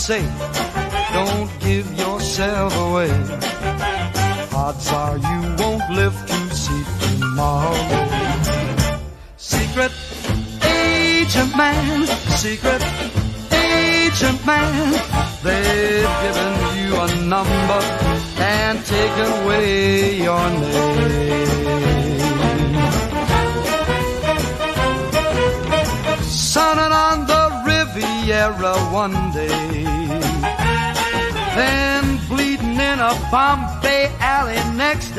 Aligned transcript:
safe. 0.00 0.59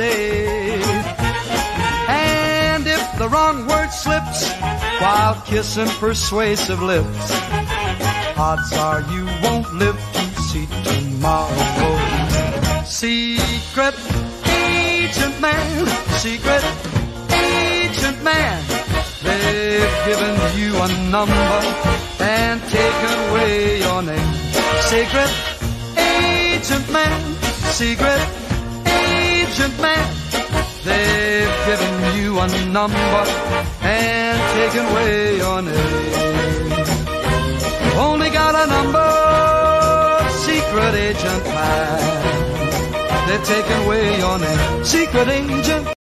day. 0.01 0.81
And 2.09 2.83
if 2.87 3.03
the 3.19 3.27
wrong 3.29 3.57
word 3.67 3.91
slips 4.03 4.41
while 5.01 5.35
kissing 5.45 5.91
persuasive 6.05 6.81
lips, 6.81 7.27
odds 8.47 8.71
are 8.87 9.01
you 9.13 9.23
won't 9.43 9.69
live 9.83 9.99
to 10.17 10.25
see 10.49 10.67
tomorrow. 10.89 11.93
Secret 12.85 13.95
agent 14.47 15.35
man, 15.45 15.69
secret 16.25 16.65
agent 17.29 18.19
man, 18.23 18.59
they've 19.25 19.97
given 20.09 20.35
you 20.59 20.71
a 20.85 20.87
number 21.15 21.53
and 22.19 22.57
taken 22.77 23.13
away 23.29 23.79
your 23.85 24.01
name. 24.01 24.33
Secret 24.91 25.31
agent 25.97 26.87
man, 26.97 27.19
secret 27.79 28.40
man. 29.81 30.03
They've 30.83 31.57
given 31.65 31.93
you 32.17 32.39
a 32.39 32.47
number 32.69 33.23
and 33.81 34.37
taken 34.57 34.85
away 34.91 35.37
your 35.37 35.61
name. 35.61 36.71
Only 37.97 38.29
got 38.29 38.55
a 38.55 38.65
number, 38.75 39.09
secret 40.45 40.93
agent 41.07 41.43
man. 41.45 43.27
They've 43.27 43.43
taken 43.43 43.77
away 43.83 44.17
your 44.17 44.39
name, 44.39 44.83
secret 44.83 45.27
agent. 45.27 46.00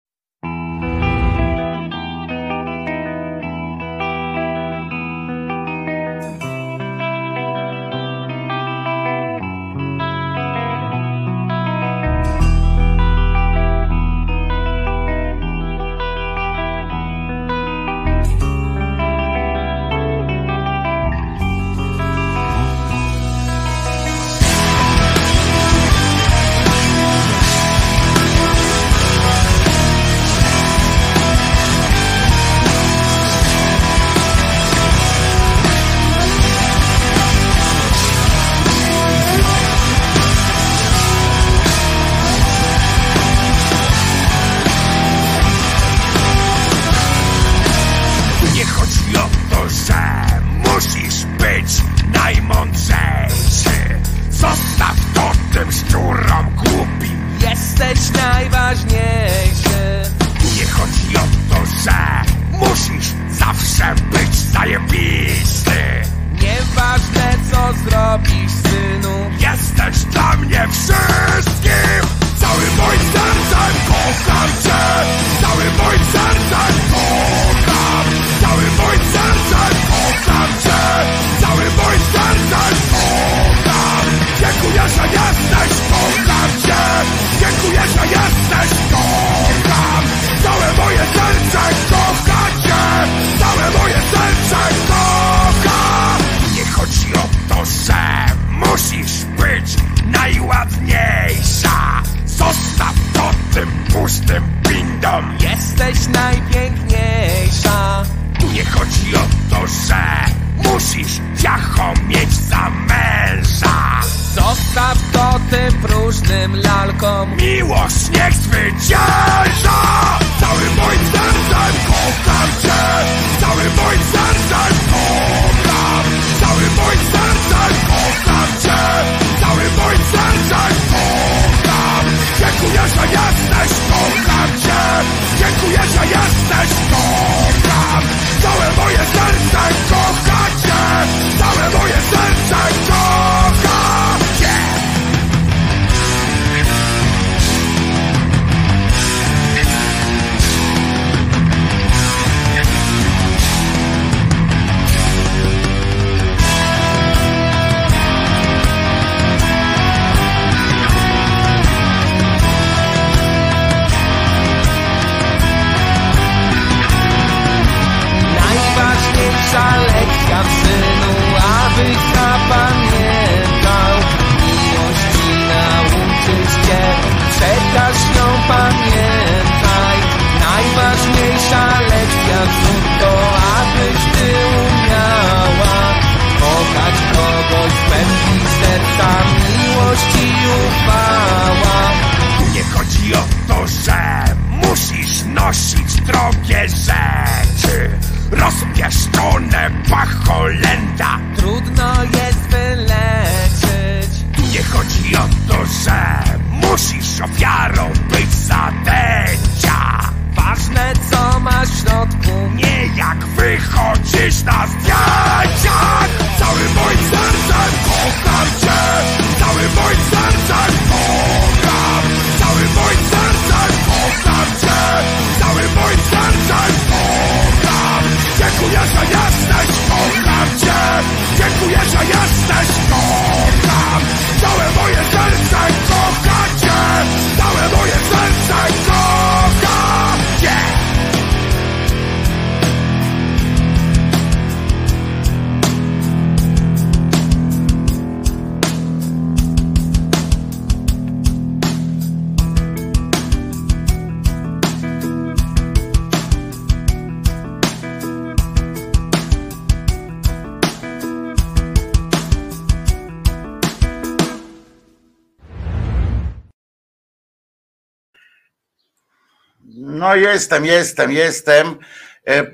Jestem, 270.33 270.65
jestem, 270.65 271.11
jestem. 271.11 271.79
E, 272.27 272.39
e, 272.39 272.47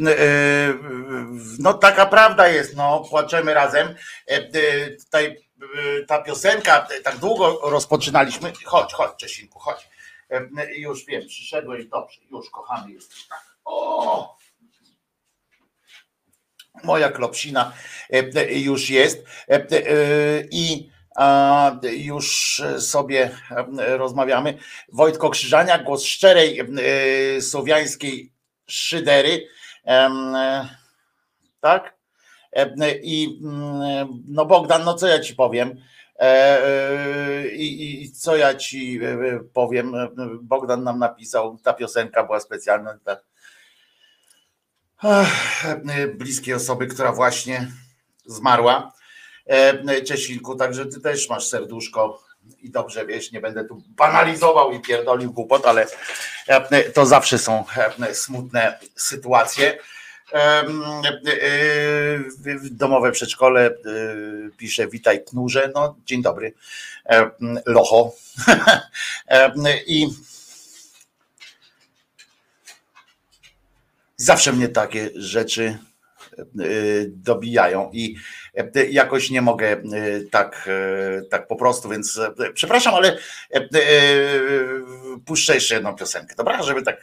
no 1.59 1.73
taka 1.73 2.05
prawda 2.05 2.47
jest, 2.47 2.75
no 2.75 3.03
płaczemy 3.09 3.53
razem. 3.53 3.95
E, 4.27 4.41
tutaj 4.89 5.49
ta 6.07 6.21
piosenka, 6.21 6.87
tak 7.03 7.17
długo 7.17 7.59
rozpoczynaliśmy. 7.63 8.53
Chodź, 8.65 8.93
chodź 8.93 9.11
Czesinku, 9.17 9.59
chodź. 9.59 9.89
Już 10.75 11.05
wiem, 11.05 11.27
przyszedłeś, 11.27 11.85
dobrze, 11.85 12.19
już 12.31 12.49
kochany 12.49 12.91
jesteś. 12.91 13.27
Tak. 13.27 13.45
O! 13.65 14.37
Moja 16.83 17.11
klopsina 17.11 17.73
już 18.49 18.89
jest. 18.89 19.25
I 20.51 20.89
już 21.91 22.61
sobie 22.79 23.31
rozmawiamy. 23.77 24.57
Wojtko 24.93 25.29
Krzyżania, 25.29 25.83
głos 25.83 26.03
szczerej 26.03 26.61
słowiańskiej 27.41 28.31
szydery. 28.67 29.47
Tak? 31.61 31.99
I 33.03 33.39
mm, 33.43 34.23
no 34.27 34.45
Bogdan, 34.45 34.83
no 34.83 34.93
co 34.93 35.07
ja 35.07 35.19
ci 35.19 35.35
powiem? 35.35 35.81
E, 36.19 36.23
e, 36.23 37.47
I, 37.47 38.03
I, 38.03 38.11
co 38.11 38.37
ja 38.37 38.55
ci 38.55 38.99
e, 39.03 39.39
powiem? 39.53 39.93
Bogdan 40.41 40.83
nam 40.83 40.99
napisał, 40.99 41.57
ta 41.63 41.73
piosenka 41.73 42.23
była 42.23 42.39
specjalna 42.39 42.93
dla 42.93 43.17
bliskiej 46.15 46.53
osoby, 46.53 46.87
która 46.87 47.11
właśnie 47.11 47.71
zmarła. 48.25 48.91
Czesinku, 50.07 50.55
także 50.55 50.85
ty 50.85 51.01
też 51.01 51.29
masz 51.29 51.47
serduszko 51.47 52.23
i 52.61 52.69
dobrze 52.69 53.05
wiesz, 53.05 53.31
nie 53.31 53.41
będę 53.41 53.65
tu 53.65 53.83
banalizował 53.87 54.71
i 54.71 54.79
pierdolił 54.79 55.33
głupot, 55.33 55.65
ale 55.65 55.87
to 56.93 57.05
zawsze 57.05 57.37
są 57.37 57.63
smutne 58.13 58.79
sytuacje. 58.95 59.77
Domowe 62.71 63.11
przedszkole 63.11 63.75
pisze 64.57 64.87
witaj 64.87 65.23
knurze, 65.23 65.71
no 65.75 65.95
dzień 66.05 66.21
dobry, 66.21 66.53
locho. 67.65 68.11
I 69.87 70.07
zawsze 74.17 74.53
mnie 74.53 74.67
takie 74.67 75.09
rzeczy 75.15 75.77
dobijają 77.07 77.89
i 77.93 78.15
jakoś 78.89 79.29
nie 79.29 79.41
mogę 79.41 79.81
tak, 80.31 80.69
tak 81.29 81.47
po 81.47 81.55
prostu, 81.55 81.89
więc 81.89 82.19
przepraszam, 82.53 82.93
ale 82.95 83.17
puszczę 85.25 85.53
jeszcze 85.53 85.75
jedną 85.75 85.95
piosenkę, 85.95 86.35
dobra? 86.37 86.63
Żeby 86.63 86.81
tak. 86.81 86.97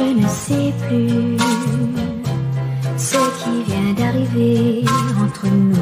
Je 0.00 0.14
ne 0.14 0.28
sais 0.28 0.72
plus 0.88 1.38
ce 2.96 3.18
qui 3.38 3.64
vient 3.64 3.92
d'arriver 3.94 4.84
entre 5.20 5.46
nous. 5.48 5.76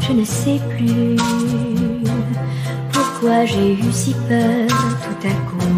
Je 0.00 0.14
ne 0.14 0.24
sais 0.24 0.60
plus 0.76 1.71
pourquoi 3.22 3.44
j'ai 3.46 3.74
eu 3.74 3.92
si 3.92 4.14
peur 4.28 4.66
tout 5.04 5.28
à 5.28 5.34
coup. 5.48 5.74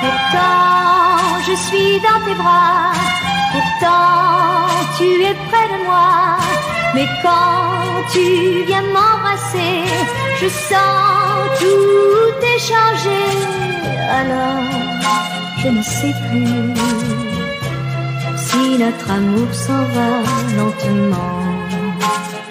Pourtant, 0.00 1.40
je 1.46 1.54
suis 1.66 2.00
dans 2.06 2.20
tes 2.24 2.34
bras. 2.34 2.92
Pourtant, 3.52 4.66
tu 4.96 5.04
es 5.28 5.36
près 5.48 5.68
de 5.72 5.84
moi. 5.84 6.38
Mais 6.94 7.06
quand 7.22 8.02
tu 8.12 8.64
viens 8.66 8.82
m'embrasser, 8.94 9.84
je 10.40 10.48
sens 10.48 11.40
tout 11.60 12.32
échanger. 12.56 13.28
Alors, 14.20 14.70
je 15.62 15.68
ne 15.68 15.82
sais 15.82 16.14
plus 16.30 16.74
si 18.46 18.78
notre 18.78 19.10
amour 19.10 19.52
s'en 19.52 19.84
va 19.94 20.10
lentement. 20.56 21.40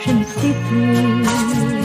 Je 0.05 0.12
ne 0.12 0.24
sais 0.24 0.55
plus, 0.67 1.79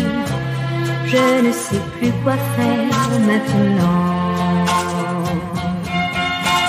je 1.15 1.47
ne 1.47 1.53
sais 1.53 1.83
plus 1.97 2.13
quoi 2.23 2.37
faire 2.57 3.11
maintenant. 3.29 4.01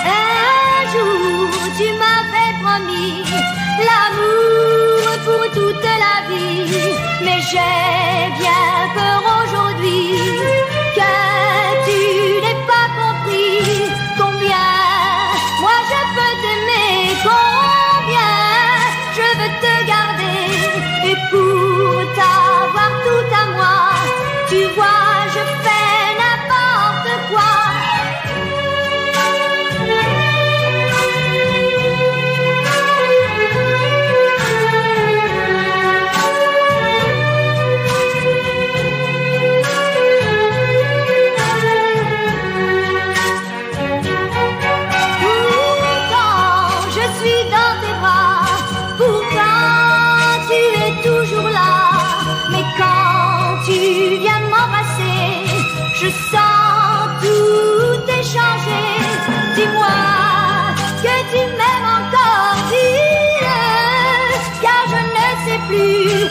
Un 0.04 0.80
jour, 0.92 1.48
tu 1.78 1.88
m'avais 2.02 2.52
promis 2.62 3.24
l'amour 3.88 5.04
pour 5.26 5.44
toute 5.56 5.88
la 6.04 6.16
vie, 6.28 6.94
mais 7.24 7.40
j'ai 7.50 8.38
bien 8.40 8.66
peur 8.96 9.25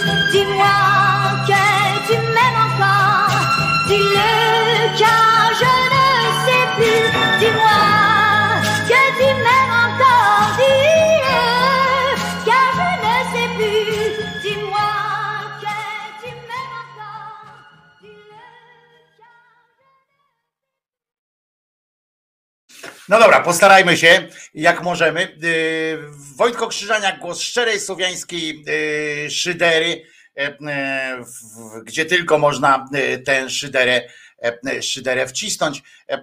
plus. 0.05 0.31
Dis-moi 0.31 0.94
No 23.09 23.19
dobra, 23.19 23.39
postarajmy 23.41 23.97
się 23.97 24.27
jak 24.53 24.83
możemy. 24.83 25.21
Yy, 25.41 25.99
Wojtko 26.35 26.67
Krzyżaniak, 26.67 27.19
głos 27.19 27.41
szczerej 27.41 27.79
słowiańskiej 27.79 28.63
yy, 29.23 29.31
szydery, 29.31 30.01
w- 31.19 31.83
gdzie 31.83 32.05
tylko 32.05 32.37
można 32.37 32.85
tę 33.25 33.49
szyderę, 33.49 34.01
szyderę 34.81 35.27
wcisnąć. 35.27 35.83
Yy, 36.09 36.17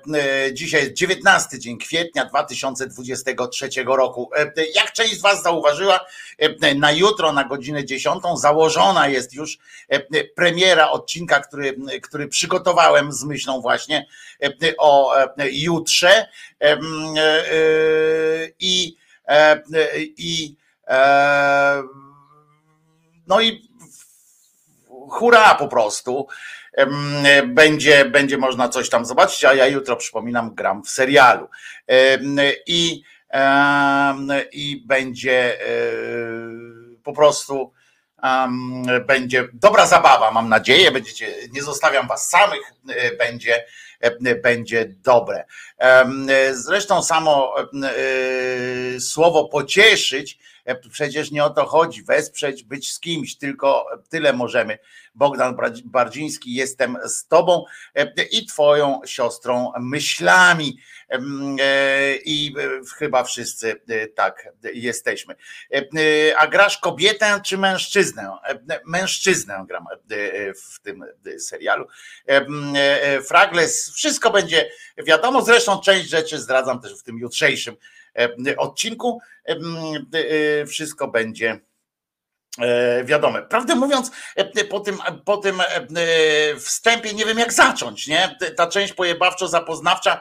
Dzisiaj 0.53 0.81
jest 0.81 0.93
19 0.93 1.59
dzień 1.59 1.79
kwietnia 1.79 2.25
2023 2.25 3.69
roku. 3.87 4.31
Jak 4.75 4.93
część 4.93 5.19
z 5.19 5.23
Was 5.23 5.43
zauważyła, 5.43 6.01
na 6.77 6.93
jutro 6.93 7.33
na 7.33 7.45
godzinę 7.45 7.85
10 7.85 8.23
założona 8.37 9.09
jest 9.09 9.35
już 9.35 9.59
premiera 10.35 10.91
odcinka, 10.91 11.41
który, 11.41 11.77
który 12.03 12.29
przygotowałem 12.29 13.13
z 13.13 13.25
myślą 13.25 13.61
właśnie 13.61 14.07
o 14.79 15.15
jutrze. 15.53 16.29
E, 16.63 16.73
e, 16.73 16.79
I, 18.61 18.97
e, 19.29 19.63
i 19.99 20.57
e, 20.89 21.83
no 23.27 23.41
i 23.41 23.69
hurra 25.11 25.55
po 25.55 25.69
prostu. 25.69 26.27
Będzie, 27.47 28.05
będzie 28.05 28.39
można 28.39 28.69
coś 28.69 28.89
tam 28.89 29.07
zobaczyć, 29.07 29.45
a 29.45 29.55
ja 29.55 29.67
jutro 29.67 29.97
przypominam, 29.97 30.55
gram 30.55 30.85
w 30.85 30.91
serialu. 30.91 31.49
I, 32.67 33.03
i 34.53 34.85
będzie 34.87 35.61
e, 35.61 35.67
po 37.03 37.13
prostu 37.13 37.73
będzie 39.07 39.49
dobra 39.53 39.87
zabawa, 39.87 40.31
mam 40.31 40.49
nadzieję. 40.49 40.91
Będziecie, 40.91 41.35
nie 41.53 41.63
zostawiam 41.63 42.09
was 42.09 42.29
samych, 42.29 42.61
e, 42.89 43.17
będzie 43.17 43.65
będzie 44.43 44.95
dobre. 45.05 45.45
Zresztą 46.53 47.03
samo 47.03 47.55
słowo 49.01 49.49
pocieszyć, 49.49 50.39
przecież 50.91 51.31
nie 51.31 51.45
o 51.45 51.51
to 51.51 51.67
chodzi, 51.67 52.03
wesprzeć, 52.03 52.65
być 52.65 52.93
z 52.93 53.01
kimś, 53.01 53.37
tylko 53.37 53.87
tyle 54.09 54.33
możemy. 54.33 54.79
Bogdan 55.15 55.57
Bardziński, 55.85 56.55
jestem 56.55 56.99
z 57.05 57.27
Tobą 57.27 57.65
i 58.31 58.47
Twoją 58.47 59.01
siostrą 59.07 59.73
myślami. 59.81 60.79
E, 61.61 62.17
I 62.17 62.55
e, 62.59 62.81
chyba 62.97 63.25
wszyscy 63.25 63.81
e, 63.89 64.07
tak 64.07 64.49
jesteśmy. 64.75 65.35
A 66.39 66.47
grasz 66.47 66.79
kobietę 66.79 67.41
czy 67.45 67.59
mężczyznę? 67.59 68.31
Mężczyznę 68.87 69.65
gram 69.69 69.87
w 70.65 70.81
tym 70.81 71.05
serialu. 71.39 71.87
Fragles, 73.29 73.93
wszystko 73.95 74.31
będzie 74.31 74.71
wiadomo. 75.07 75.43
Zresztą 75.43 75.81
część 75.81 76.09
rzeczy 76.09 76.39
zdradzam 76.39 76.81
też 76.81 77.01
w 77.01 77.03
tym 77.03 77.19
jutrzejszym 77.19 77.77
odcinku. 78.57 79.21
Wszystko 80.67 81.09
będzie 81.09 81.51
E, 81.51 81.72
wiadome. 83.05 83.43
Prawdę 83.43 83.75
mówiąc, 83.75 84.11
e, 84.37 84.65
po 84.65 84.81
tym, 84.81 84.99
po 85.25 85.37
tym 85.37 85.61
e, 85.61 85.65
wstępie 86.57 87.15
nie 87.15 87.25
wiem 87.25 87.39
jak 87.39 87.53
zacząć, 87.53 88.07
nie? 88.07 88.37
Ta 88.57 88.67
część 88.67 88.95
pojebawczo-zapoznawcza 88.95 90.21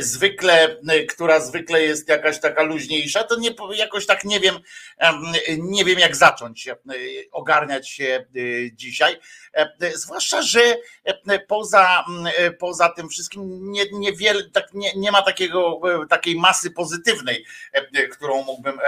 zwykle, 0.00 0.76
która 1.08 1.40
zwykle 1.40 1.82
jest 1.82 2.08
jakaś 2.08 2.40
taka 2.40 2.62
luźniejsza, 2.62 3.24
to 3.24 3.40
nie, 3.40 3.50
jakoś 3.74 4.06
tak 4.06 4.24
nie 4.24 4.40
wiem, 4.40 4.58
nie 5.58 5.84
wiem 5.84 5.98
jak 5.98 6.16
zacząć 6.16 6.68
ogarniać 7.32 7.88
się 7.88 8.26
dzisiaj. 8.72 9.18
Zwłaszcza, 9.94 10.42
że 10.42 10.60
poza, 11.48 12.04
poza 12.58 12.88
tym 12.88 13.08
wszystkim 13.08 13.72
nie, 13.72 13.84
niewiele, 13.92 14.50
tak, 14.50 14.74
nie, 14.74 14.92
nie 14.96 15.12
ma 15.12 15.22
takiego, 15.22 15.80
takiej 16.10 16.36
masy 16.36 16.70
pozytywnej, 16.70 17.44
którą 18.12 18.42
mógłbym, 18.42 18.78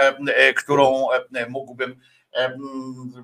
którą 0.55 1.07
mógłbym 1.49 1.99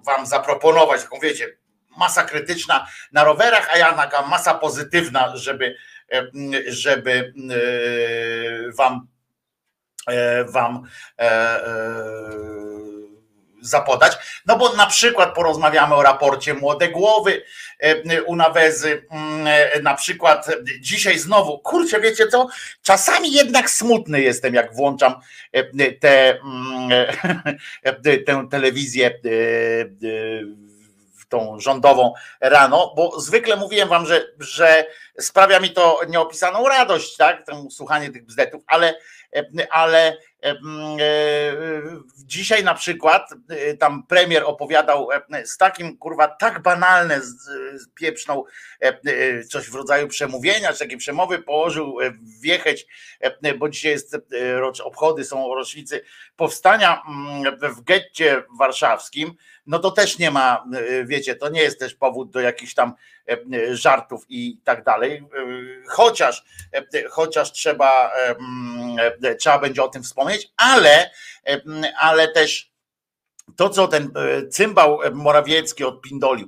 wam 0.05 0.25
zaproponować, 0.25 1.03
taką 1.03 1.19
wiecie, 1.19 1.57
masa 1.97 2.23
krytyczna 2.23 2.87
na 3.11 3.23
rowerach, 3.23 3.69
a 3.73 3.77
ja 3.77 3.93
taka 3.93 4.21
masa 4.21 4.53
pozytywna, 4.53 5.37
żeby, 5.37 5.75
żeby 6.67 7.33
e, 7.51 8.71
wam 8.71 9.07
e, 10.07 10.43
wam 10.43 10.83
e, 11.19 11.59
zapodać. 13.61 14.17
No 14.45 14.57
bo 14.57 14.73
na 14.75 14.85
przykład 14.85 15.35
porozmawiamy 15.35 15.95
o 15.95 16.03
raporcie 16.03 16.53
Młode 16.53 16.87
Głowy 16.87 17.41
u 18.25 18.35
Nawezy, 18.35 19.05
mm, 19.11 19.83
na 19.83 19.95
przykład 19.95 20.47
dzisiaj 20.79 21.19
znowu, 21.19 21.59
kurczę 21.59 22.01
wiecie 22.01 22.27
co, 22.27 22.47
czasami 22.81 23.33
jednak 23.33 23.69
smutny 23.69 24.21
jestem 24.21 24.53
jak 24.53 24.75
włączam 24.75 25.15
tę 25.99 26.39
mm, 26.39 26.89
tę 28.25 28.47
telewizję 28.51 29.11
tą 31.29 31.59
rządową 31.59 32.13
rano, 32.41 32.93
bo 32.95 33.19
zwykle 33.19 33.55
mówiłem 33.55 33.89
wam, 33.89 34.05
że, 34.05 34.27
że 34.39 34.85
sprawia 35.19 35.59
mi 35.59 35.69
to 35.69 36.01
nieopisaną 36.09 36.67
radość, 36.67 37.17
tak, 37.17 37.43
słuchanie 37.69 38.09
tych 38.09 38.25
bzdetów, 38.25 38.63
ale, 38.67 38.93
ale 39.71 40.17
E, 40.30 40.30
dzisiaj 42.17 42.63
na 42.63 42.73
przykład 42.73 43.33
e, 43.49 43.77
tam 43.77 44.03
premier 44.07 44.43
opowiadał 44.43 45.09
z 45.45 45.57
takim 45.57 45.97
kurwa 45.97 46.27
tak 46.27 46.61
banalne 46.61 47.21
pieprzną 47.95 48.43
coś 49.49 49.69
w 49.69 49.75
rodzaju 49.75 50.07
przemówienia, 50.07 50.73
czy 50.73 50.79
takiej 50.79 50.97
przemowy 50.97 51.39
położył 51.39 51.97
wjechać, 52.41 52.85
bo 53.57 53.69
dzisiaj 53.69 53.91
jest 53.91 54.17
obchody, 54.83 55.25
są 55.25 55.55
rocznicy 55.55 56.03
powstania 56.35 57.01
w 57.61 57.81
getcie 57.81 58.43
warszawskim, 58.57 59.33
no 59.65 59.79
to 59.79 59.91
też 59.91 60.19
nie 60.19 60.31
ma, 60.31 60.65
wiecie, 61.05 61.35
to 61.35 61.49
nie 61.49 61.61
jest 61.61 61.79
też 61.79 61.95
powód 61.95 62.31
do 62.31 62.39
jakichś 62.39 62.73
tam 62.73 62.93
żartów 63.71 64.25
i 64.29 64.57
tak 64.63 64.83
dalej, 64.83 65.27
chociaż 65.87 66.45
chociaż 67.09 67.51
trzeba 67.51 68.11
trzeba 69.39 69.59
będzie 69.59 69.83
o 69.83 69.87
tym 69.87 70.03
wspomnieć, 70.03 70.30
ale, 70.57 71.11
ale 71.99 72.27
też 72.27 72.71
to, 73.55 73.69
co 73.69 73.87
ten 73.87 74.11
e, 74.15 74.47
cymbał 74.47 74.99
Morawiecki 75.13 75.83
odpindolił, 75.83 76.47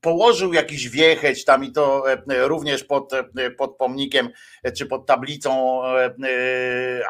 położył 0.00 0.52
jakiś 0.52 0.88
wiecheć 0.88 1.44
tam 1.44 1.64
i 1.64 1.72
to 1.72 2.12
e, 2.12 2.48
również 2.48 2.84
pod, 2.84 3.12
e, 3.12 3.50
pod 3.50 3.76
pomnikiem 3.76 4.30
czy 4.76 4.86
pod 4.86 5.06
tablicą 5.06 5.82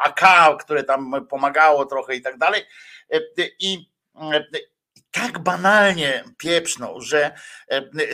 AK, 0.03 0.21
które 0.59 0.83
tam 0.83 1.27
pomagało 1.29 1.85
trochę 1.85 2.15
i 2.15 2.21
tak 2.21 2.37
dalej. 2.37 2.61
I 3.59 3.89
tak 5.17 5.39
banalnie 5.39 6.23
pieprznął, 6.37 7.01
że 7.01 7.31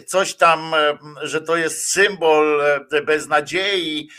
coś 0.05 0.35
tam, 0.35 0.71
że 1.21 1.41
to 1.41 1.55
jest 1.55 1.91
symbol 1.91 2.61
beznadziei, 3.05 4.09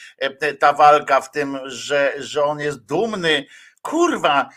ta 0.59 0.73
walka 0.73 1.21
w 1.21 1.31
tym, 1.31 1.59
że, 1.65 2.13
że 2.19 2.45
on 2.45 2.61
jest 2.61 2.87
dumny. 2.87 3.47
Kurwa, 3.83 4.49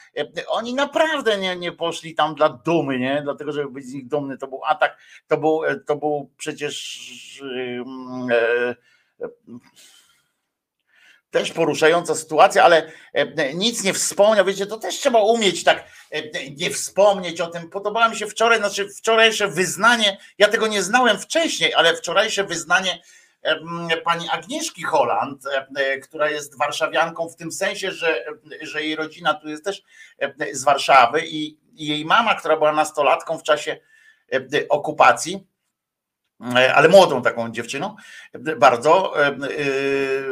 oni 0.47 0.73
naprawdę 0.73 1.37
nie, 1.37 1.55
nie 1.55 1.71
poszli 1.71 2.15
tam 2.15 2.35
dla 2.35 2.49
dumy, 2.49 2.99
nie? 2.99 3.21
Dlatego, 3.23 3.51
żeby 3.51 3.71
być 3.71 3.85
z 3.85 3.93
nich 3.93 4.07
dumny. 4.07 4.37
To 4.37 4.47
był 4.47 4.61
atak, 4.65 4.97
to 5.27 5.37
był, 5.37 5.61
to 5.85 5.95
był 5.95 6.31
przecież. 6.37 7.43
E, 8.31 8.75
też 11.39 11.51
poruszająca 11.51 12.15
sytuacja, 12.15 12.63
ale 12.63 12.91
e, 13.13 13.53
nic 13.53 13.83
nie 13.83 13.93
wspomniał. 13.93 14.45
Wiecie, 14.45 14.65
to 14.65 14.77
też 14.77 14.95
trzeba 14.95 15.19
umieć 15.19 15.63
tak 15.63 15.83
e, 16.11 16.21
nie 16.49 16.71
wspomnieć 16.71 17.41
o 17.41 17.47
tym. 17.47 17.69
Podobało 17.69 18.09
mi 18.09 18.15
się 18.15 18.27
wczoraj, 18.27 18.57
znaczy 18.57 18.89
wczorajsze 18.89 19.47
wyznanie, 19.47 20.17
ja 20.37 20.47
tego 20.47 20.67
nie 20.67 20.83
znałem 20.83 21.19
wcześniej, 21.19 21.73
ale 21.73 21.95
wczorajsze 21.95 22.43
wyznanie 22.43 23.01
e, 23.41 23.97
pani 23.97 24.29
Agnieszki 24.29 24.83
Holland, 24.83 25.43
która 26.03 26.29
jest 26.29 26.57
warszawianką 26.57 27.29
w 27.29 27.35
tym 27.35 27.51
sensie, 27.51 27.91
że, 27.91 28.25
że 28.61 28.83
jej 28.83 28.95
rodzina 28.95 29.33
tu 29.33 29.49
jest 29.49 29.65
też 29.65 29.83
z 30.51 30.63
Warszawy 30.63 31.21
i 31.25 31.57
jej 31.73 32.05
mama, 32.05 32.35
która 32.35 32.57
była 32.57 32.71
nastolatką 32.71 33.37
w 33.37 33.43
czasie 33.43 33.79
okupacji, 34.69 35.47
E, 35.56 35.56
ale 36.75 36.89
młodą 36.89 37.21
taką 37.21 37.51
dziewczyną, 37.51 37.95
bardzo, 38.57 39.21
e, 39.21 39.27
e, 39.27 39.35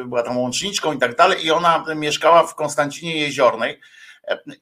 była 0.06 0.24
tam 0.24 0.38
łączniczką 0.38 0.94
i 0.94 0.98
tak 0.98 1.16
dalej, 1.16 1.46
i 1.46 1.52
ona 1.52 1.86
mieszkała 1.96 2.48
w 2.48 2.56
Konstancinie 2.56 3.18
Jeziornej. 3.18 3.80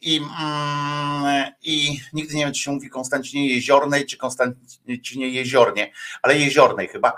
I, 0.01 0.17
mm, 0.17 1.51
I 1.61 1.99
nigdy 2.13 2.35
nie 2.35 2.45
wiem, 2.45 2.53
czy 2.53 2.61
się 2.61 2.71
mówi 2.71 2.89
Konstancinie 2.89 3.55
Jeziornej, 3.55 4.05
czy 4.05 4.17
Konstancinie 4.17 5.29
Jeziornie, 5.29 5.91
ale 6.21 6.37
Jeziornej 6.37 6.87
chyba, 6.87 7.11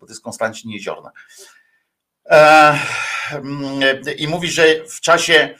bo 0.00 0.06
to 0.06 0.12
jest 0.12 0.22
Konstancin 0.22 0.70
Jeziorna. 0.70 1.12
I 4.18 4.28
mówi, 4.28 4.48
że 4.48 4.64
w 4.88 5.00
czasie 5.00 5.58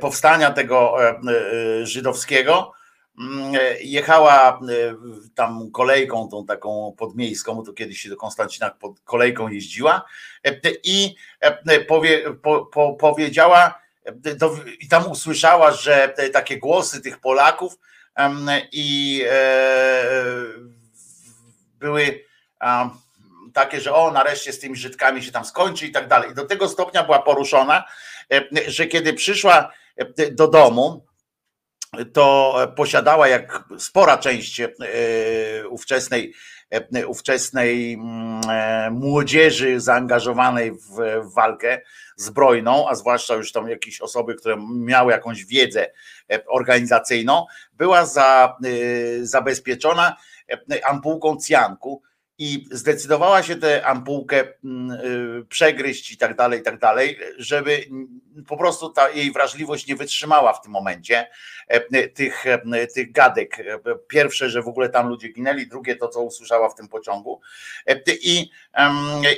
powstania 0.00 0.50
tego 0.50 0.96
żydowskiego, 1.82 2.52
Mm, 2.62 2.79
jechała 3.80 4.50
e, 4.50 4.58
tam 5.34 5.70
kolejką 5.70 6.28
tą 6.28 6.46
taką 6.46 6.94
podmiejską, 6.98 7.62
to 7.64 7.72
kiedyś 7.72 8.00
się 8.00 8.08
do 8.08 8.16
Konstancina 8.16 8.70
pod 8.70 9.00
kolejką 9.00 9.48
jeździła 9.48 10.04
e, 10.44 10.60
i 10.84 11.14
e, 11.40 11.80
powie, 11.80 12.34
po, 12.34 12.66
po, 12.66 12.94
powiedziała 12.94 13.80
i 14.80 14.88
tam 14.88 15.10
usłyszała, 15.10 15.72
że 15.72 16.14
takie 16.32 16.58
głosy 16.58 17.00
tych 17.00 17.20
Polaków 17.20 17.78
i 18.72 19.22
były 21.78 22.24
takie, 23.54 23.80
że 23.80 23.94
o, 23.94 24.10
nareszcie 24.10 24.52
z 24.52 24.58
tymi 24.58 24.76
Żydkami 24.76 25.22
się 25.22 25.32
tam 25.32 25.44
skończy 25.44 25.86
i 25.86 25.92
tak 25.92 26.08
dalej. 26.08 26.34
Do 26.34 26.44
tego 26.44 26.68
stopnia 26.68 27.04
była 27.04 27.22
poruszona, 27.22 27.84
że 28.66 28.86
kiedy 28.86 29.12
przyszła 29.12 29.72
do 30.32 30.48
domu, 30.48 31.04
to 32.12 32.56
posiadała 32.76 33.28
jak 33.28 33.64
spora 33.78 34.18
część 34.18 34.60
e, 34.60 34.68
ówczesnej, 35.68 36.34
e, 36.70 37.06
ówczesnej 37.06 37.92
mm, 37.94 38.40
e, 38.50 38.90
młodzieży 38.90 39.80
zaangażowanej 39.80 40.72
w 40.72 40.98
walkę 41.34 41.80
zbrojną, 42.16 42.88
a 42.88 42.94
zwłaszcza 42.94 43.34
już 43.34 43.52
tam 43.52 43.68
jakieś 43.68 44.00
osoby, 44.00 44.34
które 44.34 44.56
miały 44.74 45.12
jakąś 45.12 45.44
wiedzę 45.44 45.90
organizacyjną, 46.46 47.46
była 47.72 48.06
za, 48.06 48.56
zabezpieczona 49.22 50.16
ampułką 50.84 51.36
cjanku 51.46 52.02
i 52.40 52.66
zdecydowała 52.70 53.42
się 53.42 53.56
tę 53.56 53.86
ampułkę 53.86 54.44
mm, 54.64 54.90
y, 55.40 55.44
przegryźć 55.48 56.12
i 56.12 56.16
tak 56.16 56.36
dalej, 56.36 56.60
i 56.60 56.62
tak 56.62 56.78
dalej, 56.78 57.18
żeby 57.38 57.84
po 58.48 58.56
prostu 58.56 58.90
ta 58.90 59.10
jej 59.10 59.32
wrażliwość 59.32 59.86
nie 59.86 59.96
wytrzymała 59.96 60.52
w 60.52 60.62
tym 60.62 60.72
momencie 60.72 61.26
e, 61.68 62.08
tych, 62.08 62.46
e, 62.46 62.86
tych 62.86 63.12
gadek. 63.12 63.56
Pierwsze, 64.08 64.50
że 64.50 64.62
w 64.62 64.68
ogóle 64.68 64.88
tam 64.88 65.08
ludzie 65.08 65.28
ginęli, 65.28 65.66
drugie 65.66 65.96
to, 65.96 66.08
co 66.08 66.22
usłyszała 66.22 66.68
w 66.68 66.74
tym 66.74 66.88
pociągu. 66.88 67.40
E, 67.86 68.00
I, 68.22 68.50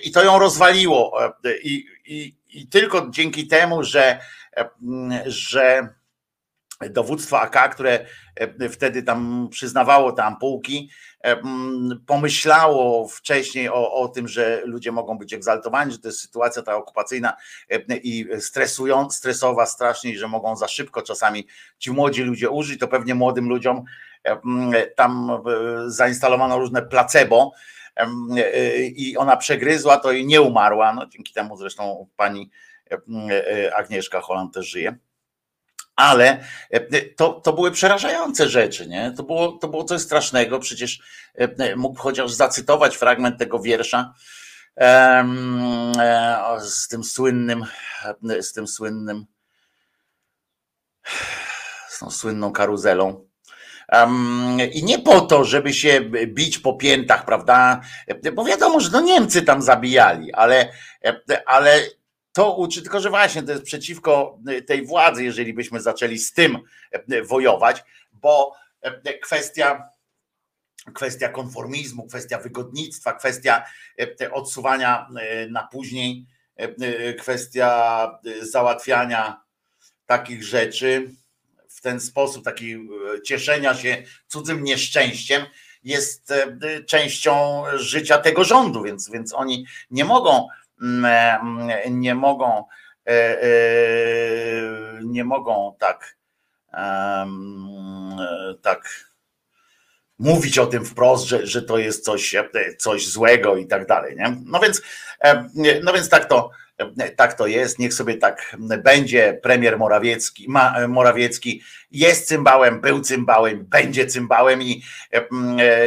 i 0.02 0.12
to 0.12 0.24
ją 0.24 0.38
rozwaliło. 0.38 1.18
I, 1.62 1.86
i, 2.06 2.34
i 2.50 2.66
tylko 2.66 3.06
dzięki 3.10 3.46
temu, 3.46 3.84
że, 3.84 4.18
że 5.26 5.88
dowództwo 6.90 7.40
AK, 7.40 7.74
które 7.74 8.06
wtedy 8.70 9.02
tam 9.02 9.48
przyznawało 9.50 10.12
te 10.12 10.24
ampułki, 10.24 10.90
pomyślało 12.06 13.08
wcześniej 13.08 13.68
o, 13.68 13.94
o 13.94 14.08
tym, 14.08 14.28
że 14.28 14.62
ludzie 14.64 14.92
mogą 14.92 15.18
być 15.18 15.32
egzaltowani, 15.32 15.92
że 15.92 15.98
to 15.98 16.08
jest 16.08 16.20
sytuacja 16.20 16.62
ta 16.62 16.76
okupacyjna 16.76 17.36
i 18.02 18.26
stresują, 18.38 19.10
stresowa 19.10 19.66
strasznie, 19.66 20.18
że 20.18 20.28
mogą 20.28 20.56
za 20.56 20.68
szybko 20.68 21.02
czasami 21.02 21.46
ci 21.78 21.90
młodzi 21.90 22.22
ludzie 22.22 22.50
użyć, 22.50 22.80
to 22.80 22.88
pewnie 22.88 23.14
młodym 23.14 23.48
ludziom 23.48 23.84
tam 24.96 25.30
e, 25.30 25.40
zainstalowano 25.90 26.58
różne 26.58 26.82
placebo 26.82 27.52
e, 27.96 28.78
i 28.78 29.16
ona 29.16 29.36
przegryzła 29.36 29.96
to 29.96 30.12
i 30.12 30.26
nie 30.26 30.42
umarła, 30.42 30.92
no 30.92 31.06
dzięki 31.06 31.32
temu 31.32 31.56
zresztą 31.56 32.08
pani 32.16 32.50
e, 32.90 33.76
Agnieszka 33.76 34.20
Holland 34.20 34.54
też 34.54 34.68
żyje 34.68 34.96
ale 35.96 36.44
e, 36.70 37.02
to, 37.02 37.32
to 37.32 37.52
były 37.52 37.70
przerażające 37.70 38.48
rzeczy, 38.48 38.88
nie? 38.88 39.12
To 39.16 39.22
było, 39.22 39.52
to 39.52 39.68
było 39.68 39.84
coś 39.84 40.00
strasznego, 40.00 40.58
przecież 40.58 41.00
e, 41.38 41.48
e, 41.58 41.76
mógł 41.76 42.00
chociaż 42.00 42.32
zacytować 42.32 42.96
fragment 42.96 43.38
tego 43.38 43.58
wiersza 43.58 44.14
z 46.60 46.88
tym 46.88 47.04
słynnym, 47.04 47.64
z 48.40 48.52
tym 48.52 48.66
słynnym, 48.66 49.26
z 51.88 51.98
tą 51.98 52.10
słynną 52.10 52.52
karuzelą. 52.52 53.28
I 54.72 54.84
nie 54.84 54.98
po 54.98 55.20
to, 55.20 55.44
żeby 55.44 55.72
się 55.72 56.00
bić 56.26 56.58
po 56.58 56.74
piętach, 56.74 57.24
prawda? 57.24 57.80
Bo 58.34 58.44
wiadomo, 58.44 58.80
że 58.80 58.90
no 58.90 59.00
Niemcy 59.00 59.42
tam 59.42 59.62
zabijali, 59.62 60.32
ale, 60.32 60.72
ale 61.46 61.80
to 62.32 62.56
uczy, 62.56 62.82
tylko 62.82 63.00
że 63.00 63.10
właśnie 63.10 63.42
to 63.42 63.52
jest 63.52 63.64
przeciwko 63.64 64.38
y, 64.50 64.62
tej 64.62 64.86
władzy, 64.86 65.24
jeżeli 65.24 65.54
byśmy 65.54 65.80
zaczęli 65.80 66.18
z 66.18 66.32
tym 66.32 66.58
y, 67.12 67.22
wojować, 67.22 67.84
bo 68.12 68.56
y, 69.06 69.18
kwestia, 69.18 69.88
kwestia 70.94 71.28
konformizmu, 71.28 72.06
kwestia 72.06 72.38
wygodnictwa, 72.38 73.12
kwestia 73.12 73.64
odsuwania 74.32 75.08
na 75.50 75.62
później, 75.66 76.26
kwestia 77.18 78.10
załatwiania 78.40 79.42
takich 80.06 80.44
rzeczy 80.44 81.10
w 81.68 81.80
ten 81.80 82.00
sposób, 82.00 82.44
taki 82.44 82.88
cieszenia 83.24 83.74
się 83.74 84.02
cudzym 84.26 84.64
nieszczęściem 84.64 85.46
jest 85.84 86.32
częścią 86.86 87.64
życia 87.74 88.18
tego 88.18 88.44
rządu, 88.44 88.82
więc, 88.82 89.10
więc 89.10 89.34
oni 89.34 89.66
nie 89.90 90.04
mogą 90.04 90.48
nie 91.90 92.14
mogą 92.14 92.64
e, 93.06 93.42
e, 93.42 93.48
nie 95.04 95.24
mogą 95.24 95.76
tak 95.78 96.16
tak 98.62 99.12
mówić 100.18 100.58
o 100.58 100.66
tym 100.66 100.84
wprost, 100.84 101.24
że, 101.26 101.46
że 101.46 101.62
to 101.62 101.78
jest 101.78 102.04
coś, 102.04 102.34
coś 102.78 103.08
złego 103.08 103.56
i 103.56 103.66
tak 103.66 103.86
dalej. 103.86 104.16
Nie? 104.16 104.36
No 104.44 104.60
więc, 104.60 104.82
no 105.82 105.92
więc 105.92 106.08
tak 106.08 106.24
to 106.24 106.50
tak 107.16 107.34
to 107.34 107.46
jest, 107.46 107.78
niech 107.78 107.94
sobie 107.94 108.14
tak 108.14 108.56
będzie. 108.84 109.40
Premier 109.42 109.78
Morawiecki, 109.78 110.46
Morawiecki 110.88 111.62
jest 111.90 112.28
cymbałem, 112.28 112.80
był 112.80 113.00
cymbałem, 113.00 113.64
będzie 113.64 114.06
cymbałem 114.06 114.62
i 114.62 114.82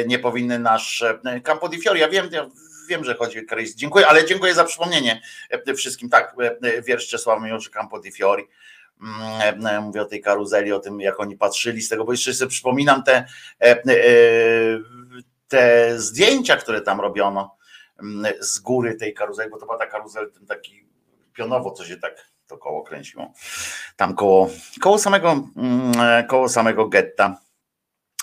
nie 0.08 0.20
powinny 0.20 0.60
nasz 0.60 1.04
Campo 1.44 1.70
di 1.70 1.82
Fiori. 1.82 2.00
Ja 2.00 2.10
wiem, 2.10 2.30
wiem, 2.88 3.04
że 3.04 3.16
chodzi 3.16 3.40
o 3.40 3.56
Chris. 3.56 3.76
Dziękuję, 3.76 4.08
ale 4.08 4.26
dziękuję 4.26 4.54
za 4.54 4.64
przypomnienie 4.64 5.22
e, 5.50 5.74
wszystkim. 5.74 6.10
Tak, 6.10 6.36
e, 6.40 6.58
e, 6.62 6.82
wiersz 6.82 7.08
Czesława 7.08 7.46
Miłoszy 7.46 7.72
Campo 7.72 8.00
di 8.00 8.12
Fiori. 8.12 8.44
Mm, 9.02 9.84
mówię 9.84 10.02
o 10.02 10.06
tej 10.06 10.22
karuzeli, 10.22 10.72
o 10.72 10.80
tym, 10.80 11.02
jak 11.02 11.20
oni 11.20 11.38
patrzyli 11.38 11.82
z 11.82 11.90
tego, 11.90 12.06
bo 12.06 12.12
jeszcze 12.12 12.34
sobie 12.34 12.50
przypominam 12.50 13.04
te, 13.04 13.26
te 15.48 15.94
zdjęcia, 16.00 16.56
które 16.58 16.82
tam 16.82 17.02
robiono 17.02 17.58
mm, 18.00 18.34
z 18.40 18.60
góry 18.60 18.96
tej 18.96 19.14
karuzeli, 19.14 19.50
bo 19.50 19.58
to 19.58 19.66
była 19.66 19.78
ta 19.78 19.86
karuzel, 19.86 20.32
ten 20.32 20.46
taki 20.46 20.88
pionowo, 21.34 21.72
co 21.72 21.86
się 21.86 21.98
tak 21.98 22.36
to 22.48 22.58
koło 22.58 22.84
kręciło. 22.84 23.34
Tam 23.96 24.16
koło, 24.16 24.50
koło 24.82 25.00
samego, 25.00 25.50
mm, 25.56 26.28
koło 26.28 26.50
samego 26.50 26.88
getta. 26.88 27.38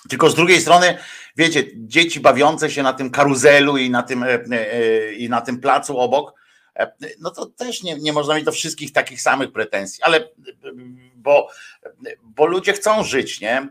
Tylko 0.08 0.30
z 0.30 0.34
drugiej 0.34 0.60
strony, 0.60 0.98
wiecie, 1.36 1.64
dzieci 1.74 2.20
bawiące 2.20 2.70
się 2.70 2.82
na 2.82 2.92
tym 2.92 3.10
karuzelu 3.10 3.76
i 3.76 3.90
na 3.90 4.02
tym, 4.02 4.22
e, 4.22 4.28
e, 4.28 5.12
i 5.12 5.28
na 5.28 5.40
tym 5.40 5.60
placu 5.60 5.98
obok, 5.98 6.34
e, 6.78 6.92
no 7.20 7.30
to 7.30 7.46
też 7.46 7.82
nie, 7.82 7.94
nie 7.98 8.12
można 8.12 8.34
mieć 8.34 8.44
do 8.44 8.52
wszystkich 8.52 8.92
takich 8.92 9.22
samych 9.22 9.52
pretensji, 9.52 10.02
ale 10.02 10.28
bo, 11.14 11.48
bo 12.22 12.46
ludzie 12.46 12.72
chcą 12.72 13.04
żyć, 13.04 13.40
nie? 13.40 13.68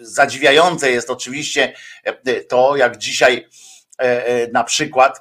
Zadziwiające 0.00 0.90
jest 0.90 1.10
oczywiście 1.10 1.72
to, 2.48 2.76
jak 2.76 2.96
dzisiaj 2.96 3.48
na 4.52 4.64
przykład 4.64 5.20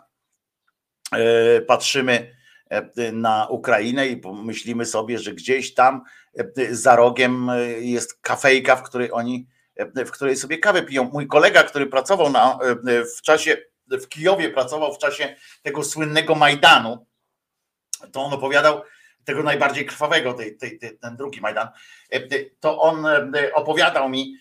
patrzymy 1.68 2.36
na 3.14 3.48
Ukrainę 3.50 4.08
i 4.08 4.22
myślimy 4.44 4.86
sobie, 4.86 5.20
że 5.20 5.34
gdzieś 5.34 5.74
tam 5.74 6.02
za 6.72 6.96
rogiem 6.96 7.48
jest 7.80 8.22
kafejka, 8.22 8.76
w 8.76 8.84
której 8.84 9.12
oni 9.12 9.48
w 9.96 10.12
której 10.12 10.36
sobie 10.36 10.58
kawę 10.58 10.84
piją. 10.84 11.04
Mój 11.04 11.28
kolega, 11.28 11.64
który 11.64 11.86
pracował 11.86 12.30
na, 12.30 12.60
w 13.18 13.22
czasie, 13.22 13.58
w 13.88 14.08
Kijowie 14.08 14.50
pracował 14.50 14.94
w 14.94 14.98
czasie 14.98 15.36
tego 15.64 15.84
słynnego 15.84 16.36
Majdanu, 16.36 17.06
to 18.12 18.22
on 18.22 18.34
opowiadał, 18.34 18.82
tego 19.26 19.44
najbardziej 19.44 19.86
krwawego, 19.86 20.34
tej, 20.34 20.58
tej, 20.58 20.80
ten 21.02 21.16
drugi 21.18 21.42
Majdan, 21.42 21.68
to 22.60 22.82
on 22.82 23.06
opowiadał 23.54 24.10
mi, 24.10 24.36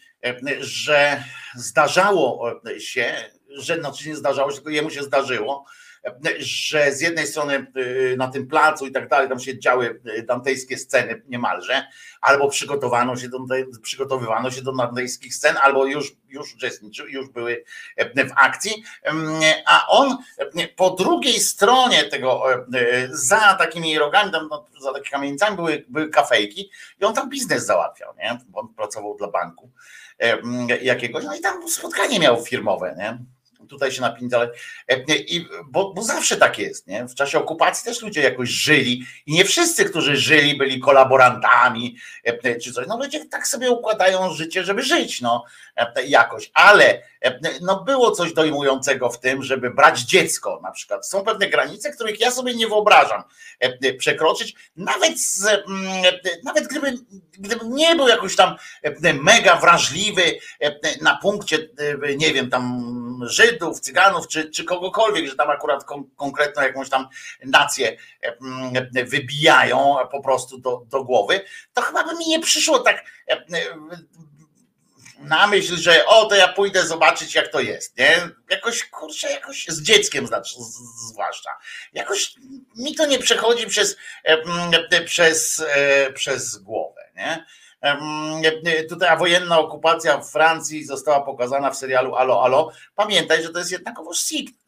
że 0.60 1.24
zdarzało 1.54 2.60
się, 2.78 3.30
że 3.48 3.80
znaczy 3.80 4.08
nie 4.08 4.16
zdarzało 4.16 4.50
się, 4.50 4.54
tylko 4.54 4.70
jemu 4.70 4.90
się 4.90 5.02
zdarzyło, 5.02 5.64
że 6.38 6.92
z 6.92 7.00
jednej 7.00 7.26
strony 7.26 7.66
y, 7.76 8.14
na 8.18 8.28
tym 8.28 8.46
placu 8.46 8.86
i 8.86 8.92
tak 8.92 9.08
dalej, 9.08 9.28
tam 9.28 9.40
się 9.40 9.58
działy 9.58 10.00
y, 10.18 10.22
dantejskie 10.22 10.78
sceny 10.78 11.22
niemalże, 11.28 11.86
albo 12.20 12.48
przygotowano 12.48 13.16
się 13.16 13.28
do, 13.28 13.38
przygotowywano 13.82 14.50
się 14.50 14.62
do 14.62 14.72
dantejskich 14.72 15.34
scen, 15.34 15.56
albo 15.62 15.86
już, 15.86 16.16
już 16.28 16.54
uczestniczył, 16.54 17.06
już 17.06 17.28
były 17.28 17.64
e, 17.96 18.24
w 18.24 18.32
akcji, 18.36 18.84
a 19.66 19.86
on 19.88 20.16
po 20.76 20.90
drugiej 20.90 21.40
stronie 21.40 22.04
tego, 22.04 22.44
za 23.10 23.54
takimi 23.54 23.98
rogami, 23.98 24.32
tam, 24.32 24.48
no, 24.50 24.66
za 24.80 24.92
takimi 24.92 25.10
kamienicami 25.10 25.56
były, 25.56 25.84
były 25.88 26.10
kafejki 26.10 26.70
i 27.00 27.04
on 27.04 27.14
tam 27.14 27.30
biznes 27.30 27.66
załatwiał, 27.66 28.14
nie? 28.18 28.38
bo 28.48 28.60
on 28.60 28.68
pracował 28.68 29.16
dla 29.16 29.28
banku 29.28 29.70
jakiegoś, 30.82 31.24
no 31.24 31.36
i 31.36 31.40
tam 31.40 31.68
spotkanie 31.68 32.20
miał 32.20 32.44
firmowe, 32.44 32.94
nie? 32.98 33.18
Tutaj 33.66 33.92
się 33.92 34.00
napić, 34.00 34.34
ale 34.34 34.50
i, 35.08 35.46
bo, 35.66 35.92
bo 35.94 36.02
zawsze 36.02 36.36
tak 36.36 36.58
jest, 36.58 36.86
nie? 36.86 37.04
W 37.04 37.14
czasie 37.14 37.38
okupacji 37.38 37.84
też 37.84 38.02
ludzie 38.02 38.22
jakoś 38.22 38.48
żyli 38.48 39.06
i 39.26 39.32
nie 39.34 39.44
wszyscy, 39.44 39.84
którzy 39.84 40.16
żyli, 40.16 40.56
byli 40.56 40.80
kolaborantami 40.80 41.96
czy 42.62 42.72
coś. 42.72 42.86
No 42.86 42.98
ludzie 42.98 43.24
tak 43.24 43.46
sobie 43.46 43.70
układają 43.70 44.34
życie, 44.34 44.64
żeby 44.64 44.82
żyć, 44.82 45.20
no 45.20 45.44
jakoś, 46.06 46.50
ale 46.54 47.02
no 47.60 47.84
było 47.84 48.10
coś 48.10 48.32
dojmującego 48.32 49.10
w 49.10 49.20
tym, 49.20 49.42
żeby 49.42 49.70
brać 49.70 50.00
dziecko 50.00 50.60
na 50.62 50.70
przykład. 50.70 51.08
Są 51.08 51.24
pewne 51.24 51.48
granice, 51.48 51.92
których 51.92 52.20
ja 52.20 52.30
sobie 52.30 52.54
nie 52.54 52.68
wyobrażam 52.68 53.22
przekroczyć, 53.98 54.54
nawet 54.76 55.20
z, 55.20 55.48
nawet 56.44 56.66
gdyby, 56.66 56.94
gdyby 57.32 57.64
nie 57.68 57.96
był 57.96 58.08
jakoś 58.08 58.36
tam 58.36 58.56
mega 59.22 59.56
wrażliwy 59.56 60.22
na 61.00 61.16
punkcie, 61.16 61.68
nie 62.16 62.34
wiem, 62.34 62.50
tam 62.50 62.96
Żydów, 63.22 63.55
Cyganów, 63.80 64.28
czy, 64.28 64.50
czy 64.50 64.64
kogokolwiek, 64.64 65.28
że 65.28 65.36
tam 65.36 65.50
akurat 65.50 65.84
kon, 65.84 66.10
konkretną 66.16 66.62
jakąś 66.62 66.88
tam 66.88 67.08
nację 67.44 67.96
wybijają 69.04 69.96
po 70.10 70.22
prostu 70.22 70.58
do, 70.58 70.82
do 70.86 71.04
głowy, 71.04 71.40
to 71.74 71.82
chyba 71.82 72.04
by 72.04 72.14
mi 72.18 72.26
nie 72.28 72.40
przyszło 72.40 72.78
tak 72.78 73.04
na 75.18 75.46
myśl, 75.46 75.76
że 75.76 76.06
o, 76.06 76.26
to 76.26 76.34
ja 76.34 76.48
pójdę 76.48 76.86
zobaczyć, 76.86 77.34
jak 77.34 77.48
to 77.48 77.60
jest, 77.60 77.98
nie? 77.98 78.28
Jakoś, 78.50 78.84
kurczę, 78.84 79.30
jakoś 79.30 79.66
z 79.68 79.82
dzieckiem 79.82 80.26
znaczy, 80.26 80.54
zwłaszcza. 81.10 81.50
Jakoś 81.92 82.34
mi 82.76 82.94
to 82.94 83.06
nie 83.06 83.18
przechodzi 83.18 83.66
przez, 83.66 83.96
przez, 85.06 85.64
przez 86.14 86.56
głowę, 86.56 87.10
nie? 87.16 87.46
Tutaj 88.88 89.08
a 89.08 89.16
wojenna 89.16 89.58
okupacja 89.58 90.18
w 90.18 90.30
Francji 90.30 90.84
została 90.84 91.20
pokazana 91.20 91.70
w 91.70 91.76
serialu 91.76 92.14
Alo 92.14 92.44
Alo. 92.44 92.72
Pamiętaj, 92.94 93.42
że 93.42 93.48
to 93.48 93.58
jest 93.58 93.72
jednakowoż 93.72 94.18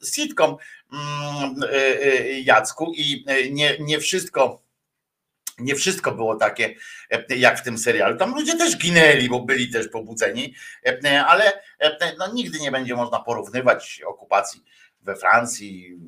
sitcom 0.05 0.57
Jacku 2.43 2.93
i 2.97 3.25
nie, 3.51 3.79
nie 3.79 4.01
wszystko 4.01 4.63
nie 5.59 5.75
wszystko 5.75 6.13
było 6.13 6.37
takie 6.37 6.75
jak 7.29 7.59
w 7.59 7.63
tym 7.63 7.79
serialu. 7.79 8.17
Tam 8.19 8.35
ludzie 8.35 8.59
też 8.59 8.77
ginęli, 8.77 9.29
bo 9.29 9.41
byli 9.41 9.71
też 9.71 9.89
pobudzeni, 9.89 10.55
ale 11.27 11.63
no, 12.19 12.33
nigdy 12.33 12.61
nie 12.61 12.71
będzie 12.71 12.97
można 12.97 13.21
porównywać 13.21 14.03
okupacji 14.07 14.65
we 15.03 15.17
Francji, 15.17 15.99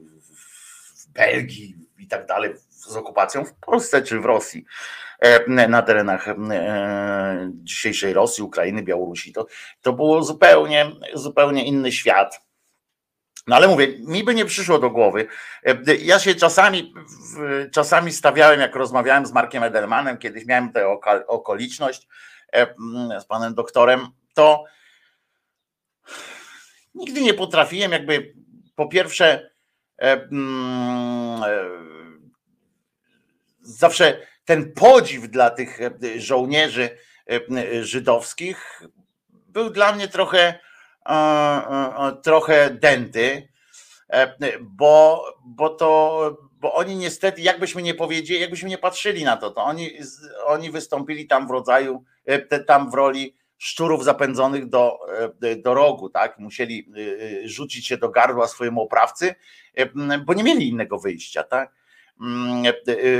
w 0.94 1.08
Belgii 1.08 1.76
i 1.98 2.06
tak 2.08 2.26
dalej 2.26 2.54
z 2.70 2.96
okupacją 2.96 3.44
w 3.44 3.54
Polsce 3.54 4.02
czy 4.02 4.20
w 4.20 4.24
Rosji 4.24 4.64
na 5.48 5.82
terenach 5.82 6.26
dzisiejszej 7.52 8.12
Rosji, 8.12 8.44
Ukrainy, 8.44 8.82
Białorusi. 8.82 9.32
To, 9.32 9.46
to 9.80 9.92
było 9.92 10.22
zupełnie, 10.22 10.90
zupełnie 11.14 11.64
inny 11.64 11.92
świat 11.92 12.40
no 13.46 13.56
ale 13.56 13.68
mówię, 13.68 13.88
mi 13.98 14.24
by 14.24 14.34
nie 14.34 14.44
przyszło 14.44 14.78
do 14.78 14.90
głowy. 14.90 15.26
E, 15.66 15.96
ja 15.96 16.18
się 16.18 16.34
czasami, 16.34 16.94
czasami 17.72 18.12
stawiałem, 18.12 18.60
jak 18.60 18.76
rozmawiałem 18.76 19.26
z 19.26 19.32
Markiem 19.32 19.62
Edelmanem, 19.62 20.18
kiedyś 20.18 20.46
miałem 20.46 20.72
tę 20.72 20.88
okoliczność 21.26 22.08
e, 22.52 22.74
z 23.20 23.24
panem 23.24 23.54
doktorem, 23.54 24.06
to 24.34 24.64
nigdy 26.94 27.20
nie 27.20 27.34
potrafiłem 27.34 27.92
jakby 27.92 28.34
po 28.74 28.88
pierwsze 28.88 29.50
e, 30.02 30.28
zawsze 33.60 34.26
ten 34.44 34.72
podziw 34.72 35.28
dla 35.28 35.50
tych 35.50 35.78
żołnierzy 36.16 36.90
żydowskich 37.82 38.82
był 39.28 39.70
dla 39.70 39.92
mnie 39.92 40.08
trochę 40.08 40.58
trochę 42.22 42.70
denty, 42.70 43.48
e, 44.12 44.36
bo, 44.60 45.24
bo 45.44 45.68
to, 45.68 46.50
bo 46.52 46.74
oni 46.74 46.96
niestety, 46.96 47.42
jakbyśmy 47.42 47.82
nie 47.82 47.94
powiedzieli, 47.94 48.40
jakbyśmy 48.40 48.68
nie 48.68 48.78
patrzyli 48.78 49.24
na 49.24 49.36
to, 49.36 49.50
to 49.50 49.64
oni, 49.64 49.90
oni 50.44 50.70
wystąpili 50.70 51.26
tam 51.26 51.48
w 51.48 51.50
rodzaju, 51.50 52.04
e, 52.26 52.60
tam 52.60 52.90
w 52.90 52.94
roli 52.94 53.36
szczurów 53.58 54.04
zapędzonych 54.04 54.68
do, 54.68 54.98
e, 55.42 55.56
do 55.56 55.74
rogu, 55.74 56.10
tak? 56.10 56.38
Musieli 56.38 56.92
rzucić 57.44 57.86
się 57.86 57.96
do 57.96 58.08
gardła 58.08 58.48
swojemu 58.48 58.82
oprawcy, 58.82 59.34
bo 60.26 60.34
nie 60.34 60.44
mieli 60.44 60.68
innego 60.68 60.98
wyjścia, 60.98 61.42
tak? 61.42 61.72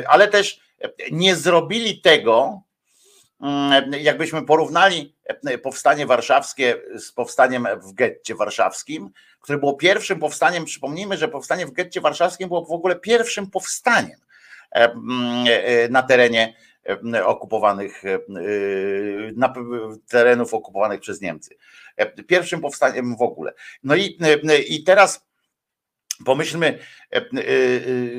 Ale 0.08 0.28
też 0.28 0.60
nie 1.10 1.36
zrobili 1.36 2.00
tego, 2.00 2.62
Mm, 3.40 3.92
jakbyśmy 4.00 4.42
porównali 4.42 5.16
e, 5.24 5.58
powstanie 5.58 6.06
warszawskie 6.06 6.76
z 6.94 7.12
powstaniem 7.12 7.66
w 7.82 7.92
getcie 7.92 8.34
warszawskim, 8.34 9.10
które 9.40 9.58
było 9.58 9.74
pierwszym 9.74 10.18
powstaniem, 10.18 10.64
przypomnijmy, 10.64 11.16
że 11.16 11.28
powstanie 11.28 11.66
w 11.66 11.72
getcie 11.72 12.00
warszawskim 12.00 12.48
było 12.48 12.64
w 12.64 12.72
ogóle 12.72 12.96
pierwszym 12.96 13.50
powstaniem 13.50 14.20
e, 14.72 14.92
mm, 14.92 15.44
e, 15.48 15.88
na 15.88 16.02
terenie 16.02 16.54
okupowanych, 17.24 18.02
na 19.36 19.54
terenów 20.08 20.54
okupowanych 20.54 21.00
przez 21.00 21.20
Niemcy. 21.20 21.56
Pierwszym 22.26 22.60
powstaniem 22.60 23.16
w 23.16 23.22
ogóle. 23.22 23.52
No 23.82 23.94
i, 23.94 24.18
i 24.68 24.84
teraz 24.84 25.26
pomyślmy 26.24 26.78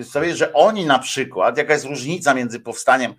sobie, 0.03 0.35
że 0.35 0.53
oni 0.53 0.85
na 0.85 0.99
przykład, 0.99 1.57
jaka 1.57 1.73
jest 1.73 1.85
różnica 1.85 2.33
między 2.33 2.59
powstaniem 2.59 3.13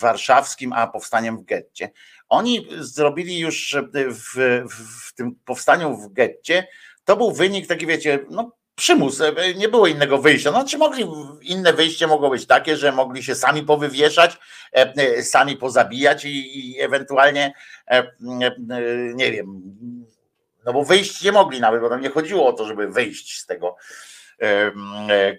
warszawskim, 0.00 0.72
a 0.72 0.86
powstaniem 0.86 1.38
w 1.38 1.44
getcie. 1.44 1.90
Oni 2.28 2.68
zrobili 2.78 3.38
już 3.38 3.76
w, 4.10 4.38
w 4.70 5.14
tym 5.14 5.36
powstaniu 5.44 5.96
w 5.96 6.12
getcie, 6.12 6.66
to 7.04 7.16
był 7.16 7.32
wynik 7.32 7.66
taki, 7.66 7.86
wiecie, 7.86 8.18
no 8.30 8.52
przymus, 8.76 9.22
nie 9.56 9.68
było 9.68 9.86
innego 9.86 10.18
wyjścia. 10.18 10.50
No, 10.50 10.64
czy 10.64 10.78
mogli, 10.78 11.04
inne 11.42 11.72
wyjście 11.72 12.06
mogło 12.06 12.30
być 12.30 12.46
takie, 12.46 12.76
że 12.76 12.92
mogli 12.92 13.22
się 13.22 13.34
sami 13.34 13.62
powywieszać, 13.62 14.38
e, 14.76 14.94
e, 14.96 15.22
sami 15.22 15.56
pozabijać 15.56 16.24
i, 16.24 16.70
i 16.70 16.80
ewentualnie, 16.80 17.52
e, 17.90 18.12
nie 19.14 19.32
wiem, 19.32 19.62
no 20.66 20.72
bo 20.72 20.84
wyjść 20.84 21.22
nie 21.22 21.32
mogli 21.32 21.60
nawet, 21.60 21.80
bo 21.80 21.88
tam 21.88 22.00
nie 22.00 22.10
chodziło 22.10 22.46
o 22.46 22.52
to, 22.52 22.66
żeby 22.66 22.88
wyjść 22.88 23.40
z 23.40 23.46
tego 23.46 23.76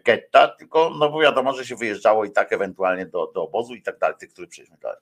getta, 0.05 0.47
tylko 0.47 0.91
no 0.99 1.09
bo 1.09 1.19
wiadomo, 1.19 1.53
że 1.53 1.65
się 1.65 1.75
wyjeżdżało 1.75 2.25
i 2.25 2.31
tak 2.31 2.53
ewentualnie 2.53 3.05
do, 3.05 3.31
do 3.35 3.43
obozu 3.43 3.75
i 3.75 3.81
tak 3.81 3.97
dalej, 3.97 4.15
tych, 4.19 4.33
których 4.33 4.49
przejdziemy 4.49 4.77
dalej. 4.77 4.99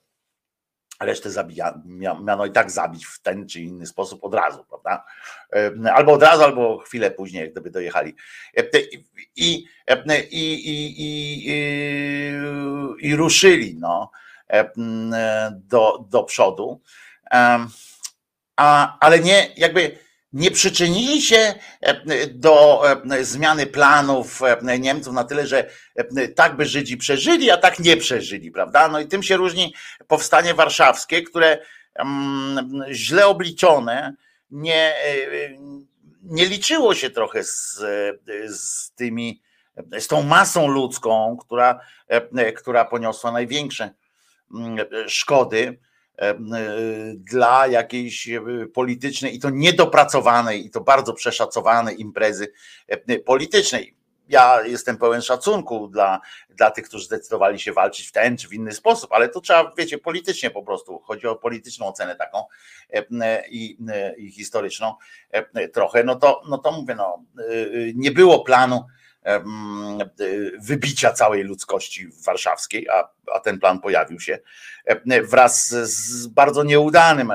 Resztę 1.00 1.30
zabija, 1.30 1.80
miano 2.20 2.46
i 2.46 2.52
tak 2.52 2.70
zabić 2.70 3.06
w 3.06 3.22
ten 3.22 3.48
czy 3.48 3.60
inny 3.60 3.86
sposób 3.86 4.24
od 4.24 4.34
razu, 4.34 4.64
prawda? 4.64 5.04
Albo 5.94 6.12
od 6.12 6.22
razu, 6.22 6.42
albo 6.42 6.78
chwilę 6.78 7.10
później, 7.10 7.50
gdyby 7.50 7.70
dojechali. 7.70 8.14
I, 8.56 8.60
i, 9.36 9.66
i, 10.30 10.94
i, 10.98 11.52
i 12.98 13.16
ruszyli 13.16 13.76
no, 13.80 14.10
do, 15.52 16.04
do 16.10 16.22
przodu. 16.22 16.80
A, 18.56 18.98
ale 19.00 19.20
nie 19.20 19.50
jakby 19.56 20.05
nie 20.32 20.50
przyczynili 20.50 21.22
się 21.22 21.54
e, 21.80 22.26
do 22.26 22.82
e, 22.90 23.24
zmiany 23.24 23.66
planów 23.66 24.42
e, 24.42 24.78
Niemców 24.78 25.14
na 25.14 25.24
tyle, 25.24 25.46
że 25.46 25.70
tak 26.34 26.56
by 26.56 26.64
Żydzi 26.64 26.96
przeżyli, 26.96 27.50
a 27.50 27.56
tak 27.56 27.78
nie 27.78 27.96
przeżyli, 27.96 28.50
prawda? 28.50 28.88
No 28.88 29.00
i 29.00 29.06
tym 29.06 29.22
się 29.22 29.36
różni 29.36 29.74
powstanie 30.08 30.54
warszawskie, 30.54 31.22
które 31.22 31.58
mm, 31.94 32.84
źle 32.90 33.26
obliczone, 33.26 34.14
nie, 34.50 34.94
nie 36.22 36.46
liczyło 36.46 36.94
się 36.94 37.10
trochę 37.10 37.44
z, 37.44 37.82
z 38.46 38.90
tymi, 38.90 39.42
z 39.98 40.06
tą 40.06 40.22
masą 40.22 40.68
ludzką, 40.68 41.36
która, 41.40 41.80
która 42.56 42.84
poniosła 42.84 43.32
największe 43.32 43.90
mm, 44.54 44.78
szkody 45.08 45.78
dla 47.14 47.66
jakiejś 47.66 48.28
e, 48.28 48.40
politycznej 48.74 49.36
i 49.36 49.40
to 49.40 49.50
niedopracowanej 49.50 50.66
i 50.66 50.70
to 50.70 50.80
bardzo 50.80 51.12
przeszacowanej 51.12 52.00
imprezy 52.00 52.52
politycznej. 53.24 53.96
Ja 54.28 54.62
jestem 54.62 54.98
pełen 54.98 55.22
szacunku 55.22 55.88
dla, 55.88 56.20
dla 56.50 56.70
tych, 56.70 56.84
którzy 56.84 57.04
zdecydowali 57.04 57.60
się 57.60 57.72
walczyć 57.72 58.08
w 58.08 58.12
ten 58.12 58.36
czy 58.36 58.48
w 58.48 58.52
inny 58.52 58.72
sposób, 58.72 59.12
ale 59.12 59.28
to 59.28 59.40
trzeba, 59.40 59.72
wiecie, 59.78 59.98
politycznie 59.98 60.50
po 60.50 60.62
prostu. 60.62 60.98
Chodzi 60.98 61.26
o 61.26 61.36
polityczną 61.36 61.86
ocenę 61.86 62.16
taką 62.16 62.44
i, 63.50 63.78
i 64.18 64.30
historyczną 64.30 64.94
trochę. 65.72 66.04
No 66.04 66.16
to, 66.16 66.42
no 66.48 66.58
to 66.58 66.72
mówię, 66.72 66.94
no, 66.94 67.24
nie 67.94 68.10
było 68.10 68.44
planu 68.44 68.84
wybicia 70.60 71.12
całej 71.12 71.42
ludzkości 71.42 72.08
warszawskiej, 72.26 72.88
a, 72.88 73.08
a 73.34 73.40
ten 73.40 73.58
plan 73.58 73.80
pojawił 73.80 74.20
się 74.20 74.38
wraz 75.22 75.68
z 75.68 76.26
bardzo 76.26 76.64
nieudanym 76.64 77.32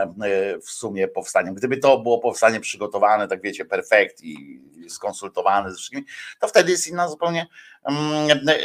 w 0.65 0.71
sumie 0.71 1.07
powstaniem. 1.07 1.55
Gdyby 1.55 1.77
to 1.77 1.99
było 1.99 2.19
powstanie 2.19 2.59
przygotowane, 2.59 3.27
tak 3.27 3.41
wiecie, 3.41 3.65
perfekt 3.65 4.23
i 4.23 4.61
skonsultowane 4.89 5.69
ze 5.69 5.75
wszystkimi, 5.75 6.05
to 6.39 6.47
wtedy 6.47 6.71
jest 6.71 6.87
inna 6.87 7.07
zupełnie 7.07 7.47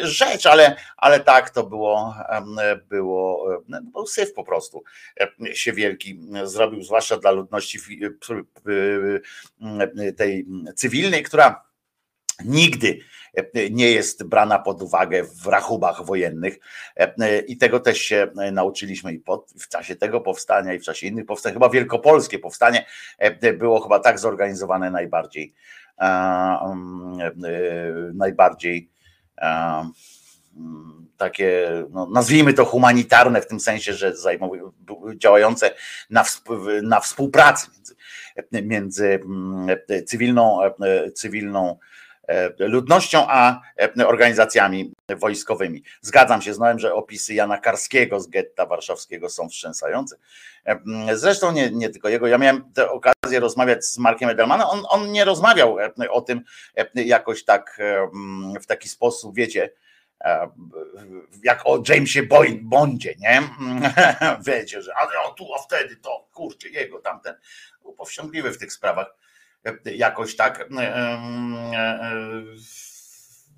rzecz, 0.03 0.47
ale, 0.47 0.77
ale 0.97 1.21
tak 1.21 1.51
to 1.51 1.67
było, 1.67 2.15
było, 2.89 3.49
był 3.93 4.07
syf 4.07 4.33
po 4.33 4.45
prostu 4.45 4.85
się 5.53 5.73
wielki 5.73 6.21
zrobił, 6.45 6.83
zwłaszcza 6.83 7.17
dla 7.17 7.31
ludności 7.31 7.79
tej 10.17 10.47
cywilnej, 10.77 11.23
która 11.23 11.67
nigdy 12.45 12.99
e, 13.35 13.71
nie 13.71 13.91
jest 13.91 14.25
brana 14.25 14.59
pod 14.59 14.83
uwagę 14.83 15.25
w 15.25 15.47
rachubach 15.47 16.05
wojennych 16.05 16.59
e, 16.97 17.39
i 17.39 17.57
tego 17.57 17.81
też 17.81 17.99
się 17.99 18.27
e, 18.39 18.53
nauczyliśmy 18.53 19.13
i 19.13 19.19
pod, 19.19 19.53
w 19.61 19.69
czasie 19.69 19.97
tego 19.97 20.21
powstania 20.21 20.75
i 20.75 20.79
w 20.79 20.85
czasie 20.85 21.07
innych 21.07 21.27
powstań. 21.27 21.53
Chyba 21.53 21.69
wielkopolskie 21.69 22.39
powstanie 22.39 22.87
było 23.59 23.81
chyba 23.81 23.99
tak 23.99 24.19
zorganizowane 24.19 24.91
najbardziej 24.91 25.55
najbardziej 28.15 28.91
takie, 31.17 31.71
no, 31.91 32.07
nazwijmy 32.07 32.53
to 32.53 32.65
humanitarne 32.65 33.43
w 33.43 33.47
tym 33.47 33.61
sensie, 33.61 33.95
że 33.95 34.13
działające 35.17 35.71
na, 36.11 36.25
na 36.83 37.01
współpracy 37.01 37.67
między, 38.53 38.63
między 38.63 39.21
cywilną, 40.07 40.61
cywilną 41.15 41.79
E, 41.79 41.79
ludnością, 42.59 43.27
a 43.29 43.61
e, 43.99 44.07
organizacjami 44.07 44.93
wojskowymi. 45.17 45.83
Zgadzam 46.01 46.43
się, 46.43 46.55
znałem, 46.55 46.79
że 46.79 46.95
opisy 46.95 47.35
Jana 47.35 47.59
Karskiego 47.59 48.21
z 48.21 48.27
getta 48.27 48.67
warszawskiego 48.67 49.29
są 49.29 49.49
wstrząsające. 49.49 50.17
E, 50.65 50.79
zresztą 51.13 51.53
nie, 51.53 51.71
nie 51.71 51.91
tylko 51.91 52.09
jego. 52.09 52.27
Ja 52.27 52.39
miałem 52.39 52.73
tę 52.73 52.91
okazję 52.91 53.41
rozmawiać 53.41 53.85
z 53.85 53.99
Markiem 53.99 54.29
Edelmanem. 54.29 54.67
On, 54.67 54.83
on 54.89 55.13
nie 55.13 55.25
rozmawiał 55.25 55.77
o 56.11 56.21
tym 56.21 56.41
jakoś 56.95 57.45
tak 57.45 57.81
w 58.63 58.67
taki 58.67 58.89
sposób, 58.89 59.35
wiecie, 59.35 59.71
jak 61.43 61.63
o 61.65 61.83
Jamesie 61.89 62.23
Bondzie, 62.63 63.15
nie? 63.19 63.43
Wiecie, 64.47 64.83
że 64.83 64.95
ale 64.95 65.21
o 65.21 65.31
tu, 65.31 65.55
a 65.55 65.59
wtedy 65.59 65.97
to, 65.97 66.29
kurczę, 66.33 66.69
jego 66.69 66.99
tamten, 66.99 67.35
był 67.83 67.93
powściągliwy 67.93 68.51
w 68.51 68.59
tych 68.59 68.73
sprawach 68.73 69.15
jakoś 69.85 70.37
tak. 70.37 70.69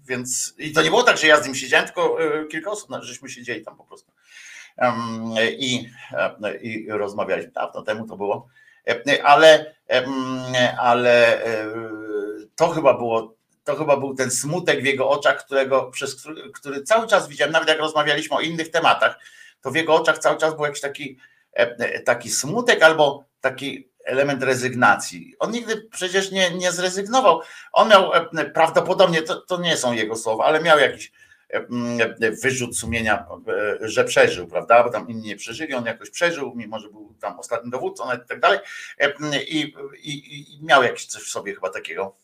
Więc 0.07 0.55
i 0.59 0.73
to 0.73 0.83
nie 0.83 0.91
było 0.91 1.03
tak, 1.03 1.19
że 1.19 1.27
ja 1.27 1.43
z 1.43 1.47
nim 1.47 1.55
siedziałem, 1.55 1.87
tylko 1.87 2.19
kilka 2.51 2.71
osób, 2.71 2.91
no, 2.91 3.03
żeśmy 3.03 3.29
siedzieli 3.29 3.65
tam 3.65 3.77
po 3.77 3.85
prostu 3.85 4.13
i, 5.59 5.89
i 6.63 6.87
rozmawialiśmy. 6.89 7.53
Dawno 7.53 7.83
temu 7.83 8.07
to 8.07 8.17
było, 8.17 8.49
ale, 9.25 9.75
ale 10.79 11.43
to 12.57 12.69
chyba 12.69 12.95
było 12.95 13.39
to 13.69 13.77
chyba 13.77 13.97
był 13.97 14.15
ten 14.15 14.31
smutek 14.31 14.83
w 14.83 14.85
jego 14.85 15.11
oczach, 15.11 15.45
którego, 15.45 15.91
przez 15.91 16.21
który, 16.21 16.51
który 16.51 16.83
cały 16.83 17.07
czas 17.07 17.29
widziałem, 17.29 17.53
nawet 17.53 17.69
jak 17.69 17.79
rozmawialiśmy 17.79 18.37
o 18.37 18.41
innych 18.41 18.71
tematach, 18.71 19.19
to 19.61 19.71
w 19.71 19.77
jego 19.77 19.95
oczach 19.95 20.19
cały 20.19 20.37
czas 20.37 20.55
był 20.55 20.65
jakiś 20.65 20.81
taki, 20.81 21.19
e, 21.53 22.01
taki 22.01 22.31
smutek 22.31 22.83
albo 22.83 23.25
taki 23.41 23.88
element 24.09 24.43
rezygnacji. 24.43 25.35
On 25.39 25.51
nigdy 25.51 25.89
przecież 25.93 26.31
nie, 26.31 26.51
nie 26.51 26.73
zrezygnował. 26.73 27.41
On 27.73 27.89
miał 27.89 28.15
e, 28.15 28.45
prawdopodobnie, 28.45 29.23
to, 29.23 29.41
to 29.41 29.61
nie 29.61 29.77
są 29.77 29.93
jego 29.93 30.17
słowa, 30.17 30.45
ale 30.45 30.61
miał 30.61 30.79
jakiś 30.79 31.13
e, 31.51 31.67
wyrzut 32.43 32.79
sumienia, 32.79 33.27
że 33.81 34.05
przeżył, 34.05 34.47
prawda? 34.47 34.85
Bo 34.85 34.91
tam 34.91 35.09
inni 35.09 35.23
nie 35.23 35.37
przeżyli, 35.37 35.75
on 35.75 35.87
jakoś 35.87 36.11
przeżył, 36.11 36.53
mimo 36.57 36.81
że 36.81 36.89
był 36.89 37.15
tam 37.21 37.39
ostatnim 37.39 37.71
dowódcą 37.71 38.05
i 38.15 38.29
tak 38.29 38.41
dalej. 38.41 38.59
I, 39.49 39.75
i, 40.03 40.55
i 40.55 40.65
miał 40.65 40.83
jakieś 40.83 41.07
coś 41.07 41.23
w 41.23 41.29
sobie 41.29 41.55
chyba 41.55 41.71
takiego 41.71 42.15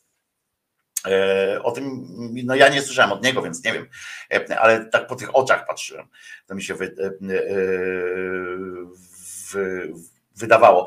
E, 1.07 1.62
o 1.62 1.73
tym, 1.73 2.07
no 2.44 2.55
ja 2.55 2.68
nie 2.68 2.83
słyszałem 2.83 3.12
od 3.12 3.25
niego, 3.25 3.42
więc 3.42 3.64
nie 3.64 3.73
wiem, 3.73 3.87
e, 4.33 4.59
ale 4.59 4.85
tak 4.85 5.07
po 5.07 5.16
tych 5.16 5.37
oczach 5.37 5.66
patrzyłem. 5.66 6.07
To 6.47 6.55
mi 6.55 6.62
się 6.62 6.75
wy, 6.75 6.85
e, 6.85 7.11
wy, 9.53 9.92
wydawało. 10.37 10.87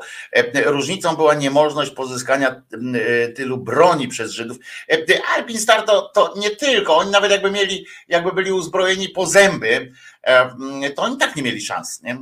Różnicą 0.64 1.16
była 1.16 1.34
niemożność 1.34 1.90
pozyskania 1.90 2.62
tylu 3.36 3.58
broni 3.58 4.08
przez 4.08 4.32
Żydów. 4.32 4.56
Alpin 5.36 5.58
Star 5.58 5.82
to, 5.82 6.10
to 6.14 6.34
nie 6.36 6.50
tylko, 6.50 6.96
oni 6.96 7.10
nawet 7.10 7.30
jakby 7.30 7.50
mieli, 7.50 7.86
jakby 8.08 8.32
byli 8.32 8.52
uzbrojeni 8.52 9.08
po 9.08 9.26
zęby, 9.26 9.92
to 10.96 11.02
oni 11.02 11.16
tak 11.16 11.36
nie 11.36 11.42
mieli 11.42 11.60
szans, 11.60 12.02
nie? 12.02 12.18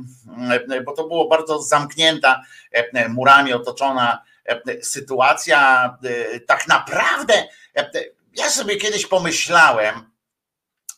bo 0.85 0.91
to 0.93 1.07
było 1.07 1.27
bardzo 1.27 1.61
zamknięta, 1.61 2.41
murami 3.09 3.53
otoczona 3.53 4.21
sytuacja. 4.81 5.97
Tak 6.47 6.67
naprawdę 6.67 7.33
ja 8.35 8.49
sobie 8.49 8.75
kiedyś 8.75 9.05
pomyślałem, 9.05 10.16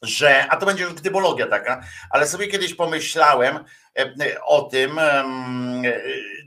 że, 0.01 0.47
a 0.49 0.57
to 0.57 0.65
będzie 0.65 0.83
już 0.83 0.93
gdybologia 0.93 1.47
taka, 1.47 1.83
ale 2.11 2.27
sobie 2.27 2.47
kiedyś 2.47 2.73
pomyślałem 2.73 3.63
o 4.43 4.61
tym, 4.61 4.99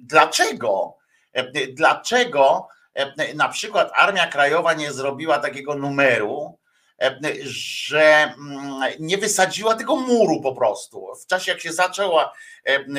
dlaczego, 0.03 0.97
dlaczego 1.73 2.69
na 3.35 3.49
przykład 3.49 3.91
Armia 3.95 4.27
Krajowa 4.27 4.75
nie 4.75 4.93
zrobiła 4.93 5.39
takiego 5.39 5.75
numeru, 5.75 6.59
że 7.45 8.35
mm, 8.39 8.81
nie 9.01 9.19
wysadziła 9.19 9.75
tego 9.75 9.97
muru 9.97 10.41
po 10.41 10.55
prostu. 10.55 11.07
W 11.25 11.27
czasie, 11.27 11.53
jak 11.53 11.61
się 11.61 11.73
zaczęła, 11.73 12.33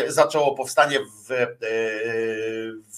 zaczęło 0.07 0.55
powstanie 0.55 0.99
w, 0.99 1.31
e, 1.31 1.47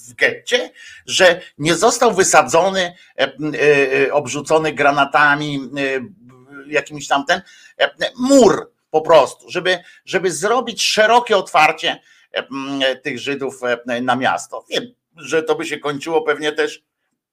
w 0.08 0.14
getcie, 0.14 0.72
że 1.06 1.42
nie 1.58 1.76
został 1.76 2.14
wysadzony, 2.14 2.96
e, 3.18 4.14
obrzucony 4.14 4.74
granatami, 4.74 5.70
jakimś 6.68 7.08
tamten 7.08 7.42
mur 8.20 8.72
po 8.92 9.02
prostu, 9.02 9.50
żeby, 9.50 9.80
żeby 10.06 10.32
zrobić 10.32 10.84
szerokie 10.84 11.38
otwarcie 11.38 12.02
tych 13.04 13.20
Żydów 13.20 13.62
na 14.02 14.16
miasto. 14.16 14.66
Wiem, 14.70 14.84
że 15.16 15.44
to 15.44 15.56
by 15.56 15.66
się 15.66 15.80
kończyło 15.80 16.22
pewnie 16.22 16.52
też, 16.52 16.84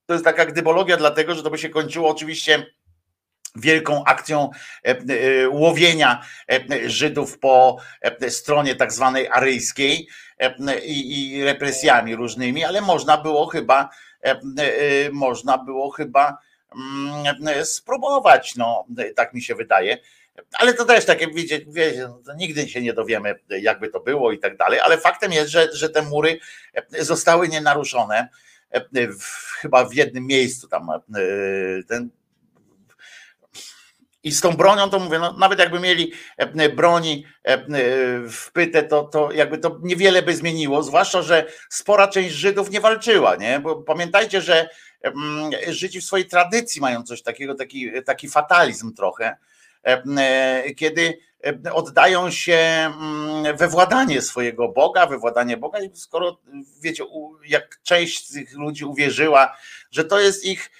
to 0.06 0.12
jest 0.12 0.24
taka 0.24 0.46
gdybologia, 0.46 0.96
dlatego, 0.96 1.34
że 1.34 1.42
to 1.42 1.50
by 1.50 1.58
się 1.58 1.68
kończyło 1.68 2.08
oczywiście 2.08 2.66
wielką 3.56 4.04
akcją 4.04 4.50
e, 4.84 4.88
e, 4.88 5.48
łowienia 5.48 6.22
e, 6.50 6.90
Żydów 6.90 7.38
po 7.38 7.76
stronie 8.28 8.74
tak 8.74 8.92
zwanej 8.92 9.28
aryjskiej 9.28 10.08
i 10.84 11.40
represjami 11.44 12.16
różnymi, 12.16 12.64
ale 12.64 12.80
można 12.80 13.18
było 13.18 13.46
chyba 13.46 13.88
można 15.12 15.58
było 15.58 15.90
chyba 15.90 16.38
spróbować, 17.64 18.56
no 18.56 18.86
tak 19.16 19.34
mi 19.34 19.42
się 19.42 19.54
wydaje. 19.54 19.98
Ale 20.52 20.74
to 20.74 20.84
też 20.84 21.04
takie, 21.04 21.28
wiecie, 21.28 21.60
wiecie 21.68 22.08
nigdy 22.36 22.68
się 22.68 22.82
nie 22.82 22.92
dowiemy, 22.92 23.34
jakby 23.48 23.88
to 23.88 24.00
było 24.00 24.32
i 24.32 24.38
tak 24.38 24.56
dalej, 24.56 24.80
ale 24.80 24.98
faktem 24.98 25.32
jest, 25.32 25.50
że, 25.50 25.68
że 25.72 25.90
te 25.90 26.02
mury 26.02 26.38
zostały 26.98 27.48
nienaruszone. 27.48 28.28
Chyba 29.60 29.84
w 29.84 29.94
jednym 29.94 30.26
miejscu 30.26 30.68
tam 30.68 30.88
ten 31.88 32.10
i 34.24 34.32
z 34.32 34.40
tą 34.40 34.52
bronią 34.52 34.90
to 34.90 34.98
mówię, 34.98 35.18
no, 35.18 35.32
nawet 35.32 35.58
jakby 35.58 35.80
mieli 35.80 36.12
e, 36.36 36.68
broni 36.68 37.24
e, 37.44 37.58
wpyte, 38.28 38.82
to, 38.82 39.02
to 39.02 39.32
jakby 39.32 39.58
to 39.58 39.78
niewiele 39.82 40.22
by 40.22 40.36
zmieniło, 40.36 40.82
zwłaszcza, 40.82 41.22
że 41.22 41.46
spora 41.68 42.08
część 42.08 42.34
Żydów 42.34 42.70
nie 42.70 42.80
walczyła, 42.80 43.36
nie? 43.36 43.60
Bo 43.60 43.76
pamiętajcie, 43.76 44.40
że 44.40 44.68
Żydzi 45.68 46.00
w 46.00 46.04
swojej 46.04 46.26
tradycji 46.26 46.80
mają 46.80 47.02
coś 47.02 47.22
takiego, 47.22 47.54
taki, 47.54 47.90
taki 48.02 48.28
fatalizm 48.28 48.94
trochę, 48.94 49.36
e, 49.82 50.74
kiedy 50.74 51.18
oddają 51.72 52.30
się 52.30 52.54
mm, 52.54 53.56
we 53.56 53.68
władanie 53.68 54.22
swojego 54.22 54.68
Boga, 54.68 55.06
we 55.06 55.18
władanie 55.18 55.56
Boga. 55.56 55.80
I 55.80 55.90
skoro 55.94 56.40
wiecie, 56.80 57.04
jak 57.46 57.80
część 57.82 58.28
z 58.28 58.32
tych 58.32 58.58
ludzi 58.58 58.84
uwierzyła, 58.84 59.56
że 59.90 60.04
to 60.04 60.20
jest 60.20 60.44
ich 60.44 60.70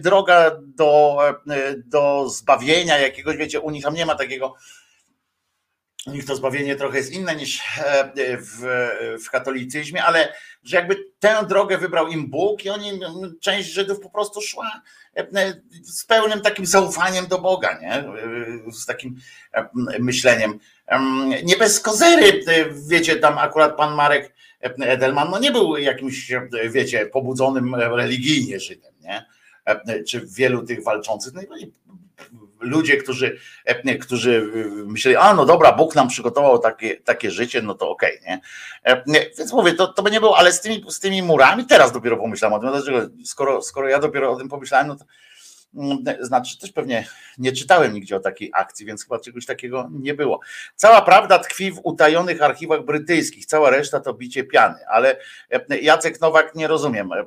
droga 0.00 0.50
do, 0.60 1.18
do 1.76 2.28
zbawienia 2.28 2.98
jakiegoś, 2.98 3.36
wiecie, 3.36 3.60
u 3.60 3.70
nich 3.70 3.84
tam 3.84 3.94
nie 3.94 4.06
ma 4.06 4.14
takiego 4.14 4.54
u 6.06 6.10
nich 6.10 6.24
to 6.24 6.36
zbawienie 6.36 6.76
trochę 6.76 6.98
jest 6.98 7.12
inne 7.12 7.36
niż 7.36 7.62
e, 7.78 8.12
w, 8.38 8.60
w 9.24 9.30
katolicyzmie, 9.30 10.04
ale 10.04 10.34
że 10.62 10.76
jakby 10.76 10.96
tę 11.18 11.44
drogę 11.48 11.78
wybrał 11.78 12.08
im 12.08 12.30
Bóg 12.30 12.64
i 12.64 12.70
oni, 12.70 13.00
część 13.40 13.68
Żydów 13.68 14.00
po 14.00 14.10
prostu 14.10 14.40
szła 14.40 14.82
z 15.82 16.04
pełnym 16.04 16.40
takim 16.40 16.66
zaufaniem 16.66 17.26
do 17.26 17.38
Boga, 17.38 17.78
nie? 17.80 18.04
z 18.72 18.86
takim 18.86 19.16
myśleniem. 19.98 20.58
Nie 21.44 21.56
bez 21.56 21.80
kozery, 21.80 22.44
wiecie, 22.88 23.16
tam 23.16 23.38
akurat 23.38 23.76
pan 23.76 23.94
Marek 23.94 24.34
Edelman 24.60 25.30
no 25.30 25.38
nie 25.38 25.50
był 25.50 25.76
jakimś, 25.76 26.32
wiecie, 26.70 27.06
pobudzonym 27.06 27.74
religijnie 27.74 28.60
Żydem, 28.60 28.92
nie? 29.00 29.24
Czy 30.04 30.26
wielu 30.26 30.62
tych 30.62 30.84
walczących, 30.84 31.32
no 31.34 31.58
i 31.58 31.72
ludzie, 32.64 32.96
którzy, 32.96 33.38
którzy 34.00 34.50
myśleli, 34.86 35.16
a 35.16 35.34
no 35.34 35.46
dobra, 35.46 35.72
Bóg 35.72 35.94
nam 35.94 36.08
przygotował 36.08 36.58
takie, 36.58 36.96
takie 36.96 37.30
życie, 37.30 37.62
no 37.62 37.74
to 37.74 37.90
okej, 37.90 38.20
okay, 38.20 38.40
nie? 39.06 39.30
Więc 39.38 39.52
mówię, 39.52 39.72
to, 39.72 39.86
to 39.86 40.02
by 40.02 40.10
nie 40.10 40.20
było, 40.20 40.38
ale 40.38 40.52
z 40.52 40.60
tymi, 40.60 40.84
z 40.88 41.00
tymi 41.00 41.22
murami 41.22 41.66
teraz 41.66 41.92
dopiero 41.92 42.16
pomyślałem 42.16 42.54
o 42.54 42.60
tym, 42.60 42.70
dlaczego, 42.70 43.08
skoro, 43.24 43.62
skoro 43.62 43.88
ja 43.88 43.98
dopiero 43.98 44.32
o 44.32 44.36
tym 44.36 44.48
pomyślałem, 44.48 44.88
no 44.88 44.96
to 44.96 45.04
znaczy 46.20 46.58
też 46.58 46.72
pewnie 46.72 47.06
nie 47.38 47.52
czytałem 47.52 47.92
nigdzie 47.92 48.16
o 48.16 48.20
takiej 48.20 48.50
akcji, 48.54 48.86
więc 48.86 49.02
chyba 49.02 49.18
czegoś 49.18 49.46
takiego 49.46 49.88
nie 49.92 50.14
było. 50.14 50.40
Cała 50.76 51.02
prawda 51.02 51.38
tkwi 51.38 51.72
w 51.72 51.80
utajonych 51.82 52.42
archiwach 52.42 52.84
brytyjskich, 52.84 53.46
cała 53.46 53.70
reszta 53.70 54.00
to 54.00 54.14
bicie 54.14 54.44
piany, 54.44 54.86
ale 54.88 55.16
e, 55.50 55.78
Jacek 55.78 56.20
Nowak 56.20 56.54
nie 56.54 56.66
rozumiem, 56.66 57.12
e, 57.12 57.18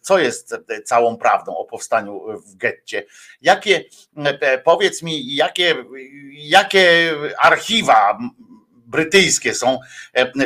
co 0.00 0.18
jest 0.18 0.56
całą 0.84 1.16
prawdą 1.16 1.56
o 1.56 1.64
powstaniu 1.64 2.20
w 2.46 2.56
getcie. 2.56 3.04
Jakie, 3.42 3.84
e, 4.16 4.58
powiedz 4.58 5.02
mi, 5.02 5.34
jakie, 5.34 5.84
jakie 6.32 7.14
archiwa 7.38 8.18
brytyjskie 8.72 9.54
są 9.54 9.80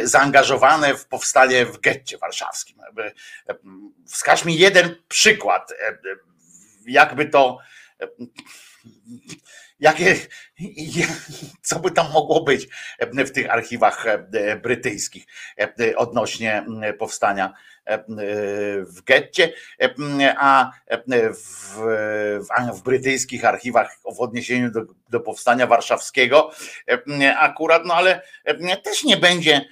zaangażowane 0.02 0.94
w 0.94 1.06
powstanie 1.06 1.66
w 1.66 1.80
getcie 1.80 2.18
warszawskim. 2.18 2.78
Wskaż 4.06 4.44
mi 4.44 4.58
jeden 4.58 4.96
przykład 5.08 5.72
jakby 6.86 7.26
to 7.26 7.58
jakie, 9.80 10.16
co 11.62 11.80
by 11.80 11.90
tam 11.90 12.12
mogło 12.12 12.44
być 12.44 12.68
w 13.10 13.30
tych 13.30 13.50
archiwach 13.50 14.06
brytyjskich 14.62 15.26
odnośnie 15.96 16.66
powstania 16.98 17.52
w 18.86 19.02
getcie, 19.06 19.52
a 20.36 20.70
w, 21.34 21.78
w, 22.74 22.82
brytyjskich 22.82 23.44
archiwach 23.44 23.96
w 24.16 24.20
odniesieniu 24.20 24.70
do, 24.70 24.80
do 25.08 25.20
powstania 25.20 25.66
warszawskiego 25.66 26.50
akurat, 27.38 27.82
no 27.84 27.94
ale 27.94 28.22
też 28.84 29.04
nie 29.04 29.16
będzie 29.16 29.64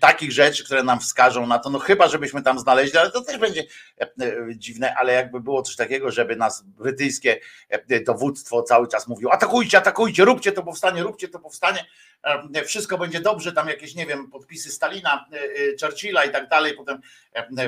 takich 0.00 0.32
rzeczy, 0.32 0.64
które 0.64 0.82
nam 0.82 1.00
wskażą 1.00 1.46
na 1.46 1.58
to, 1.58 1.70
no 1.70 1.78
chyba 1.78 2.08
żebyśmy 2.08 2.42
tam 2.42 2.58
znaleźli, 2.58 2.98
ale 2.98 3.10
to 3.10 3.20
też 3.20 3.38
będzie 3.38 3.64
dziwne, 4.56 4.94
ale 4.94 5.12
jakby 5.12 5.40
było 5.40 5.62
coś 5.62 5.76
takiego, 5.76 6.10
żeby 6.10 6.36
nas 6.36 6.62
brytyjskie 6.62 7.40
dowództwo 8.06 8.62
cały 8.62 8.88
czas 8.88 9.08
mówiło 9.08 9.32
atakujcie, 9.32 9.78
atakujcie, 9.78 10.24
róbcie 10.24 10.52
to 10.52 10.62
powstanie, 10.62 11.02
róbcie 11.02 11.28
to 11.28 11.38
powstanie, 11.38 11.84
wszystko 12.66 12.98
będzie 12.98 13.20
dobrze, 13.20 13.52
tam 13.52 13.68
jakieś, 13.68 13.94
nie 13.94 14.06
wiem, 14.06 14.30
podpisy 14.30 14.70
Stalina, 14.70 15.26
Churchilla 15.80 16.24
i 16.24 16.30
tak 16.30 16.48
dalej, 16.48 16.74
potem 16.76 17.00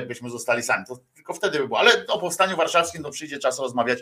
byśmy 0.07 0.29
zostali 0.29 0.63
sami. 0.63 0.85
To 0.85 0.99
tylko 1.15 1.33
wtedy 1.33 1.59
by 1.59 1.67
było, 1.67 1.79
ale 1.79 2.07
o 2.07 2.19
powstaniu 2.19 2.57
warszawskim 2.57 3.03
to 3.03 3.11
przyjdzie 3.11 3.39
czas 3.39 3.59
rozmawiać 3.59 3.99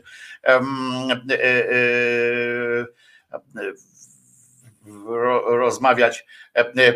rozmawiać 5.45 6.25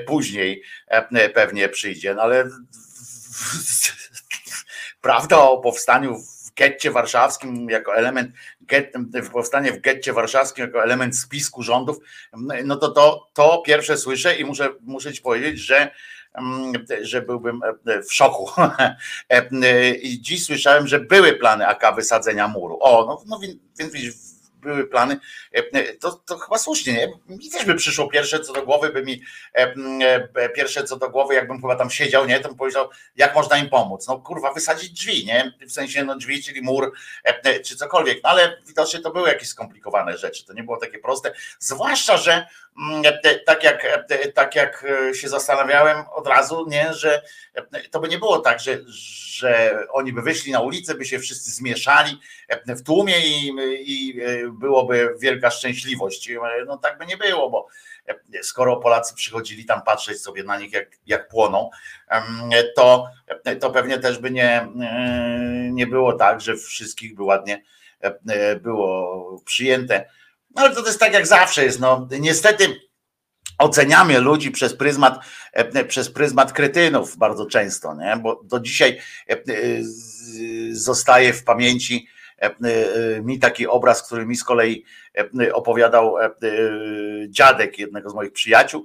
później 0.08 0.64
pewnie 1.34 1.70
przyjdzie, 1.70 2.14
no 2.14 2.22
ale 2.22 2.50
prawda 5.02 5.38
o 5.38 5.58
powstaniu 5.58 6.16
w 6.16 6.54
getcie 6.56 6.92
warszawskim 6.92 7.70
jako 7.70 7.96
element, 7.96 8.36
powstanie 9.32 9.72
w 9.72 9.82
getcie 9.82 10.14
warszawskim 10.14 10.66
jako 10.66 10.84
element 10.84 11.18
spisku 11.18 11.64
rządów, 11.64 11.98
no 12.66 12.76
to 12.76 12.90
to, 12.90 13.28
to 13.34 13.64
pierwsze 13.66 13.98
słyszę 13.98 14.36
i 14.36 14.46
muszę, 14.46 14.70
muszę 14.82 15.14
ci 15.14 15.22
powiedzieć, 15.22 15.60
że 15.60 15.92
że 17.02 17.22
byłbym 17.22 17.62
w 18.08 18.14
szoku. 18.14 18.52
I 20.02 20.22
dziś 20.22 20.46
słyszałem, 20.46 20.88
że 20.88 21.00
były 21.00 21.34
plany 21.34 21.68
AK 21.68 21.96
wysadzenia 21.96 22.48
muru. 22.48 22.78
O, 22.82 23.06
no, 23.06 23.24
no 23.28 23.40
więc 23.80 24.37
były 24.62 24.88
plany, 24.88 25.20
e, 25.52 25.94
to, 25.94 26.12
to 26.12 26.38
chyba 26.38 26.58
słusznie, 26.58 26.94
nie? 26.94 27.36
Mi 27.36 27.50
też 27.50 27.66
by 27.66 27.76
przyszło 27.76 28.08
pierwsze 28.08 28.40
co 28.40 28.54
do 28.54 28.64
głowy, 28.64 28.90
by 28.90 29.04
mi 29.04 29.22
e, 29.56 29.76
e, 30.36 30.50
pierwsze 30.50 30.84
co 30.84 30.98
do 30.98 31.10
głowy, 31.10 31.34
jakbym 31.36 31.62
chyba 31.62 31.76
tam 31.76 31.90
siedział, 31.90 32.26
nie, 32.26 32.40
to 32.40 32.48
bym 32.48 32.58
powiedział, 32.58 32.90
jak 33.16 33.36
można 33.36 33.58
im 33.58 33.70
pomóc. 33.70 34.08
No 34.08 34.20
kurwa, 34.20 34.54
wysadzić 34.54 34.90
drzwi, 34.90 35.26
nie? 35.26 35.54
W 35.68 35.72
sensie 35.72 36.04
no 36.04 36.16
drzwi, 36.16 36.44
czyli 36.44 36.62
mur, 36.62 36.94
czy 37.66 37.76
cokolwiek. 37.76 38.24
No 38.24 38.30
ale 38.30 38.58
widocznie 38.68 39.00
to 39.00 39.12
były 39.12 39.30
jakieś 39.30 39.50
skomplikowane 39.50 40.18
rzeczy, 40.18 40.46
to 40.46 40.54
nie 40.54 40.64
było 40.64 40.78
takie 40.78 41.00
proste. 41.00 41.34
Zwłaszcza, 41.60 42.18
że 42.18 42.48
tak 43.46 43.64
jak, 43.64 44.08
tak 44.34 44.56
jak 44.56 44.86
się 45.14 45.30
zastanawiałem 45.30 45.98
od 46.14 46.28
razu, 46.28 46.66
nie, 46.70 46.94
że 46.94 47.22
to 47.92 48.00
by 48.00 48.08
nie 48.08 48.18
było 48.18 48.40
tak, 48.40 48.60
że, 48.60 48.78
że 49.28 49.80
oni 49.92 50.14
by 50.14 50.22
wyszli 50.22 50.52
na 50.52 50.60
ulicę, 50.60 50.96
by 50.96 51.06
się 51.06 51.20
wszyscy 51.20 51.52
zmieszali 51.52 52.20
w 52.68 52.84
tłumie 52.84 53.20
i, 53.20 53.54
i 53.82 54.22
byłoby 54.52 55.16
wielka 55.20 55.52
szczęśliwość. 55.52 56.30
No 56.68 56.78
tak 56.78 56.98
by 56.98 57.06
nie 57.06 57.18
było, 57.18 57.50
bo 57.50 57.68
skoro 58.42 58.78
Polacy 58.78 59.16
przychodzili 59.16 59.66
tam 59.66 59.82
patrzeć 59.82 60.22
sobie 60.22 60.44
na 60.44 60.58
nich, 60.60 60.74
jak, 60.74 60.88
jak 61.06 61.28
płoną, 61.28 61.70
to, 62.76 63.08
to 63.60 63.72
pewnie 63.72 64.00
też 64.00 64.20
by 64.20 64.32
nie, 64.32 64.68
nie 65.72 65.88
było 65.88 66.14
tak, 66.14 66.42
że 66.42 66.56
wszystkich 66.56 67.16
by 67.16 67.24
ładnie 67.24 67.64
było 68.62 69.42
przyjęte. 69.46 70.10
Ale 70.58 70.76
to 70.76 70.86
jest 70.86 71.00
tak 71.00 71.14
jak 71.14 71.28
zawsze 71.28 71.66
jest. 71.66 71.80
No, 71.80 72.08
niestety 72.20 72.80
oceniamy 73.58 74.20
ludzi 74.20 74.52
przez 74.52 74.74
pryzmat, 74.74 75.20
przez 75.88 76.10
pryzmat 76.10 76.54
kretynów 76.54 77.18
bardzo 77.18 77.46
często, 77.46 77.96
nie? 77.96 78.18
bo 78.18 78.42
do 78.44 78.60
dzisiaj 78.60 79.02
zostaje 80.72 81.34
w 81.34 81.44
pamięci 81.44 82.08
E, 82.42 82.46
e, 82.46 83.22
mi 83.22 83.40
taki 83.40 83.68
obraz, 83.68 84.04
który 84.04 84.26
mi 84.26 84.36
z 84.36 84.44
kolei 84.44 84.84
e, 85.40 85.54
opowiadał 85.54 86.16
dziadek 87.28 87.80
jednego 87.80 88.10
z 88.10 88.14
moich 88.14 88.32
przyjaciół, 88.32 88.84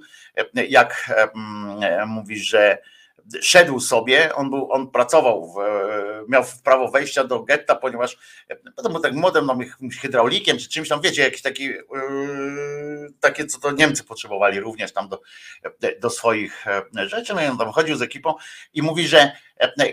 jak 0.69 1.11
mówi, 2.07 2.39
że 2.39 2.77
szedł 3.41 3.79
sobie, 3.79 4.35
on 4.35 4.49
był, 4.49 4.71
on 4.71 4.91
pracował, 4.91 5.53
w, 5.53 5.55
miał 6.29 6.43
prawo 6.63 6.87
wejścia 6.87 7.23
do 7.23 7.43
getta, 7.43 7.75
ponieważ 7.75 8.17
potem 8.75 8.91
był 8.91 9.01
tak 9.01 9.13
młodym 9.13 9.45
no, 9.45 9.57
hydraulikiem 10.01 10.57
czy 10.57 10.69
czymś 10.69 10.89
tam, 10.89 11.01
wiecie, 11.01 11.21
jakiś 11.21 11.41
taki 11.41 11.69
takie, 13.19 13.45
co 13.45 13.59
to 13.59 13.71
Niemcy 13.71 14.03
potrzebowali 14.03 14.59
również 14.59 14.93
tam 14.93 15.09
do, 15.09 15.21
do 16.01 16.09
swoich 16.09 16.65
rzeczy, 16.93 17.33
no 17.33 17.43
i 17.43 17.45
on 17.45 17.57
tam 17.57 17.71
chodził 17.71 17.95
z 17.95 18.01
ekipą 18.01 18.33
i 18.73 18.81
mówi, 18.81 19.07
że 19.07 19.31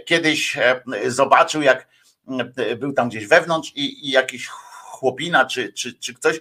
kiedyś 0.06 0.58
zobaczył, 1.06 1.62
jak 1.62 1.88
był 2.78 2.92
tam 2.92 3.08
gdzieś 3.08 3.26
wewnątrz 3.26 3.72
i, 3.74 4.06
i 4.06 4.10
jakiś 4.10 4.46
chłopina 5.00 5.44
czy, 5.44 5.72
czy, 5.72 5.94
czy 5.94 6.14
ktoś 6.14 6.40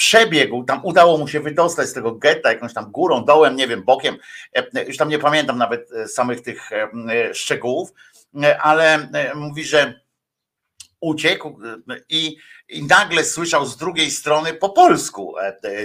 przebiegł, 0.00 0.64
tam 0.64 0.80
udało 0.84 1.18
mu 1.18 1.28
się 1.28 1.40
wydostać 1.40 1.88
z 1.88 1.92
tego 1.92 2.12
getta 2.12 2.52
jakąś 2.52 2.74
tam 2.74 2.90
górą, 2.90 3.24
dołem, 3.24 3.56
nie 3.56 3.68
wiem, 3.68 3.82
bokiem, 3.82 4.16
już 4.86 4.96
tam 4.96 5.08
nie 5.08 5.18
pamiętam 5.18 5.58
nawet 5.58 5.92
e, 5.92 6.08
samych 6.08 6.40
tych 6.40 6.72
e, 6.72 6.88
szczegółów, 7.34 7.92
e, 8.42 8.58
ale 8.62 9.08
mówi, 9.34 9.64
że 9.64 10.00
uciekł 11.00 11.58
i, 12.08 12.36
i 12.68 12.86
nagle 12.86 13.24
słyszał 13.24 13.66
z 13.66 13.76
drugiej 13.76 14.10
strony 14.10 14.54
po 14.54 14.68
polsku 14.68 15.34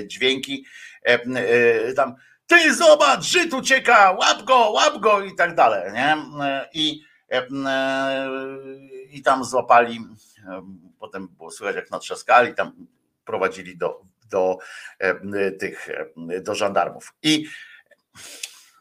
dźwięki 0.05 0.65
tam 1.95 2.15
ty 2.47 2.75
zobacz, 2.75 3.23
Żyd 3.23 3.53
ucieka, 3.53 4.11
łap 4.11 4.43
go, 4.43 4.71
łap 4.71 4.97
go 4.99 5.21
i 5.21 5.35
tak 5.35 5.55
dalej, 5.55 5.93
nie? 5.93 6.17
I 6.73 7.01
i 9.11 9.21
tam 9.21 9.45
złapali, 9.45 9.99
potem 10.99 11.27
było 11.27 11.51
słychać 11.51 11.75
jak 11.75 11.91
natrzaskali, 11.91 12.55
tam 12.55 12.87
prowadzili 13.25 13.77
do, 13.77 14.01
do 14.29 14.57
tych, 15.59 15.89
do 16.41 16.55
żandarmów. 16.55 17.13
I 17.23 17.47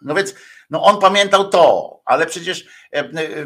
no 0.02 0.14
więc, 0.14 0.34
no 0.70 0.82
on 0.82 1.00
pamiętał 1.00 1.48
to, 1.48 2.00
ale 2.04 2.26
przecież 2.26 2.66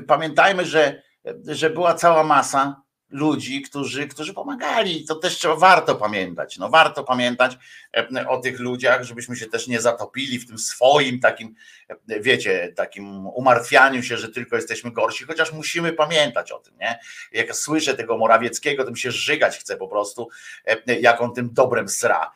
pamiętajmy, 0.06 0.64
że, 0.64 1.02
że 1.44 1.70
była 1.70 1.94
cała 1.94 2.24
masa 2.24 2.82
ludzi, 3.10 3.62
którzy, 3.62 4.08
którzy 4.08 4.34
pomagali. 4.34 5.04
To 5.04 5.14
też 5.14 5.36
trzeba, 5.36 5.56
warto 5.56 5.94
pamiętać. 5.94 6.58
No, 6.58 6.68
warto 6.68 7.04
pamiętać 7.04 7.58
e, 7.96 8.28
o 8.28 8.40
tych 8.40 8.60
ludziach, 8.60 9.04
żebyśmy 9.04 9.36
się 9.36 9.46
też 9.46 9.66
nie 9.66 9.80
zatopili 9.80 10.38
w 10.38 10.46
tym 10.46 10.58
swoim 10.58 11.20
takim, 11.20 11.54
e, 12.08 12.20
wiecie, 12.20 12.72
takim 12.76 13.26
umartwianiu 13.26 14.02
się, 14.02 14.16
że 14.16 14.28
tylko 14.28 14.56
jesteśmy 14.56 14.90
gorsi, 14.90 15.24
chociaż 15.24 15.52
musimy 15.52 15.92
pamiętać 15.92 16.52
o 16.52 16.58
tym, 16.58 16.74
nie? 16.80 16.98
Jak 17.32 17.56
słyszę 17.56 17.94
tego 17.94 18.18
Morawieckiego, 18.18 18.84
to 18.84 18.90
mi 18.90 18.98
się 18.98 19.10
żygać 19.10 19.58
chce 19.58 19.76
po 19.76 19.88
prostu, 19.88 20.28
e, 20.66 21.00
jak 21.00 21.20
on 21.20 21.34
tym 21.34 21.50
dobrem 21.52 21.88
sra. 21.88 22.32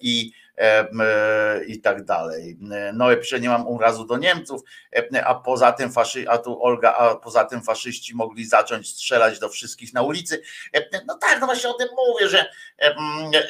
I 0.00 0.32
E, 0.43 0.43
i 1.66 1.80
tak 1.80 2.04
dalej. 2.04 2.58
No 2.94 3.16
pisze, 3.16 3.40
nie 3.40 3.48
mam 3.48 3.68
urazu 3.68 4.04
do 4.04 4.16
Niemców, 4.16 4.62
a 5.24 5.34
poza 5.34 5.72
tym 5.72 5.92
faszy, 5.92 6.24
a 6.28 6.38
tu 6.38 6.62
Olga, 6.62 6.94
a 6.94 7.14
poza 7.14 7.44
tym 7.44 7.62
faszyści 7.62 8.14
mogli 8.14 8.46
zacząć 8.46 8.88
strzelać 8.88 9.38
do 9.38 9.48
wszystkich 9.48 9.92
na 9.92 10.02
ulicy. 10.02 10.42
No 11.06 11.18
tak, 11.18 11.40
no 11.40 11.46
właśnie 11.46 11.70
o 11.70 11.74
tym 11.74 11.88
mówię, 12.12 12.28
że, 12.28 12.46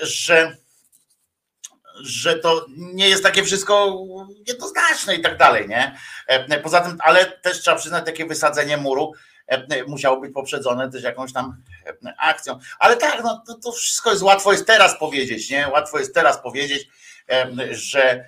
że 0.03 0.57
że 2.01 2.39
to 2.39 2.67
nie 2.77 3.09
jest 3.09 3.23
takie 3.23 3.43
wszystko 3.43 4.05
jednoznaczne 4.47 5.15
i 5.15 5.23
tak 5.23 5.39
dalej, 5.39 5.69
nie? 5.69 5.99
Poza 6.63 6.81
tym, 6.81 6.99
ale 7.01 7.27
też 7.27 7.61
trzeba 7.61 7.77
przyznać 7.77 8.05
takie 8.05 8.27
wysadzenie 8.27 8.77
muru 8.77 9.13
musiało 9.87 10.21
być 10.21 10.35
poprzedzone 10.35 10.91
też 10.91 11.03
jakąś 11.03 11.33
tam 11.33 11.57
akcją. 12.19 12.59
Ale 12.79 12.97
tak, 12.97 13.25
no 13.25 13.43
to, 13.47 13.55
to 13.55 13.73
wszystko 13.73 14.11
jest 14.11 14.23
łatwo 14.23 14.53
jest 14.53 14.67
teraz 14.67 14.99
powiedzieć, 14.99 15.51
nie? 15.51 15.69
Łatwo 15.69 15.99
jest 15.99 16.15
teraz 16.15 16.43
powiedzieć, 16.43 16.89
że 17.71 18.25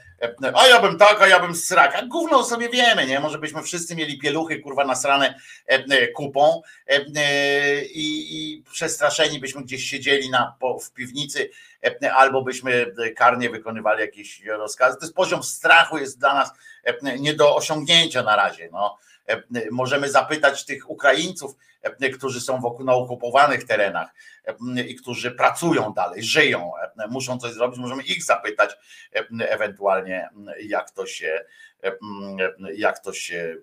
a 0.55 0.67
ja 0.67 0.81
bym 0.81 0.99
tak, 0.99 1.23
a 1.23 1.27
ja 1.27 1.41
bym 1.41 1.55
srak. 1.55 1.95
A 1.95 2.07
gówno 2.07 2.45
sobie 2.45 2.69
wiemy, 2.69 3.07
nie? 3.07 3.21
Może 3.21 3.39
byśmy 3.39 3.63
wszyscy 3.63 3.97
mieli 3.97 4.19
pieluchy, 4.19 4.61
kurwa, 4.61 4.85
nasrane 4.85 5.39
kupą 6.15 6.63
i, 7.95 8.27
i 8.31 8.63
przestraszeni 8.73 9.41
byśmy 9.41 9.63
gdzieś 9.63 9.85
siedzieli 9.85 10.31
na, 10.31 10.57
po, 10.61 10.79
w 10.79 10.93
piwnicy 10.93 11.51
albo 12.15 12.43
byśmy 12.43 12.95
karnie 13.17 13.51
wykonywali 13.51 14.01
jakieś 14.01 14.45
rozkazy. 14.45 14.97
To 14.99 15.05
jest 15.05 15.17
poziom 15.17 15.43
strachu 15.43 15.99
jest 15.99 16.19
dla 16.19 16.35
nas 16.35 16.51
nie 17.19 17.35
do 17.35 17.57
osiągnięcia 17.57 18.23
na 18.23 18.37
razie. 18.37 18.69
No. 18.73 18.99
Możemy 19.71 20.11
zapytać 20.11 20.65
tych 20.65 20.91
Ukraińców, 20.91 21.57
którzy 22.15 22.41
są 22.41 22.61
wokół 22.61 22.87
na 22.87 22.95
okupowanych 22.95 23.65
terenach 23.65 24.11
i 24.89 24.95
którzy 24.95 25.31
pracują 25.31 25.93
dalej, 25.93 26.23
żyją, 26.23 26.73
muszą 27.09 27.39
coś 27.39 27.53
zrobić, 27.53 27.79
możemy 27.79 28.03
ich 28.03 28.25
zapytać 28.25 28.77
ewentualnie, 29.39 30.29
jak 30.63 30.91
to 30.91 31.07
się, 31.07 31.45
jak 32.77 32.99
to 32.99 33.13
się 33.13 33.57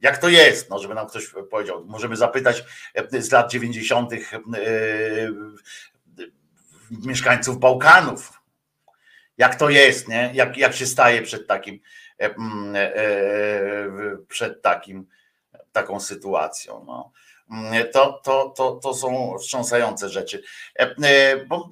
jak 0.00 0.18
to 0.18 0.28
jest, 0.28 0.70
no, 0.70 0.78
żeby 0.78 0.94
nam 0.94 1.06
ktoś 1.06 1.34
powiedział. 1.50 1.84
Możemy 1.84 2.16
zapytać 2.16 2.64
z 3.12 3.32
lat 3.32 3.50
90. 3.50 4.10
mieszkańców 6.90 7.58
Bałkanów, 7.58 8.40
jak 9.38 9.54
to 9.54 9.70
jest, 9.70 10.08
nie? 10.08 10.30
Jak, 10.34 10.56
jak 10.56 10.74
się 10.74 10.86
staje 10.86 11.22
przed 11.22 11.46
takim, 11.46 11.80
przed 14.28 14.62
takim, 14.62 15.06
taką 15.72 16.00
sytuacją. 16.00 16.84
No. 16.86 17.12
Mm, 17.50 17.90
to, 17.92 18.20
to, 18.24 18.54
to, 18.56 18.72
to 18.82 18.94
są 18.94 19.38
wstrząsające 19.38 20.08
rzeczy. 20.08 20.42
E, 20.78 20.94
e, 21.02 21.36
bo 21.46 21.68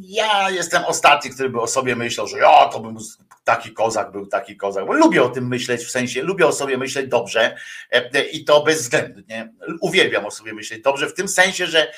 ja 0.00 0.50
jestem 0.50 0.84
ostatni, 0.84 1.30
który 1.30 1.48
by 1.48 1.60
o 1.60 1.66
sobie 1.66 1.96
myślał, 1.96 2.26
że 2.26 2.38
ja 2.38 2.68
to 2.68 2.80
bym 2.80 2.96
taki 3.44 3.72
kozak 3.72 4.12
był, 4.12 4.26
taki 4.26 4.56
kozak. 4.56 4.86
Bo 4.86 4.92
lubię 4.92 5.22
o 5.22 5.28
tym 5.28 5.48
myśleć, 5.48 5.84
w 5.84 5.90
sensie 5.90 6.22
lubię 6.22 6.46
o 6.46 6.52
sobie 6.52 6.78
myśleć 6.78 7.08
dobrze 7.08 7.56
e, 7.90 8.24
i 8.24 8.44
to 8.44 8.62
bezwzględnie. 8.62 9.52
Uwielbiam 9.80 10.26
o 10.26 10.30
sobie 10.30 10.54
myśleć 10.54 10.82
dobrze, 10.82 11.06
w 11.06 11.14
tym 11.14 11.28
sensie, 11.28 11.66
że 11.66 11.92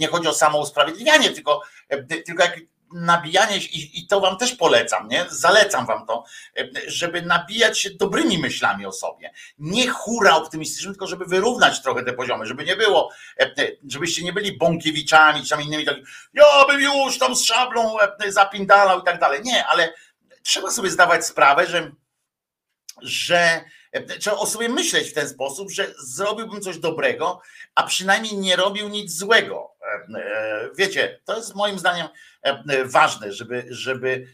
nie 0.00 0.06
chodzi 0.06 0.28
o 0.28 0.34
samo 0.34 0.58
usprawiedliwianie, 0.58 1.30
tylko, 1.30 1.62
tylko 2.26 2.42
jak 2.42 2.60
nabijanie 2.94 3.60
się, 3.60 3.68
i, 3.68 4.00
i 4.00 4.06
to 4.06 4.20
wam 4.20 4.36
też 4.38 4.54
polecam, 4.54 5.08
nie? 5.08 5.26
Zalecam 5.28 5.86
wam 5.86 6.06
to, 6.06 6.24
żeby 6.86 7.22
nabijać 7.22 7.80
się 7.80 7.90
dobrymi 7.90 8.38
myślami 8.38 8.86
o 8.86 8.92
sobie. 8.92 9.32
Nie 9.58 9.88
hura 9.88 10.36
optymistycznym, 10.36 10.94
tylko 10.94 11.06
żeby 11.06 11.24
wyrównać 11.24 11.82
trochę 11.82 12.02
te 12.04 12.12
poziomy, 12.12 12.46
żeby 12.46 12.64
nie 12.64 12.76
było, 12.76 13.10
żebyście 13.88 14.24
nie 14.24 14.32
byli 14.32 14.58
Bąkiewiczami, 14.58 15.42
czy 15.42 15.48
tam 15.48 15.62
innymi 15.62 15.84
takimi, 15.84 16.06
ja 16.34 16.44
bym 16.68 16.80
już 16.80 17.18
tam 17.18 17.36
z 17.36 17.44
szablą 17.44 17.96
zapindalał 18.28 19.00
i 19.00 19.04
tak 19.04 19.20
dalej. 19.20 19.40
Nie, 19.44 19.66
ale 19.66 19.94
trzeba 20.42 20.70
sobie 20.70 20.90
zdawać 20.90 21.26
sprawę, 21.26 21.66
że 21.66 21.92
że 23.02 23.64
trzeba 24.20 24.36
o 24.36 24.46
sobie 24.46 24.68
myśleć 24.68 25.10
w 25.10 25.14
ten 25.14 25.28
sposób, 25.28 25.70
że 25.70 25.94
zrobiłbym 25.98 26.60
coś 26.60 26.78
dobrego, 26.78 27.40
a 27.74 27.82
przynajmniej 27.82 28.36
nie 28.36 28.56
robił 28.56 28.88
nic 28.88 29.18
złego. 29.18 29.74
E, 30.16 30.70
wiecie, 30.76 31.20
to 31.24 31.36
jest 31.36 31.54
moim 31.54 31.78
zdaniem 31.78 32.06
e, 32.06 32.10
ważne, 32.84 33.32
żeby, 33.32 33.66
żeby 33.70 34.26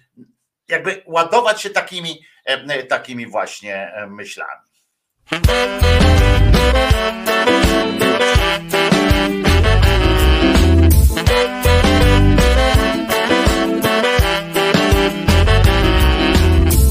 jakby 0.69 1.03
ładować 1.07 1.63
się 1.63 1.71
takimi, 1.71 2.21
e, 2.45 2.83
takimi 2.83 3.27
właśnie 3.27 3.93
myślami. 4.09 4.69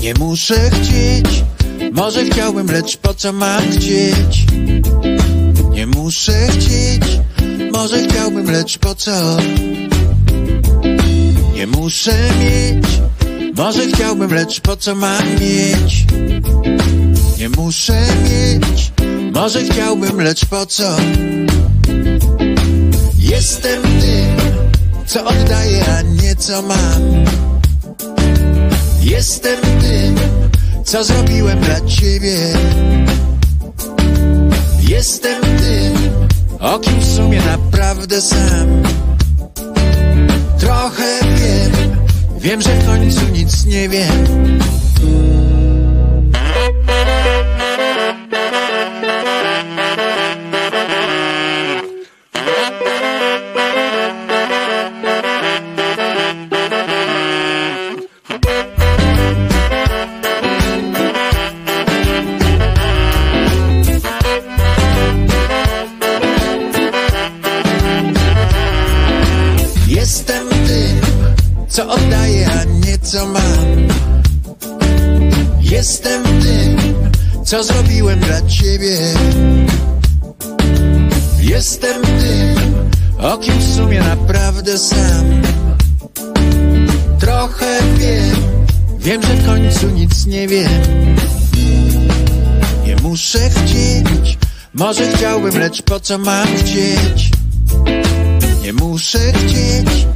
Nie 0.01 0.13
muszę 0.13 0.69
chcieć, 0.69 1.43
może 1.91 2.25
chciałbym, 2.25 2.67
lecz 2.67 2.97
po 2.97 3.13
co 3.13 3.33
mam 3.33 3.71
chcieć? 3.71 4.45
Nie 5.69 5.87
muszę 5.87 6.47
chcieć, 6.47 7.19
może 7.71 8.03
chciałbym, 8.03 8.51
lecz 8.51 8.77
po 8.77 8.95
co? 8.95 9.37
Nie 11.57 11.67
muszę 11.67 12.11
mieć, 12.39 12.85
może 13.55 13.87
chciałbym, 13.87 14.33
lecz 14.33 14.61
po 14.61 14.77
co 14.77 14.95
mam 14.95 15.29
mieć? 15.29 16.05
Nie 17.39 17.49
muszę 17.49 18.05
mieć, 18.23 18.91
może 19.33 19.63
chciałbym, 19.63 20.21
lecz 20.21 20.45
po 20.45 20.65
co? 20.65 20.97
Jestem 23.19 23.81
tym, 23.81 24.37
co 25.05 25.25
oddaję, 25.25 25.85
a 25.97 26.01
nie 26.01 26.35
co 26.35 26.61
mam. 26.61 27.01
Jestem 29.01 29.61
tym, 29.61 30.15
co 30.85 31.03
zrobiłem 31.03 31.59
dla 31.59 31.81
ciebie. 31.81 32.37
Jestem 34.89 35.41
tym, 35.41 36.11
o 36.59 36.79
kim 36.79 36.99
w 36.99 37.15
sumie 37.15 37.41
naprawdę 37.41 38.21
sam. 38.21 38.96
Trochę 40.59 41.19
wiem, 41.21 41.97
wiem, 42.39 42.61
że 42.61 42.69
w 42.69 42.85
końcu 42.85 43.25
nic 43.33 43.65
nie 43.65 43.89
wiem. 43.89 44.59
Co 77.47 77.63
zrobiłem 77.63 78.19
dla 78.19 78.41
ciebie. 78.41 78.97
Jestem 81.39 82.01
tym, 82.01 82.89
o 83.17 83.37
kim 83.37 83.59
w 83.59 83.75
sumie 83.75 83.99
naprawdę 83.99 84.77
sam. 84.77 85.41
Trochę 87.19 87.79
wiem, 87.97 88.35
wiem, 88.99 89.21
że 89.21 89.33
w 89.33 89.45
końcu 89.45 89.89
nic 89.89 90.25
nie 90.25 90.47
wiem. 90.47 90.81
Nie 92.85 92.95
muszę 92.95 93.49
chcieć, 93.49 94.37
może 94.73 95.11
chciałbym, 95.11 95.59
lecz 95.59 95.81
po 95.81 95.99
co 95.99 96.17
mam 96.17 96.47
chcieć? 96.47 97.31
Nie 98.63 98.73
muszę 98.73 99.33
chcieć, 99.33 100.07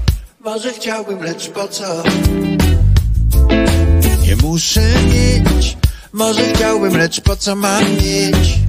może 0.45 0.73
chciałbym, 0.73 1.23
lecz 1.23 1.49
po 1.49 1.67
co? 1.67 2.03
Nie 4.27 4.35
muszę 4.35 4.81
mieć, 4.81 5.77
może 6.13 6.53
chciałbym, 6.53 6.97
lecz 6.97 7.21
po 7.21 7.35
co 7.35 7.55
mam 7.55 7.83
mieć? 7.83 8.59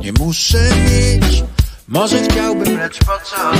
Nie 0.00 0.12
muszę 0.12 0.70
mieć, 0.90 1.44
może 1.88 2.22
chciałbym, 2.22 2.78
lecz 2.78 2.98
po 2.98 3.12
co? 3.24 3.52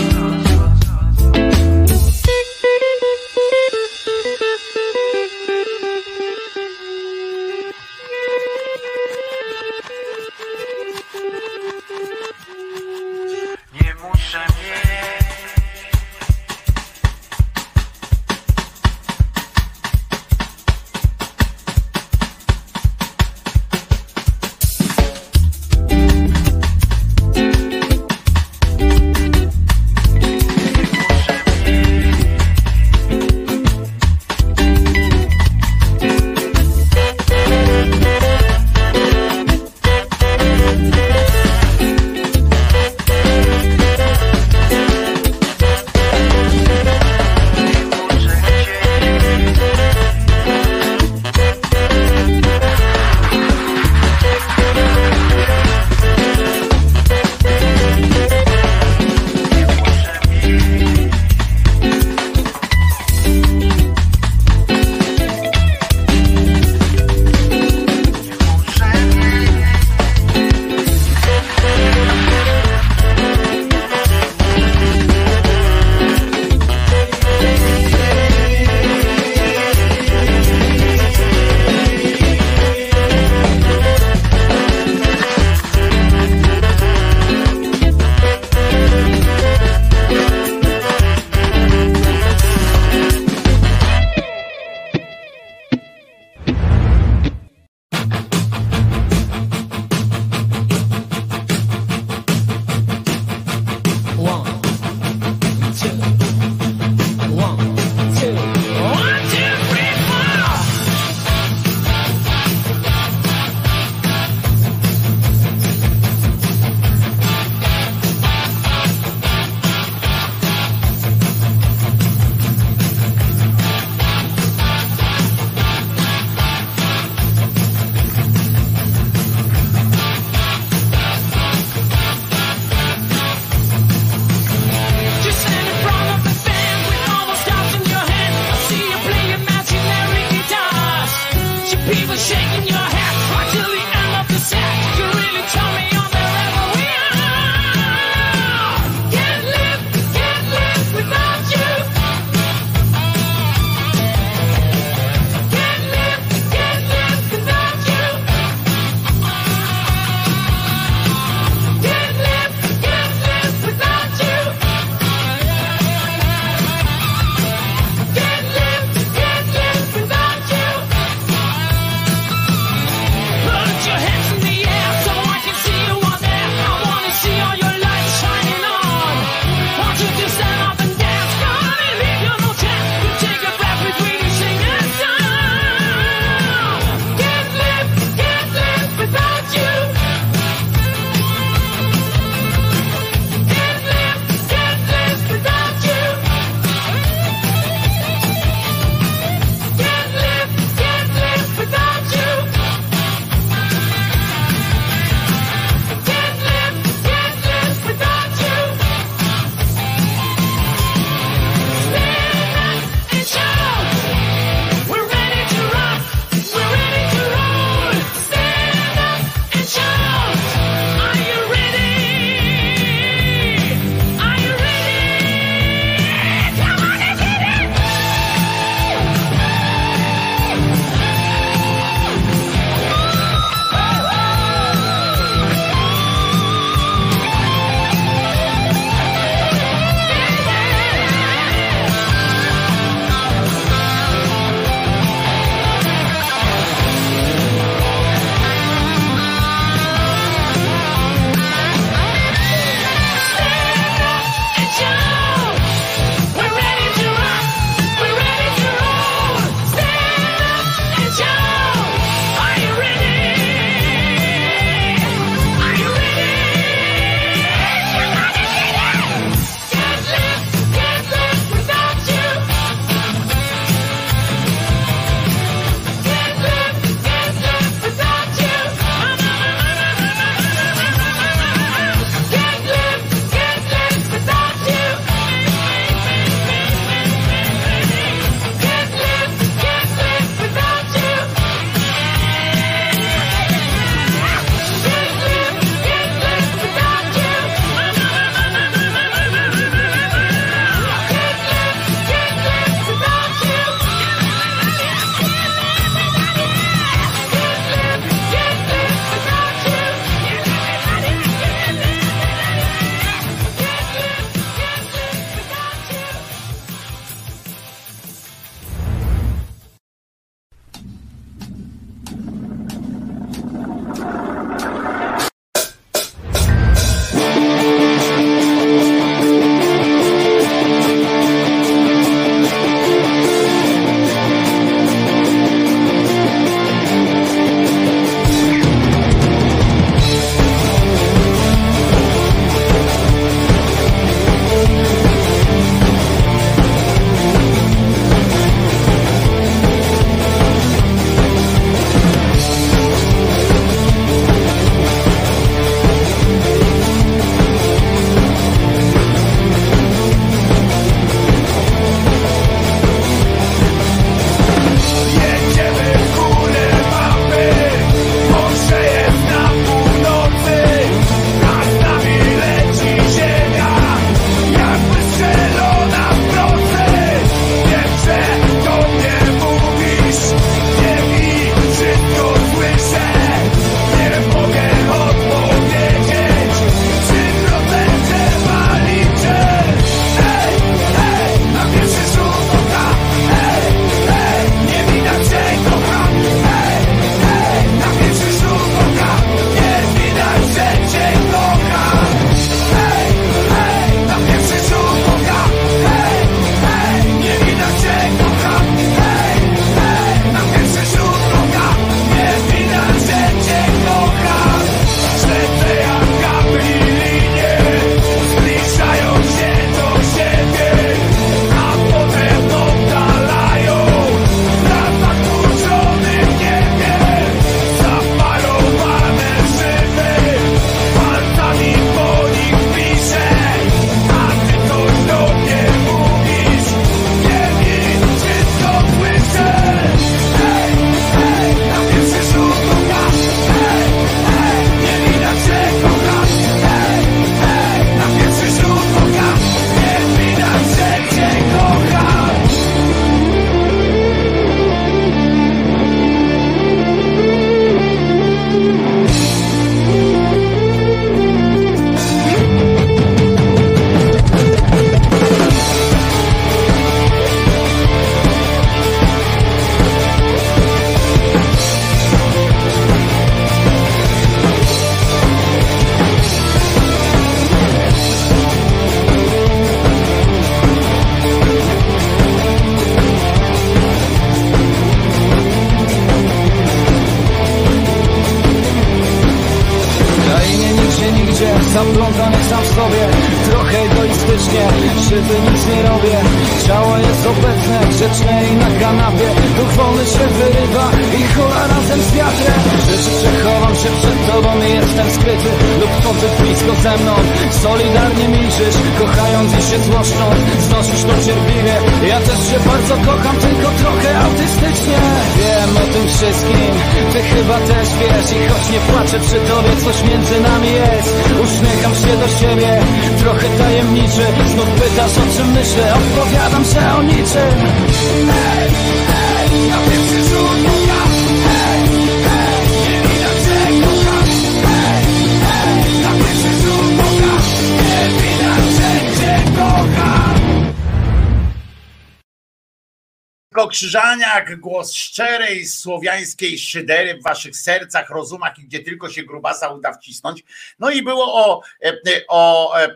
Krzyżaniak, 543.97 544.61
głos 544.61 544.92
szczerej 544.92 545.66
słowiańskiej 545.66 546.59
szydery 546.59 547.18
w 547.18 547.22
waszych 547.22 547.57
sercach, 547.57 548.11
rozumach 548.11 548.59
i 548.59 548.64
gdzie 548.64 548.80
tylko 548.80 549.11
się 549.11 549.22
grubasa 549.22 549.68
uda 549.68 549.92
wcisnąć. 549.92 550.44
No 550.78 550.90
i 550.90 551.03
było 551.03 551.34
o, 551.34 551.62
e, 551.84 551.92
o, 552.28 552.72
o 552.72 552.80
e, 552.80 552.88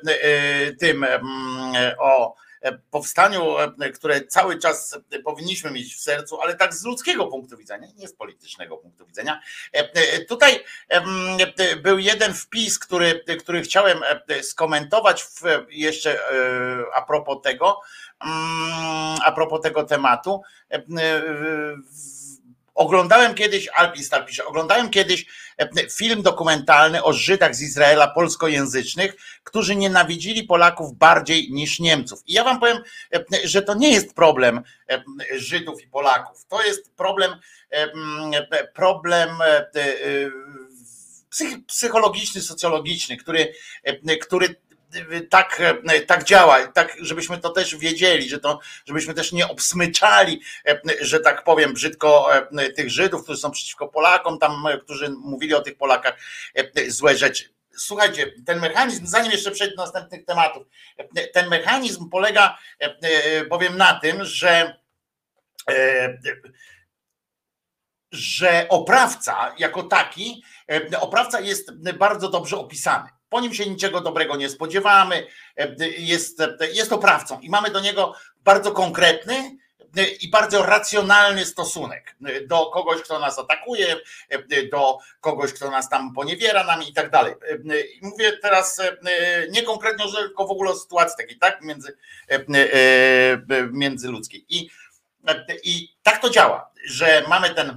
tym, 0.72 1.04
mm, 1.04 1.22
o 1.98 2.34
e, 2.62 2.78
powstaniu, 2.90 3.56
które 3.94 4.20
cały 4.20 4.58
czas 4.58 4.98
powinniśmy 5.24 5.70
mieć 5.70 5.94
w 5.94 6.00
sercu, 6.00 6.40
ale 6.40 6.54
tak 6.54 6.74
z 6.74 6.84
ludzkiego 6.84 7.26
punktu 7.26 7.56
widzenia, 7.56 7.88
nie 7.96 8.08
z 8.08 8.14
politycznego 8.14 8.76
punktu 8.76 9.06
widzenia. 9.06 9.40
Tutaj 10.28 10.64
był 11.82 11.98
jeden 11.98 12.34
wpis, 12.34 12.78
który, 12.78 13.24
który 13.38 13.62
chciałem 13.62 13.98
skomentować 14.42 15.26
jeszcze 15.70 16.20
a 16.94 17.02
propos 17.02 17.42
tego, 17.42 17.80
a 19.24 19.32
propos 19.34 19.60
tego 19.60 19.84
tematu. 19.84 20.42
E, 20.70 20.76
e, 20.76 20.82
oglądałem 22.74 23.34
kiedyś, 23.34 23.68
Alpistar 23.68 24.26
pisze, 24.26 24.44
oglądałem 24.44 24.90
kiedyś 24.90 25.26
e, 25.58 25.88
film 25.90 26.22
dokumentalny 26.22 27.04
o 27.04 27.12
Żydach 27.12 27.54
z 27.54 27.62
Izraela 27.62 28.08
polskojęzycznych, 28.08 29.16
którzy 29.44 29.76
nienawidzili 29.76 30.44
Polaków 30.44 30.98
bardziej 30.98 31.52
niż 31.52 31.80
Niemców. 31.80 32.22
I 32.26 32.32
ja 32.32 32.44
wam 32.44 32.60
powiem, 32.60 32.78
że 33.44 33.62
to 33.62 33.74
nie 33.74 33.92
jest 33.92 34.14
problem 34.14 34.62
Żydów 35.36 35.82
i 35.82 35.86
Polaków. 35.86 36.46
To 36.48 36.62
jest 36.62 36.94
problem, 36.96 37.36
problem 38.74 39.30
psychologiczny, 41.66 42.40
socjologiczny, 42.40 43.16
który, 43.16 43.52
który 44.20 44.56
tak, 45.30 45.62
tak 46.06 46.24
działa, 46.24 46.66
tak, 46.66 46.96
żebyśmy 47.00 47.38
to 47.38 47.50
też 47.50 47.76
wiedzieli, 47.76 48.28
że 48.28 48.40
to, 48.40 48.58
żebyśmy 48.86 49.14
też 49.14 49.32
nie 49.32 49.48
obsmyczali, 49.48 50.40
że 51.00 51.20
tak 51.20 51.44
powiem 51.44 51.72
brzydko, 51.72 52.30
tych 52.76 52.90
Żydów, 52.90 53.22
którzy 53.22 53.40
są 53.40 53.50
przeciwko 53.50 53.88
Polakom, 53.88 54.38
tam, 54.38 54.64
którzy 54.82 55.10
mówili 55.10 55.54
o 55.54 55.60
tych 55.60 55.76
Polakach 55.76 56.18
złe 56.88 57.16
rzeczy. 57.16 57.44
Słuchajcie, 57.76 58.32
ten 58.46 58.60
mechanizm, 58.60 59.06
zanim 59.06 59.32
jeszcze 59.32 59.50
przejdę 59.50 59.76
do 59.76 59.82
następnych 59.82 60.24
tematów, 60.24 60.66
ten 61.32 61.48
mechanizm 61.48 62.08
polega 62.10 62.58
bowiem 63.48 63.76
na 63.76 64.00
tym, 64.00 64.24
że 64.24 64.80
że 68.12 68.66
oprawca 68.68 69.54
jako 69.58 69.82
taki, 69.82 70.44
oprawca 71.00 71.40
jest 71.40 71.72
bardzo 71.98 72.30
dobrze 72.30 72.56
opisany 72.56 73.08
po 73.30 73.40
nim 73.40 73.54
się 73.54 73.66
niczego 73.66 74.00
dobrego 74.00 74.36
nie 74.36 74.48
spodziewamy, 74.48 75.26
jest, 75.98 76.42
jest 76.72 76.92
oprawcą 76.92 77.40
i 77.40 77.50
mamy 77.50 77.70
do 77.70 77.80
niego 77.80 78.14
bardzo 78.44 78.72
konkretny 78.72 79.56
i 80.20 80.30
bardzo 80.30 80.66
racjonalny 80.66 81.46
stosunek 81.46 82.16
do 82.46 82.66
kogoś, 82.66 83.02
kto 83.02 83.18
nas 83.18 83.38
atakuje, 83.38 83.96
do 84.72 84.98
kogoś, 85.20 85.52
kto 85.52 85.70
nas 85.70 85.88
tam 85.88 86.14
poniewiera 86.14 86.64
nami 86.64 86.90
i 86.90 86.92
tak 86.92 87.10
dalej. 87.10 87.34
Mówię 88.02 88.32
teraz 88.42 88.80
nie 89.50 89.62
konkretnie, 89.62 90.04
tylko 90.12 90.46
w 90.46 90.50
ogóle 90.50 90.70
o 90.70 90.76
sytuacji 90.76 91.16
takiej, 91.16 91.38
tak, 91.38 91.62
między, 91.62 91.96
międzyludzkiej. 93.72 94.46
I, 94.48 94.70
I 95.62 95.88
tak 96.02 96.22
to 96.22 96.30
działa, 96.30 96.70
że 96.86 97.24
mamy 97.28 97.54
ten 97.54 97.76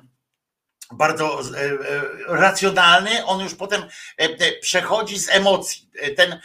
bardzo 0.93 1.39
e, 1.39 1.59
e, 1.59 1.77
racjonalny, 2.27 3.25
on 3.25 3.41
już 3.41 3.55
potem 3.55 3.85
e, 4.17 4.51
przechodzi 4.59 5.19
z 5.19 5.29
emocji. 5.29 5.89
Ten, 6.17 6.39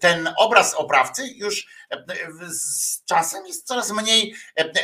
ten 0.00 0.34
obraz 0.36 0.74
oprawcy 0.74 1.28
już 1.28 1.66
z 2.48 3.04
czasem 3.04 3.46
jest 3.46 3.66
coraz 3.66 3.90
mniej 3.90 4.34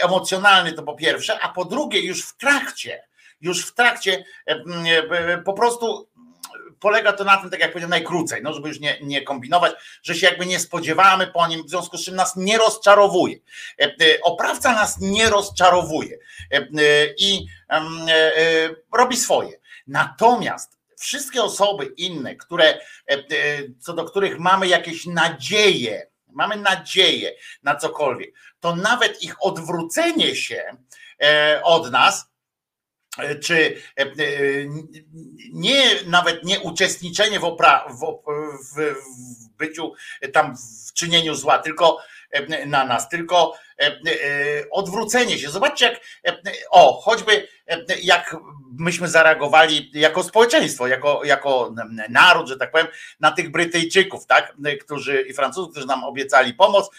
emocjonalny, 0.03 0.73
to 0.73 0.83
po 0.83 0.95
pierwsze, 0.95 1.41
a 1.41 1.49
po 1.49 1.65
drugie, 1.65 2.01
już 2.01 2.23
w 2.23 2.37
trakcie, 2.37 3.03
już 3.41 3.67
w 3.67 3.75
trakcie 3.75 4.25
po 5.45 5.53
prostu 5.53 6.09
polega 6.83 7.13
to 7.13 7.25
na 7.25 7.37
tym, 7.37 7.51
tak 7.51 7.61
jak 7.61 7.73
powiedziałem, 7.73 7.91
najkrócej, 7.91 8.43
no 8.43 8.53
żeby 8.53 8.69
już 8.69 8.81
nie, 8.81 8.99
nie 9.03 9.23
kombinować, 9.23 9.73
że 10.03 10.15
się 10.15 10.27
jakby 10.27 10.47
nie 10.47 10.61
spodziewamy 10.61 11.27
po 11.27 11.47
nim, 11.47 11.63
w 11.63 11.71
związku 11.71 11.99
z 11.99 12.05
czym 12.05 12.17
nas 12.17 12.37
nie 12.37 12.59
rozczarowuje. 12.59 13.37
E, 13.81 13.85
e, 13.85 14.21
oprawca 14.23 14.73
nas 14.73 15.01
nie 15.01 15.31
rozczarowuje 15.31 16.19
e, 16.51 16.61
i 17.19 17.47
robi 18.93 19.17
swoje. 19.17 19.61
Natomiast 19.87 20.79
wszystkie 20.99 21.43
osoby 21.43 21.87
inne, 21.97 22.37
które, 22.37 22.79
co 23.81 23.93
do 23.93 24.05
których 24.05 24.39
mamy 24.39 24.69
jakieś 24.69 25.07
nadzieje, 25.07 26.07
mamy 26.29 26.57
nadzieję 26.57 27.33
na 27.63 27.77
cokolwiek, 27.77 28.35
to 28.61 28.77
nawet 28.77 29.23
ich 29.23 29.35
odwrócenie 29.45 30.37
się 30.37 30.77
od 31.63 31.91
nas 31.91 32.32
czy 33.41 33.77
e, 33.99 34.03
e, 34.03 34.07
nie 35.53 35.85
nawet 36.07 36.45
nie 36.45 36.61
uczestniczenie 36.61 37.41
w, 37.41 37.45
opra, 37.45 37.89
w, 37.89 38.23
w, 38.65 38.95
w 39.45 39.49
byciu 39.49 39.93
tam 40.33 40.57
w 40.89 40.93
czynieniu 40.93 41.35
zła, 41.35 41.59
tylko 41.59 41.99
e, 42.31 42.67
na 42.67 42.85
nas, 42.85 43.09
tylko 43.09 43.55
odwrócenie 44.71 45.39
się. 45.39 45.51
Zobaczcie, 45.51 46.01
jak 46.25 46.41
o, 46.71 47.01
choćby 47.01 47.49
jak 48.03 48.37
myśmy 48.79 49.09
zareagowali 49.09 49.91
jako 49.95 50.23
społeczeństwo, 50.23 50.87
jako, 50.87 51.25
jako 51.25 51.75
naród, 52.09 52.49
że 52.49 52.57
tak 52.57 52.71
powiem, 52.71 52.87
na 53.21 53.31
tych 53.31 53.51
Brytyjczyków, 53.51 54.27
tak, 54.27 54.57
którzy 54.85 55.23
i 55.23 55.35
Francuzów, 55.35 55.71
którzy 55.71 55.87
nam 55.87 56.05
obiecali 56.05 56.55
pomoc, 56.55 56.91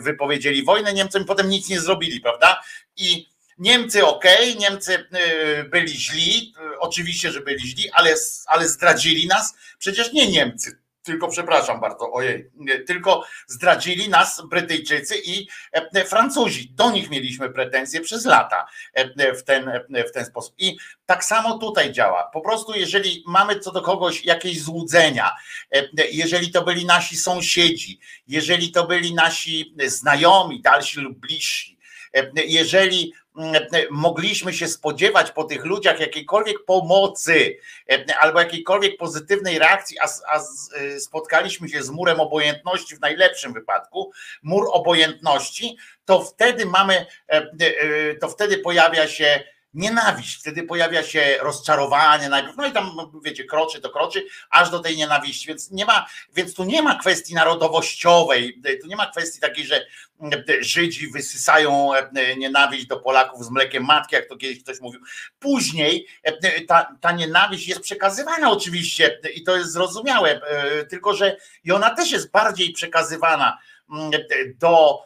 wypowiedzieli 0.00 0.64
wojnę 0.64 0.92
Niemcom 0.92 1.22
i 1.22 1.26
potem 1.26 1.48
nic 1.48 1.68
nie 1.68 1.80
zrobili, 1.80 2.20
prawda? 2.20 2.62
I 2.96 3.35
Niemcy 3.58 4.06
ok, 4.06 4.24
Niemcy 4.58 4.94
y, 4.94 5.64
byli 5.64 5.88
źli, 5.88 6.54
y, 6.74 6.78
oczywiście, 6.78 7.30
że 7.30 7.40
byli 7.40 7.68
źli, 7.68 7.90
ale, 7.90 8.14
ale 8.46 8.68
zdradzili 8.68 9.26
nas. 9.26 9.54
Przecież 9.78 10.12
nie 10.12 10.30
Niemcy, 10.30 10.78
tylko 11.06 11.28
przepraszam 11.28 11.80
bardzo, 11.80 12.12
ojej, 12.12 12.50
tylko 12.86 13.24
zdradzili 13.46 14.08
nas 14.08 14.42
Brytyjczycy 14.50 15.14
i 15.24 15.48
e, 15.72 16.04
Francuzi. 16.04 16.70
Do 16.74 16.90
nich 16.90 17.10
mieliśmy 17.10 17.50
pretensje 17.50 18.00
przez 18.00 18.24
lata 18.24 18.66
e, 18.92 19.34
w 19.34 19.44
ten, 19.44 19.70
w 20.08 20.12
ten 20.12 20.24
sposób. 20.24 20.54
I 20.58 20.76
tak 21.06 21.24
samo 21.24 21.58
tutaj 21.58 21.92
działa. 21.92 22.30
Po 22.32 22.40
prostu, 22.40 22.74
jeżeli 22.74 23.24
mamy 23.26 23.60
co 23.60 23.72
do 23.72 23.82
kogoś 23.82 24.24
jakieś 24.24 24.62
złudzenia, 24.62 25.30
e, 25.74 25.88
jeżeli 26.12 26.50
to 26.50 26.62
byli 26.62 26.86
nasi 26.86 27.16
sąsiedzi, 27.16 28.00
jeżeli 28.26 28.72
to 28.72 28.86
byli 28.86 29.14
nasi 29.14 29.74
znajomi, 29.86 30.62
dalsi 30.62 31.00
lub 31.00 31.18
bliżsi, 31.18 31.75
jeżeli 32.46 33.12
mogliśmy 33.90 34.52
się 34.52 34.68
spodziewać 34.68 35.30
po 35.30 35.44
tych 35.44 35.64
ludziach 35.64 36.00
jakiejkolwiek 36.00 36.64
pomocy 36.64 37.56
albo 38.20 38.40
jakiejkolwiek 38.40 38.96
pozytywnej 38.96 39.58
reakcji, 39.58 39.98
a, 39.98 40.08
a 40.32 40.40
y, 40.80 41.00
spotkaliśmy 41.00 41.68
się 41.68 41.82
z 41.82 41.90
murem 41.90 42.20
obojętności 42.20 42.96
w 42.96 43.00
najlepszym 43.00 43.52
wypadku, 43.52 44.12
mur 44.42 44.68
obojętności, 44.72 45.76
to 46.04 46.20
wtedy 46.20 46.66
mamy, 46.66 47.06
y, 47.62 48.18
to 48.20 48.28
wtedy 48.28 48.58
pojawia 48.58 49.08
się 49.08 49.42
nienawiść, 49.76 50.40
wtedy 50.40 50.62
pojawia 50.62 51.02
się 51.02 51.36
rozczarowanie 51.40 52.28
najpierw, 52.28 52.56
no 52.56 52.66
i 52.66 52.72
tam 52.72 52.92
wiecie, 53.24 53.44
kroczy 53.44 53.80
to 53.80 53.90
kroczy, 53.90 54.26
aż 54.50 54.70
do 54.70 54.80
tej 54.80 54.96
nienawiści, 54.96 55.48
więc 55.48 55.70
nie 55.70 55.84
ma, 55.84 56.06
więc 56.34 56.54
tu 56.54 56.64
nie 56.64 56.82
ma 56.82 56.98
kwestii 56.98 57.34
narodowościowej, 57.34 58.62
tu 58.82 58.86
nie 58.86 58.96
ma 58.96 59.06
kwestii 59.06 59.40
takiej, 59.40 59.66
że 59.66 59.86
Żydzi 60.60 61.08
wysysają 61.08 61.90
nienawiść 62.36 62.86
do 62.86 62.96
Polaków 62.96 63.44
z 63.44 63.50
mlekiem 63.50 63.84
matki, 63.84 64.14
jak 64.14 64.28
to 64.28 64.36
kiedyś 64.36 64.62
ktoś 64.62 64.80
mówił. 64.80 65.00
Później 65.38 66.06
ta, 66.68 66.96
ta 67.00 67.12
nienawiść 67.12 67.68
jest 67.68 67.80
przekazywana 67.80 68.50
oczywiście 68.50 69.18
i 69.34 69.44
to 69.44 69.56
jest 69.56 69.72
zrozumiałe, 69.72 70.40
tylko 70.90 71.14
że 71.14 71.36
i 71.64 71.72
ona 71.72 71.94
też 71.94 72.10
jest 72.10 72.30
bardziej 72.30 72.72
przekazywana 72.72 73.58
do 74.54 74.98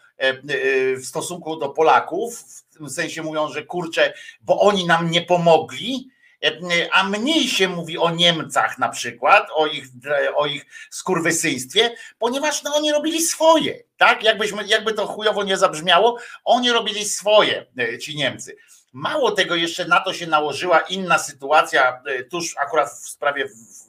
w 0.96 1.06
stosunku 1.06 1.56
do 1.56 1.68
Polaków, 1.68 2.44
tym 2.80 2.90
sensie 2.90 3.22
mówią, 3.22 3.48
że 3.48 3.62
kurczę, 3.62 4.12
bo 4.40 4.60
oni 4.60 4.86
nam 4.86 5.10
nie 5.10 5.22
pomogli, 5.22 6.10
a 6.92 7.04
mniej 7.04 7.48
się 7.48 7.68
mówi 7.68 7.98
o 7.98 8.10
Niemcach 8.10 8.78
na 8.78 8.88
przykład, 8.88 9.48
o 9.54 9.66
ich, 9.66 9.84
o 10.34 10.46
ich 10.46 10.66
skurwysyństwie, 10.90 11.94
ponieważ 12.18 12.62
no, 12.62 12.74
oni 12.76 12.92
robili 12.92 13.22
swoje, 13.22 13.82
tak? 13.96 14.22
Jakbyśmy, 14.22 14.64
jakby 14.66 14.92
to 14.92 15.06
chujowo 15.06 15.44
nie 15.44 15.56
zabrzmiało, 15.56 16.18
oni 16.44 16.70
robili 16.70 17.04
swoje, 17.04 17.66
ci 18.00 18.16
Niemcy. 18.16 18.56
Mało 18.92 19.30
tego, 19.30 19.54
jeszcze 19.54 19.84
na 19.84 20.00
to 20.00 20.12
się 20.12 20.26
nałożyła 20.26 20.80
inna 20.80 21.18
sytuacja, 21.18 22.02
e, 22.06 22.24
tuż 22.24 22.56
akurat 22.56 22.90
w 22.90 23.08
sprawie, 23.08 23.48
w, 23.48 23.88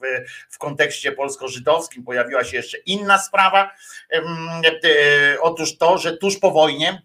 w 0.49 0.57
kontekście 0.57 1.11
polsko-żydowskim 1.11 2.03
pojawiła 2.03 2.43
się 2.43 2.57
jeszcze 2.57 2.77
inna 2.77 3.17
sprawa. 3.19 3.71
E, 4.13 5.41
otóż 5.41 5.77
to, 5.77 5.97
że 5.97 6.17
tuż 6.17 6.39
po 6.39 6.51
wojnie 6.51 7.01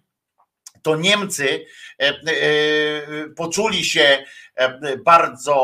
to 0.86 0.96
Niemcy 0.96 1.66
e, 1.98 2.14
poczuli 3.36 3.84
się 3.84 4.24
bardzo 5.04 5.54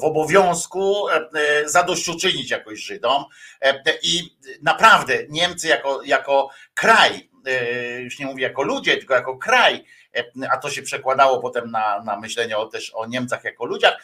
w 0.00 0.04
obowiązku 0.04 1.06
zadośćuczynić 1.64 2.50
jakoś 2.50 2.80
Żydom. 2.80 3.24
I 4.02 4.36
naprawdę 4.62 5.14
Niemcy 5.28 5.68
jako, 5.68 6.02
jako 6.04 6.50
kraj, 6.74 7.30
już 8.00 8.18
nie 8.18 8.26
mówię 8.26 8.42
jako 8.42 8.62
ludzie, 8.62 8.96
tylko 8.96 9.14
jako 9.14 9.36
kraj, 9.36 9.84
a 10.50 10.56
to 10.56 10.70
się 10.70 10.82
przekładało 10.82 11.40
potem 11.40 11.70
na, 11.70 12.02
na 12.02 12.20
myślenie 12.20 12.56
o, 12.58 12.66
też 12.66 12.90
o 12.94 13.06
Niemcach 13.06 13.44
jako 13.44 13.64
ludziach, 13.64 14.02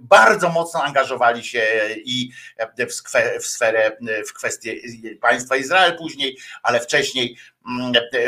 bardzo 0.00 0.48
mocno 0.48 0.82
angażowali 0.82 1.44
się 1.44 1.62
i 2.04 2.30
w, 2.78 3.02
w 3.40 3.46
sferę, 3.46 3.96
w 4.28 4.32
kwestię 4.32 4.74
państwa 5.20 5.56
Izrael 5.56 5.96
później, 5.98 6.38
ale 6.62 6.80
wcześniej 6.80 7.36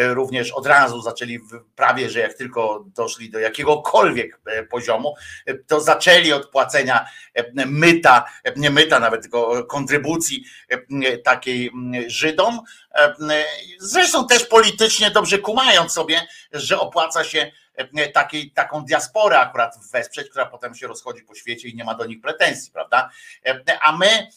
również 0.08 0.52
od 0.52 0.66
razu 0.66 1.02
zaczęli 1.02 1.38
prawie, 1.76 2.10
że 2.10 2.20
jak 2.20 2.34
tylko 2.34 2.84
doszli 2.86 3.30
do 3.30 3.38
jakiegokolwiek 3.38 4.40
e, 4.46 4.62
poziomu, 4.62 5.14
to 5.66 5.80
zaczęli 5.80 6.32
od 6.32 6.50
płacenia 6.50 7.06
myta, 7.66 8.24
nie 8.56 8.70
myta 8.70 9.00
nawet, 9.00 9.22
tylko 9.22 9.64
kontrybucji 9.64 10.44
takiej 11.24 11.68
mm, 11.68 12.10
Żydom. 12.10 12.60
Zresztą 13.78 14.26
też 14.26 14.44
politycznie 14.44 15.10
dobrze 15.10 15.38
kumając 15.38 15.92
sobie, 15.92 16.26
że 16.52 16.80
opłaca 16.80 17.24
się 17.24 17.38
e, 17.40 17.52
takiej, 18.12 18.50
taką 18.50 18.84
diasporę 18.84 19.38
akurat 19.38 19.78
wesprzeć, 19.92 20.30
która 20.30 20.46
potem 20.46 20.74
się 20.74 20.86
rozchodzi 20.86 21.22
po 21.22 21.34
świecie 21.34 21.68
i 21.68 21.74
nie 21.74 21.84
ma 21.84 21.94
do 21.94 22.06
nich 22.06 22.20
pretensji, 22.20 22.72
prawda? 22.72 23.10
E, 23.46 23.78
a 23.82 23.96
my 23.96 24.28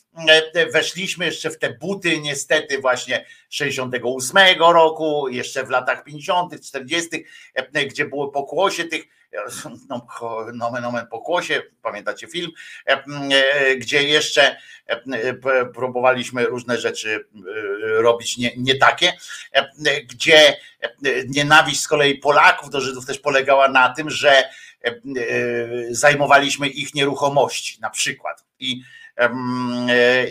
e, 0.53 0.71
weszliśmy 0.71 1.25
jeszcze 1.25 1.49
w 1.49 1.59
te 1.59 1.73
buty 1.73 2.19
niestety 2.19 2.79
właśnie 2.79 3.25
68 3.49 4.37
roku, 4.59 5.27
jeszcze 5.29 5.63
w 5.63 5.69
latach 5.69 6.03
50., 6.03 6.61
40., 6.61 7.25
gdzie 7.87 8.05
było 8.05 8.27
pokłosie 8.27 8.83
tych 8.83 9.14
nomen, 10.53 10.81
nomen 10.81 11.07
pokłosie, 11.07 11.61
pamiętacie 11.81 12.27
film, 12.27 12.51
gdzie 13.77 14.03
jeszcze 14.03 14.57
próbowaliśmy 15.73 16.45
różne 16.45 16.77
rzeczy 16.77 17.27
robić 17.81 18.37
nie, 18.37 18.51
nie 18.57 18.75
takie, 18.75 19.13
gdzie 20.07 20.57
nienawiść 21.27 21.81
z 21.81 21.87
kolei 21.87 22.17
Polaków 22.17 22.69
do 22.69 22.81
Żydów 22.81 23.05
też 23.05 23.19
polegała 23.19 23.67
na 23.67 23.93
tym, 23.93 24.09
że 24.09 24.49
zajmowaliśmy 25.89 26.67
ich 26.67 26.95
nieruchomości 26.95 27.81
na 27.81 27.89
przykład. 27.89 28.45
I 28.59 28.81
E, 29.04 29.04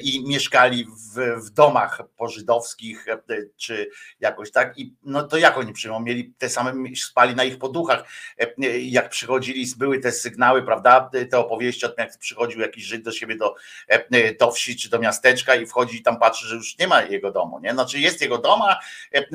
i 0.03 0.25
mieszkali 0.29 0.85
w, 0.85 1.45
w 1.47 1.51
domach 1.51 2.03
pożydowskich, 2.17 3.09
e, 3.09 3.19
czy 3.57 3.91
jakoś 4.21 4.51
tak. 4.51 4.79
I 4.79 4.95
no 5.03 5.23
to 5.23 5.37
jak 5.37 5.59
oni 5.59 5.73
przyjmą? 5.73 6.01
Mieli 6.01 6.35
te 6.39 6.49
same, 6.49 6.73
spali 6.97 7.35
na 7.35 7.45
ich 7.45 7.59
poduchach. 7.59 8.05
E, 8.39 8.79
jak 8.81 9.09
przychodzili, 9.09 9.67
były 9.79 9.99
te 9.99 10.13
sygnały, 10.13 10.63
prawda? 10.63 11.11
Te 11.31 11.39
opowieści 11.39 11.87
o 11.87 11.89
tym, 11.89 11.97
jak 11.99 12.19
przychodził 12.19 12.61
jakiś 12.61 12.85
Żyd 12.85 13.03
do 13.03 13.13
siebie 13.13 13.37
do, 13.37 13.55
do 14.41 14.51
wsi 14.51 14.77
czy 14.77 14.91
do 14.91 14.99
miasteczka 14.99 15.55
i 15.55 15.67
wchodzi 15.67 15.97
i 15.97 16.03
tam 16.03 16.19
patrzy, 16.19 16.47
że 16.47 16.57
już 16.57 16.79
nie 16.79 16.89
ma 16.89 17.03
jego 17.03 17.33
domu, 17.33 17.61
nie? 17.61 17.73
Znaczy 17.73 18.01
jest 18.01 18.21
jego 18.21 18.39
dom, 18.39 18.63
a, 18.63 18.81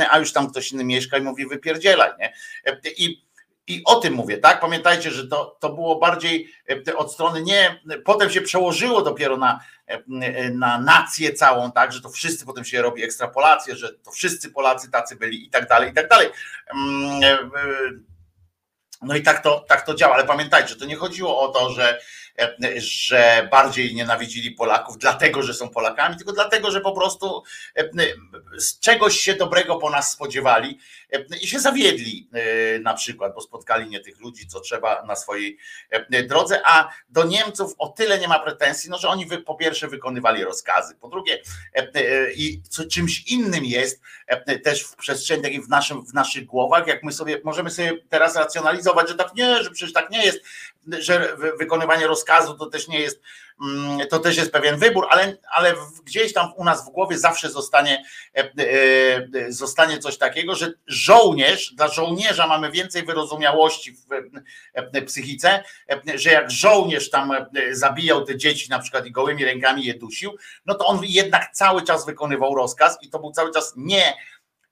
a 0.10 0.20
już 0.20 0.34
tam 0.34 0.50
ktoś 0.50 0.72
inny 0.72 0.84
mieszka 0.84 1.18
i 1.18 1.22
mówi 1.22 1.46
wypierdzielaj, 1.46 2.12
nie? 2.20 2.34
I 2.98 3.29
i 3.70 3.82
o 3.86 3.96
tym 3.96 4.14
mówię, 4.14 4.38
tak? 4.38 4.60
Pamiętajcie, 4.60 5.12
że 5.12 5.28
to, 5.28 5.58
to 5.60 5.70
było 5.70 6.00
bardziej 6.00 6.54
e, 6.88 6.96
od 6.96 7.14
strony 7.14 7.42
nie, 7.42 7.82
potem 8.06 8.30
się 8.30 8.42
przełożyło 8.42 9.02
dopiero 9.02 9.38
na, 9.38 9.60
e, 9.88 10.50
na 10.50 10.82
nację 10.82 11.34
całą, 11.34 11.72
tak, 11.72 11.94
że 11.94 12.02
to 12.02 12.10
wszyscy 12.10 12.46
potem 12.46 12.66
się 12.66 12.82
robi 12.82 13.04
ekstrapolację, 13.04 13.76
że 13.76 13.94
to 13.94 14.12
wszyscy 14.12 14.52
Polacy 14.52 14.92
tacy 14.92 15.16
byli 15.16 15.46
i 15.46 15.50
tak 15.50 15.68
dalej, 15.68 15.92
i 15.92 15.94
tak 15.94 16.10
dalej. 16.10 16.30
Mm, 16.74 17.24
e, 17.24 17.38
no 19.02 19.16
i 19.16 19.24
tak 19.24 19.44
to, 19.44 19.66
tak 19.68 19.86
to 19.86 19.96
działa, 19.96 20.16
ale 20.16 20.26
pamiętajcie, 20.26 20.76
to 20.76 20.86
nie 20.86 20.96
chodziło 20.96 21.42
o 21.42 21.48
to, 21.48 21.70
że 21.70 22.00
że 22.78 23.48
bardziej 23.52 23.96
nienawidzili 23.96 24.52
Polaków, 24.52 24.98
dlatego, 24.98 25.44
że 25.44 25.54
są 25.54 25.70
Polakami, 25.70 26.18
tylko 26.18 26.32
dlatego, 26.32 26.72
że 26.72 26.82
po 26.82 26.92
prostu 26.92 27.44
z 28.58 28.80
czegoś 28.80 29.20
się 29.20 29.34
dobrego 29.34 29.76
po 29.76 29.90
nas 29.90 30.12
spodziewali 30.12 30.80
i 31.42 31.48
się 31.48 31.60
zawiedli 31.60 32.30
e, 32.34 32.80
na 32.80 32.94
przykład, 32.94 33.36
bo 33.36 33.42
spotkali 33.42 33.90
nie 33.90 34.00
tych 34.00 34.20
ludzi, 34.20 34.48
co 34.48 34.60
trzeba 34.60 35.06
na 35.06 35.16
swojej 35.16 35.58
drodze, 36.28 36.62
a 36.66 36.90
do 37.10 37.24
Niemców 37.24 37.74
o 37.78 37.88
tyle 37.88 38.20
nie 38.20 38.28
ma 38.28 38.40
pretensji, 38.40 38.90
no, 38.90 38.98
że 38.98 39.08
oni 39.08 39.26
po 39.46 39.56
pierwsze 39.56 39.88
wykonywali 39.88 40.44
rozkazy, 40.44 40.96
po 40.96 41.08
drugie 41.08 41.42
e, 41.74 42.34
i 42.34 42.62
co 42.70 42.86
czymś 42.86 43.28
innym 43.28 43.66
jest 43.66 44.02
też 44.64 44.84
w 44.84 44.96
przestrzeni 44.96 45.44
takiej 45.44 45.62
w, 45.62 45.70
naszym, 45.70 46.06
w 46.06 46.14
naszych 46.14 46.46
głowach, 46.46 46.88
jak 46.88 47.04
my 47.04 47.12
sobie 47.12 47.42
możemy 47.44 47.70
sobie 47.70 47.98
teraz 48.10 48.36
racjonalizować, 48.36 49.10
że 49.10 49.16
tak 49.16 49.36
nie, 49.36 49.64
że 49.64 49.72
przecież 49.72 49.94
tak 49.94 50.10
nie 50.10 50.26
jest, 50.26 50.40
że 50.88 51.38
wykonywanie 51.60 52.08
rozkazu 52.08 52.58
to 52.58 52.66
też 52.66 52.88
nie 52.88 53.00
jest, 53.00 53.22
to 54.10 54.20
też 54.20 54.38
jest 54.38 54.52
pewien 54.52 54.78
wybór, 54.78 55.08
ale, 55.10 55.38
ale 55.52 55.76
gdzieś 56.04 56.34
tam 56.34 56.54
u 56.56 56.64
nas 56.64 56.86
w 56.86 56.90
głowie 56.90 57.18
zawsze 57.18 57.50
zostanie, 57.50 58.06
e, 58.38 58.52
e, 59.38 59.52
zostanie 59.52 60.00
coś 60.00 60.18
takiego, 60.18 60.56
że 60.56 60.74
żołnierz, 60.88 61.74
dla 61.74 61.88
żołnierza 61.88 62.48
mamy 62.48 62.72
więcej 62.72 63.06
wyrozumiałości 63.06 63.94
w 63.94 64.14
e, 64.74 65.02
psychice, 65.02 65.64
że 66.16 66.30
jak 66.30 66.52
żołnierz 66.52 67.10
tam 67.10 67.32
zabijał 67.72 68.26
te 68.26 68.38
dzieci 68.38 68.70
na 68.70 68.80
przykład 68.80 69.06
i 69.06 69.12
gołymi 69.12 69.46
rękami 69.46 69.86
je 69.86 69.94
dusił, 69.94 70.38
no 70.66 70.76
to 70.76 70.86
on 70.86 71.00
jednak 71.04 71.52
cały 71.54 71.82
czas 71.82 72.06
wykonywał 72.06 72.56
rozkaz 72.56 72.98
i 73.02 73.10
to 73.10 73.20
był 73.20 73.32
cały 73.32 73.52
czas 73.52 73.74
nie 73.76 74.14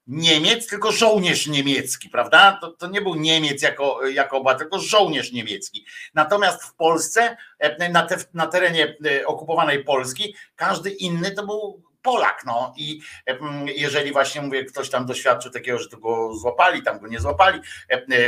Niemiec, 0.07 0.67
tylko 0.67 0.91
żołnierz 0.91 1.47
niemiecki, 1.47 2.09
prawda? 2.09 2.57
To, 2.61 2.71
to 2.71 2.87
nie 2.87 3.01
był 3.01 3.15
Niemiec 3.15 3.61
jako, 3.61 4.07
jako 4.07 4.37
obywatel, 4.37 4.59
tylko 4.59 4.79
żołnierz 4.79 5.31
niemiecki. 5.31 5.85
Natomiast 6.13 6.63
w 6.63 6.75
Polsce, 6.75 7.37
e, 7.59 7.89
na, 7.89 8.03
te, 8.03 8.17
na 8.33 8.47
terenie 8.47 8.97
e, 9.05 9.25
okupowanej 9.25 9.83
Polski, 9.83 10.35
każdy 10.55 10.89
inny 10.89 11.31
to 11.31 11.45
był 11.45 11.87
Polak, 12.01 12.43
no 12.45 12.73
i 12.77 12.99
e, 13.27 13.37
jeżeli 13.75 14.11
właśnie 14.11 14.41
mówię, 14.41 14.65
ktoś 14.65 14.89
tam 14.89 15.05
doświadczył 15.05 15.51
takiego, 15.51 15.79
że 15.79 15.89
go 15.89 16.35
złapali, 16.35 16.83
tam 16.83 16.99
go 16.99 17.07
nie 17.07 17.19
złapali, 17.19 17.59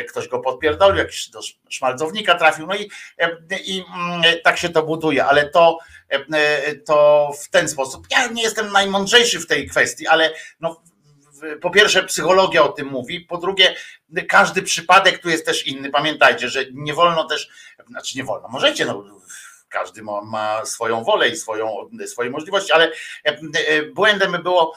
ktoś 0.09 0.27
go 0.27 0.39
podpierdolił, 0.39 0.97
jakiś 0.97 1.29
do 1.29 1.39
szmalcownika 1.69 2.35
trafił, 2.35 2.67
no 2.67 2.75
i, 2.75 2.89
i 3.65 3.83
tak 4.43 4.57
się 4.57 4.69
to 4.69 4.83
buduje, 4.83 5.25
ale 5.25 5.49
to, 5.49 5.77
to 6.85 7.29
w 7.41 7.49
ten 7.49 7.69
sposób. 7.69 8.07
Ja 8.11 8.27
nie 8.27 8.43
jestem 8.43 8.71
najmądrzejszy 8.71 9.39
w 9.39 9.47
tej 9.47 9.69
kwestii, 9.69 10.07
ale 10.07 10.33
no, 10.59 10.81
po 11.61 11.69
pierwsze 11.69 12.03
psychologia 12.03 12.63
o 12.63 12.69
tym 12.69 12.87
mówi, 12.87 13.21
po 13.21 13.37
drugie 13.37 13.75
każdy 14.29 14.61
przypadek 14.61 15.19
tu 15.19 15.29
jest 15.29 15.45
też 15.45 15.67
inny. 15.67 15.89
Pamiętajcie, 15.89 16.49
że 16.49 16.65
nie 16.71 16.93
wolno 16.93 17.23
też, 17.23 17.49
znaczy 17.87 18.17
nie 18.17 18.23
wolno, 18.23 18.47
możecie, 18.47 18.85
no 18.85 19.03
każdy 19.69 20.03
ma, 20.03 20.21
ma 20.21 20.65
swoją 20.65 21.03
wolę 21.03 21.29
i 21.29 21.35
swoją, 21.35 21.89
swoje 22.05 22.29
możliwości, 22.29 22.71
ale 22.71 22.91
e, 23.23 23.83
błędem 23.83 24.31
by 24.31 24.39
było 24.39 24.75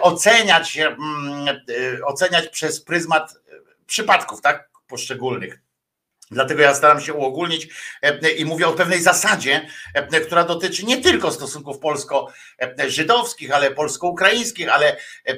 oceniać, 0.00 0.78
mm, 0.78 1.60
oceniać 2.04 2.48
przez 2.48 2.84
pryzmat 2.84 3.34
przypadków, 3.86 4.40
tak, 4.40 4.70
poszczególnych. 4.86 5.60
Dlatego 6.30 6.62
ja 6.62 6.74
staram 6.74 7.00
się 7.00 7.14
uogólnić 7.14 7.68
e, 8.02 8.30
i 8.30 8.44
mówię 8.44 8.68
o 8.68 8.72
pewnej 8.72 9.02
zasadzie, 9.02 9.66
e, 9.94 10.20
która 10.20 10.44
dotyczy 10.44 10.86
nie 10.86 11.00
tylko 11.00 11.32
stosunków 11.32 11.78
polsko-żydowskich, 11.78 13.54
ale 13.54 13.70
polsko-ukraińskich, 13.70 14.68
ale 14.68 14.96
e, 15.24 15.36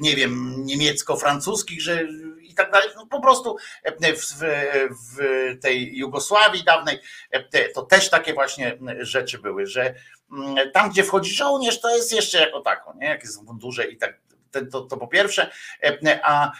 nie 0.00 0.16
wiem, 0.16 0.54
niemiecko-francuskich, 0.64 1.80
że 1.80 2.04
i 2.40 2.54
tak 2.54 2.70
dalej. 2.72 2.88
No 2.96 3.06
po 3.06 3.20
prostu 3.20 3.56
w, 4.00 4.34
w 4.90 5.18
tej 5.62 5.96
Jugosławii 5.96 6.64
dawnej 6.64 6.98
to 7.74 7.82
też 7.82 8.10
takie 8.10 8.34
właśnie 8.34 8.78
rzeczy 9.00 9.38
były, 9.38 9.66
że 9.66 9.94
mm, 10.32 10.70
tam, 10.72 10.90
gdzie 10.90 11.04
wchodzi 11.04 11.34
żołnierz, 11.34 11.80
to 11.80 11.96
jest 11.96 12.12
jeszcze 12.12 12.38
jako 12.40 12.60
tako, 12.60 12.94
nie? 13.00 13.06
Jak 13.06 13.22
jest 13.22 13.40
w 13.40 13.44
mundurze 13.44 13.84
i 13.84 13.96
tak 13.96 14.18
to, 14.72 14.80
to 14.80 14.96
po 14.96 15.08
pierwsze, 15.08 15.50
a 16.22 16.52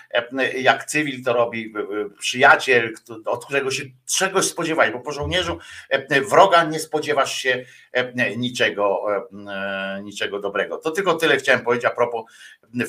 jak 0.54 0.84
cywil 0.84 1.24
to 1.24 1.32
robi 1.32 1.74
przyjaciel, 2.18 2.92
od 3.24 3.44
którego 3.44 3.70
się 3.70 3.82
czegoś 4.06 4.44
spodziewaj, 4.44 4.92
bo 4.92 5.00
po 5.00 5.12
żołnierzu 5.12 5.58
wroga 6.30 6.64
nie 6.64 6.80
spodziewasz 6.80 7.38
się 7.38 7.64
niczego, 8.36 9.06
niczego 10.02 10.40
dobrego. 10.40 10.78
To 10.78 10.90
tylko 10.90 11.14
tyle 11.14 11.36
chciałem 11.36 11.60
powiedzieć 11.60 11.84
a 11.84 11.90
propos 11.90 12.24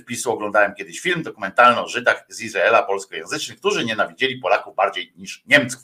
wpisu. 0.02 0.32
Oglądałem 0.32 0.74
kiedyś 0.76 1.00
film 1.00 1.24
dokumentalny 1.24 1.82
o 1.82 1.88
Żydach 1.88 2.26
z 2.30 2.42
Izraela 2.42 2.84
polskojęzycznych, 2.84 3.60
którzy 3.60 3.86
nienawidzieli 3.86 4.38
Polaków 4.38 4.76
bardziej 4.76 5.14
niż 5.16 5.44
Niemców. 5.48 5.82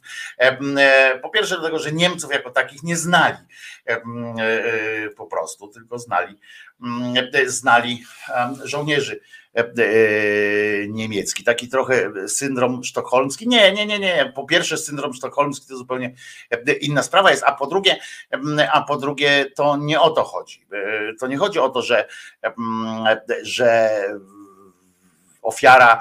Po 1.22 1.30
pierwsze 1.30 1.56
dlatego, 1.56 1.80
że 1.80 1.92
Niemców 1.92 2.32
jako 2.32 2.52
takich 2.52 2.84
nie 2.84 2.98
znali 2.98 3.38
po 5.18 5.26
prostu, 5.26 5.68
tylko 5.68 6.00
znali, 6.00 6.40
znali 7.48 8.04
żołnierzy 8.64 9.20
E, 9.56 9.60
e, 9.60 10.88
niemiecki, 10.88 11.44
taki 11.44 11.70
trochę 11.70 12.12
syndrom 12.28 12.84
sztokholmski. 12.84 13.48
Nie, 13.48 13.72
nie, 13.72 13.86
nie, 13.86 14.00
nie. 14.00 14.32
Po 14.36 14.46
pierwsze, 14.46 14.78
syndrom 14.78 15.14
sztokholmski 15.14 15.68
to 15.68 15.78
zupełnie 15.78 16.14
e, 16.52 16.74
inna 16.74 17.04
sprawa 17.04 17.32
jest, 17.32 17.44
a 17.44 17.52
po 17.52 17.68
drugie, 17.68 17.98
a 18.72 18.82
po 18.82 18.98
drugie, 18.98 19.46
to 19.56 19.78
nie 19.78 20.02
o 20.02 20.10
to 20.10 20.24
chodzi. 20.24 20.66
To 21.20 21.28
nie 21.28 21.38
chodzi 21.38 21.60
o 21.60 21.70
to, 21.70 21.82
że, 21.82 22.08
że 23.42 23.90
ofiara, 25.42 26.00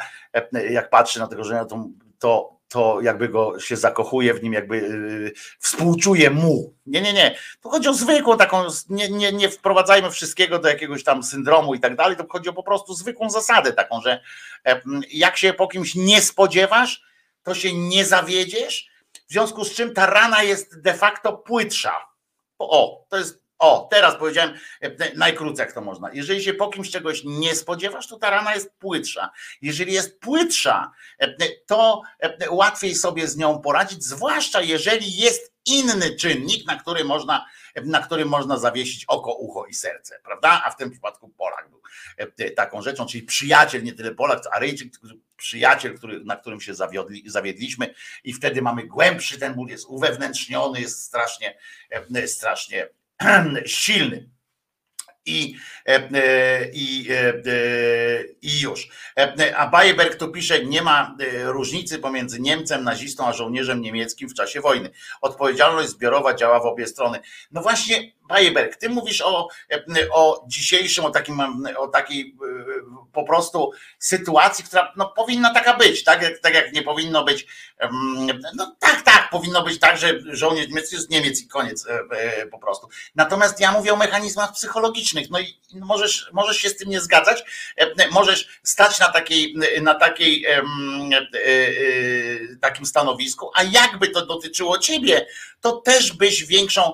jak 0.71 0.91
patrzy 0.91 1.19
na 1.19 1.27
tego 1.27 1.45
żenia, 1.45 1.65
to, 1.65 1.89
to 2.19 2.57
to 2.73 3.01
jakby 3.01 3.29
go 3.29 3.61
się 3.61 3.77
zakochuje 3.77 4.35
w 4.35 4.43
nim, 4.43 4.53
jakby 4.53 4.77
yy, 4.77 5.33
współczuje 5.59 6.31
mu. 6.31 6.75
Nie, 6.87 7.03
nie, 7.03 7.13
nie. 7.13 7.39
To 7.61 7.69
chodzi 7.69 7.89
o 7.89 7.95
zwykłą 7.95 8.37
taką, 8.37 8.67
nie, 8.89 9.09
nie, 9.09 9.33
nie 9.33 9.49
wprowadzajmy 9.49 10.11
wszystkiego 10.11 10.59
do 10.59 10.69
jakiegoś 10.69 11.05
tam 11.05 11.23
syndromu 11.23 11.75
i 11.75 11.81
tak 11.81 11.97
dalej, 11.97 12.17
to 12.17 12.27
chodzi 12.29 12.49
o 12.49 12.53
po 12.53 12.63
prostu 12.63 12.95
zwykłą 12.95 13.31
zasadę 13.31 13.73
taką, 13.73 14.01
że 14.01 14.21
e, 14.67 14.81
jak 15.11 15.37
się 15.37 15.53
po 15.53 15.69
kimś 15.69 15.95
nie 15.95 16.23
spodziewasz, 16.23 17.03
to 17.43 17.55
się 17.55 17.73
nie 17.73 18.05
zawiedziesz, 18.05 18.91
w 19.29 19.33
związku 19.33 19.65
z 19.65 19.75
czym 19.75 19.95
ta 19.95 20.07
rana 20.07 20.43
jest 20.43 20.81
de 20.81 20.95
facto 20.95 21.33
płytsza. 21.33 22.07
O, 22.59 23.05
to 23.09 23.17
jest 23.17 23.42
o, 23.63 23.89
teraz 23.91 24.17
powiedziałem 24.17 24.55
e, 24.81 25.17
najkrócej, 25.17 25.65
jak 25.65 25.73
to 25.73 25.81
można. 25.81 26.13
Jeżeli 26.13 26.43
się 26.43 26.55
po 26.55 26.69
kimś 26.69 26.91
czegoś 26.91 27.23
nie 27.25 27.55
spodziewasz, 27.55 28.09
to 28.09 28.17
ta 28.17 28.31
rana 28.31 28.55
jest 28.55 28.73
płytsza. 28.79 29.31
Jeżeli 29.63 29.93
jest 29.93 30.21
płytsza, 30.21 30.93
e, 31.19 31.49
to 31.67 32.03
e, 32.19 32.51
łatwiej 32.51 32.95
sobie 32.95 33.29
z 33.29 33.37
nią 33.37 33.61
poradzić, 33.61 34.05
zwłaszcza 34.05 34.61
jeżeli 34.61 35.17
jest 35.17 35.53
inny 35.67 36.17
czynnik, 36.17 36.67
na 36.67 36.77
który 36.77 37.05
można, 37.05 37.47
na 37.85 38.01
którym 38.01 38.29
można 38.29 38.59
zawiesić 38.59 39.05
oko, 39.09 39.35
ucho 39.35 39.67
i 39.67 39.75
serce, 39.75 40.21
prawda? 40.25 40.63
A 40.65 40.71
w 40.71 40.77
tym 40.77 40.91
przypadku 40.91 41.29
Polak 41.29 41.71
był 41.71 41.83
taką 42.57 42.83
rzeczą, 42.83 43.07
czyli 43.07 43.23
przyjaciel, 43.23 43.83
nie 43.83 43.93
tyle 43.93 44.15
Polak, 44.15 44.41
co 44.41 44.55
Aryjczyk, 44.55 44.93
przyjaciel, 45.37 45.97
który, 45.97 46.25
na 46.25 46.37
którym 46.37 46.61
się 46.61 46.75
zawiodli, 46.75 47.23
zawiedliśmy 47.27 47.95
i 48.25 48.33
wtedy 48.33 48.63
mamy 48.63 48.87
głębszy, 48.87 49.39
ten 49.39 49.55
ból 49.55 49.69
jest 49.69 49.87
uwewnętrzniony, 49.89 50.81
jest 50.81 51.03
strasznie, 51.03 51.59
strasznie 52.27 52.89
silny. 53.67 54.33
I, 55.27 55.57
e, 55.89 55.95
e, 56.15 56.71
i, 56.73 57.09
e, 57.11 58.25
i 58.43 58.61
już. 58.61 58.89
A 59.57 59.67
Bayerberg 59.67 60.15
tu 60.15 60.29
pisze, 60.29 60.65
nie 60.65 60.83
ma 60.83 61.17
różnicy 61.45 61.99
pomiędzy 61.99 62.41
Niemcem, 62.41 62.85
nazistą, 62.85 63.27
a 63.27 63.33
żołnierzem 63.33 63.81
niemieckim 63.81 64.29
w 64.29 64.35
czasie 64.35 64.61
wojny. 64.61 64.91
Odpowiedzialność 65.21 65.89
zbiorowa 65.89 66.35
działa 66.35 66.61
w 66.61 66.67
obie 66.67 66.87
strony. 66.87 67.21
No 67.53 67.63
właśnie, 67.63 68.13
Bayerberg, 68.29 68.77
ty 68.77 68.89
mówisz 68.89 69.21
o, 69.21 69.49
o 70.13 70.45
dzisiejszym, 70.49 71.05
o, 71.05 71.11
takim, 71.11 71.43
o 71.77 71.89
takiej 71.89 72.37
po 73.13 73.25
prostu 73.25 73.71
sytuacji, 73.99 74.65
która 74.65 74.93
no, 74.97 75.13
powinna 75.17 75.55
taka 75.55 75.77
być, 75.77 76.05
tak 76.05 76.41
tak 76.43 76.55
jak 76.55 76.73
nie 76.73 76.83
powinno 76.83 77.25
być, 77.25 77.47
no 78.55 78.77
tak, 78.81 79.03
tak, 79.03 79.12
powinno 79.33 79.63
być 79.63 79.81
tak, 79.81 79.99
że 79.99 80.21
żołnierz 80.27 80.69
niemiecki 80.69 80.97
jest 80.97 81.11
Niemiec 81.11 81.43
i 81.43 81.49
koniec 81.49 81.87
e, 81.87 82.01
e, 82.11 82.47
po 82.47 82.59
prostu. 82.59 82.89
Natomiast 83.15 83.61
ja 83.61 83.73
mówię 83.73 83.93
o 83.93 83.97
mechanizmach 83.97 84.53
psychologicznych, 84.53 85.31
no 85.31 85.41
i 85.41 85.59
możesz, 85.75 86.31
możesz 86.33 86.57
się 86.57 86.69
z 86.69 86.77
tym 86.77 86.91
nie 86.91 87.01
zgadzać, 87.01 87.45
e, 87.77 88.09
możesz 88.11 88.49
stać 88.63 88.99
na 88.99 89.09
takiej, 89.09 89.57
na 89.83 89.95
takiej 89.95 90.47
takim 92.61 92.87
stanowisku, 92.87 93.51
a 93.55 93.63
jakby 93.63 94.09
to 94.09 94.27
dotyczyło 94.27 94.79
ciebie, 94.79 95.27
to 95.61 95.73
też 95.73 96.13
byś 96.13 96.45
większą 96.45 96.93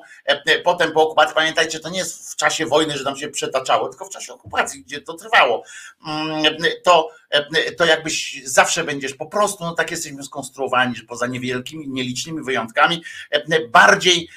potem 0.65 0.93
po 0.93 1.03
okupacji, 1.03 1.35
pamiętajcie, 1.35 1.81
to 1.81 1.89
nie 1.89 1.99
jest 1.99 2.33
w 2.33 2.37
czasie 2.37 2.67
wojny, 2.67 2.99
że 2.99 3.05
tam 3.05 3.17
się 3.17 3.29
przetaczało, 3.29 3.89
tylko 3.89 4.05
w 4.05 4.11
czasie 4.11 4.33
okupacji, 4.33 4.83
gdzie 4.83 5.01
to 5.01 5.15
trwało. 5.15 5.65
Mm, 6.07 6.57
to, 6.85 7.11
to 7.79 7.85
jakbyś 7.85 8.43
zawsze 8.45 8.85
będziesz 8.85 9.15
po 9.15 9.27
prostu, 9.27 9.65
no 9.65 9.75
tak 9.75 9.91
jesteśmy 9.91 10.23
skonstruowani, 10.23 10.97
że 10.97 11.03
poza 11.03 11.27
niewielkimi, 11.27 11.89
nielicznymi 11.89 12.43
wyjątkami, 12.43 13.05
bardziej 13.69 14.29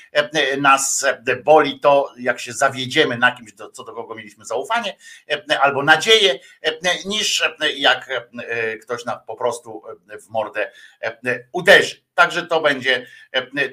nas 0.58 1.06
boli 1.44 1.80
to, 1.80 2.14
jak 2.18 2.39
się 2.39 2.54
zawiedziemy 2.54 3.18
na 3.18 3.32
kimś, 3.32 3.54
co 3.74 3.84
do 3.84 3.94
kogo 3.94 4.16
mieliśmy 4.16 4.46
zaufanie 4.46 4.98
albo 5.62 5.84
nadzieję, 5.84 6.39
niż 7.06 7.44
jak 7.76 8.10
ktoś 8.82 9.06
nam 9.06 9.18
po 9.28 9.36
prostu 9.36 9.84
w 10.22 10.30
mordę 10.30 10.72
uderzy. 11.52 12.04
Także 12.16 12.48
to 12.48 12.62
będzie, 12.62 13.08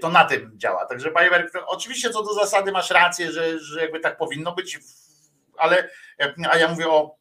to 0.01 0.09
na 0.09 0.25
tym 0.25 0.53
działa. 0.57 0.87
Także 0.87 1.11
Bajerberg, 1.11 1.53
oczywiście 1.66 2.11
co 2.11 2.23
do 2.23 2.35
zasady 2.35 2.73
masz 2.73 2.91
rację, 2.91 3.33
że, 3.33 3.59
że 3.59 3.81
jakby 3.81 4.01
tak 4.01 4.16
powinno 4.16 4.53
być, 4.53 4.79
ale 5.57 5.91
a 6.51 6.59
ja 6.59 6.69
mówię 6.69 6.89
o 6.89 7.18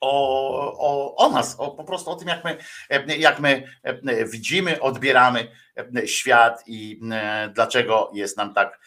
o, 0.00 1.16
o, 1.16 1.30
nas, 1.30 1.56
o, 1.58 1.70
po 1.70 1.84
prostu 1.84 2.10
o 2.10 2.16
tym, 2.16 2.28
jak 2.28 2.44
my, 2.44 2.56
jak 3.18 3.40
my 3.40 3.62
widzimy, 4.32 4.80
odbieramy 4.80 5.48
świat 6.04 6.64
i 6.66 7.00
dlaczego 7.54 8.10
jest 8.14 8.36
nam 8.36 8.54
tak 8.54 8.80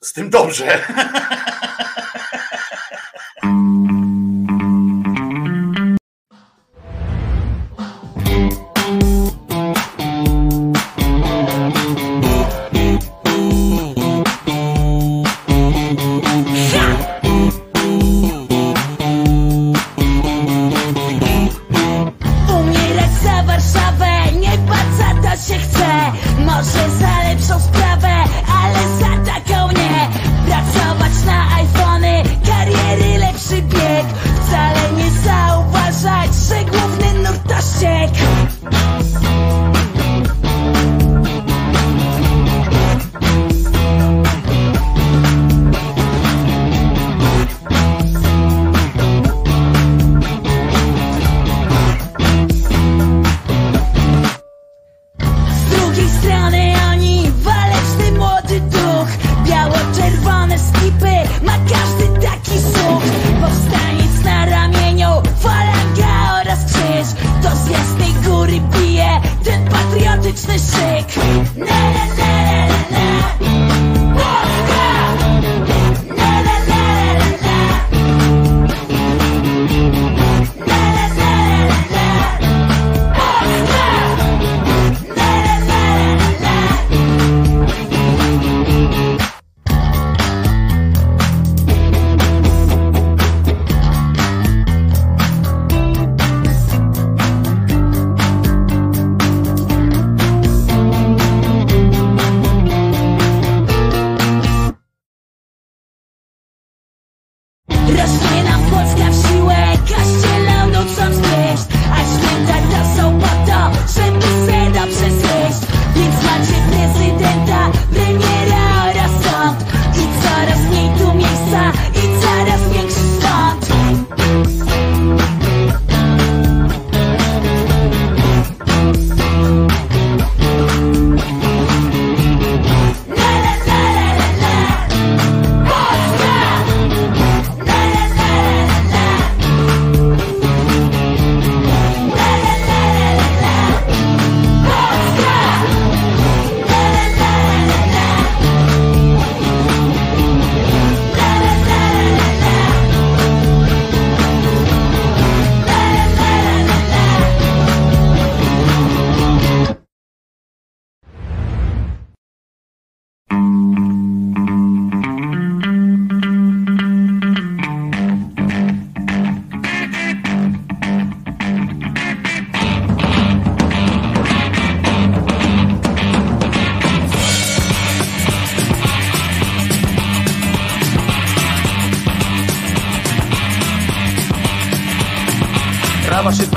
z 0.00 0.12
tym 0.12 0.30
dobrze. 0.30 0.78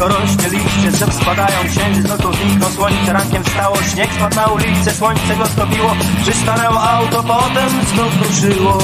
szybko 0.05 0.21
rośnie 0.21 0.49
liście 0.49 0.91
Drzew 0.91 1.13
spadają, 1.13 1.57
księżyc 1.69 2.07
nocą 2.07 2.33
zniknął 2.33 2.71
Słońce 2.71 3.13
rankiem 3.13 3.43
wstało, 3.43 3.77
śnieg 3.93 4.09
spadł 4.13 4.35
na 4.35 4.45
ulicę 4.45 4.91
Słońce 4.91 5.35
go 5.35 5.45
stopiło, 5.45 5.95
przystanęło 6.21 6.83
auto 6.83 7.23
Potem 7.23 7.69
znów 7.69 8.27
ruszyło. 8.27 8.77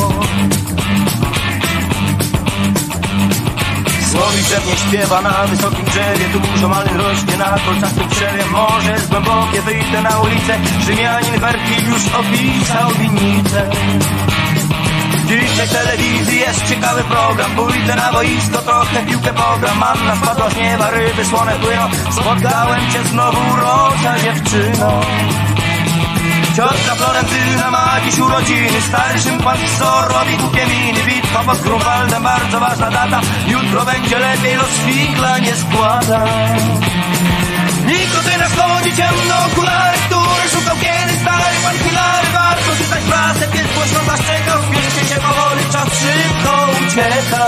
Słowik 4.11 4.45
drewnie 4.49 4.75
śpiewa 4.75 5.21
na 5.21 5.47
wysokim 5.47 5.85
drzewie 5.85 6.25
Dużo 6.33 6.67
malin 6.67 6.97
rośnie 6.97 7.37
na 7.37 7.59
kolczastym 7.65 8.07
drzewie 8.07 8.45
Morze 8.51 8.91
jest 8.91 9.09
głębokie, 9.09 9.61
wyjdę 9.61 10.01
na 10.01 10.19
ulicę 10.19 10.59
Rzymianin 10.85 11.39
Werki 11.39 11.85
już 11.87 12.01
opisał 12.19 12.91
winnicę 12.99 13.69
W 15.31 15.73
telewizji 15.73 16.39
jest 16.39 16.69
ciekawy 16.69 17.03
program. 17.03 17.51
Pójdę 17.55 17.95
na 17.95 18.11
boisko, 18.11 18.57
trochę 18.57 19.05
piłkę 19.05 19.33
pogram. 19.33 19.77
Manna 19.77 20.15
spadła 20.15 20.49
z 20.49 20.55
nieba, 20.55 20.89
ryby 20.89 21.25
słone 21.25 21.51
płyną. 21.51 21.89
Spotkałem 22.11 22.91
cię 22.91 23.03
znowu, 23.03 23.55
rosa 23.55 24.19
dziewczyno. 24.23 25.01
Ciotka 26.55 26.95
Florentyna 26.95 27.71
ma 27.71 28.01
dziś 28.05 28.19
urodziny. 28.19 28.81
Starszym 28.81 29.37
pan 29.37 29.57
Psor 29.57 30.13
robi 30.13 30.37
głupie 30.37 30.65
miny? 30.67 31.03
Bitwa 31.03 31.39
pod 31.43 31.59
Grunwaldem, 31.61 32.23
bardzo 32.23 32.59
ważna 32.59 32.91
data. 32.91 33.21
Jutro 33.47 33.85
będzie 33.85 34.19
lepiej, 34.19 34.55
los 34.55 34.75
figla 34.85 35.39
nie 35.39 35.55
składa. 35.55 36.25
Nikotyna 37.85 38.49
schodzi 38.49 38.95
ciemno 38.95 39.35
okulary, 39.47 39.97
który 40.05 40.49
szukał 40.53 40.75
kiedy 40.75 41.19
stary 41.21 41.55
pan 41.63 41.77
Hilary 41.77 42.30
Czytać 42.77 43.03
prasę, 43.09 43.47
pies 43.47 43.67
głośno 43.75 43.99
zaszczekał 43.99 44.59
Spieszcie 44.61 45.15
się 45.15 45.21
powoli, 45.21 45.63
czas 45.71 45.89
szybko 45.99 46.67
ucieka. 46.87 47.45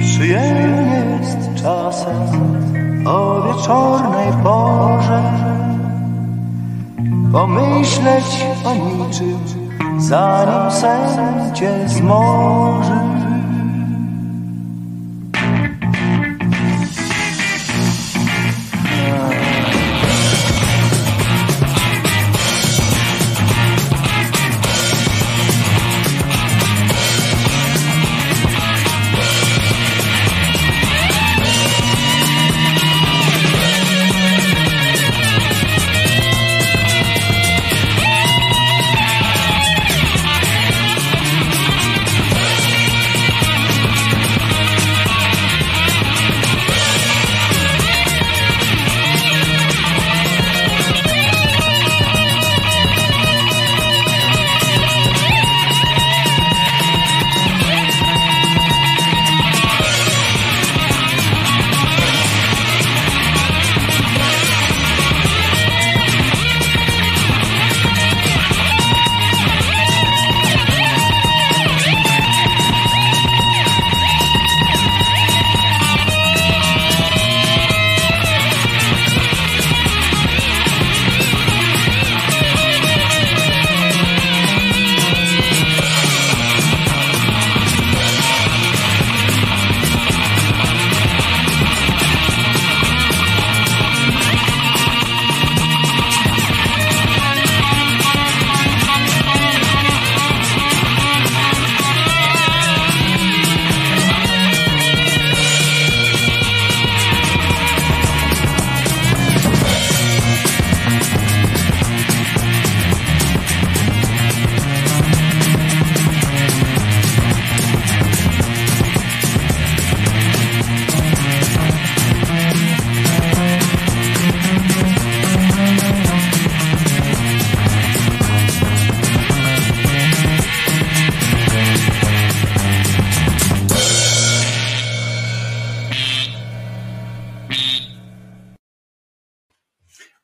Przyjemnie 0.00 1.18
jest 1.20 1.62
czasem 1.62 3.06
o 3.06 3.42
wieczornej 3.42 4.32
porze 4.42 5.22
Pomyśleć 7.32 8.46
o 8.64 8.74
niczym, 8.74 9.38
zanim 9.98 10.70
sen 10.70 11.54
cię 11.54 11.88
zmoży 11.88 12.99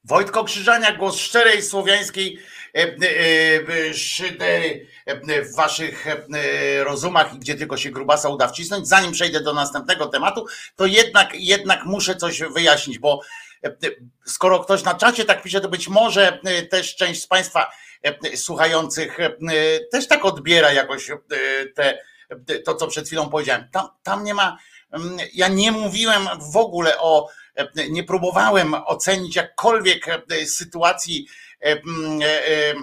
Wojtko 0.06 0.44
Krzyżania, 0.44 0.92
głos 0.92 1.16
szczerej 1.16 1.62
słowiańskiej 1.62 2.38
e, 2.74 2.78
e, 2.78 2.88
e, 3.90 3.94
szydery 3.94 4.86
w 5.52 5.56
waszych 5.56 6.06
rozumach, 6.84 7.38
gdzie 7.38 7.54
tylko 7.54 7.76
się 7.76 7.90
grubasa 7.90 8.28
uda 8.28 8.48
wcisnąć. 8.48 8.88
Zanim 8.88 9.12
przejdę 9.12 9.40
do 9.40 9.52
następnego 9.52 10.06
tematu, 10.06 10.46
to 10.76 10.86
jednak, 10.86 11.30
jednak 11.34 11.84
muszę 11.84 12.16
coś 12.16 12.40
wyjaśnić, 12.40 12.98
bo 12.98 13.20
skoro 14.24 14.58
ktoś 14.60 14.84
na 14.84 14.94
czacie 14.94 15.24
tak 15.24 15.42
pisze, 15.42 15.60
to 15.60 15.68
być 15.68 15.88
może 15.88 16.38
też 16.70 16.96
część 16.96 17.22
z 17.22 17.26
Państwa 17.26 17.70
słuchających 18.34 19.18
też 19.92 20.08
tak 20.08 20.24
odbiera 20.24 20.72
jakoś 20.72 21.10
te, 21.74 21.98
to, 22.64 22.74
co 22.74 22.86
przed 22.86 23.06
chwilą 23.06 23.28
powiedziałem. 23.28 23.68
Tam, 23.72 23.88
tam 24.02 24.24
nie 24.24 24.34
ma, 24.34 24.58
mm, 24.92 25.16
ja 25.34 25.48
nie 25.48 25.72
mówiłem 25.72 26.28
w 26.52 26.56
ogóle 26.56 26.98
o, 26.98 27.28
nie 27.90 28.04
próbowałem 28.04 28.74
ocenić 28.74 29.36
jakkolwiek 29.36 30.08
e, 30.08 30.46
sytuacji 30.46 31.26
e, 31.62 31.66
e, 31.66 31.76
e, 32.70 32.74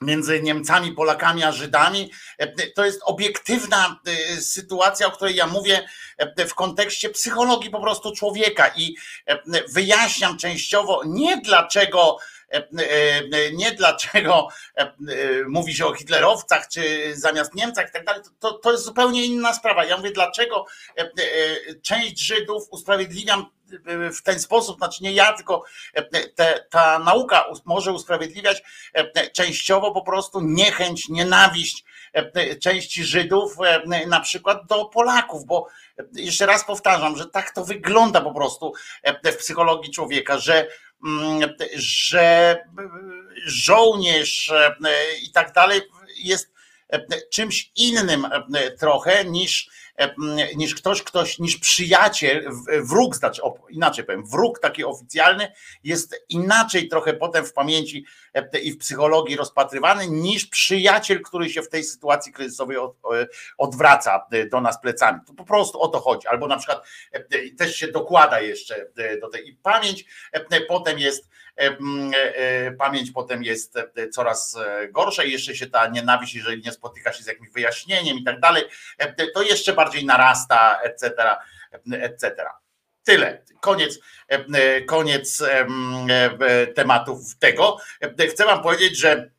między 0.00 0.42
Niemcami, 0.42 0.92
Polakami 0.92 1.42
a 1.44 1.52
Żydami. 1.52 2.10
E, 2.38 2.70
To 2.70 2.84
jest 2.84 3.00
obiektywna 3.04 4.00
e, 4.06 4.40
sytuacja, 4.40 5.06
o 5.06 5.10
której 5.10 5.34
ja 5.36 5.46
mówię 5.46 5.88
e, 6.18 6.46
w 6.46 6.54
kontekście 6.54 7.10
psychologii 7.10 7.70
po 7.70 7.80
prostu 7.80 8.12
człowieka 8.12 8.68
i 8.76 8.96
e, 9.26 9.38
wyjaśniam 9.68 10.38
częściowo 10.38 11.02
nie 11.06 11.36
dlaczego 11.40 12.16
e, 12.52 12.56
e, 12.56 13.52
nie 13.52 13.72
dlaczego 13.72 14.48
e, 14.76 14.80
e, 14.82 14.92
mówi 15.48 15.74
się 15.74 15.86
o 15.86 15.94
hitlerowcach, 15.94 16.68
czy 16.68 17.12
zamiast 17.16 17.54
Niemcach 17.54 17.88
i 17.88 17.92
tak 17.92 18.04
dalej, 18.04 18.22
to, 18.38 18.52
to 18.52 18.72
jest 18.72 18.84
zupełnie 18.84 19.24
inna 19.24 19.54
sprawa. 19.54 19.84
Ja 19.84 19.96
mówię, 19.96 20.10
dlaczego 20.10 20.66
e, 20.98 21.00
e, 21.02 21.10
część 21.82 22.18
Żydów 22.20 22.62
usprawiedliwiam 22.70 23.40
e, 23.40 23.57
w 24.12 24.22
ten 24.22 24.40
sposób, 24.40 24.78
znaczy 24.78 25.02
nie 25.02 25.12
ja, 25.12 25.32
tylko 25.32 25.64
e, 25.94 26.02
te, 26.22 26.64
ta 26.70 26.98
nauka 26.98 27.44
może 27.64 27.92
usprawiedliwiać 27.92 28.62
e, 28.92 29.30
częściowo 29.30 29.92
po 29.92 30.02
prostu 30.02 30.40
niechęć, 30.40 31.08
nienawiść 31.08 31.84
e, 32.12 32.56
części 32.56 33.04
Żydów 33.04 33.56
na 34.06 34.20
przykład 34.20 34.66
do 34.66 34.84
Polaków, 34.84 35.44
bo 35.44 35.68
jeszcze 36.12 36.46
raz 36.46 36.64
powtarzam, 36.64 37.16
że 37.16 37.26
tak 37.26 37.50
to 37.50 37.64
wygląda 37.64 38.20
po 38.20 38.34
prostu 38.34 38.72
w 39.32 39.36
psychologii 39.36 39.92
człowieka, 39.92 40.38
że 40.38 40.66
mm, 41.06 41.54
że 41.74 42.56
żołnierz 43.46 44.52
i 45.22 45.32
tak 45.32 45.52
dalej 45.52 45.80
jest 46.16 46.52
czymś 47.30 47.70
innym 47.76 48.26
trochę 48.78 49.24
niż 49.24 49.70
niż 50.56 50.74
ktoś, 50.74 51.02
ktoś, 51.02 51.38
niż 51.38 51.56
przyjaciel, 51.56 52.50
wróg, 52.82 53.16
znaczy 53.16 53.42
inaczej 53.70 54.04
powiem, 54.04 54.26
wróg 54.26 54.58
taki 54.58 54.84
oficjalny 54.84 55.52
jest 55.84 56.24
inaczej 56.28 56.88
trochę 56.88 57.14
potem 57.14 57.44
w 57.44 57.52
pamięci 57.52 58.04
i 58.62 58.72
w 58.72 58.78
psychologii 58.78 59.36
rozpatrywany 59.36 60.08
niż 60.08 60.46
przyjaciel, 60.46 61.22
który 61.22 61.50
się 61.50 61.62
w 61.62 61.68
tej 61.68 61.84
sytuacji 61.84 62.32
kryzysowej 62.32 62.76
odwraca 63.58 64.26
do 64.50 64.60
nas 64.60 64.80
plecami. 64.80 65.20
To 65.26 65.34
po 65.34 65.44
prostu 65.44 65.80
o 65.80 65.88
to 65.88 66.00
chodzi. 66.00 66.28
Albo 66.28 66.46
na 66.46 66.56
przykład 66.56 66.82
też 67.58 67.76
się 67.76 67.88
dokłada 67.88 68.40
jeszcze 68.40 68.86
do 69.20 69.28
tej 69.28 69.48
i 69.48 69.54
pamięć 69.54 70.04
potem 70.68 70.98
jest 70.98 71.28
pamięć 72.78 73.10
potem 73.10 73.42
jest 73.42 73.74
coraz 74.12 74.56
gorsza 74.90 75.24
i 75.24 75.32
jeszcze 75.32 75.54
się 75.54 75.66
ta 75.66 75.86
nienawiść, 75.86 76.34
jeżeli 76.34 76.62
nie 76.62 76.72
spotyka 76.72 77.12
się 77.12 77.22
z 77.22 77.26
jakimś 77.26 77.50
wyjaśnieniem 77.50 78.18
i 78.18 78.24
tak 78.24 78.40
dalej, 78.40 78.64
to 79.34 79.42
jeszcze 79.42 79.72
bardziej 79.72 80.04
narasta, 80.04 80.80
etc., 80.82 81.36
etc. 81.92 82.44
Tyle. 83.04 83.42
Koniec, 83.60 83.98
koniec 84.86 85.42
tematów 86.74 87.38
tego. 87.38 87.76
Chcę 88.30 88.44
Wam 88.44 88.62
powiedzieć, 88.62 88.98
że 88.98 89.30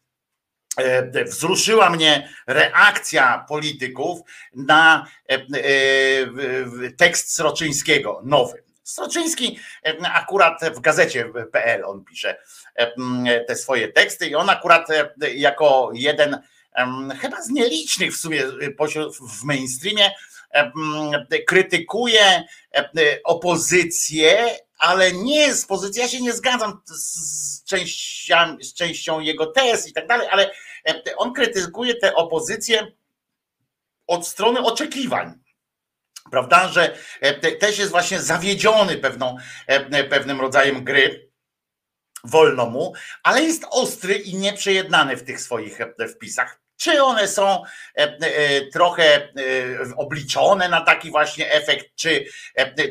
wzruszyła 1.25 1.89
mnie 1.89 2.29
reakcja 2.47 3.45
polityków 3.49 4.19
na 4.55 5.07
tekst 6.97 7.35
Sroczyńskiego, 7.35 8.21
nowy. 8.23 8.68
Sroczyński 8.89 9.59
akurat 10.13 10.61
w 10.75 10.79
gazecie.pl 10.79 11.85
on 11.85 12.05
pisze 12.05 12.37
te 13.47 13.55
swoje 13.55 13.87
teksty 13.87 14.27
i 14.27 14.35
on 14.35 14.49
akurat 14.49 14.87
jako 15.35 15.91
jeden 15.93 16.41
chyba 17.19 17.41
z 17.41 17.49
nielicznych 17.49 18.13
w 18.13 18.17
sumie 18.17 18.43
w 19.39 19.43
mainstreamie 19.43 20.11
krytykuje 21.47 22.43
opozycję, 23.23 24.57
ale 24.77 25.11
nie 25.11 25.53
z 25.53 25.65
pozycji, 25.65 26.01
ja 26.01 26.07
się 26.07 26.21
nie 26.21 26.33
zgadzam 26.33 26.81
z 26.85 27.63
częścią, 27.63 28.57
z 28.61 28.73
częścią 28.73 29.19
jego 29.19 29.45
tez 29.45 29.87
i 29.87 29.93
tak 29.93 30.07
dalej, 30.07 30.27
ale 30.31 30.51
on 31.17 31.33
krytykuje 31.33 31.95
tę 31.95 32.15
opozycję 32.15 32.91
od 34.07 34.27
strony 34.27 34.59
oczekiwań 34.59 35.39
prawda, 36.31 36.67
że 36.67 36.97
też 37.59 37.79
jest 37.79 37.91
właśnie 37.91 38.21
zawiedziony 38.21 38.97
pewną, 38.97 39.37
pewnym 40.09 40.41
rodzajem 40.41 40.83
gry, 40.83 41.29
wolno 42.23 42.65
mu, 42.65 42.93
ale 43.23 43.41
jest 43.41 43.65
ostry 43.69 44.15
i 44.15 44.35
nieprzejednany 44.35 45.17
w 45.17 45.23
tych 45.23 45.41
swoich 45.41 45.79
wpisach. 46.15 46.61
Czy 46.81 47.03
one 47.03 47.27
są 47.27 47.63
trochę 48.73 49.33
obliczone 49.97 50.69
na 50.69 50.81
taki 50.81 51.11
właśnie 51.11 51.51
efekt, 51.51 51.85
czy, 51.95 52.25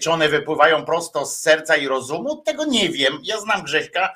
czy 0.02 0.10
one 0.10 0.28
wypływają 0.28 0.85
prosto 0.85 1.27
z 1.27 1.40
serca 1.40 1.77
i 1.77 1.89
rozumu? 1.89 2.43
Tego 2.43 2.65
nie 2.65 2.89
wiem. 2.89 3.20
Ja 3.23 3.40
znam 3.40 3.62
Grześka. 3.62 4.15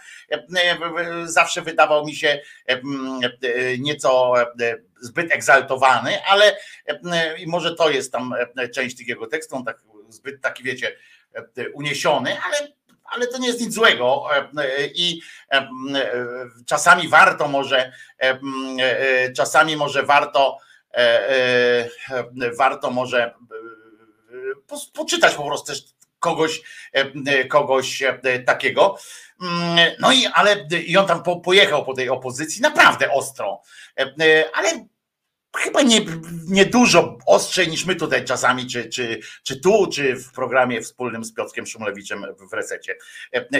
Zawsze 1.24 1.62
wydawał 1.62 2.06
mi 2.06 2.14
się 2.16 2.40
nieco 3.78 4.34
zbyt 5.00 5.32
egzaltowany, 5.32 6.24
ale 6.24 6.56
może 7.46 7.74
to 7.74 7.90
jest 7.90 8.12
tam 8.12 8.34
część 8.74 8.96
tych 8.96 9.08
jego 9.08 9.26
tekstów, 9.26 9.58
on 9.58 9.64
tak 9.64 9.82
zbyt 10.08 10.42
taki, 10.42 10.62
wiecie, 10.62 10.96
uniesiony, 11.74 12.36
ale 12.46 12.72
ale 13.12 13.26
to 13.26 13.38
nie 13.38 13.46
jest 13.48 13.60
nic 13.60 13.74
złego 13.74 14.24
i 14.94 15.22
czasami 16.66 17.08
warto 17.08 17.48
może, 17.48 17.92
czasami 19.36 19.76
może 19.76 20.02
warto, 20.02 20.58
warto 22.58 22.90
może 22.90 23.34
poczytać 24.94 25.34
po 25.34 25.44
prostu 25.44 25.66
też 25.66 25.84
kogoś, 26.18 26.62
kogoś 27.48 28.02
takiego. 28.46 28.98
No 30.00 30.12
i 30.12 30.26
ale 30.26 30.66
i 30.86 30.96
on 30.96 31.06
tam 31.06 31.22
pojechał 31.44 31.84
po 31.84 31.94
tej 31.94 32.08
opozycji 32.08 32.62
naprawdę 32.62 33.12
ostro, 33.12 33.62
ale 34.54 34.86
chyba 35.56 35.82
nie, 35.82 36.00
nie 36.48 36.66
dużo 36.66 37.18
ostrzej 37.26 37.68
niż 37.68 37.84
my 37.84 37.96
tutaj 37.96 38.24
czasami, 38.24 38.66
czy, 38.66 38.88
czy, 38.88 39.20
czy 39.42 39.60
tu, 39.60 39.86
czy 39.86 40.16
w 40.16 40.32
programie 40.32 40.82
wspólnym 40.82 41.24
z 41.24 41.34
Piotrkiem 41.34 41.66
Szumlewiczem 41.66 42.24
w 42.50 42.52
resecie 42.52 42.96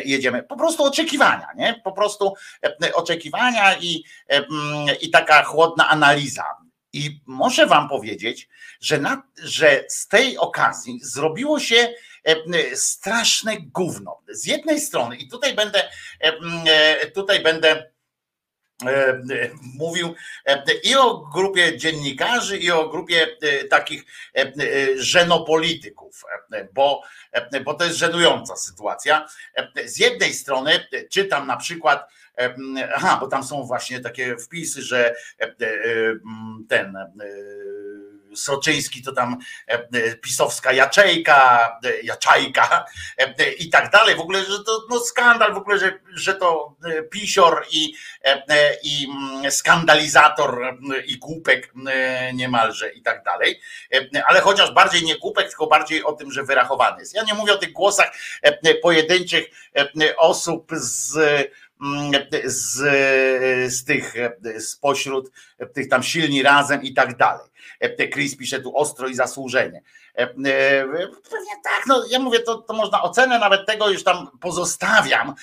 jedziemy. 0.04 0.42
Po 0.42 0.56
prostu 0.56 0.84
oczekiwania, 0.84 1.48
nie? 1.56 1.80
Po 1.84 1.92
prostu 1.92 2.34
oczekiwania 2.94 3.78
i, 3.78 4.04
i 5.00 5.10
taka 5.10 5.42
chłodna 5.42 5.88
analiza. 5.88 6.44
I 6.92 7.20
muszę 7.26 7.66
wam 7.66 7.88
powiedzieć, 7.88 8.48
że, 8.80 8.98
na, 8.98 9.22
że 9.42 9.84
z 9.88 10.08
tej 10.08 10.38
okazji 10.38 11.00
zrobiło 11.02 11.60
się 11.60 11.94
straszne 12.74 13.56
gówno. 13.60 14.20
Z 14.28 14.46
jednej 14.46 14.80
strony, 14.80 15.16
i 15.16 15.28
tutaj 15.28 15.54
będę, 15.54 15.88
tutaj 17.14 17.42
będę 17.42 17.91
mówił 19.78 20.14
i 20.82 20.96
o 20.96 21.16
grupie 21.18 21.78
dziennikarzy, 21.78 22.58
i 22.58 22.70
o 22.70 22.88
grupie 22.88 23.26
takich 23.70 24.04
żenopolityków, 24.96 26.24
bo, 26.74 27.02
bo 27.64 27.74
to 27.74 27.84
jest 27.84 27.96
żenująca 27.96 28.56
sytuacja. 28.56 29.28
Z 29.84 29.98
jednej 29.98 30.34
strony 30.34 30.86
czytam 31.10 31.46
na 31.46 31.56
przykład, 31.56 32.08
aha, 32.94 33.18
bo 33.20 33.26
tam 33.26 33.44
są 33.44 33.64
właśnie 33.64 34.00
takie 34.00 34.36
wpisy, 34.36 34.82
że 34.82 35.14
ten 36.68 36.96
Soczyński 38.36 39.02
to 39.02 39.12
tam 39.12 39.36
pisowska 40.20 40.72
jaczejka, 40.72 41.70
jaczajka 42.02 42.84
i 43.58 43.70
tak 43.70 43.90
dalej. 43.90 44.16
W 44.16 44.20
ogóle, 44.20 44.44
że 44.44 44.64
to 44.64 44.86
no 44.90 45.00
skandal 45.00 45.54
w 45.54 45.56
ogóle, 45.56 45.78
że, 45.78 45.98
że 46.14 46.34
to 46.34 46.76
pisior 47.10 47.66
i, 47.70 47.94
i 48.82 49.08
skandalizator 49.50 50.78
i 51.06 51.18
głupek 51.18 51.72
niemalże 52.34 52.90
i 52.90 53.02
tak 53.02 53.24
dalej. 53.24 53.60
Ale 54.26 54.40
chociaż 54.40 54.70
bardziej 54.70 55.02
nie 55.02 55.18
głupek, 55.18 55.48
tylko 55.48 55.66
bardziej 55.66 56.04
o 56.04 56.12
tym, 56.12 56.32
że 56.32 56.42
wyrachowany 56.42 57.00
jest. 57.00 57.14
Ja 57.14 57.22
nie 57.22 57.34
mówię 57.34 57.52
o 57.52 57.58
tych 57.58 57.72
głosach 57.72 58.12
pojedynczych 58.82 59.50
osób 60.16 60.70
z 60.72 61.18
z, 62.44 62.78
z 63.74 63.84
tych 63.84 64.14
spośród 64.58 65.30
tych 65.74 65.88
tam 65.88 66.02
silni 66.02 66.42
razem 66.42 66.82
i 66.82 66.94
tak 66.94 67.16
dalej. 67.16 67.48
Chris 68.12 68.36
pisze 68.36 68.60
tu 68.60 68.76
ostro 68.76 69.08
i 69.08 69.14
zasłużenie. 69.14 69.82
Pewnie 70.14 71.54
tak, 71.64 71.82
no 71.86 72.04
ja 72.10 72.18
mówię, 72.18 72.40
to, 72.40 72.58
to 72.58 72.74
można 72.74 73.02
ocenę 73.02 73.38
nawet 73.38 73.66
tego 73.66 73.90
już 73.90 74.04
tam 74.04 74.30
pozostawiam, 74.40 75.34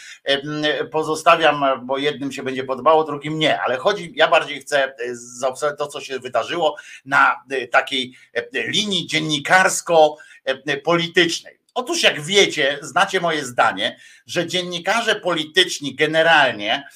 pozostawiam, 0.92 1.86
bo 1.86 1.98
jednym 1.98 2.32
się 2.32 2.44
będzie 2.44 2.64
podobało, 2.64 3.04
drugim 3.04 3.40
nie, 3.40 3.62
ale 3.62 3.78
chodzi, 3.78 4.14
ja 4.16 4.28
bardziej 4.28 4.62
chcę 4.62 4.96
zaobserwować 5.12 5.80
to, 5.80 5.88
co 5.88 6.02
się 6.02 6.20
wydarzyło 6.20 6.76
na 7.06 7.44
takiej 7.72 8.16
linii 8.54 9.08
dziennikarsko-politycznej. 9.08 11.60
Otóż, 11.74 12.04
jak 12.04 12.22
wiecie, 12.22 12.80
znacie 12.82 13.20
moje 13.20 13.46
zdanie, 13.46 14.00
że 14.30 14.48
dziennikarze 14.48 15.16
polityczni 15.16 15.96
generalnie 15.96 16.90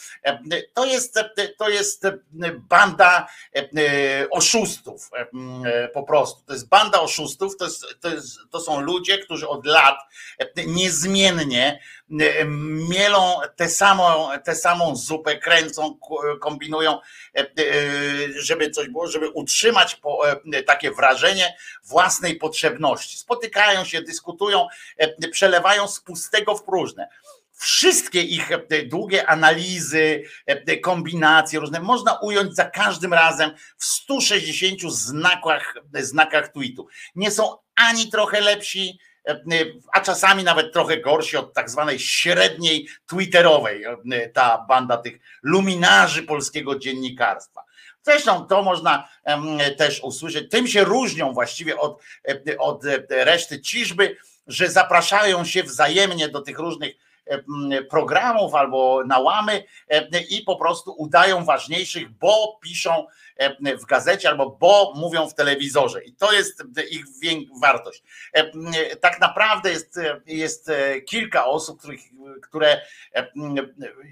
to 0.74 0.86
jest, 0.86 1.20
to 1.58 1.70
jest 1.70 2.08
banda 2.70 3.28
oszustów 4.32 5.10
po 5.94 6.04
prostu. 6.04 6.46
To 6.46 6.54
jest 6.54 6.70
banda 6.70 7.02
oszustów, 7.02 7.58
to, 7.58 7.66
jest, 7.66 7.86
to, 8.02 8.10
jest, 8.10 8.38
to 8.52 8.60
są 8.60 8.82
ludzie, 8.82 9.18
którzy 9.18 9.48
od 9.48 9.66
lat 9.66 9.96
niezmiennie 10.68 11.80
mielą 12.90 13.40
tę 13.56 13.70
samą, 13.70 14.30
tę 14.44 14.56
samą 14.56 14.96
zupę, 14.96 15.38
kręcą, 15.38 15.98
kombinują, 16.42 17.00
żeby 18.36 18.70
coś 18.70 18.90
było, 18.90 19.08
żeby 19.08 19.30
utrzymać 19.30 20.02
takie 20.66 20.92
wrażenie 20.92 21.58
własnej 21.84 22.36
potrzebności. 22.36 23.18
Spotykają 23.18 23.86
się, 23.86 24.02
dyskutują, 24.02 24.68
przelewają 25.32 25.88
z 25.88 26.00
pustego 26.00 26.56
w 26.56 26.64
próżne 26.64 27.08
wszystkie 27.64 28.22
ich 28.22 28.50
długie 28.86 29.28
analizy, 29.28 30.24
kombinacje 30.82 31.60
różne 31.60 31.80
można 31.80 32.20
ująć 32.20 32.56
za 32.56 32.66
każdym 32.66 33.14
razem 33.14 33.52
w 33.78 33.86
160 33.86 34.82
znakach, 34.82 35.74
znakach 35.94 36.48
tweetu. 36.48 36.88
Nie 37.16 37.32
są 37.32 37.58
ani 37.76 38.10
trochę 38.10 38.42
lepsi, 38.42 39.00
a 39.94 40.02
czasami 40.02 40.44
nawet 40.44 40.74
trochę 40.74 40.98
gorsi 40.98 41.38
od 41.38 41.54
tak 41.54 41.70
zwanej 41.70 42.00
średniej 42.00 42.88
twitterowej, 43.08 43.84
ta 44.34 44.66
banda 44.70 44.98
tych 44.98 45.20
luminarzy 45.44 46.24
polskiego 46.24 46.80
dziennikarstwa. 46.80 47.64
Zresztą 48.02 48.46
to 48.46 48.64
można 48.64 49.08
też 49.78 50.04
usłyszeć. 50.04 50.52
Tym 50.52 50.68
się 50.68 50.84
różnią 50.84 51.34
właściwie 51.34 51.78
od, 51.78 52.02
od 52.60 52.84
reszty 53.10 53.62
ciżby, 53.62 54.18
że 54.48 54.70
zapraszają 54.70 55.46
się 55.46 55.64
wzajemnie 55.64 56.30
do 56.30 56.42
tych 56.42 56.60
różnych 56.60 56.96
programów 57.90 58.56
albo 58.56 59.04
na 59.06 59.20
łamy 59.20 59.64
i 60.30 60.42
po 60.42 60.56
prostu 60.56 60.96
udają 60.98 61.46
ważniejszych, 61.46 62.10
bo 62.10 62.60
piszą 62.62 63.06
w 63.82 63.86
gazecie 63.86 64.30
albo 64.30 64.50
bo 64.50 64.94
mówią 64.96 65.30
w 65.30 65.36
telewizorze. 65.36 66.04
I 66.04 66.14
to 66.16 66.34
jest 66.34 66.64
ich 66.92 67.06
wartość. 67.62 68.04
Tak 69.02 69.20
naprawdę 69.20 69.70
jest, 69.70 70.00
jest 70.26 70.72
kilka 71.06 71.46
osób, 71.46 71.80
których, 71.80 72.02
które 72.42 72.82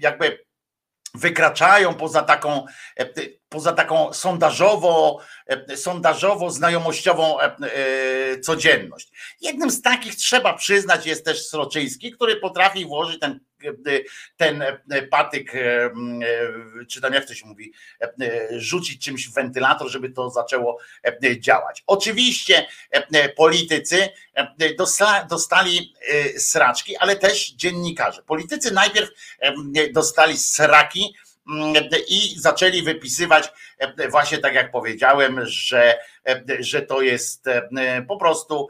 jakby 0.00 0.44
wykraczają 1.14 1.94
poza 1.94 2.22
taką, 2.22 2.66
poza 3.48 3.72
taką 3.72 4.12
sondażowo, 4.12 5.18
sondażowo 5.76 6.50
znajomościową 6.50 7.36
codzienność. 8.42 9.10
Jednym 9.40 9.70
z 9.70 9.82
takich 9.82 10.14
trzeba 10.14 10.54
przyznać 10.54 11.06
jest 11.06 11.24
też 11.24 11.46
Sroczyński, 11.46 12.12
który 12.12 12.36
potrafi 12.36 12.86
włożyć 12.86 13.20
ten 13.20 13.40
ten 14.36 14.64
patyk, 15.10 15.52
czy 16.88 17.00
tam 17.00 17.12
jak 17.12 17.24
to 17.24 17.34
się 17.34 17.46
mówi, 17.46 17.72
rzucić 18.50 19.04
czymś 19.04 19.28
w 19.28 19.34
wentylator, 19.34 19.90
żeby 19.90 20.10
to 20.10 20.30
zaczęło 20.30 20.78
działać. 21.38 21.82
Oczywiście 21.86 22.66
politycy 23.36 24.08
dostali 25.28 25.94
sraczki, 26.38 26.96
ale 26.96 27.16
też 27.16 27.50
dziennikarze. 27.50 28.22
Politycy 28.22 28.70
najpierw 28.74 29.10
dostali 29.92 30.38
sraki, 30.38 31.14
i 32.08 32.40
zaczęli 32.40 32.82
wypisywać 32.82 33.52
właśnie 34.10 34.38
tak 34.38 34.54
jak 34.54 34.70
powiedziałem, 34.70 35.40
że, 35.42 35.98
że 36.60 36.82
to 36.82 37.02
jest 37.02 37.44
po 38.08 38.16
prostu 38.16 38.68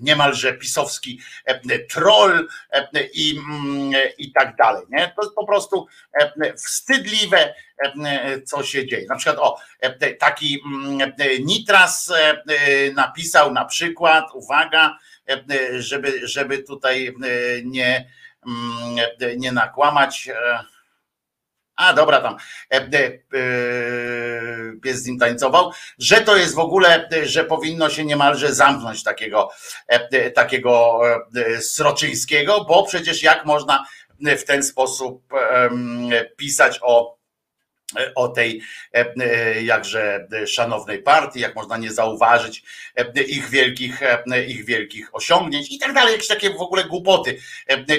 niemalże 0.00 0.52
pisowski 0.52 1.20
troll 1.90 2.48
i, 3.14 3.40
i 4.18 4.32
tak 4.32 4.56
dalej. 4.56 4.82
Nie? 4.90 5.12
To 5.16 5.22
jest 5.22 5.34
po 5.34 5.46
prostu 5.46 5.86
wstydliwe, 6.56 7.54
co 8.44 8.62
się 8.62 8.86
dzieje. 8.86 9.06
Na 9.08 9.16
przykład 9.16 9.38
o, 9.38 9.58
taki 10.18 10.62
Nitras 11.40 12.12
napisał 12.94 13.52
na 13.52 13.64
przykład, 13.64 14.24
uwaga, 14.34 14.98
żeby, 15.78 16.28
żeby 16.28 16.58
tutaj 16.58 17.14
nie 17.64 18.18
nie 19.36 19.52
nakłamać. 19.52 20.28
E, 20.28 20.64
a 21.76 21.92
dobra, 21.92 22.20
tam 22.20 22.36
e, 22.72 22.76
e, 22.76 23.20
pies 24.82 25.02
z 25.02 25.06
nim 25.06 25.18
tańcował, 25.18 25.72
że 25.98 26.20
to 26.20 26.36
jest 26.36 26.54
w 26.54 26.58
ogóle, 26.58 27.08
że 27.22 27.44
powinno 27.44 27.90
się 27.90 28.04
niemalże 28.04 28.54
zamknąć 28.54 29.02
takiego, 29.02 29.50
takiego 30.34 31.00
Sroczyńskiego, 31.60 32.64
bo 32.64 32.82
przecież 32.82 33.22
jak 33.22 33.44
można 33.44 33.84
w 34.20 34.44
ten 34.44 34.62
sposób 34.62 35.22
pisać 36.36 36.78
o 36.82 37.17
o 38.14 38.28
tej 38.28 38.62
e, 38.94 39.14
e, 39.20 39.62
jakże 39.62 40.28
szanownej 40.46 41.02
partii, 41.02 41.40
jak 41.40 41.54
można 41.54 41.76
nie 41.76 41.92
zauważyć 41.92 42.62
e, 42.96 43.22
ich 43.22 43.48
wielkich, 43.48 44.00
ich 44.48 44.64
wielkich 44.64 45.08
osiągnięć 45.12 45.72
i 45.72 45.78
tak 45.78 45.92
dalej, 45.92 46.12
jakieś 46.12 46.28
takie 46.28 46.50
w 46.50 46.60
ogóle 46.60 46.84
głupoty, 46.84 47.38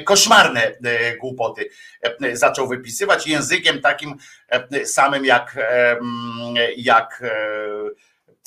koszmarne 0.05 0.71
głupoty 1.19 1.69
zaczął 2.33 2.67
wypisywać 2.67 3.27
językiem 3.27 3.81
takim 3.81 4.15
samym 4.85 5.25
jak, 5.25 5.57
jak, 6.77 7.23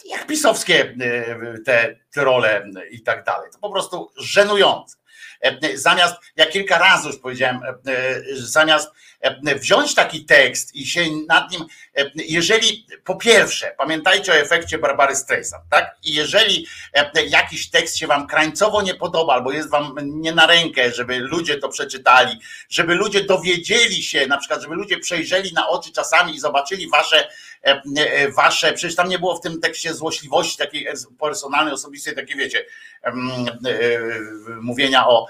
jak 0.05 0.27
pisowskie 0.27 0.95
te 1.65 1.97
trole 2.11 2.71
i 2.91 3.03
tak 3.03 3.25
dalej. 3.25 3.51
To 3.53 3.59
po 3.59 3.71
prostu 3.71 4.11
żenujące. 4.17 4.97
Zamiast, 5.75 6.15
ja 6.37 6.47
kilka 6.47 6.79
razy 6.79 7.09
już 7.09 7.19
powiedziałem, 7.19 7.61
zamiast 8.35 8.91
wziąć 9.57 9.95
taki 9.95 10.25
tekst 10.25 10.75
i 10.75 10.87
się 10.87 11.05
nad 11.29 11.53
nim, 11.53 11.67
jeżeli 12.15 12.87
po 13.05 13.17
pierwsze, 13.17 13.75
pamiętajcie 13.79 14.33
o 14.33 14.37
efekcie 14.37 14.79
Barbary 14.79 15.17
Streisand, 15.17 15.65
tak? 15.71 15.97
I 16.05 16.15
jeżeli 16.15 16.67
jakiś 17.29 17.71
tekst 17.71 17.97
się 17.97 18.07
wam 18.07 18.27
krańcowo 18.27 18.83
nie 18.83 18.95
podoba, 18.95 19.35
albo 19.35 19.53
jest 19.53 19.71
wam 19.71 19.95
nie 20.03 20.33
na 20.33 20.47
rękę, 20.47 20.93
żeby 20.93 21.19
ludzie 21.19 21.59
to 21.59 21.69
przeczytali, 21.69 22.41
żeby 22.69 22.95
ludzie 22.95 23.25
dowiedzieli 23.25 24.03
się, 24.03 24.27
na 24.27 24.39
przykład, 24.39 24.63
żeby 24.63 24.75
ludzie 24.75 24.99
przejrzeli 24.99 25.53
na 25.53 25.69
oczy 25.69 25.93
czasami 25.93 26.35
i 26.35 26.41
zobaczyli 26.41 26.89
wasze, 26.91 27.29
wasze, 28.37 28.73
przecież 28.73 28.97
tam 28.97 29.09
nie 29.09 29.19
było 29.19 29.37
w 29.37 29.41
tym 29.41 29.61
tekście 29.61 29.95
złośliwości 29.95 30.59
takiej 30.59 30.87
personalnej, 31.21 31.75
osobistej, 31.75 32.15
takiej 32.15 32.37
wiecie, 32.37 32.65
mówienia 34.61 35.09
o, 35.09 35.27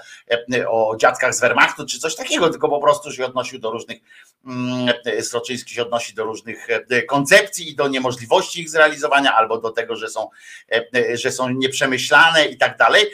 o 0.67 0.95
dziadkach 0.97 1.35
z 1.35 1.41
Wehrmachtu, 1.41 1.85
czy 1.85 1.99
coś 1.99 2.15
takiego, 2.15 2.49
tylko 2.49 2.69
po 2.69 2.81
prostu 2.81 3.11
się 3.11 3.25
odnosił 3.25 3.59
do 3.59 3.71
różnych 3.71 3.97
mm, 4.45 4.93
Sroczyński 5.21 5.73
się 5.73 5.81
odnosi 5.81 6.13
do 6.13 6.23
różnych 6.23 6.67
e, 6.69 7.01
koncepcji 7.01 7.69
i 7.69 7.75
do 7.75 7.87
niemożliwości 7.87 8.61
ich 8.61 8.69
zrealizowania, 8.69 9.35
albo 9.35 9.57
do 9.57 9.69
tego, 9.69 9.95
że 9.95 10.09
są, 10.09 10.29
e, 10.71 10.85
e, 10.95 11.17
że 11.17 11.31
są 11.31 11.49
nieprzemyślane 11.49 12.45
i 12.45 12.57
tak 12.57 12.77
dalej, 12.77 13.05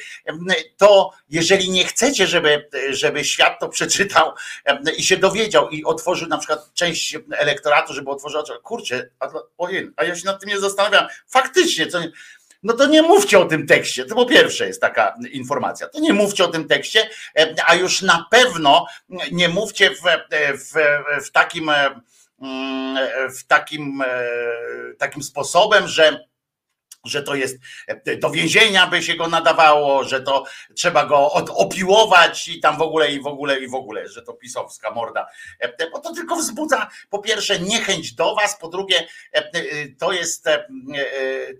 to 0.78 1.12
jeżeli 1.30 1.70
nie 1.70 1.86
chcecie, 1.86 2.28
żeby, 2.28 2.70
żeby 2.90 3.24
świat 3.24 3.60
to 3.60 3.70
przeczytał 3.70 4.32
i 4.98 5.04
się 5.04 5.18
dowiedział 5.18 5.70
i 5.70 5.84
otworzył 5.84 6.28
na 6.28 6.38
przykład 6.38 6.74
część 6.74 7.18
elektoratu, 7.32 7.94
żeby 7.94 8.10
otworzył 8.10 8.42
kurczę, 8.64 9.09
a, 9.20 9.30
ojej, 9.58 9.92
a 9.96 10.04
ja 10.04 10.16
się 10.16 10.26
nad 10.26 10.40
tym 10.40 10.50
nie 10.50 10.60
zastanawiam, 10.60 11.08
faktycznie, 11.28 11.88
co 11.88 12.00
no 12.64 12.74
to 12.74 12.88
nie 12.88 13.02
mówcie 13.02 13.40
o 13.40 13.46
tym 13.46 13.68
tekście. 13.68 14.06
To 14.06 14.16
po 14.16 14.26
pierwsze 14.26 14.68
jest 14.68 14.82
taka 14.82 15.16
informacja. 15.32 15.88
To 15.88 16.00
nie 16.00 16.14
mówcie 16.14 16.46
o 16.46 16.48
tym 16.48 16.68
tekście, 16.68 17.10
e, 17.36 17.56
a 17.68 17.76
już 17.76 18.02
na 18.02 18.26
pewno 18.32 18.86
nie 19.32 19.50
mówcie 19.50 19.90
w, 19.90 20.02
w, 20.54 20.74
w 21.26 21.32
takim 21.32 21.72
mm, 22.42 23.30
w 23.36 23.44
takim, 23.44 24.02
e, 24.02 24.28
takim 24.98 25.24
sposobem, 25.24 25.88
że 25.88 26.29
że 27.06 27.24
to 27.24 27.36
jest 27.36 27.58
e, 27.88 28.18
do 28.18 28.30
więzienia 28.30 28.88
by 28.88 29.04
się 29.04 29.16
go 29.16 29.28
nadawało, 29.28 30.04
że 30.04 30.22
to 30.22 30.46
trzeba 30.76 31.06
go 31.06 31.32
opiłować 31.34 32.48
i 32.48 32.60
tam 32.60 32.78
w 32.78 32.82
ogóle 32.82 33.12
i 33.12 33.22
w 33.22 33.28
ogóle 33.28 33.60
i 33.60 33.68
w 33.68 33.76
ogóle, 33.76 34.08
że 34.08 34.22
to 34.22 34.34
pisowska 34.34 34.92
morda. 34.92 35.28
E, 35.60 35.90
bo 35.90 36.00
to 36.00 36.14
tylko 36.14 36.36
wzbudza 36.36 36.90
po 37.10 37.20
pierwsze 37.20 37.60
niechęć 37.60 38.14
do 38.14 38.36
was, 38.36 38.58
po 38.60 38.68
drugie 38.68 39.08
e, 39.32 39.50
to 40.00 40.12
jest 40.12 40.50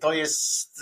to 0.02 0.14
jest 0.14 0.82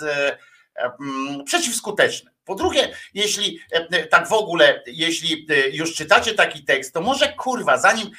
przeciwskuteczne. 1.44 2.37
Po 2.48 2.54
drugie, 2.54 2.96
jeśli 3.14 3.60
e, 3.72 3.88
e, 3.90 4.06
tak 4.06 4.28
w 4.28 4.32
ogóle, 4.32 4.82
jeśli 4.86 5.46
e, 5.50 5.68
już 5.68 5.94
czytacie 5.94 6.34
taki 6.34 6.64
tekst, 6.64 6.94
to 6.94 7.00
może 7.00 7.32
kurwa, 7.32 7.76
zanim 7.76 8.10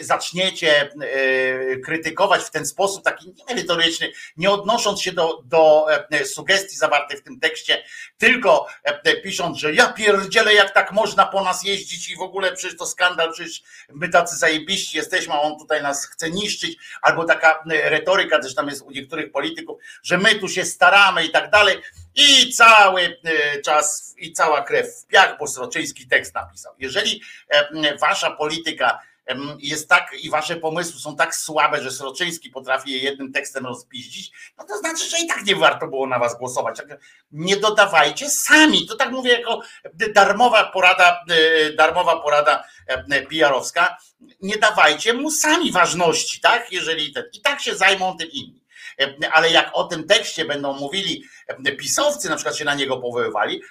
zaczniecie 0.00 0.90
krytykować 1.84 2.42
w 2.42 2.50
ten 2.50 2.66
sposób 2.66 3.04
taki 3.04 3.34
niemerytoryczny, 3.36 4.12
nie 4.36 4.50
odnosząc 4.50 5.02
się 5.02 5.12
do, 5.12 5.42
do 5.44 5.86
sugestii 6.24 6.76
zawartych 6.76 7.18
w 7.18 7.22
tym 7.22 7.40
tekście, 7.40 7.84
tylko 8.18 8.66
pisząc, 9.22 9.58
że 9.58 9.74
ja 9.74 9.92
pierdzielę, 9.92 10.54
jak 10.54 10.74
tak 10.74 10.92
można 10.92 11.26
po 11.26 11.44
nas 11.44 11.64
jeździć 11.64 12.10
i 12.10 12.16
w 12.16 12.20
ogóle 12.20 12.52
przecież 12.52 12.78
to 12.78 12.86
skandal, 12.86 13.32
przecież 13.32 13.62
my 13.88 14.08
tacy 14.08 14.36
zajebiści 14.36 14.96
jesteśmy, 14.96 15.34
a 15.34 15.40
on 15.40 15.58
tutaj 15.58 15.82
nas 15.82 16.06
chce 16.06 16.30
niszczyć, 16.30 16.76
albo 17.02 17.24
taka 17.24 17.64
retoryka 17.66 18.38
też 18.38 18.54
tam 18.54 18.68
jest 18.68 18.82
u 18.82 18.90
niektórych 18.90 19.32
polityków, 19.32 19.82
że 20.02 20.18
my 20.18 20.34
tu 20.34 20.48
się 20.48 20.64
staramy 20.64 21.24
i 21.24 21.30
tak 21.30 21.50
dalej 21.50 21.76
i 22.14 22.52
cały 22.52 23.20
czas 23.64 24.14
i 24.18 24.32
cała 24.32 24.62
krew 24.62 24.86
w 25.02 25.06
piach, 25.06 25.38
bo 25.38 25.46
Sroczyński 25.46 26.08
tekst 26.08 26.34
napisał. 26.34 26.74
Jeżeli 26.78 27.22
wasza 28.00 28.30
polityka 28.30 28.98
jest 29.58 29.88
tak 29.88 30.12
i 30.20 30.30
wasze 30.30 30.56
pomysły 30.56 31.00
są 31.00 31.16
tak 31.16 31.36
słabe, 31.36 31.82
że 31.82 31.90
Sroczyński 31.90 32.50
potrafi 32.50 32.92
je 32.92 32.98
jednym 32.98 33.32
tekstem 33.32 33.66
rozpiździć, 33.66 34.32
no 34.58 34.64
to 34.64 34.78
znaczy, 34.78 35.10
że 35.10 35.18
i 35.18 35.26
tak 35.26 35.44
nie 35.44 35.56
warto 35.56 35.88
było 35.88 36.06
na 36.06 36.18
was 36.18 36.38
głosować. 36.38 36.78
Nie 37.32 37.56
dodawajcie 37.56 38.30
sami. 38.30 38.86
To 38.86 38.96
tak 38.96 39.10
mówię 39.10 39.32
jako 39.32 39.60
darmowa 40.14 40.64
porada, 40.64 41.24
e, 41.30 41.72
darmowa 41.72 42.20
porada 42.20 42.64
PR-owska. 43.30 43.96
Nie 44.40 44.56
dawajcie 44.56 45.12
mu 45.12 45.30
sami 45.30 45.72
ważności, 45.72 46.40
tak? 46.40 46.72
Jeżeli 46.72 47.12
ten, 47.12 47.24
i 47.32 47.40
tak 47.40 47.60
się 47.60 47.76
zajmą 47.76 48.16
tym 48.16 48.28
inni. 48.30 48.61
Ale 49.32 49.50
jak 49.50 49.70
o 49.72 49.84
tym 49.84 50.06
tekście 50.06 50.44
będą 50.44 50.72
mówili 50.72 51.24
pisowcy, 51.78 52.28
na 52.28 52.36
przykład 52.36 52.56
się 52.56 52.64
na 52.64 52.74
niego 52.74 52.96
powoływali, 52.96 53.62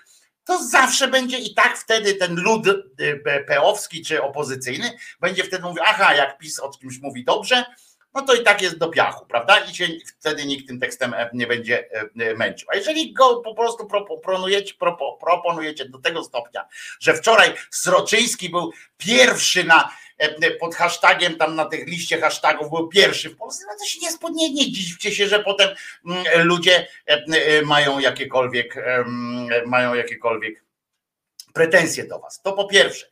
to 0.43 0.63
zawsze 0.63 1.07
będzie 1.07 1.37
i 1.37 1.53
tak 1.53 1.77
wtedy 1.77 2.13
ten 2.13 2.35
lud 2.35 2.67
y, 2.67 3.43
peowski 3.47 4.05
czy 4.05 4.23
opozycyjny 4.23 4.91
będzie 5.19 5.43
wtedy 5.43 5.63
mówił, 5.63 5.83
aha, 5.85 6.15
jak 6.15 6.37
PiS 6.37 6.59
o 6.59 6.69
kimś 6.69 6.99
mówi 7.01 7.23
dobrze, 7.23 7.65
no 8.13 8.21
to 8.21 8.33
i 8.33 8.43
tak 8.43 8.61
jest 8.61 8.77
do 8.77 8.89
piachu, 8.89 9.25
prawda? 9.25 9.59
I 9.59 9.75
się 9.75 9.87
wtedy 10.19 10.45
nikt 10.45 10.67
tym 10.67 10.79
tekstem 10.79 11.13
e, 11.13 11.29
nie 11.33 11.47
będzie 11.47 11.91
e, 11.91 12.09
e, 12.19 12.33
męczył. 12.35 12.67
A 12.71 12.75
jeżeli 12.75 13.13
go 13.13 13.41
po 13.41 13.55
prostu 13.55 13.87
proponujecie, 13.87 14.73
proponujecie 15.19 15.89
do 15.89 15.99
tego 15.99 16.23
stopnia, 16.23 16.67
że 16.99 17.13
wczoraj 17.13 17.53
Sroczyński 17.69 18.49
był 18.49 18.71
pierwszy 18.97 19.63
na 19.63 19.83
E, 19.83 20.00
pod 20.59 20.75
hashtagiem, 20.75 21.35
tam 21.35 21.55
na 21.55 21.65
tych 21.65 21.87
liście 21.87 22.21
hashtagów 22.21 22.69
był 22.69 22.87
pierwszy 22.87 23.29
w 23.29 23.37
Polsce, 23.37 23.65
no 23.67 23.73
to 23.79 23.85
się 23.85 23.99
nie, 24.31 24.53
nie 24.53 24.71
dziwcie 24.71 25.11
się, 25.11 25.27
że 25.27 25.39
potem 25.39 25.69
mm, 26.05 26.47
ludzie 26.47 26.87
e, 27.07 27.13
e, 27.13 27.61
mają 27.61 27.99
jakiekolwiek, 27.99 28.75
mają 29.65 29.93
jakiekolwiek 29.93 30.63
pretensje 31.53 32.07
do 32.07 32.19
was. 32.19 32.41
To 32.41 32.53
po 32.53 32.67
pierwsze. 32.67 33.07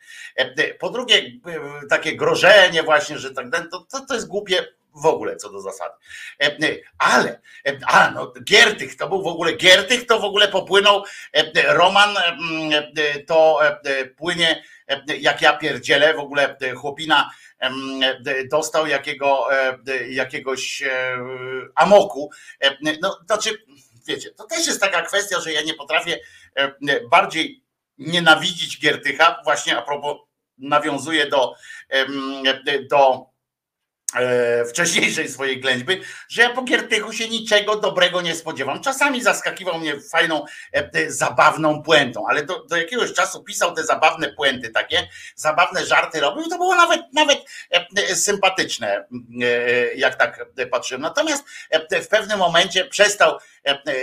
Po 0.79 0.89
drugie, 0.89 1.21
takie 1.89 2.15
grożenie 2.15 2.83
właśnie, 2.83 3.17
że 3.17 3.33
tak 3.33 3.45
to, 3.71 3.85
to, 3.91 4.05
to 4.05 4.13
jest 4.13 4.27
głupie 4.27 4.65
w 4.93 5.05
ogóle 5.05 5.35
co 5.35 5.49
do 5.49 5.61
zasady. 5.61 5.93
Ale, 6.97 7.41
a 7.87 8.11
no 8.11 8.33
Giertych, 8.43 8.95
to 8.95 9.09
był 9.09 9.23
w 9.23 9.27
ogóle 9.27 9.53
Giertych, 9.53 10.05
to 10.05 10.19
w 10.19 10.23
ogóle 10.23 10.47
popłynął 10.47 11.03
Roman, 11.67 12.15
to 13.27 13.59
płynie 14.17 14.63
jak 15.19 15.41
ja 15.41 15.57
pierdzielę, 15.57 16.13
w 16.13 16.19
ogóle 16.19 16.57
chłopina 16.77 17.31
dostał 18.51 18.87
jakiego, 18.87 19.47
jakiegoś 20.09 20.83
amoku. 21.75 22.31
No, 23.01 23.19
znaczy, 23.25 23.57
wiecie, 24.07 24.31
to 24.31 24.43
też 24.43 24.67
jest 24.67 24.81
taka 24.81 25.01
kwestia, 25.01 25.39
że 25.39 25.53
ja 25.53 25.61
nie 25.61 25.73
potrafię 25.73 26.19
bardziej 27.11 27.63
nienawidzić 27.97 28.79
Giertycha, 28.79 29.41
właśnie 29.43 29.77
a 29.77 29.81
propos 29.81 30.17
nawiązuje 30.57 31.27
do, 31.27 31.53
do 32.89 33.28
E, 33.28 33.28
wcześniejszej 34.69 35.29
swojej 35.29 35.59
ględźby, 35.59 36.01
że 36.29 36.41
ja 36.41 36.49
po 36.49 36.61
Giertychu 36.61 37.13
się 37.13 37.29
niczego 37.29 37.75
dobrego 37.75 38.21
nie 38.21 38.35
spodziewam. 38.35 38.81
Czasami 38.81 39.23
zaskakiwał 39.23 39.79
mnie 39.79 40.01
fajną, 40.01 40.45
e, 40.73 41.11
zabawną 41.11 41.83
puentą, 41.83 42.25
ale 42.29 42.45
do, 42.45 42.65
do 42.65 42.77
jakiegoś 42.77 43.13
czasu 43.13 43.43
pisał 43.43 43.75
te 43.75 43.83
zabawne 43.83 44.33
puenty 44.33 44.69
takie, 44.69 45.07
zabawne 45.35 45.85
żarty 45.85 46.19
robił 46.19 46.45
i 46.45 46.49
to 46.49 46.57
było 46.57 46.75
nawet, 46.75 47.01
nawet 47.13 47.39
e, 47.69 48.15
sympatyczne, 48.15 49.05
jak 49.95 50.15
tak 50.15 50.45
patrzyłem. 50.71 51.01
Natomiast 51.01 51.43
w 52.01 52.07
pewnym 52.07 52.39
momencie 52.39 52.85
przestał 52.85 53.37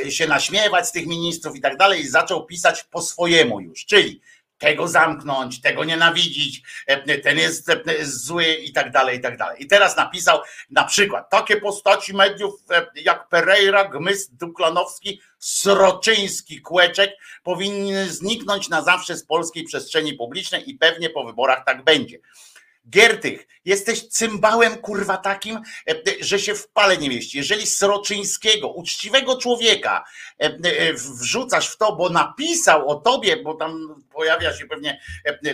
się 0.09 0.27
naśmiewać 0.27 0.89
z 0.89 0.93
tych 0.93 1.07
ministrów 1.07 1.57
i 1.57 1.61
tak 1.61 1.77
dalej 1.77 2.01
i 2.01 2.09
zaczął 2.09 2.47
pisać 2.47 2.85
po 2.85 3.03
swojemu 3.03 3.61
już, 3.61 3.85
czyli 3.85 4.21
tego 4.59 4.89
zamknąć, 4.89 5.61
tego 5.61 5.85
nienawidzić, 5.85 6.63
e, 6.87 7.19
ten 7.19 7.39
jest 7.39 7.69
e, 7.71 7.83
zły 8.03 8.45
i 8.45 8.73
tak 8.73 8.91
dalej, 8.91 9.19
i 9.19 9.21
tak 9.21 9.37
dalej. 9.37 9.63
I 9.63 9.67
teraz 9.67 9.97
napisał 9.97 10.41
na 10.71 10.85
przykład 10.85 11.31
takie 11.31 11.57
postaci 11.57 12.15
mediów 12.15 12.55
e, 12.71 12.87
jak 12.95 13.29
Pereira, 13.29 13.85
Gmys, 13.85 14.31
Duklanowski, 14.31 15.21
Sroczyński, 15.39 16.61
Kłeczek 16.61 17.11
powinny 17.43 18.11
zniknąć 18.11 18.69
na 18.69 18.83
zawsze 18.83 19.17
z 19.17 19.27
polskiej 19.27 19.65
przestrzeni 19.65 20.15
publicznej 20.15 20.71
i 20.71 20.75
pewnie 20.75 21.11
po 21.11 21.25
wyborach 21.25 21.65
tak 21.65 21.85
będzie. 21.85 22.19
Giertych, 22.91 23.47
jesteś 23.65 24.09
cymbałem 24.09 24.77
kurwa 24.77 25.17
takim, 25.17 25.57
e, 25.89 25.95
że 26.21 26.39
się 26.39 26.55
w 26.55 26.69
pale 26.69 26.99
nie 26.99 27.09
mieści. 27.09 27.39
Jeżeli 27.39 27.67
Sroczyńskiego, 27.67 28.69
uczciwego 28.73 29.39
człowieka 29.39 30.05
e, 30.41 30.45
e, 30.45 30.93
wrzucasz 30.93 31.69
w 31.69 31.77
to, 31.77 31.97
bo 31.97 32.09
napisał 32.09 32.89
o 32.89 32.95
tobie, 32.95 33.37
bo 33.37 33.55
tam 33.55 34.03
pojawia 34.13 34.57
się 34.57 34.67
pewnie 34.67 35.01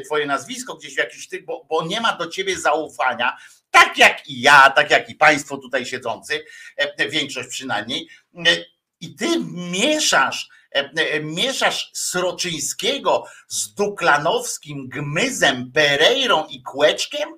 twoje 0.04 0.26
nazwisko 0.26 0.74
gdzieś 0.74 0.94
w 0.94 0.98
jakiś 0.98 1.28
tych, 1.28 1.44
bo, 1.44 1.64
bo 1.68 1.86
nie 1.86 2.00
ma 2.00 2.16
do 2.16 2.26
ciebie 2.26 2.58
zaufania, 2.58 3.36
tak 3.70 3.98
jak 3.98 4.28
i 4.28 4.40
ja, 4.40 4.70
tak 4.70 4.90
jak 4.90 5.10
i 5.10 5.14
państwo 5.14 5.56
tutaj 5.56 5.86
siedzący, 5.86 6.44
większość 7.10 7.48
przynajmniej, 7.48 8.08
i 9.00 9.14
ty 9.14 9.26
mieszasz 9.52 10.48
mieszasz 11.22 11.90
Sroczyńskiego 11.94 13.24
z 13.48 13.74
Duklanowskim, 13.74 14.88
Gmyzem, 14.88 15.72
Pereirą 15.72 16.46
i 16.46 16.62
Kłeczkiem, 16.62 17.28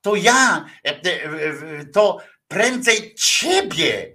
to 0.00 0.16
ja, 0.16 0.66
to 1.92 2.18
prędzej 2.48 3.14
ciebie 3.14 4.12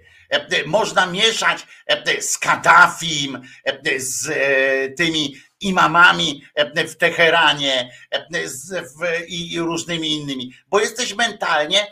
można 0.66 1.06
mieszać 1.06 1.68
z 2.20 2.38
Kaddafim, 2.38 3.42
z 3.98 4.28
tymi 4.98 5.36
imamami 5.60 6.44
w 6.88 6.96
Teheranie 6.96 7.92
i 9.28 9.60
różnymi 9.60 10.12
innymi, 10.12 10.54
bo 10.68 10.80
jesteś 10.80 11.16
mentalnie 11.16 11.88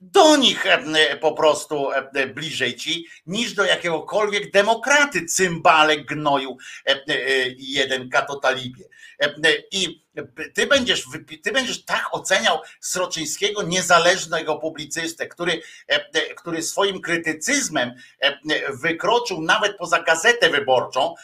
do 0.00 0.36
nich 0.36 0.66
e, 0.66 1.16
po 1.16 1.32
prostu 1.32 1.92
e, 1.92 2.26
bliżej 2.26 2.76
ci, 2.76 3.06
niż 3.26 3.54
do 3.54 3.64
jakiegokolwiek 3.64 4.50
demokraty, 4.50 5.26
cymbale 5.26 5.96
gnoju 5.96 6.56
e, 6.86 7.04
jeden 7.58 8.08
katotalibie. 8.08 8.84
I 9.72 10.02
ty 10.54 10.66
będziesz, 10.66 11.04
ty 11.42 11.52
będziesz 11.52 11.84
tak 11.84 12.08
oceniał 12.12 12.60
Sroczyńskiego, 12.80 13.62
niezależnego 13.62 14.56
publicystę, 14.56 15.26
który, 15.26 15.62
który 16.36 16.62
swoim 16.62 17.00
krytycyzmem 17.00 17.94
wykroczył 18.82 19.42
nawet 19.42 19.76
poza 19.76 20.02
gazetę 20.02 20.50
wyborczą, 20.50 21.14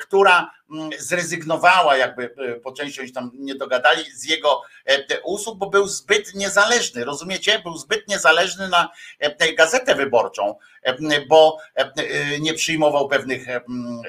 która 0.00 0.50
mm, 0.70 0.90
zrezygnowała, 0.98 1.96
jakby 1.96 2.34
po 2.64 2.72
części 2.72 3.00
oni 3.00 3.12
tam 3.12 3.30
nie 3.34 3.54
dogadali 3.54 4.04
z 4.12 4.24
jego 4.24 4.62
usług, 5.24 5.58
bo 5.58 5.70
był 5.70 5.86
zbyt 5.86 6.34
niezależny, 6.34 7.04
rozumiecie? 7.04 7.58
Był 7.58 7.76
zbyt 7.76 8.08
niezależny 8.08 8.68
na 8.68 8.88
gazetę 9.56 9.94
wyborczą, 9.94 10.54
bo 11.28 11.58
nie 12.40 12.54
przyjmował 12.54 13.08
pewnych 13.08 13.46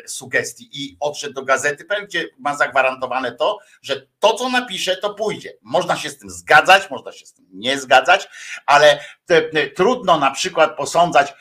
sugestii 0.08 0.70
i 0.72 0.98
odszedł 1.00 1.34
do 1.34 1.44
gazety, 1.44 1.86
gdzie 2.04 2.30
ma 2.40 2.56
zagwarantowane 2.56 3.32
to, 3.32 3.60
że 3.82 4.08
to, 4.24 4.34
co 4.34 4.50
napisze, 4.50 4.98
to 4.98 5.14
pójdzie. 5.14 5.54
Można 5.62 5.96
się 5.96 6.10
z 6.10 6.18
tym 6.18 6.30
zgadzać, 6.30 6.90
można 6.90 7.12
się 7.12 7.26
z 7.26 7.34
tym 7.34 7.46
nie 7.54 7.80
zgadzać, 7.80 8.28
ale 8.66 9.00
trudno 9.76 10.20
na 10.20 10.32
przykład 10.32 10.78
posądzać 10.78 11.34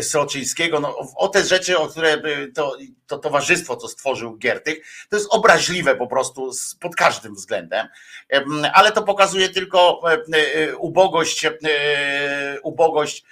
Sroczyńskiego 0.00 0.80
no, 0.80 0.96
o 1.16 1.28
te 1.28 1.44
rzeczy, 1.44 1.78
o 1.78 1.88
które 1.88 2.22
to, 2.54 2.76
to 3.06 3.18
towarzystwo, 3.18 3.76
co 3.76 3.88
stworzył 3.88 4.36
Giertych, 4.36 5.06
to 5.08 5.16
jest 5.16 5.28
obraźliwe 5.30 5.96
po 5.96 6.06
prostu 6.06 6.50
pod 6.80 6.96
każdym 6.96 7.34
względem, 7.34 7.88
ale 8.72 8.92
to 8.92 9.02
pokazuje 9.02 9.48
tylko 9.48 10.02
ubogość, 10.78 11.46
ubogość 12.62 13.24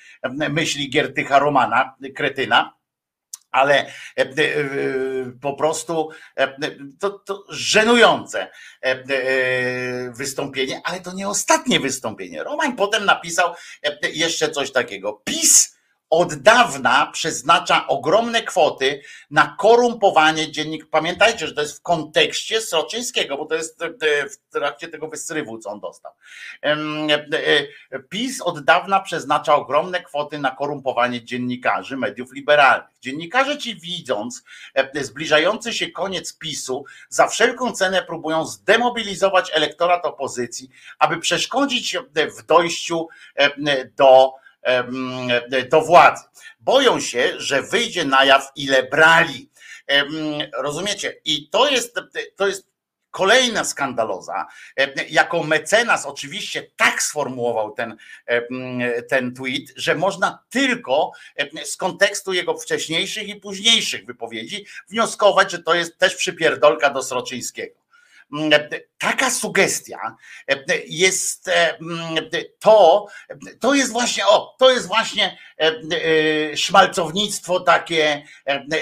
myśli 0.51 0.91
Giertycha 0.91 1.39
Romana, 1.39 1.95
kretyna 2.15 2.77
ale 3.57 3.87
e, 4.19 4.23
e, 4.23 4.27
po 5.41 5.55
prostu 5.55 6.11
e, 6.37 6.57
to, 6.99 7.11
to 7.11 7.45
żenujące 7.49 8.51
wystąpienie, 10.11 10.81
ale 10.85 11.01
to 11.01 11.13
nie 11.13 11.29
ostatnie 11.29 11.81
wystąpienie. 11.81 12.45
Roman 12.45 12.77
potem 12.77 13.05
napisał 13.05 13.55
jeszcze 14.13 14.51
coś 14.51 14.73
takiego. 14.73 15.23
PiS 15.25 15.77
od 16.11 16.35
dawna 16.35 17.11
przeznacza 17.13 17.87
ogromne 17.87 18.43
kwoty 18.43 19.03
na 19.31 19.57
korumpowanie 19.59 20.53
dziennik. 20.53 20.87
Pamiętajcie, 20.91 21.47
że 21.47 21.55
to 21.55 21.61
jest 21.61 21.79
w 21.79 21.83
kontekście 21.83 22.61
Sroczyńskiego, 22.61 23.37
bo 23.37 23.47
to 23.47 23.55
jest 23.55 23.83
e, 23.83 23.89
w 24.29 24.53
trakcie 24.53 24.89
tego 24.89 25.09
wysrywu, 25.09 25.59
co 25.59 25.71
on 25.71 25.81
dostał. 25.81 26.13
E, 26.63 26.77
e, 27.91 27.99
PiS 27.99 28.41
od 28.41 28.65
dawna 28.65 29.01
przeznacza 29.01 29.55
ogromne 29.55 30.03
kwoty 30.03 30.39
na 30.39 30.51
korumpowanie 30.51 31.25
dziennikarzy 31.25 31.97
mediów 31.97 32.33
liberalnych. 32.33 32.99
Dziennikarze 33.01 33.59
ci 33.59 33.81
widząc 33.81 34.45
zbliżający 34.95 35.73
się 35.73 35.91
koniec 35.91 36.39
PiSu, 36.39 36.85
za 37.09 37.29
wszelką 37.29 37.73
cenę 37.73 38.03
próbują 38.03 38.45
zdemobilizować 38.45 39.51
elektorat 39.55 40.05
opozycji, 40.05 40.71
aby 40.99 41.19
przeszkodzić 41.19 41.97
w 42.39 42.47
dojściu 42.47 43.09
do 43.97 44.35
do 45.71 45.81
władzy. 45.81 46.25
Boją 46.61 47.01
się, 47.01 47.33
że 47.37 47.63
wyjdzie 47.63 48.05
na 48.05 48.25
jaw, 48.25 48.51
ile 48.57 48.83
brali. 48.83 49.51
Rozumiecie? 50.59 51.17
I 51.25 51.49
to 51.49 51.71
jest, 51.71 51.95
to 52.37 52.47
jest 52.47 52.69
kolejna 53.11 53.65
skandaloza, 53.65 54.47
jaką 55.09 55.45
mecenas 55.45 56.07
oczywiście 56.07 56.71
tak 56.77 57.03
sformułował 57.03 57.73
ten, 57.73 57.97
ten 59.09 59.35
tweet, 59.35 59.73
że 59.77 59.95
można 59.95 60.45
tylko 60.51 61.13
z 61.65 61.77
kontekstu 61.77 62.33
jego 62.33 62.59
wcześniejszych 62.59 63.29
i 63.29 63.37
późniejszych 63.37 64.07
wypowiedzi 64.07 64.67
wnioskować, 64.89 65.51
że 65.51 65.63
to 65.63 65.75
jest 65.75 65.99
też 65.99 66.15
przypierdolka 66.15 66.91
do 66.91 67.03
Sroczyńskiego. 67.03 67.86
Mm, 68.33 68.51
taka 68.99 69.31
sugestia 69.31 70.17
jest 70.87 71.49
mm, 71.49 72.31
to, 72.59 73.07
to 73.61 73.75
jest 73.75 73.93
właśnie, 73.93 74.27
o, 74.27 74.57
to 74.59 74.71
jest 74.71 74.87
właśnie 74.87 75.39
e, 75.59 76.57
szmalcownictwo 76.57 77.61
takie, 77.61 78.23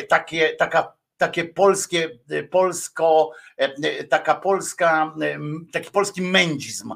takie, 0.09 0.57
taka 0.57 0.93
takie 1.17 1.45
polskie, 1.45 2.19
polsko, 2.51 3.31
taka 4.11 4.35
polska, 4.35 5.15
taki 5.73 5.91
polski 5.91 6.23
mędzizm, 6.23 6.95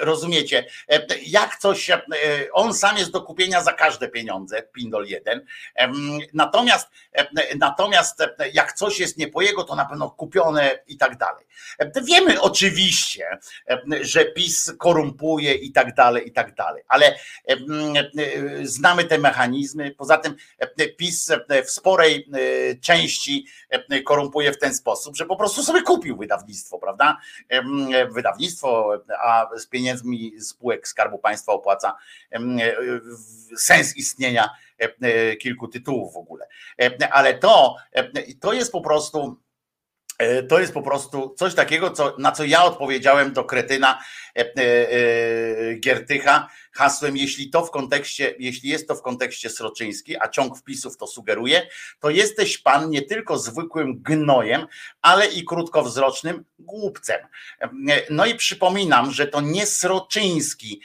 rozumiecie? 0.00 0.64
Jak 1.26 1.56
coś, 1.56 1.90
on 2.52 2.74
sam 2.74 2.96
jest 2.96 3.10
do 3.10 3.22
kupienia 3.22 3.62
za 3.62 3.72
każde 3.72 4.08
pieniądze, 4.08 4.62
Pindol 4.62 5.06
jeden. 5.06 5.44
Natomiast, 6.32 6.88
natomiast 7.58 8.22
jak 8.52 8.72
coś 8.72 9.00
jest 9.00 9.18
nie 9.18 9.28
po 9.28 9.42
jego, 9.42 9.64
to 9.64 9.74
na 9.74 9.84
pewno 9.84 10.10
kupione 10.10 10.78
i 10.86 10.96
tak 10.96 11.16
dalej. 11.16 11.44
Wiemy 12.04 12.40
oczywiście, 12.40 13.38
że 14.00 14.24
PiS 14.24 14.72
korumpuje 14.78 15.54
i 15.54 15.72
tak 15.72 15.94
dalej, 15.94 16.28
i 16.28 16.32
tak 16.32 16.54
dalej, 16.54 16.82
ale 16.88 17.18
znamy 18.62 19.04
te 19.04 19.18
mechanizmy. 19.18 19.90
Poza 19.90 20.18
tym 20.18 20.36
PiS 20.96 21.32
w 21.64 21.70
sporej 21.70 22.28
części 22.80 23.47
korumpuje 24.04 24.52
w 24.52 24.58
ten 24.58 24.74
sposób, 24.74 25.16
że 25.16 25.26
po 25.26 25.36
prostu 25.36 25.62
sobie 25.62 25.82
kupił 25.82 26.16
wydawnictwo, 26.16 26.78
prawda? 26.78 27.16
Wydawnictwo, 28.10 28.92
a 29.22 29.46
z 29.56 29.66
pieniędzmi 29.66 30.40
spółek 30.40 30.88
Skarbu 30.88 31.18
Państwa 31.18 31.52
opłaca 31.52 31.96
sens 33.56 33.96
istnienia 33.96 34.50
kilku 35.40 35.68
tytułów 35.68 36.14
w 36.14 36.16
ogóle. 36.16 36.46
Ale 37.10 37.34
to, 37.34 37.76
to 38.40 38.52
jest 38.52 38.72
po 38.72 38.80
prostu 38.80 39.36
E, 39.38 39.47
to 40.48 40.60
jest 40.60 40.74
po 40.74 40.82
prostu 40.82 41.34
coś 41.38 41.54
takiego, 41.54 41.90
co, 41.90 42.14
na 42.18 42.32
co 42.32 42.44
ja 42.44 42.64
odpowiedziałem 42.64 43.32
do 43.32 43.44
kretyna 43.44 43.98
e, 44.36 44.40
e, 44.40 45.74
Giertycha 45.74 46.48
hasłem, 46.72 47.16
jeśli 47.16 47.50
to 47.50 47.66
w 47.66 47.70
kontekście, 47.70 48.34
jeśli 48.38 48.70
jest 48.70 48.88
to 48.88 48.94
w 48.94 49.02
kontekście 49.02 49.50
Sroczyński, 49.50 50.16
a 50.20 50.28
ciąg 50.28 50.58
wpisów 50.58 50.96
to 50.96 51.06
sugeruje, 51.06 51.66
to 52.00 52.10
jesteś 52.10 52.58
pan 52.58 52.90
nie 52.90 53.02
tylko 53.02 53.38
zwykłym 53.38 54.02
gnojem, 54.02 54.66
ale 55.02 55.26
i 55.26 55.44
krótkowzrocznym 55.44 56.44
głupcem. 56.58 57.20
No 58.10 58.26
i 58.26 58.34
przypominam, 58.34 59.10
że 59.10 59.26
to 59.26 59.40
nie 59.40 59.66
Sroczyński 59.66 60.80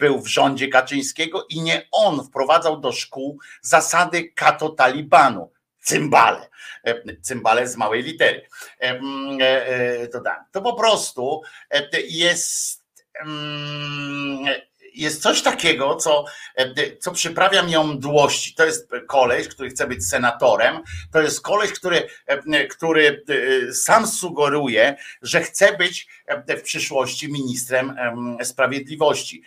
był 0.00 0.20
w 0.20 0.26
rządzie 0.26 0.68
Kaczyńskiego 0.68 1.46
i 1.50 1.60
nie 1.60 1.88
on 1.92 2.24
wprowadzał 2.24 2.80
do 2.80 2.92
szkół 2.92 3.38
zasady 3.62 4.32
kato-talibanu 4.34 5.57
cymbale. 5.88 6.48
E, 6.84 7.16
cymbale 7.22 7.68
z 7.68 7.76
małej 7.76 8.02
litery. 8.02 8.48
E, 8.80 9.00
e, 9.40 10.08
to, 10.08 10.22
to 10.52 10.62
po 10.62 10.74
prostu 10.74 11.42
jest 12.08 12.88
jest 14.94 15.22
coś 15.22 15.42
takiego, 15.42 15.96
co, 15.96 16.24
co 17.00 17.12
przyprawia 17.12 17.62
mi 17.62 17.78
mdłości. 17.78 18.54
To 18.54 18.64
jest 18.64 18.90
koleś, 19.06 19.48
który 19.48 19.70
chce 19.70 19.86
być 19.86 20.06
senatorem. 20.06 20.80
To 21.12 21.20
jest 21.20 21.40
koleś, 21.40 21.72
który, 21.72 22.08
który 22.70 23.24
sam 23.72 24.06
sugeruje, 24.06 24.96
że 25.22 25.40
chce 25.40 25.76
być 25.76 26.08
w 26.48 26.62
przyszłości 26.62 27.32
ministrem 27.32 27.96
sprawiedliwości. 28.42 29.42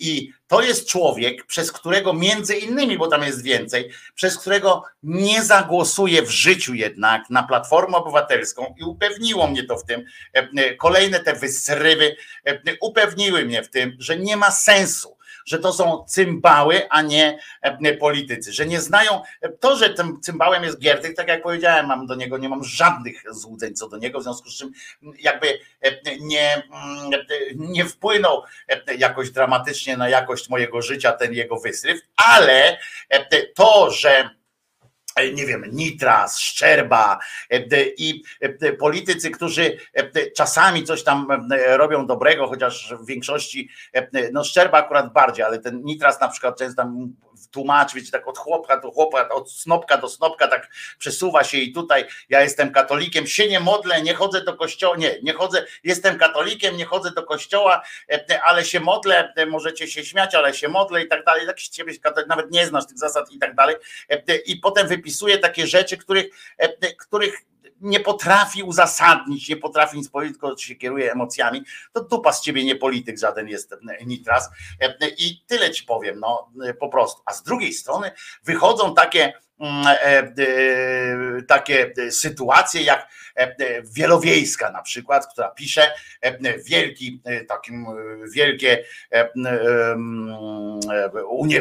I 0.00 0.32
to 0.52 0.62
jest 0.62 0.88
człowiek, 0.88 1.46
przez 1.46 1.72
którego 1.72 2.12
między 2.12 2.56
innymi, 2.56 2.98
bo 2.98 3.08
tam 3.08 3.22
jest 3.22 3.42
więcej, 3.42 3.90
przez 4.14 4.38
którego 4.38 4.84
nie 5.02 5.42
zagłosuję 5.42 6.22
w 6.22 6.30
życiu 6.30 6.74
jednak 6.74 7.30
na 7.30 7.42
Platformę 7.42 7.96
Obywatelską 7.96 8.74
i 8.80 8.84
upewniło 8.84 9.46
mnie 9.46 9.64
to 9.64 9.76
w 9.76 9.84
tym, 9.84 10.04
kolejne 10.78 11.20
te 11.20 11.32
wysrywy 11.34 12.16
upewniły 12.80 13.44
mnie 13.44 13.62
w 13.62 13.70
tym, 13.70 13.96
że 13.98 14.16
nie 14.16 14.36
ma 14.36 14.50
sensu 14.50 15.16
że 15.44 15.58
to 15.58 15.72
są 15.72 16.04
cymbały, 16.08 16.88
a 16.90 17.02
nie 17.02 17.38
e, 17.62 17.94
politycy, 17.94 18.52
że 18.52 18.66
nie 18.66 18.80
znają, 18.80 19.22
to, 19.60 19.76
że 19.76 19.90
tym 19.90 20.20
cymbałem 20.20 20.64
jest 20.64 20.78
Giertych, 20.78 21.14
tak 21.14 21.28
jak 21.28 21.42
powiedziałem, 21.42 21.86
mam 21.86 22.06
do 22.06 22.14
niego, 22.14 22.38
nie 22.38 22.48
mam 22.48 22.64
żadnych 22.64 23.22
złudzeń 23.30 23.74
co 23.74 23.88
do 23.88 23.96
niego, 23.96 24.20
w 24.20 24.22
związku 24.22 24.50
z 24.50 24.58
czym 24.58 24.72
jakby 25.18 25.48
e, 25.80 26.16
nie, 26.20 26.54
mm, 26.54 27.10
nie 27.56 27.84
wpłynął 27.84 28.42
e, 28.68 28.94
jakoś 28.94 29.30
dramatycznie 29.30 29.96
na 29.96 30.08
jakość 30.08 30.48
mojego 30.48 30.82
życia 30.82 31.12
ten 31.12 31.32
jego 31.32 31.56
wysryw, 31.56 32.00
ale 32.16 32.78
to, 33.54 33.90
że 33.90 34.30
nie 35.34 35.46
wiem, 35.46 35.64
Nitras, 35.72 36.38
Szczerba 36.38 37.18
i 37.98 38.22
politycy, 38.78 39.30
którzy 39.30 39.78
czasami 40.36 40.84
coś 40.84 41.02
tam 41.02 41.28
robią 41.66 42.06
dobrego, 42.06 42.48
chociaż 42.48 42.94
w 43.00 43.06
większości, 43.06 43.68
no 44.32 44.44
Szczerba 44.44 44.78
akurat 44.78 45.12
bardziej, 45.12 45.44
ale 45.44 45.58
ten 45.58 45.82
Nitras 45.82 46.20
na 46.20 46.28
przykład 46.28 46.58
często 46.58 46.82
tam 46.82 47.12
tłumaczy, 47.52 47.96
wiecie, 47.96 48.10
tak 48.10 48.28
od 48.28 48.38
chłopka 48.38 48.80
do 48.80 48.90
chłopka, 48.90 49.28
od 49.28 49.52
snopka 49.52 49.96
do 49.96 50.08
snopka, 50.08 50.48
tak 50.48 50.70
przesuwa 50.98 51.44
się 51.44 51.58
i 51.58 51.72
tutaj 51.72 52.06
ja 52.28 52.40
jestem 52.40 52.72
katolikiem, 52.72 53.26
się 53.26 53.48
nie 53.48 53.60
modlę, 53.60 54.02
nie 54.02 54.14
chodzę 54.14 54.44
do 54.44 54.56
kościoła, 54.56 54.96
nie, 54.96 55.20
nie 55.22 55.32
chodzę, 55.32 55.66
jestem 55.84 56.18
katolikiem, 56.18 56.76
nie 56.76 56.84
chodzę 56.84 57.10
do 57.10 57.22
kościoła, 57.22 57.82
ale 58.44 58.64
się 58.64 58.80
modlę, 58.80 59.32
możecie 59.46 59.88
się 59.88 60.04
śmiać, 60.04 60.34
ale 60.34 60.54
się 60.54 60.68
modlę 60.68 61.02
i 61.02 61.08
tak 61.08 61.24
dalej, 61.24 61.46
się 61.56 61.70
ciebie 61.70 61.92
nawet 62.26 62.50
nie 62.50 62.66
znasz 62.66 62.86
tych 62.86 62.98
zasad 62.98 63.32
i 63.32 63.38
tak 63.38 63.54
dalej 63.54 63.76
i 64.46 64.56
potem 64.56 64.88
wypisuje 64.88 65.38
takie 65.38 65.66
rzeczy, 65.66 65.96
których, 65.96 66.26
których 66.98 67.51
nie 67.82 68.00
potrafi 68.00 68.62
uzasadnić, 68.62 69.48
nie 69.48 69.56
potrafi 69.56 69.96
nic 69.96 70.08
powiedzieć, 70.08 70.38
tylko 70.40 70.58
się 70.58 70.74
kieruje 70.74 71.12
emocjami, 71.12 71.62
to 71.92 72.04
dupa 72.04 72.32
z 72.32 72.40
ciebie 72.40 72.64
nie 72.64 72.76
polityk 72.76 73.18
żaden 73.18 73.48
jest 73.48 73.74
Nitras. 74.06 74.50
I 75.18 75.44
tyle 75.46 75.70
ci 75.70 75.84
powiem, 75.84 76.20
no 76.20 76.52
po 76.80 76.88
prostu. 76.88 77.22
A 77.26 77.32
z 77.32 77.42
drugiej 77.42 77.72
strony 77.72 78.10
wychodzą 78.44 78.94
takie 78.94 79.32
mm, 79.60 79.86
e, 79.86 79.96
e, 79.98 80.32
takie 81.48 81.92
sytuacje 82.10 82.82
jak 82.82 83.08
e, 83.36 83.82
Wielowiejska 83.82 84.70
na 84.70 84.82
przykład, 84.82 85.32
która 85.32 85.48
pisze 85.48 85.92
wielki, 86.66 87.22
takim 87.48 87.86
wielkie 88.34 88.84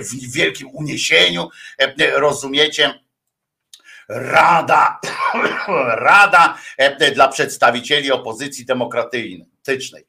w 0.02 0.34
wielkim 0.34 0.70
uniesieniu, 0.74 1.50
rozumiecie, 2.16 2.94
Rada, 4.12 5.00
Rada 6.08 6.58
e, 6.78 7.12
dla 7.12 7.28
przedstawicieli 7.28 8.12
opozycji 8.12 8.66
demokratycznej. 8.66 10.06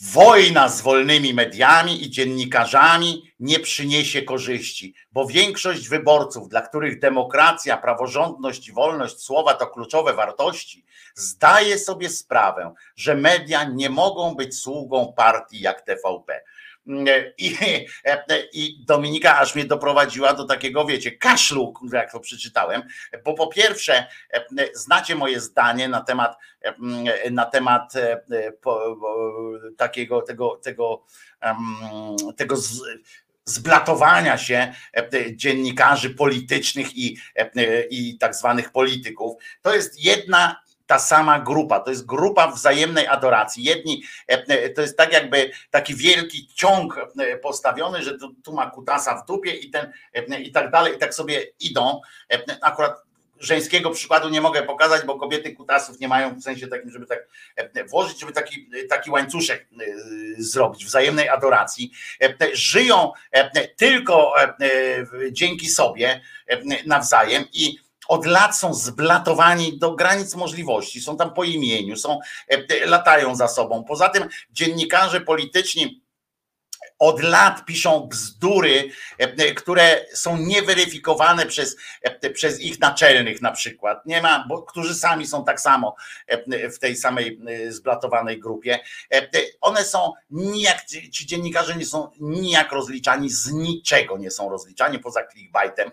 Wojna 0.00 0.68
z 0.68 0.80
wolnymi 0.80 1.34
mediami 1.34 2.04
i 2.04 2.10
dziennikarzami 2.10 3.32
nie 3.40 3.60
przyniesie 3.60 4.22
korzyści, 4.22 4.94
bo 5.12 5.26
większość 5.26 5.88
wyborców, 5.88 6.48
dla 6.48 6.62
których 6.62 6.98
demokracja, 7.00 7.76
praworządność 7.76 8.68
i 8.68 8.72
wolność 8.72 9.18
słowa 9.18 9.54
to 9.54 9.66
kluczowe 9.66 10.14
wartości, 10.14 10.84
zdaje 11.14 11.78
sobie 11.78 12.10
sprawę, 12.10 12.74
że 12.96 13.14
media 13.14 13.64
nie 13.64 13.90
mogą 13.90 14.34
być 14.34 14.58
sługą 14.58 15.12
partii 15.16 15.60
jak 15.60 15.82
TVP. 15.82 16.40
I, 17.38 17.56
I 18.52 18.84
Dominika 18.84 19.38
aż 19.38 19.54
mnie 19.54 19.64
doprowadziła 19.64 20.34
do 20.34 20.44
takiego, 20.44 20.84
wiecie, 20.84 21.12
kaszlu, 21.12 21.74
jak 21.92 22.12
to 22.12 22.20
przeczytałem, 22.20 22.82
bo 23.24 23.34
po 23.34 23.46
pierwsze, 23.46 24.06
znacie 24.74 25.14
moje 25.14 25.40
zdanie 25.40 25.88
na 25.88 26.00
temat, 26.00 26.36
na 27.30 27.44
temat 27.46 27.92
takiego, 29.76 30.22
tego, 30.22 30.56
tego, 30.56 31.04
tego 32.36 32.56
z, 32.56 32.82
zblatowania 33.44 34.38
się 34.38 34.74
dziennikarzy 35.32 36.10
politycznych 36.10 36.96
i, 36.96 37.18
i 37.90 38.18
tak 38.18 38.34
zwanych 38.34 38.72
polityków. 38.72 39.42
To 39.62 39.74
jest 39.74 40.04
jedna 40.04 40.63
ta 40.86 40.98
sama 40.98 41.40
grupa. 41.40 41.80
To 41.80 41.90
jest 41.90 42.06
grupa 42.06 42.48
wzajemnej 42.48 43.06
adoracji. 43.06 43.64
Jedni, 43.64 44.02
e, 44.28 44.44
e, 44.48 44.70
to 44.70 44.82
jest 44.82 44.96
tak 44.96 45.12
jakby 45.12 45.50
taki 45.70 45.94
wielki 45.94 46.48
ciąg 46.54 46.98
e, 47.18 47.36
postawiony, 47.36 48.02
że 48.02 48.18
tu, 48.18 48.34
tu 48.44 48.52
ma 48.52 48.70
kutasa 48.70 49.22
w 49.22 49.26
dupie 49.26 49.50
i 49.50 49.70
ten 49.70 49.92
i 50.38 50.52
tak 50.52 50.70
dalej, 50.70 50.94
i 50.94 50.98
tak 50.98 51.14
sobie 51.14 51.46
idą. 51.60 52.00
Akurat 52.62 53.02
żeńskiego 53.40 53.90
przykładu 53.90 54.28
nie 54.28 54.40
mogę 54.40 54.62
pokazać, 54.62 55.06
bo 55.06 55.18
kobiety 55.18 55.52
kutasów 55.52 56.00
nie 56.00 56.08
mają 56.08 56.34
w 56.34 56.42
sensie 56.42 56.68
takim, 56.68 56.90
żeby 56.90 57.06
tak 57.06 57.26
włożyć, 57.90 58.20
żeby 58.20 58.32
taki, 58.32 58.68
taki 58.88 59.10
łańcuszek 59.10 59.68
zrobić 60.38 60.84
wzajemnej 60.84 61.28
adoracji. 61.28 61.92
Żyją 62.52 63.12
tylko 63.76 64.32
dzięki 65.30 65.68
sobie 65.68 66.20
nawzajem 66.86 67.44
i 67.52 67.78
od 68.08 68.26
lat 68.26 68.58
są 68.58 68.74
zblatowani 68.74 69.78
do 69.78 69.94
granic 69.94 70.34
możliwości, 70.34 71.00
są 71.00 71.16
tam 71.16 71.34
po 71.34 71.44
imieniu, 71.44 71.96
są, 71.96 72.18
e, 72.48 72.86
latają 72.86 73.36
za 73.36 73.48
sobą. 73.48 73.84
Poza 73.84 74.08
tym 74.08 74.28
dziennikarze 74.50 75.20
polityczni 75.20 76.03
od 76.98 77.22
lat 77.22 77.64
piszą 77.64 78.00
bzdury, 78.00 78.90
e, 79.18 79.54
które 79.54 80.06
są 80.12 80.36
nieweryfikowane 80.36 81.46
przez, 81.46 81.76
e, 82.02 82.30
przez 82.30 82.60
ich 82.60 82.80
naczelnych 82.80 83.42
na 83.42 83.52
przykład. 83.52 84.06
Nie 84.06 84.22
ma, 84.22 84.44
bo 84.48 84.62
którzy 84.62 84.94
sami 84.94 85.26
są 85.26 85.44
tak 85.44 85.60
samo 85.60 85.96
e, 86.26 86.70
w 86.70 86.78
tej 86.78 86.96
samej 86.96 87.40
zblatowanej 87.68 88.40
grupie. 88.40 88.78
One 89.60 89.84
są 89.84 90.12
nijak, 90.30 90.84
ci 90.84 91.26
dziennikarze 91.26 91.76
nie 91.76 91.86
są 91.86 92.10
nijak 92.20 92.72
rozliczani, 92.72 93.30
z 93.30 93.52
niczego 93.52 94.18
nie 94.18 94.30
są 94.30 94.50
rozliczani 94.50 94.98
poza 94.98 95.26
clickbaitem. 95.26 95.90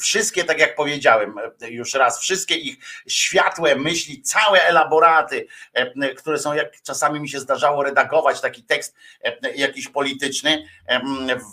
Wszystkie, 0.00 0.44
tak 0.44 0.58
jak 0.58 0.76
powiedziałem 0.76 1.34
już 1.68 1.94
raz, 1.94 2.20
wszystkie 2.20 2.54
ich 2.54 2.76
światłe 3.08 3.76
myśli, 3.76 4.22
całe 4.22 4.62
elaboraty, 4.62 5.46
które 6.16 6.38
są, 6.38 6.54
jak 6.54 6.82
czasami 6.82 7.20
mi 7.20 7.28
się 7.28 7.40
zdarzało 7.40 7.82
redagować 7.82 8.40
taki 8.40 8.62
tekst, 8.62 8.94
jakiś 9.60 9.88
polityczny 9.88 10.66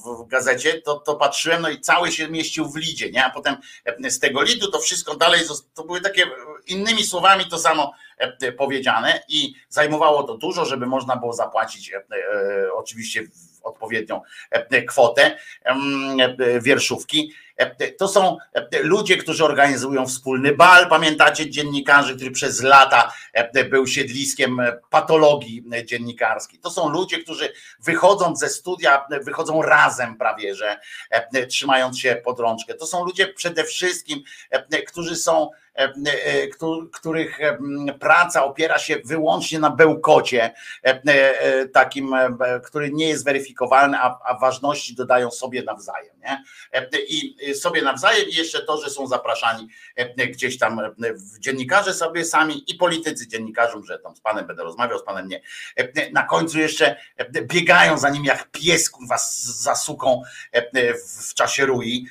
w 0.05 0.27
gazecie, 0.27 0.81
to, 0.81 0.95
to 0.95 1.15
patrzyłem, 1.15 1.61
no 1.61 1.69
i 1.69 1.79
cały 1.79 2.11
się 2.11 2.27
mieścił 2.27 2.69
w 2.69 2.75
lidzie, 2.75 3.11
nie? 3.11 3.25
A 3.25 3.29
potem 3.29 3.55
z 4.09 4.19
tego 4.19 4.41
lidu 4.41 4.71
to 4.71 4.79
wszystko 4.79 5.15
dalej, 5.15 5.41
to 5.73 5.83
były 5.83 6.01
takie 6.01 6.25
innymi 6.67 7.03
słowami 7.03 7.45
to 7.45 7.57
samo 7.57 7.93
powiedziane 8.57 9.23
i 9.27 9.53
zajmowało 9.69 10.23
to 10.23 10.37
dużo, 10.37 10.65
żeby 10.65 10.85
można 10.85 11.15
było 11.15 11.33
zapłacić 11.33 11.91
e, 11.93 12.01
oczywiście 12.73 13.23
odpowiednią 13.63 14.21
kwotę 14.87 15.37
wierszówki 16.61 17.33
to 17.97 18.07
są 18.07 18.37
ludzie, 18.81 19.17
którzy 19.17 19.45
organizują 19.45 20.07
wspólny 20.07 20.55
bal. 20.55 20.89
Pamiętacie 20.89 21.49
dziennikarzy, 21.49 22.15
który 22.15 22.31
przez 22.31 22.61
lata 22.61 23.13
był 23.69 23.87
siedliskiem 23.87 24.61
patologii 24.89 25.63
dziennikarskiej. 25.85 26.59
To 26.59 26.69
są 26.69 26.89
ludzie, 26.89 27.17
którzy 27.17 27.53
wychodząc 27.79 28.39
ze 28.39 28.49
studia, 28.49 29.05
wychodzą 29.21 29.61
razem 29.61 30.17
prawie, 30.17 30.55
że 30.55 30.79
trzymając 31.49 31.99
się 31.99 32.21
pod 32.25 32.39
rączkę. 32.39 32.73
To 32.73 32.85
są 32.85 33.05
ludzie 33.05 33.27
przede 33.27 33.63
wszystkim, 33.63 34.23
którzy 34.87 35.15
są 35.15 35.49
E, 35.49 35.62
e, 35.62 35.62
których 36.91 37.41
e, 37.41 37.57
praca 37.99 38.43
opiera 38.43 38.79
się 38.79 38.95
wyłącznie 39.05 39.59
na 39.59 39.69
bełkocie, 39.69 40.53
takim, 41.73 42.15
który 42.65 42.91
nie 42.91 43.09
jest 43.09 43.25
weryfikowalny, 43.25 43.97
a, 43.97 44.37
ważności 44.41 44.95
dodają 44.95 45.31
sobie 45.31 45.63
nawzajem. 45.63 46.15
Nie? 46.19 46.43
I 47.07 47.55
sobie 47.55 47.81
nawzajem, 47.81 48.29
i 48.29 48.35
jeszcze 48.35 48.65
to, 48.65 48.81
że 48.81 48.89
są 48.89 49.07
zapraszani 49.07 49.67
gdzieś 50.29 50.57
tam 50.57 50.81
dziennikarze 51.39 51.93
sobie 51.93 52.25
sami 52.25 52.71
i 52.71 52.75
politycy 52.75 53.27
dziennikarzom, 53.27 53.85
że 53.85 53.99
tam 53.99 54.15
z 54.15 54.21
panem 54.21 54.47
będę 54.47 54.63
rozmawiał, 54.63 54.99
z 54.99 55.03
panem 55.03 55.27
nie. 55.27 55.41
Na 56.11 56.23
końcu 56.23 56.59
jeszcze 56.59 56.95
biegają 57.31 57.97
za 57.97 58.09
nim 58.09 58.25
jak 58.25 58.51
pies 58.51 58.91
was 59.09 59.43
za 59.43 59.75
suką 59.75 60.21
w 61.29 61.33
czasie 61.33 61.65
rui. 61.65 62.07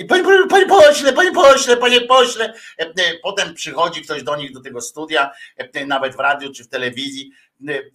I 0.00 0.04
panie, 0.04 0.24
pośle, 0.68 1.12
panie 1.12 1.32
pośle, 1.32 1.76
panie 1.76 2.00
pośle, 2.00 2.54
E, 2.78 2.95
potem 3.22 3.54
przychodzi 3.54 4.02
ktoś 4.02 4.22
do 4.22 4.36
nich 4.36 4.52
do 4.52 4.60
tego 4.60 4.80
studia, 4.80 5.30
e, 5.56 5.86
nawet 5.86 6.16
w 6.16 6.20
radiu 6.20 6.52
czy 6.52 6.64
w 6.64 6.68
telewizji, 6.68 7.30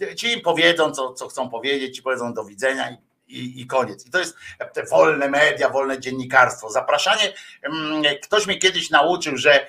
e, 0.01 0.15
ci 0.15 0.31
im 0.31 0.41
powiedzą, 0.41 0.91
co, 0.91 1.13
co 1.13 1.27
chcą 1.27 1.49
powiedzieć, 1.49 1.95
ci 1.95 2.01
powiedzą 2.01 2.33
do 2.33 2.43
widzenia 2.43 2.91
i 2.91 2.97
i, 3.31 3.61
i, 3.61 3.67
koniec. 3.67 4.07
I 4.07 4.09
to 4.09 4.19
jest 4.19 4.35
te 4.73 4.83
wolne 4.85 5.29
media, 5.29 5.69
wolne 5.69 5.99
dziennikarstwo. 5.99 6.69
Zapraszanie. 6.69 7.33
Mm, 7.63 8.03
ktoś 8.23 8.47
mnie 8.47 8.57
kiedyś 8.57 8.89
nauczył, 8.89 9.37
że 9.37 9.67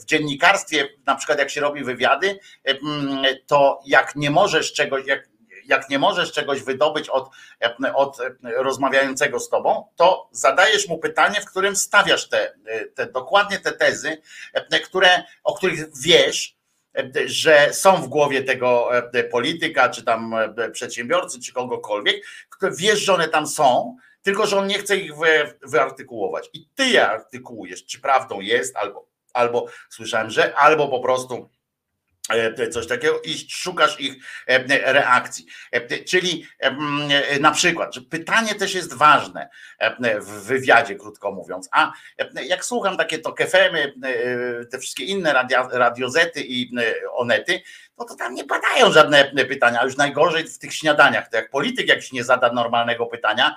w 0.00 0.04
dziennikarstwie, 0.04 0.88
na 1.06 1.14
przykład 1.14 1.38
jak 1.38 1.50
się 1.50 1.60
robi 1.60 1.84
wywiady, 1.84 2.38
mm, 2.64 3.24
to 3.46 3.80
jak 3.86 4.16
nie 4.16 4.30
możesz 4.30 4.72
czegoś, 4.72 5.06
jak 5.06 5.29
jak 5.70 5.90
nie 5.90 5.98
możesz 5.98 6.32
czegoś 6.32 6.62
wydobyć 6.62 7.08
od, 7.08 7.30
od 7.94 8.18
rozmawiającego 8.56 9.40
z 9.40 9.48
tobą, 9.48 9.86
to 9.96 10.28
zadajesz 10.32 10.88
mu 10.88 10.98
pytanie, 10.98 11.40
w 11.40 11.50
którym 11.50 11.76
stawiasz 11.76 12.28
te, 12.28 12.54
te 12.94 13.06
dokładnie 13.06 13.58
te 13.58 13.72
tezy, 13.72 14.22
które, 14.84 15.22
o 15.44 15.54
których 15.54 15.98
wiesz, 16.00 16.56
że 17.26 17.68
są 17.72 17.96
w 17.96 18.08
głowie 18.08 18.42
tego 18.42 18.90
polityka, 19.30 19.88
czy 19.88 20.04
tam 20.04 20.34
przedsiębiorcy, 20.72 21.40
czy 21.40 21.52
kogokolwiek, 21.52 22.26
które 22.50 22.72
wiesz, 22.76 23.00
że 23.00 23.14
one 23.14 23.28
tam 23.28 23.46
są, 23.46 23.96
tylko 24.22 24.46
że 24.46 24.58
on 24.58 24.66
nie 24.66 24.78
chce 24.78 24.96
ich 24.96 25.16
wy, 25.16 25.54
wyartykułować. 25.62 26.50
I 26.52 26.68
ty 26.74 26.86
je 26.86 27.08
artykułujesz, 27.08 27.84
czy 27.84 28.00
prawdą 28.00 28.40
jest, 28.40 28.76
albo, 28.76 29.06
albo 29.32 29.66
słyszałem, 29.88 30.30
że, 30.30 30.54
albo 30.54 30.88
po 30.88 31.00
prostu 31.00 31.48
coś 32.70 32.86
takiego 32.86 33.20
i 33.24 33.46
szukasz 33.48 34.00
ich 34.00 34.14
e, 34.46 34.92
reakcji. 34.92 35.46
E, 35.72 36.04
czyli 36.04 36.46
na 37.40 37.50
przykład, 37.50 37.94
że 37.94 38.00
pytanie 38.00 38.54
też 38.54 38.74
jest 38.74 38.94
ważne 38.94 39.48
w 40.20 40.30
wywiadzie, 40.30 40.94
krótko 40.94 41.32
mówiąc. 41.32 41.68
A 41.72 41.92
jak 42.44 42.64
słucham 42.64 42.96
takie 42.96 43.18
to 43.18 43.32
kefemy, 43.32 43.92
te 44.70 44.78
wszystkie 44.78 45.04
inne 45.04 45.32
radio, 45.32 45.68
radiozety 45.72 46.40
i 46.42 46.70
onety, 47.12 47.62
no 47.98 48.04
to 48.04 48.14
tam 48.14 48.34
nie 48.34 48.44
padają 48.44 48.92
żadne 48.92 49.44
pytania, 49.48 49.84
już 49.84 49.96
najgorzej 49.96 50.48
w 50.48 50.58
tych 50.58 50.74
śniadaniach. 50.74 51.28
To 51.28 51.36
jak 51.36 51.50
polityk 51.50 51.88
jakiś 51.88 52.12
nie 52.12 52.24
zada 52.24 52.52
normalnego 52.52 53.06
pytania 53.06 53.56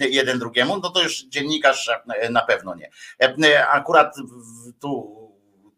jeden 0.00 0.38
drugiemu, 0.38 0.78
no 0.82 0.90
to 0.90 1.02
już 1.02 1.24
dziennikarz 1.24 1.90
na 2.30 2.42
pewno 2.42 2.74
nie. 2.74 2.90
Akurat 3.68 4.16
tu 4.80 5.22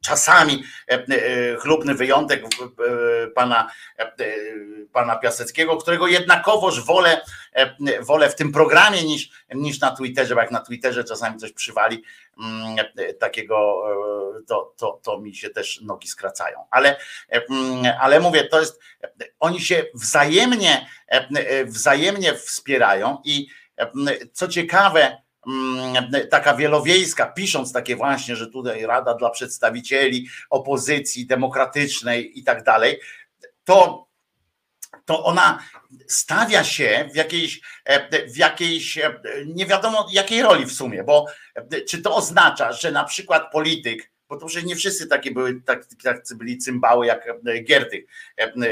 czasami 0.05 0.65
e, 0.89 0.93
e, 0.93 1.57
chlubny 1.57 1.95
wyjątek 1.95 2.45
e, 2.45 3.27
pana, 3.27 3.71
pana 4.93 5.17
Piaseckiego, 5.17 5.77
którego 5.77 6.07
jednakowoż 6.07 6.81
wolę, 6.81 7.21
wolę 8.01 8.31
w 8.31 8.35
tym 8.35 8.53
programie 8.53 9.05
niż, 9.05 9.31
niż 9.55 9.81
na 9.81 9.97
Twitterze, 9.97 10.35
bo 10.35 10.41
jak 10.41 10.51
na 10.51 10.61
Twitterze 10.61 11.05
czasami 11.05 11.39
coś 11.39 11.53
przywali 11.53 12.03
mm, 12.39 12.77
takiego, 13.21 13.83
to, 14.47 14.75
to, 14.77 15.01
to 15.03 15.21
mi 15.21 15.35
się 15.35 15.51
też 15.51 15.81
nogi 15.81 16.09
skracają. 16.09 16.59
Ale, 16.71 16.97
mm, 17.29 17.93
ale 18.01 18.21
mówię, 18.21 18.45
to 18.45 18.61
jest, 18.61 18.81
oni 19.41 19.61
się 19.61 19.85
wzajemnie, 19.95 20.87
wzajemnie 21.65 22.35
wspierają 22.35 23.19
i 23.25 23.47
co 24.33 24.49
ciekawe, 24.49 25.24
taka 26.31 26.55
wielowiejska, 26.55 27.27
pisząc 27.27 27.73
takie 27.73 27.97
właśnie, 27.97 28.37
że 28.37 28.47
tutaj 28.47 28.87
Rada 28.87 29.15
dla 29.15 29.31
Przedstawicieli 29.31 30.29
Opozycji 30.51 31.27
Demokratycznej 31.27 32.39
i 32.39 32.45
tak 32.45 32.65
dalej, 32.65 33.01
to, 33.65 34.07
to 35.05 35.25
ona 35.25 35.59
stawia 36.09 36.65
się 36.65 37.09
w 37.12 37.16
jakiejś, 37.16 37.61
e, 37.85 38.29
w 38.29 38.37
jakiejś 38.37 38.99
e, 38.99 39.21
nie 39.47 39.66
wiadomo 39.66 40.09
jakiej 40.12 40.43
roli 40.43 40.66
w 40.66 40.73
sumie, 40.73 41.05
bo 41.05 41.27
e, 41.55 41.81
czy 41.81 42.03
to 42.03 42.16
oznacza, 42.16 42.73
że 42.73 42.93
na 42.93 43.05
przykład 43.05 43.53
polityk, 43.53 44.14
bo 44.35 44.40
to 44.40 44.47
przecież 44.47 44.69
nie 44.69 44.77
wszyscy 44.77 45.06
takie 45.06 45.31
były, 45.31 45.61
tak, 45.61 45.86
tacy 46.02 46.36
byli 46.36 46.59
cymbały 46.59 47.06
jak 47.06 47.27
Giertych 47.65 48.05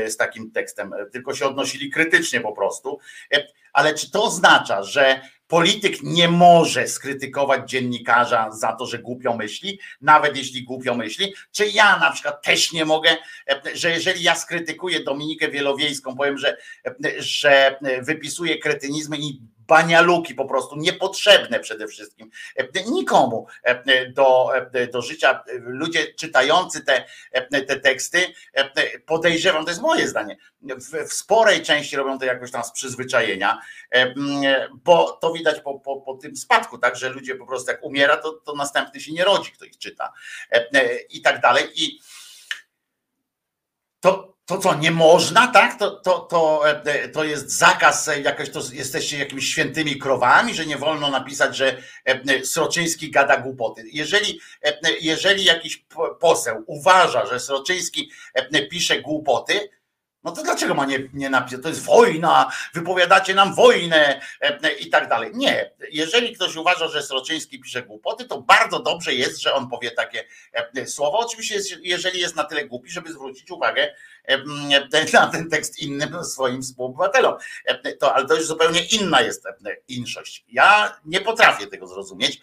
z 0.07 0.17
takim 0.17 0.51
tekstem, 0.51 0.95
tylko 1.13 1.35
się 1.35 1.47
odnosili 1.47 1.91
krytycznie 1.91 2.41
po 2.41 2.53
prostu, 2.53 2.99
ale 3.73 3.95
czy 3.95 4.11
to 4.11 4.25
oznacza, 4.25 4.83
że 4.83 5.21
polityk 5.47 6.03
nie 6.03 6.29
może 6.29 6.89
skrytykować 6.89 7.71
dziennikarza 7.71 8.51
za 8.51 8.73
to, 8.73 8.87
że 8.87 8.99
głupio 8.99 9.37
myśli, 9.37 9.81
nawet 10.01 10.37
jeśli 10.37 10.65
głupio 10.65 10.95
myśli, 10.95 11.35
czy 11.53 11.67
ja 11.67 11.99
na 11.99 12.11
przykład 12.11 12.43
też 12.43 12.73
nie 12.73 12.85
mogę, 12.85 13.17
że 13.75 13.91
jeżeli 13.91 14.23
ja 14.23 14.35
skrytykuję 14.35 15.05
Dominikę 15.05 15.49
Wielowiejską, 15.49 16.17
powiem, 16.17 16.39
że, 16.39 16.57
że 17.19 17.79
wypisuję 18.03 18.59
kretynizmy 18.59 19.17
i 19.19 19.41
banialuki 19.73 20.35
po 20.35 20.45
prostu, 20.45 20.77
niepotrzebne 20.77 21.61
przede 21.61 21.87
wszystkim 21.87 22.31
nikomu 22.87 23.47
do, 24.15 24.51
do 24.93 25.03
życia. 25.03 25.45
Ludzie 25.61 26.15
czytający 26.15 26.85
te, 26.85 27.05
te 27.51 27.81
teksty, 27.81 28.35
podejrzewam, 29.07 29.65
to 29.65 29.71
jest 29.71 29.83
moje 29.83 30.09
zdanie, 30.09 30.37
w, 30.63 31.09
w 31.09 31.13
sporej 31.13 31.63
części 31.63 31.97
robią 31.97 32.19
to 32.19 32.25
jakoś 32.25 32.51
tam 32.51 32.65
z 32.65 32.73
przyzwyczajenia, 32.73 33.61
bo 34.73 35.13
to 35.13 35.33
widać 35.33 35.61
po, 35.61 35.81
po, 35.81 36.01
po 36.01 36.15
tym 36.15 36.37
spadku, 36.37 36.79
tak, 36.79 36.97
że 36.97 37.09
ludzie 37.09 37.35
po 37.35 37.47
prostu 37.47 37.71
jak 37.71 37.85
umiera, 37.85 38.17
to, 38.17 38.33
to 38.33 38.55
następny 38.55 39.01
się 39.01 39.13
nie 39.13 39.25
rodzi, 39.25 39.53
kto 39.53 39.65
ich 39.65 39.79
czyta 39.79 40.13
i 41.11 41.23
tak 41.23 41.41
dalej. 41.41 41.65
I 41.75 42.01
to, 44.01 44.37
to 44.53 44.59
co, 44.59 44.75
nie 44.75 44.91
można, 44.91 45.47
tak? 45.47 45.79
To, 45.79 45.91
to, 45.91 46.19
to, 46.19 46.71
e, 46.71 47.09
to 47.09 47.25
jest 47.25 47.51
zakaz, 47.51 48.09
e, 48.09 48.21
jakoś 48.21 48.51
to 48.51 48.61
jesteście 48.73 49.19
jakimiś 49.19 49.49
świętymi 49.49 49.99
krowami, 49.99 50.55
że 50.55 50.67
nie 50.67 50.77
wolno 50.77 51.11
napisać, 51.11 51.57
że 51.57 51.77
e, 52.05 52.45
Sroczyński 52.45 53.11
gada 53.11 53.37
głupoty. 53.37 53.85
Jeżeli, 53.93 54.41
jeżeli 55.01 55.45
jakiś 55.45 55.85
poseł 56.21 56.65
uważa, 56.67 57.27
że 57.27 57.41
Sroczyński 57.41 58.11
pisze 58.71 59.01
głupoty, 59.01 59.69
no 60.25 60.33
to 60.33 60.43
dlaczego 60.43 60.75
ma 60.75 60.87
nie, 60.87 60.99
nie 61.15 61.31
napisać? 61.31 61.63
To 61.63 61.69
jest 61.69 61.85
wojna, 61.85 62.53
wypowiadacie 62.75 63.35
nam 63.35 63.55
wojnę 63.55 64.21
i 64.81 64.91
tak 64.91 65.09
dalej. 65.09 65.31
Nie. 65.35 65.71
Jeżeli 65.91 66.37
ktoś 66.37 66.57
uważa, 66.57 66.89
że 66.89 67.03
Sroczyński 67.03 67.61
pisze 67.61 67.83
głupoty, 67.83 68.25
to 68.25 68.41
bardzo 68.41 68.79
dobrze 68.83 69.15
jest, 69.15 69.41
że 69.41 69.55
on 69.55 69.69
powie 69.69 69.91
takie 69.91 70.25
słowo. 70.87 71.19
Oczywiście, 71.19 71.61
jeżeli 71.83 72.21
jest 72.21 72.37
na 72.37 72.45
tyle 72.45 72.65
głupi, 72.65 72.91
żeby 72.91 73.13
zwrócić 73.13 73.51
uwagę 73.51 73.95
na 75.13 75.27
ten 75.27 75.51
tekst 75.51 75.79
innym 75.79 76.25
swoim 76.25 76.63
współobywatelom. 76.63 77.35
To, 78.01 78.15
ale 78.15 78.27
to 78.27 78.35
już 78.35 78.47
zupełnie 78.47 78.81
inna 78.85 79.21
jest 79.21 79.45
inszość. 79.89 80.45
Ja 80.49 80.97
nie 81.05 81.21
potrafię 81.21 81.67
tego 81.67 81.87
zrozumieć, 81.87 82.41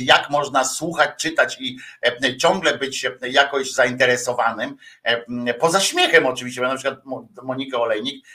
jak 0.00 0.30
można 0.30 0.64
słuchać, 0.64 1.10
czytać 1.20 1.56
i 1.60 1.78
ciągle 2.38 2.78
być 2.78 3.06
jakoś 3.22 3.72
zainteresowanym, 3.72 4.76
poza 5.58 5.80
śmiechem 5.80 6.26
oczywiście, 6.26 6.60
bo 6.60 6.68
na 6.68 6.74
przykład 6.76 6.98
Monikę 7.42 7.78
Olejnik, 7.78 8.26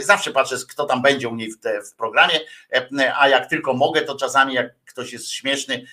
zawsze 0.00 0.30
patrzę, 0.30 0.56
kto 0.70 0.84
tam 0.84 1.02
będzie 1.02 1.28
u 1.28 1.34
niej 1.34 1.52
w, 1.52 1.56
w 1.90 1.94
programie, 1.94 2.40
a 3.18 3.28
jak 3.28 3.50
tylko 3.50 3.74
mogę, 3.74 4.02
to 4.02 4.16
czasami 4.16 4.54
jak 4.54 4.66
ktoś 4.84 5.12
jest 5.12 5.30
śmieszny, 5.30 5.86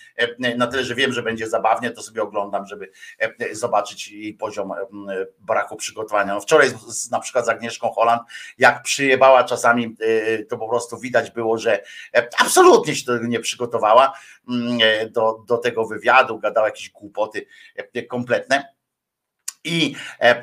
na 0.58 0.68
tyle, 0.68 0.84
że 0.84 0.96
wiem, 0.96 1.14
że 1.14 1.24
będzie 1.24 1.50
zabawnie, 1.50 1.92
to 1.92 2.02
sobie 2.02 2.22
oglądam, 2.22 2.68
żeby 2.68 2.92
zobaczyć 3.52 4.08
jej 4.08 4.34
poziom 4.34 4.74
braku 5.40 5.76
przygotowania. 5.76 6.23
No 6.26 6.42
wczoraj 6.42 6.72
na 7.12 7.20
przykład 7.20 7.46
z 7.46 7.50
Agnieszką 7.50 7.92
Holland, 7.92 8.22
jak 8.58 8.84
przyjebała 8.84 9.44
czasami, 9.44 9.96
to 10.50 10.58
po 10.58 10.70
prostu 10.70 11.00
widać 11.00 11.32
było, 11.32 11.58
że 11.58 11.84
absolutnie 12.40 12.96
się 12.96 13.06
tego 13.06 13.28
nie 13.28 13.40
przygotowała 13.40 14.14
do, 15.12 15.44
do 15.48 15.58
tego 15.58 15.88
wywiadu, 15.88 16.40
gadała 16.40 16.68
jakieś 16.68 16.90
głupoty 16.90 17.46
kompletne. 18.10 18.74
I 19.64 19.96
e, 20.20 20.42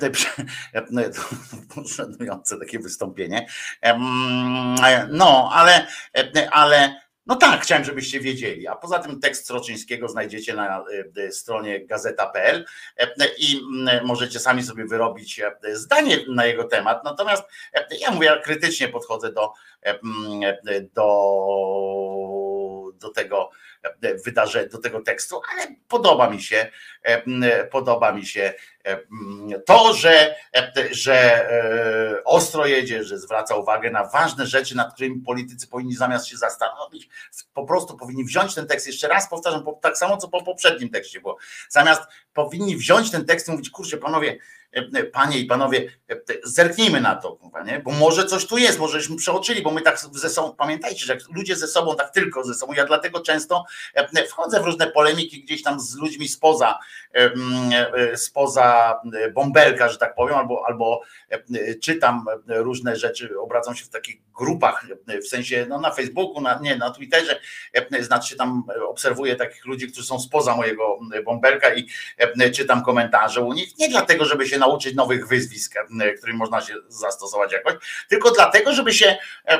szanujące 1.86 2.56
takie 2.60 2.78
wystąpienie. 2.78 3.46
No, 5.10 5.50
ale, 5.52 5.86
ale 6.50 7.00
No 7.26 7.36
tak, 7.36 7.62
chciałem, 7.62 7.84
żebyście 7.84 8.20
wiedzieli. 8.20 8.66
A 8.68 8.76
poza 8.76 8.98
tym 8.98 9.20
tekst 9.20 9.46
Sroczyńskiego 9.46 10.08
znajdziecie 10.08 10.54
na 10.54 10.84
stronie 11.30 11.86
gazeta.pl 11.86 12.64
i 13.38 13.60
możecie 14.04 14.40
sami 14.40 14.62
sobie 14.62 14.86
wyrobić 14.86 15.40
zdanie 15.72 16.16
na 16.28 16.46
jego 16.46 16.64
temat. 16.64 17.04
Natomiast 17.04 17.42
ja 18.00 18.10
mówię, 18.10 18.40
krytycznie 18.44 18.88
podchodzę 18.88 19.32
do, 19.32 19.52
do, 20.92 21.32
do 22.94 23.10
tego 23.10 23.50
wydarzenia, 24.24 24.68
do 24.68 24.78
tego 24.78 25.00
tekstu, 25.00 25.40
ale 25.52 25.66
podoba 25.88 26.30
mi 26.30 26.42
się, 26.42 26.70
podoba 27.70 28.12
mi 28.12 28.26
się 28.26 28.54
to, 29.66 29.94
że, 29.94 30.36
że 30.90 31.50
e, 31.50 32.24
ostro 32.24 32.66
jedzie, 32.66 33.04
że 33.04 33.18
zwraca 33.18 33.56
uwagę 33.56 33.90
na 33.90 34.04
ważne 34.04 34.46
rzeczy, 34.46 34.76
nad 34.76 34.94
którymi 34.94 35.20
politycy 35.20 35.68
powinni 35.68 35.94
zamiast 35.94 36.26
się 36.26 36.36
zastanowić, 36.36 37.08
po 37.54 37.64
prostu 37.64 37.96
powinni 37.96 38.24
wziąć 38.24 38.54
ten 38.54 38.66
tekst, 38.66 38.86
jeszcze 38.86 39.08
raz 39.08 39.30
powtarzam, 39.30 39.64
tak 39.82 39.98
samo 39.98 40.16
co 40.16 40.28
po 40.28 40.42
poprzednim 40.42 40.90
tekście, 40.90 41.20
bo 41.20 41.36
zamiast 41.68 42.02
powinni 42.32 42.76
wziąć 42.76 43.10
ten 43.10 43.26
tekst 43.26 43.48
i 43.48 43.50
mówić, 43.50 43.70
kurczę, 43.70 43.96
panowie, 43.96 44.38
E, 44.38 44.59
panie 45.12 45.38
i 45.38 45.44
panowie, 45.44 45.90
e, 46.10 46.16
zerknijmy 46.44 47.00
na 47.00 47.16
to, 47.16 47.38
nie? 47.66 47.80
bo 47.80 47.90
może 47.90 48.24
coś 48.24 48.46
tu 48.46 48.58
jest, 48.58 48.78
możeśmy 48.78 49.16
przeoczyli, 49.16 49.62
bo 49.62 49.70
my 49.70 49.82
tak 49.82 49.98
ze 49.98 50.30
sobą, 50.30 50.54
pamiętajcie, 50.54 51.06
że 51.06 51.18
ludzie 51.34 51.56
ze 51.56 51.66
sobą, 51.66 51.96
tak 51.96 52.10
tylko 52.10 52.44
ze 52.44 52.54
sobą, 52.54 52.72
ja 52.72 52.84
dlatego 52.84 53.20
często 53.20 53.64
e, 53.94 54.26
wchodzę 54.26 54.60
w 54.60 54.64
różne 54.64 54.86
polemiki 54.86 55.42
gdzieś 55.42 55.62
tam 55.62 55.80
z 55.80 55.96
ludźmi 55.96 56.28
spoza, 56.28 56.78
spoza 58.14 59.00
bąbelka, 59.34 59.88
że 59.88 59.98
tak 59.98 60.14
powiem, 60.14 60.34
albo, 60.34 60.62
albo 60.66 61.02
czytam 61.82 62.26
różne 62.46 62.96
rzeczy, 62.96 63.40
obracam 63.40 63.74
się 63.74 63.84
w 63.84 63.88
takich 63.88 64.20
grupach, 64.38 64.86
w 65.24 65.28
sensie 65.28 65.66
no, 65.68 65.80
na 65.80 65.90
Facebooku, 65.90 66.40
na, 66.40 66.58
nie, 66.58 66.76
na 66.76 66.90
Twitterze, 66.90 67.40
znaczy 68.00 68.36
tam 68.36 68.64
obserwuję 68.88 69.36
takich 69.36 69.66
ludzi, 69.66 69.92
którzy 69.92 70.06
są 70.06 70.20
spoza 70.20 70.56
mojego 70.56 70.98
bąbelka 71.24 71.74
i 71.74 71.88
czytam 72.54 72.84
komentarze 72.84 73.40
u 73.40 73.52
nich, 73.52 73.78
nie 73.78 73.88
dlatego, 73.88 74.24
żeby 74.24 74.46
się 74.46 74.58
nauczyć 74.60 74.94
nowych 74.94 75.28
wyzwisk, 75.28 75.74
e, 75.76 76.12
którym 76.12 76.36
można 76.36 76.60
się 76.60 76.74
zastosować 76.88 77.52
jakoś, 77.52 77.74
tylko 78.08 78.30
dlatego, 78.30 78.72
żeby 78.72 78.92
się, 78.92 79.16
e, 79.48 79.58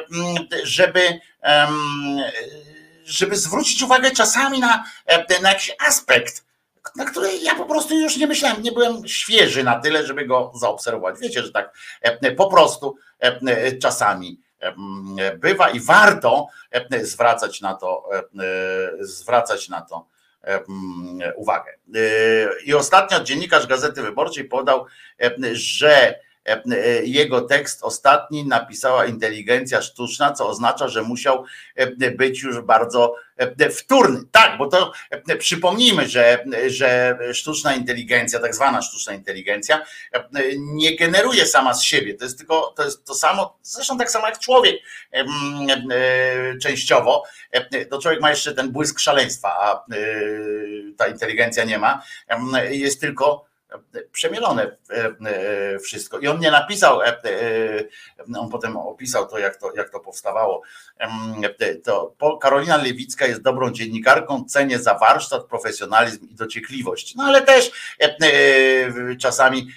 żeby 0.63 1.21
żeby 3.05 3.37
zwrócić 3.37 3.83
uwagę 3.83 4.11
czasami 4.11 4.61
na, 4.61 4.85
e, 5.07 5.41
na 5.43 5.49
jakiś 5.49 5.77
aspekt, 5.87 6.45
na 6.97 7.05
który 7.05 7.37
ja 7.37 7.55
po 7.55 7.65
prostu 7.65 7.95
już 7.95 8.17
nie 8.17 8.27
myślałem, 8.27 8.63
nie 8.63 8.73
byłem 8.73 9.09
świeży 9.09 9.65
na 9.65 9.81
tyle, 9.81 10.07
żeby 10.07 10.27
go 10.27 10.53
zaobserwować. 10.55 11.21
Wiecie, 11.21 11.43
że 11.43 11.53
tak 11.53 11.75
po 12.37 12.51
prostu 12.51 12.97
czasami 13.83 14.41
bywa 15.39 15.71
i 15.71 15.81
warto 15.81 16.47
zwracać 17.03 17.61
na 17.61 17.75
to, 17.75 18.09
zwracać 19.01 19.69
na 19.69 19.81
to 19.81 20.07
uwagę. 21.37 21.73
I 22.65 22.75
ostatnio 22.75 23.21
dziennikarz 23.21 23.67
Gazety 23.67 24.03
Wyborczej 24.03 24.45
podał, 24.45 24.87
że 25.53 26.15
jego 27.03 27.41
tekst 27.41 27.83
ostatni 27.83 28.47
napisała 28.47 29.07
inteligencja 29.07 29.83
sztuczna, 29.83 30.33
co 30.33 30.49
oznacza, 30.49 30.89
że 30.89 31.03
musiał 31.03 31.45
być 32.17 32.43
już 32.43 32.61
bardzo 32.61 33.15
wtórny. 33.71 34.21
Tak, 34.31 34.59
bo 34.59 34.67
to 34.67 34.93
przypomnijmy, 35.39 36.09
że, 36.09 36.45
że 36.67 37.19
sztuczna 37.33 37.75
inteligencja, 37.75 38.39
tak 38.39 38.55
zwana 38.55 38.83
sztuczna 38.83 39.13
inteligencja, 39.13 39.83
nie 40.59 40.97
generuje 40.97 41.47
sama 41.47 41.75
z 41.75 41.83
siebie. 41.83 42.15
To 42.15 42.25
jest 42.25 42.39
tylko 42.39 42.75
to 42.77 42.85
jest 42.85 43.05
to 43.05 43.15
samo, 43.15 43.59
zresztą 43.63 43.99
tak 43.99 44.11
samo 44.11 44.27
jak 44.27 44.39
człowiek 44.39 44.77
częściowo. 46.63 47.25
To 47.91 47.99
człowiek 47.99 48.21
ma 48.21 48.31
jeszcze 48.31 48.55
ten 48.55 48.73
błysk 48.73 48.99
szaleństwa, 48.99 49.49
a 49.49 49.85
ta 50.97 51.07
inteligencja 51.07 51.65
nie 51.65 51.79
ma. 51.79 52.03
Jest 52.71 53.01
tylko 53.01 53.50
przemielone 54.13 54.77
e, 54.91 55.15
e, 55.27 55.79
wszystko. 55.79 56.19
I 56.19 56.29
on 56.29 56.41
nie 56.41 56.51
napisał, 56.51 57.03
e, 57.03 57.09
on 58.39 58.51
potem 58.51 58.77
opisał 58.77 59.27
to, 59.27 59.39
jak 59.39 59.57
to, 59.57 59.73
jak 59.77 59.91
to 59.91 60.01
powstawało. 60.01 60.63
To 61.85 62.37
Karolina 62.41 62.77
Lewicka 62.77 63.27
jest 63.27 63.43
dobrą 63.43 63.71
dziennikarką, 63.71 64.45
cenię 64.45 64.79
za 64.79 64.95
warsztat, 64.95 65.45
profesjonalizm 65.45 66.29
i 66.29 66.35
dociekliwość. 66.35 67.15
No 67.15 67.25
ale 67.25 67.43
też 67.43 67.71
czasami, 69.19 69.69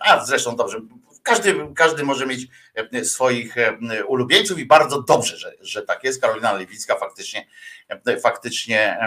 a 0.00 0.24
zresztą 0.24 0.56
dobrze, 0.56 0.80
każdy, 1.24 1.54
każdy 1.76 2.04
może 2.04 2.26
mieć 2.26 2.46
e, 2.74 3.04
swoich 3.04 3.58
e, 3.58 4.04
ulubieńców 4.06 4.58
i 4.58 4.66
bardzo 4.66 5.02
dobrze, 5.02 5.36
że, 5.36 5.52
że 5.60 5.82
tak 5.82 6.04
jest. 6.04 6.20
Karolina 6.20 6.52
Lewicka 6.52 6.96
faktycznie, 6.96 7.46
e, 7.88 8.20
faktycznie 8.20 8.98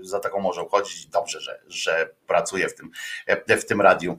za 0.00 0.20
taką 0.20 0.40
może 0.40 0.62
uchodzić. 0.62 1.06
Dobrze, 1.06 1.40
że, 1.40 1.60
że 1.68 2.10
pracuje 2.26 2.68
w 2.68 2.74
tym, 2.74 2.90
w 3.48 3.64
tym 3.64 3.80
radiu, 3.80 4.18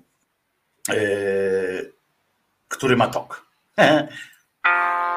który 2.68 2.95
ma 2.95 3.07
tok. 3.07 3.45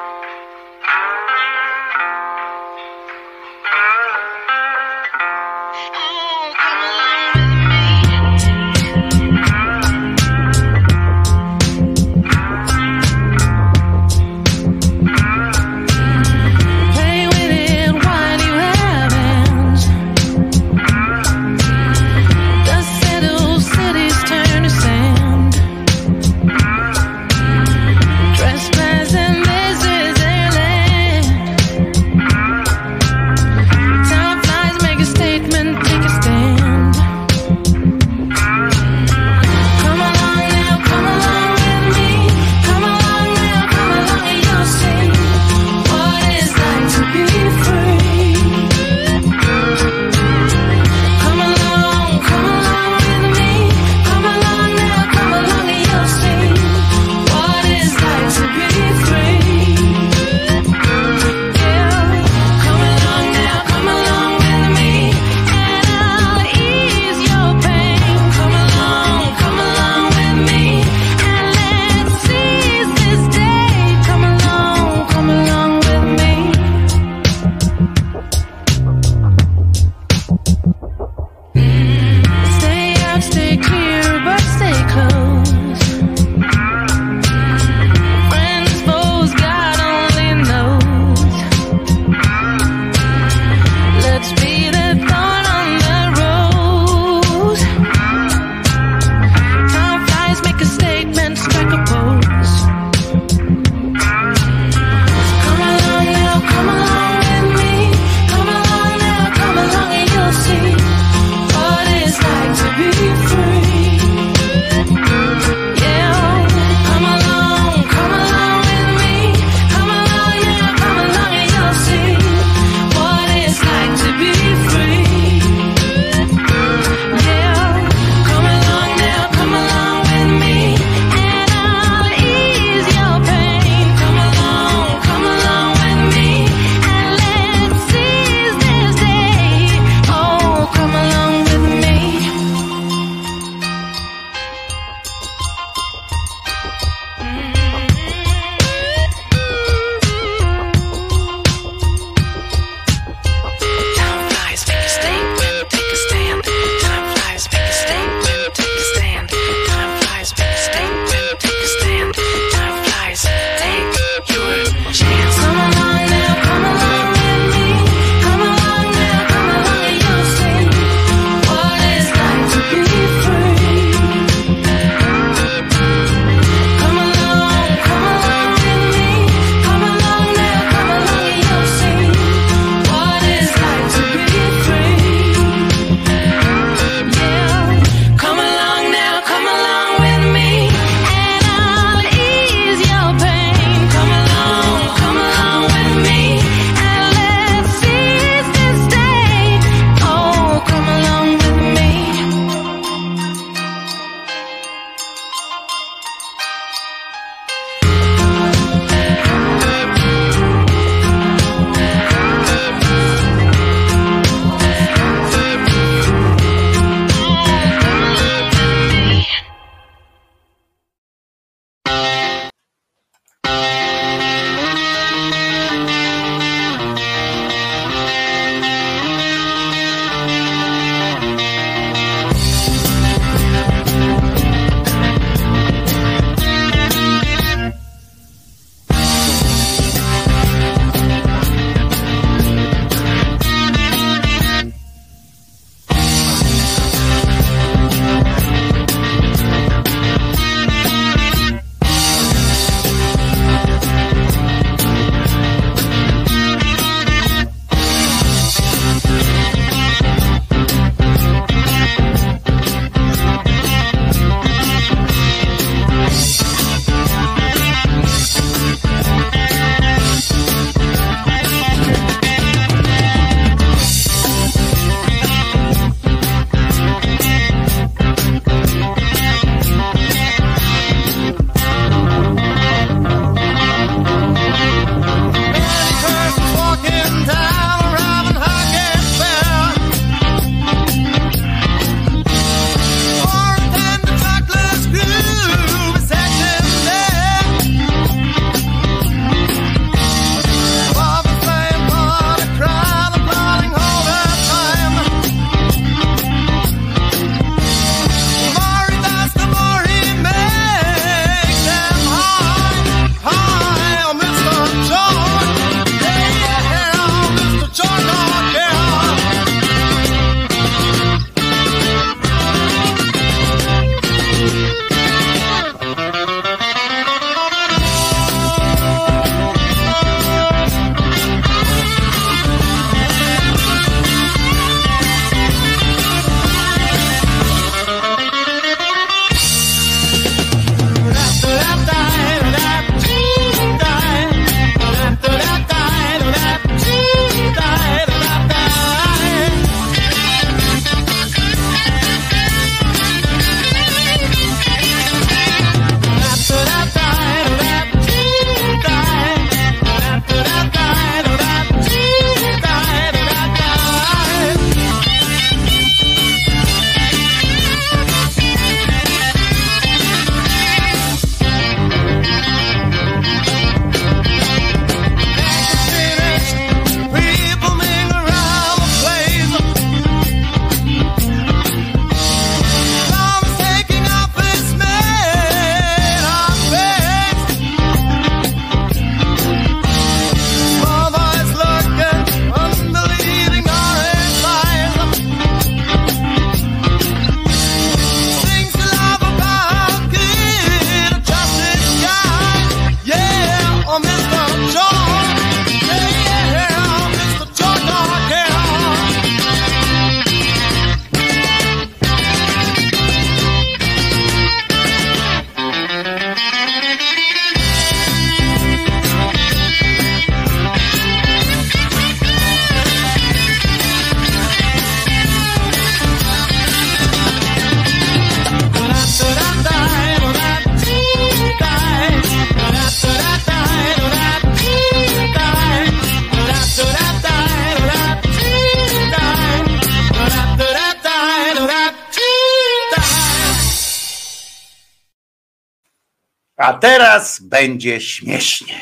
będzie 447.61 448.01
śmiesznie. 448.01 448.73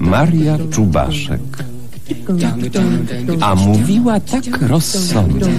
Maria 0.00 0.58
Czubaszek. 0.72 1.40
A 3.40 3.54
mówiła 3.54 4.20
tak 4.20 4.62
rozsądnie. 4.62 5.52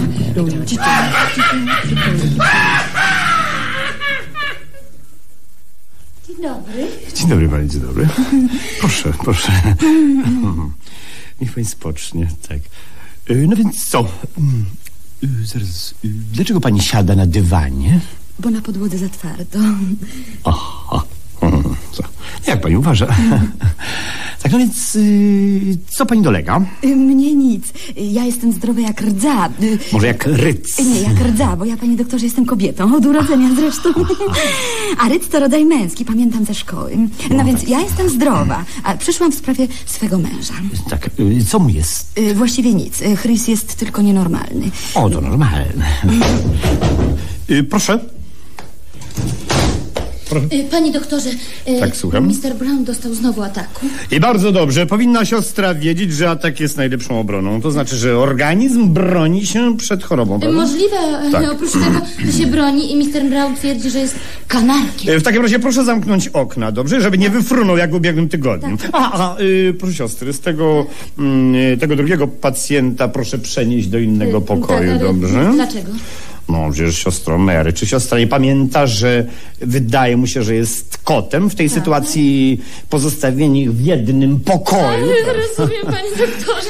Dzień 6.27 6.41
dobry. 6.41 6.87
Dzień 7.15 7.29
dobry 7.29 7.49
pani, 7.49 7.69
dzień 7.69 7.81
dobry. 7.81 8.07
Proszę, 8.79 9.13
proszę. 9.23 9.51
Niech 11.41 11.53
pani 11.53 11.65
spocznie, 11.65 12.27
tak. 12.47 12.59
Y, 13.29 13.47
No 13.47 13.55
więc 13.55 13.85
co? 13.85 14.05
Mm, 15.23 15.43
y, 15.43 15.45
Zaraz, 15.45 15.91
y, 16.05 16.07
dlaczego 16.33 16.59
pani 16.61 16.81
siada 16.81 17.15
na 17.15 17.25
dywanie? 17.25 17.99
Bo 18.39 18.49
na 18.49 18.61
podłodze 18.61 18.97
za 18.97 19.09
twardo. 19.09 19.59
Aha. 20.43 21.03
Mhm, 21.41 21.75
Co? 21.91 22.03
Jak 22.47 22.61
pani 22.61 22.75
uważa? 22.77 23.07
Tak, 24.43 24.51
no 24.51 24.57
więc 24.59 24.95
y, 24.95 25.77
co 25.89 26.05
pani 26.05 26.21
dolega? 26.21 26.61
Mnie 26.83 27.35
nic. 27.35 27.73
Ja 27.97 28.23
jestem 28.25 28.51
zdrowa 28.53 28.81
jak 28.81 29.01
rdza. 29.01 29.49
Może 29.91 30.07
jak 30.07 30.25
ryc? 30.25 30.76
Rdza, 31.37 31.55
bo 31.55 31.65
ja, 31.65 31.77
panie 31.77 31.95
doktorze, 31.95 32.25
jestem 32.25 32.45
kobietą. 32.45 32.95
Od 32.95 33.05
urodzenia 33.05 33.49
zresztą. 33.55 33.89
A 35.01 35.09
rydz 35.09 35.27
to 35.29 35.39
rodzaj 35.39 35.65
męski, 35.65 36.05
pamiętam 36.05 36.45
ze 36.45 36.53
szkoły. 36.53 36.97
No 37.29 37.45
więc 37.45 37.63
ja 37.63 37.79
jestem 37.79 38.09
zdrowa, 38.09 38.65
a 38.83 38.97
przyszłam 38.97 39.31
w 39.31 39.35
sprawie 39.35 39.67
swego 39.85 40.17
męża. 40.17 40.53
Tak, 40.89 41.09
y, 41.19 41.45
co 41.45 41.59
mu 41.59 41.69
jest? 41.69 42.17
Y, 42.17 42.35
Właściwie 42.35 42.73
nic. 42.73 43.01
Y, 43.01 43.17
Chris 43.17 43.47
jest 43.47 43.75
tylko 43.75 44.01
nienormalny. 44.01 44.71
O, 44.95 45.09
to 45.09 45.21
normalne. 45.21 45.85
Y, 47.49 47.63
Proszę. 47.63 47.99
Y, 50.53 50.63
Panie 50.71 50.91
doktorze, 50.91 51.29
y, 51.67 51.79
Tak, 51.79 51.95
słucham. 51.95 52.27
Mr. 52.27 52.55
Brown 52.59 52.83
dostał 52.83 53.13
znowu 53.13 53.41
ataku. 53.43 53.85
I 54.11 54.19
bardzo 54.19 54.51
dobrze. 54.51 54.85
Powinna 54.85 55.25
siostra 55.25 55.75
wiedzieć, 55.75 56.13
że 56.13 56.29
atak 56.29 56.59
jest 56.59 56.77
najlepszą 56.77 57.19
obroną. 57.19 57.61
To 57.61 57.71
znaczy, 57.71 57.95
że 57.95 58.17
organizm 58.17 58.93
broni 58.93 59.45
się 59.45 59.77
przed 59.77 60.03
chorobą. 60.03 60.35
Y, 60.37 60.39
prawda? 60.39 60.61
Możliwe, 60.61 60.95
Tak. 61.31 61.51
oprócz 61.51 61.71
tego, 61.71 62.01
że 62.25 62.31
się 62.39 62.47
broni 62.47 62.91
i 62.91 62.95
Mr. 62.95 63.29
Brown 63.29 63.55
twierdzi, 63.55 63.89
że 63.89 63.99
jest 63.99 64.15
kanarkiem. 64.47 65.15
E, 65.15 65.19
W 65.19 65.23
takim 65.23 65.41
razie 65.41 65.59
proszę 65.59 65.83
zamknąć 65.85 66.27
okna, 66.27 66.71
dobrze? 66.71 67.01
Żeby 67.01 67.17
nie 67.17 67.29
wyfrunął 67.29 67.77
jak 67.77 67.91
w 67.91 67.95
ubiegłym 67.95 68.29
tygodniu. 68.29 68.77
A, 68.93 69.31
a 69.35 69.39
y, 69.41 69.75
proszę 69.79 69.93
siostry, 69.93 70.33
z 70.33 70.39
tego, 70.39 70.85
mm, 71.19 71.55
y, 71.55 71.77
tego 71.77 71.95
drugiego 71.95 72.27
pacjenta 72.27 73.07
proszę 73.07 73.37
przenieść 73.37 73.87
do 73.87 73.99
innego 73.99 74.41
pokoju, 74.41 74.91
Tak, 74.91 74.99
dobrze? 75.01 75.51
Dlaczego? 75.55 75.91
No, 76.49 76.71
przecież 76.71 76.97
siostro 76.97 77.37
Mary, 77.37 77.73
czy 77.73 77.87
siostra 77.87 78.19
nie 78.19 78.27
pamięta, 78.27 78.87
że 78.87 79.25
wydaje 79.61 80.17
mu 80.17 80.27
się, 80.27 80.43
że 80.43 80.55
jest 80.55 80.97
kotem 80.97 81.49
w 81.49 81.55
tej 81.55 81.69
sytuacji 81.69 82.61
pozostawieni 82.89 83.61
ich 83.61 83.73
w 83.73 83.85
jednym 83.85 84.39
pokoju? 84.39 85.07
Rozumiem, 85.57 85.85
panie 85.85 86.09
doktorze. 86.09 86.67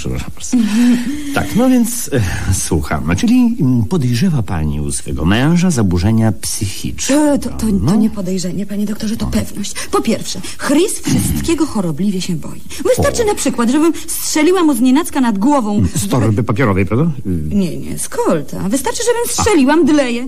Przepraszam 0.00 0.30
bardzo. 0.34 0.56
Tak, 1.34 1.56
no 1.56 1.68
więc 1.70 2.10
e, 2.12 2.54
słucham. 2.54 3.16
Czyli 3.16 3.56
mm, 3.60 3.84
podejrzewa 3.84 4.42
pani 4.42 4.80
u 4.80 4.92
swego 4.92 5.24
męża 5.24 5.70
zaburzenia 5.70 6.32
psychiczne. 6.32 7.16
E, 7.32 7.38
To, 7.38 7.50
to, 7.50 7.66
to 7.86 7.94
nie 7.96 8.10
podejrzenie, 8.10 8.66
panie 8.66 8.86
doktorze, 8.86 9.16
to 9.16 9.26
pewność. 9.26 9.74
Po 9.90 10.00
pierwsze, 10.02 10.40
Chris 10.68 11.00
wszystkiego 11.00 11.66
chorobliwie 11.66 12.20
się 12.20 12.36
boi. 12.36 12.60
Wystarczy 12.84 13.24
na 13.24 13.34
przykład, 13.34 13.70
żebym 13.70 13.92
strzeliła 14.06 14.62
mu 14.64 14.74
z 14.74 14.80
nienacka 14.80 15.20
nad 15.20 15.38
głową. 15.38 15.82
Z 15.96 16.08
torby 16.08 16.42
papierowej, 16.42 16.86
prawda? 16.86 17.04
Y, 17.26 17.54
Nie, 17.54 17.76
nie, 17.78 17.98
z 17.98 18.08
kolta. 18.08 18.68
Wystarczy, 18.68 19.02
żebym 19.06 19.36
strzeliła 19.44 19.76
mdleje. 19.76 20.22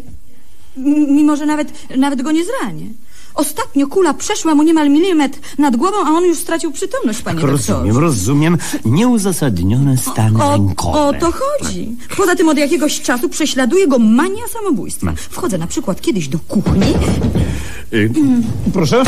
M- 0.77 1.15
Mimo, 1.17 1.37
że 1.37 1.47
nawet, 1.47 1.73
nawet 1.97 2.23
go 2.23 2.33
nie 2.33 2.43
zranię. 2.45 2.87
Ostatnio 3.35 3.87
kula 3.87 4.15
przeszła 4.15 4.55
mu 4.55 4.63
niemal 4.63 4.91
milimetr 4.91 5.39
nad 5.59 5.77
głową, 5.77 5.97
a 6.07 6.11
on 6.11 6.25
już 6.25 6.39
stracił 6.39 6.73
przytomność, 6.73 7.23
panie 7.23 7.41
Rozumiem, 7.41 7.83
doktorze. 7.83 8.01
rozumiem. 8.01 8.59
Nieuzasadnione 8.85 9.97
stany 9.99 10.45
O, 10.45 10.53
lękowe. 10.53 10.99
o 11.01 11.13
to 11.13 11.33
chodzi. 11.33 11.97
Poza 12.17 12.37
tym 12.37 12.49
od 12.49 12.59
jakiegoś 12.59 13.01
czasu 13.01 13.29
prześladuje 13.29 13.89
go 13.89 13.99
mania 13.99 14.43
samobójstwa. 14.53 15.13
Wchodzę 15.31 15.59
na 15.59 15.67
przykład 15.67 16.01
kiedyś 16.01 16.29
do 16.29 16.39
kuchni. 16.49 16.83
Y, 17.93 18.11
proszę? 18.73 19.03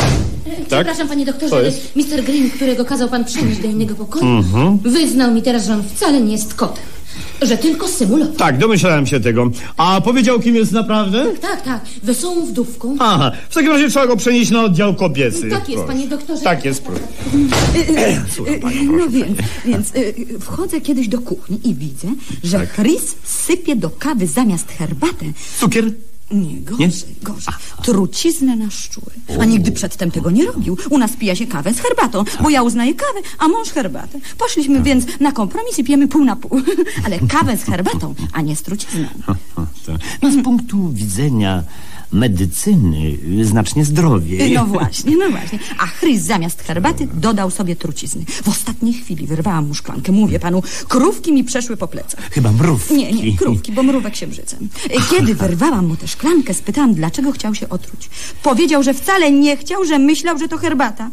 Przepraszam, 0.67 1.07
panie 1.07 1.25
Co 1.25 1.31
doktorze, 1.31 1.63
jest? 1.63 1.95
Mr. 1.95 2.23
Green, 2.23 2.49
którego 2.49 2.85
kazał 2.85 3.09
pan 3.09 3.25
przenieść 3.25 3.59
do 3.61 3.67
innego 3.67 3.95
pokoju, 3.95 4.25
Mhm. 4.25 4.77
wyznał 4.79 5.31
mi 5.31 5.41
teraz, 5.41 5.65
że 5.65 5.73
on 5.73 5.83
wcale 5.95 6.21
nie 6.21 6.31
jest 6.31 6.53
kotem. 6.53 6.83
Że 7.41 7.57
tylko 7.57 7.87
symulował. 7.87 8.33
Tak, 8.35 8.57
domyślałem 8.57 9.07
się 9.07 9.19
tego. 9.19 9.51
A 9.77 10.01
powiedział, 10.01 10.39
kim 10.39 10.55
jest 10.55 10.71
naprawdę? 10.71 11.25
Tak, 11.41 11.61
tak, 11.61 11.81
wesołą 12.03 12.45
wdówką. 12.45 12.95
Aha, 12.99 13.31
w 13.49 13.53
takim 13.53 13.71
razie 13.71 13.89
trzeba 13.89 14.07
go 14.07 14.17
przenieść 14.17 14.51
na 14.51 14.63
oddział 14.63 14.95
kobiecy. 14.95 15.49
Tak 15.49 15.69
jest, 15.69 15.83
Proszę. 15.83 15.87
panie 15.87 16.07
doktorze. 16.07 16.41
Tak 16.43 16.65
jest, 16.65 16.83
proszę. 16.83 17.01
Słucham 18.35 18.59
pani, 18.59 18.85
No 18.85 18.93
proszę. 18.93 19.09
więc, 19.11 19.37
więc 19.65 19.95
y, 19.95 19.99
y, 19.99 20.39
wchodzę 20.39 20.81
kiedyś 20.81 21.07
do 21.07 21.19
kuchni 21.19 21.59
i 21.63 21.75
widzę, 21.75 22.07
że 22.43 22.59
Tak. 22.59 22.73
Chris 22.75 23.15
sypie 23.23 23.75
do 23.75 23.89
kawy 23.89 24.27
zamiast 24.27 24.71
herbatę. 24.71 25.25
Cukier? 25.59 25.91
Nie, 26.31 26.61
gorzej, 26.61 27.15
gorzej. 27.21 27.53
Truciznę 27.83 28.55
na 28.55 28.69
szczury. 28.71 29.11
A 29.39 29.45
nigdy 29.45 29.71
przedtem 29.71 30.11
tego 30.11 30.31
nie 30.31 30.45
robił. 30.45 30.77
U 30.89 30.97
nas 30.97 31.11
pija 31.11 31.35
się 31.35 31.47
kawę 31.47 31.73
z 31.73 31.79
herbatą, 31.79 32.23
bo 32.43 32.49
ja 32.49 32.63
uznaję 32.63 32.93
kawę, 32.93 33.19
a 33.39 33.47
mąż 33.47 33.69
herbatę. 33.69 34.19
Poszliśmy 34.37 34.81
więc 34.83 35.19
na 35.19 35.31
kompromis 35.31 35.79
i 35.79 35.83
pijemy 35.83 36.07
pół 36.07 36.25
na 36.25 36.35
pół. 36.35 36.61
Ale 37.05 37.19
kawę 37.19 37.57
z 37.57 37.63
herbatą, 37.63 38.15
a 38.33 38.41
nie 38.41 38.55
z 38.55 38.61
trucizną. 38.61 39.07
Tak. 39.27 39.37
No 40.21 40.31
z 40.31 40.43
punktu 40.43 40.89
widzenia 40.89 41.63
medycyny 42.15 43.17
znacznie 43.43 43.85
zdrowiej. 43.85 44.51
No 44.53 44.65
właśnie, 44.65 45.17
no 45.17 45.29
właśnie. 45.29 45.59
A 45.77 45.87
Chris 45.99 46.21
zamiast 46.21 46.61
herbaty 46.61 47.07
dodał 47.13 47.51
sobie 47.51 47.75
trucizny. 47.75 48.25
W 48.25 48.49
ostatniej 48.49 48.93
chwili 48.93 49.27
wyrwałam 49.27 49.67
mu 49.67 49.73
szklankę. 49.73 50.11
Mówię 50.11 50.39
panu, 50.39 50.63
krówki 50.87 51.33
mi 51.33 51.43
przeszły 51.43 51.77
po 51.77 51.87
plecach. 51.87 52.29
Chyba 52.31 52.51
mrówki. 52.51 52.93
Nie, 52.93 53.11
nie, 53.11 53.37
krówki, 53.37 53.71
bo 53.71 53.83
mrówek 53.83 54.15
się 54.15 54.27
brzydzę. 54.27 54.57
Kiedy 55.09 55.35
wyrwałam 55.35 55.87
mu 55.87 55.95
tę 55.95 56.07
szklankę, 56.07 56.53
spytałam, 56.53 56.93
dlaczego 56.93 57.31
chciał 57.31 57.55
się 57.55 57.69
otruć. 57.69 58.09
Powiedział, 58.43 58.83
że 58.83 58.93
wcale 58.93 59.31
nie 59.31 59.57
chciał, 59.57 59.85
że 59.85 59.99
myślał, 59.99 60.37
że 60.37 60.47
to 60.47 60.57
herbata. 60.57 61.11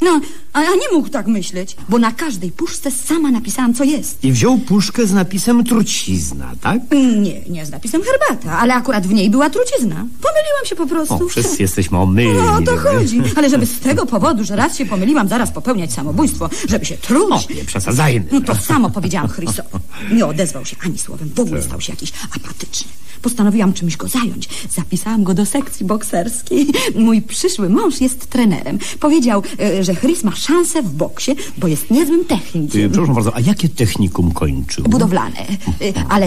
No, 0.00 0.20
a 0.52 0.62
ja 0.62 0.70
nie 0.70 0.96
mógł 0.96 1.08
tak 1.08 1.26
myśleć, 1.26 1.76
bo 1.88 1.98
na 1.98 2.12
każdej 2.12 2.52
puszce 2.52 2.90
sama 2.90 3.30
napisałam, 3.30 3.74
co 3.74 3.84
jest. 3.84 4.24
I 4.24 4.32
wziął 4.32 4.58
puszkę 4.58 5.06
z 5.06 5.12
napisem 5.12 5.64
trucizna, 5.64 6.52
tak? 6.60 6.80
Nie, 7.20 7.40
nie 7.40 7.66
z 7.66 7.70
napisem 7.70 8.02
herbata, 8.02 8.58
ale 8.58 8.74
akurat 8.74 9.06
w 9.06 9.12
niej 9.12 9.30
była 9.30 9.50
trucizna. 9.50 9.94
Pomyliłam 9.96 10.64
się 10.64 10.76
po 10.76 10.86
prostu. 10.86 11.14
O, 11.14 11.28
wszyscy 11.28 11.62
jesteśmy 11.62 11.98
omylni. 11.98 12.38
No 12.42 12.52
o 12.52 12.62
to 12.62 12.76
chodzi. 12.76 13.22
Ale 13.36 13.50
żeby 13.50 13.66
z 13.66 13.80
tego 13.80 14.06
powodu, 14.06 14.44
że 14.44 14.56
raz 14.56 14.76
się 14.78 14.86
pomyliłam, 14.86 15.28
zaraz 15.28 15.50
popełniać 15.50 15.92
samobójstwo, 15.92 16.50
żeby 16.68 16.84
się 16.84 16.96
truć. 16.96 17.30
O, 17.50 17.54
nie 17.54 17.64
przesadzajmy. 17.64 18.26
No 18.32 18.40
to 18.40 18.54
samo 18.54 18.90
powiedziałam 18.90 19.28
Chrisowi. 19.28 19.68
Nie 20.12 20.26
odezwał 20.26 20.64
się 20.64 20.76
ani 20.84 20.98
słowem, 20.98 21.30
w 21.34 21.40
ogóle 21.40 21.62
stał 21.62 21.80
się 21.80 21.92
jakiś 21.92 22.12
apatyczny. 22.34 22.88
Postanowiłam 23.22 23.72
czymś 23.72 23.96
go 23.96 24.08
zająć. 24.08 24.48
Zapisałam 24.70 25.24
go 25.24 25.34
do 25.34 25.46
sekcji 25.46 25.86
bokserskiej. 25.86 26.66
Mój 26.94 27.22
przyszły 27.22 27.68
mąż 27.70 28.00
jest 28.00 28.26
trenerem. 28.26 28.78
Powiedział, 29.00 29.42
e, 29.58 29.84
że 29.86 29.94
Chris 29.94 30.24
ma 30.24 30.34
szansę 30.34 30.82
w 30.82 30.92
boksie, 30.92 31.32
bo 31.58 31.66
jest 31.68 31.90
niezłym 31.90 32.20
Y, 32.20 32.24
technikiem. 32.24 32.90
Przepraszam 32.90 33.14
bardzo, 33.14 33.36
a 33.36 33.40
jakie 33.40 33.68
technikum 33.68 34.32
kończył? 34.32 34.84
Budowlane. 34.84 35.40
E, 35.40 35.92
Ale 36.08 36.26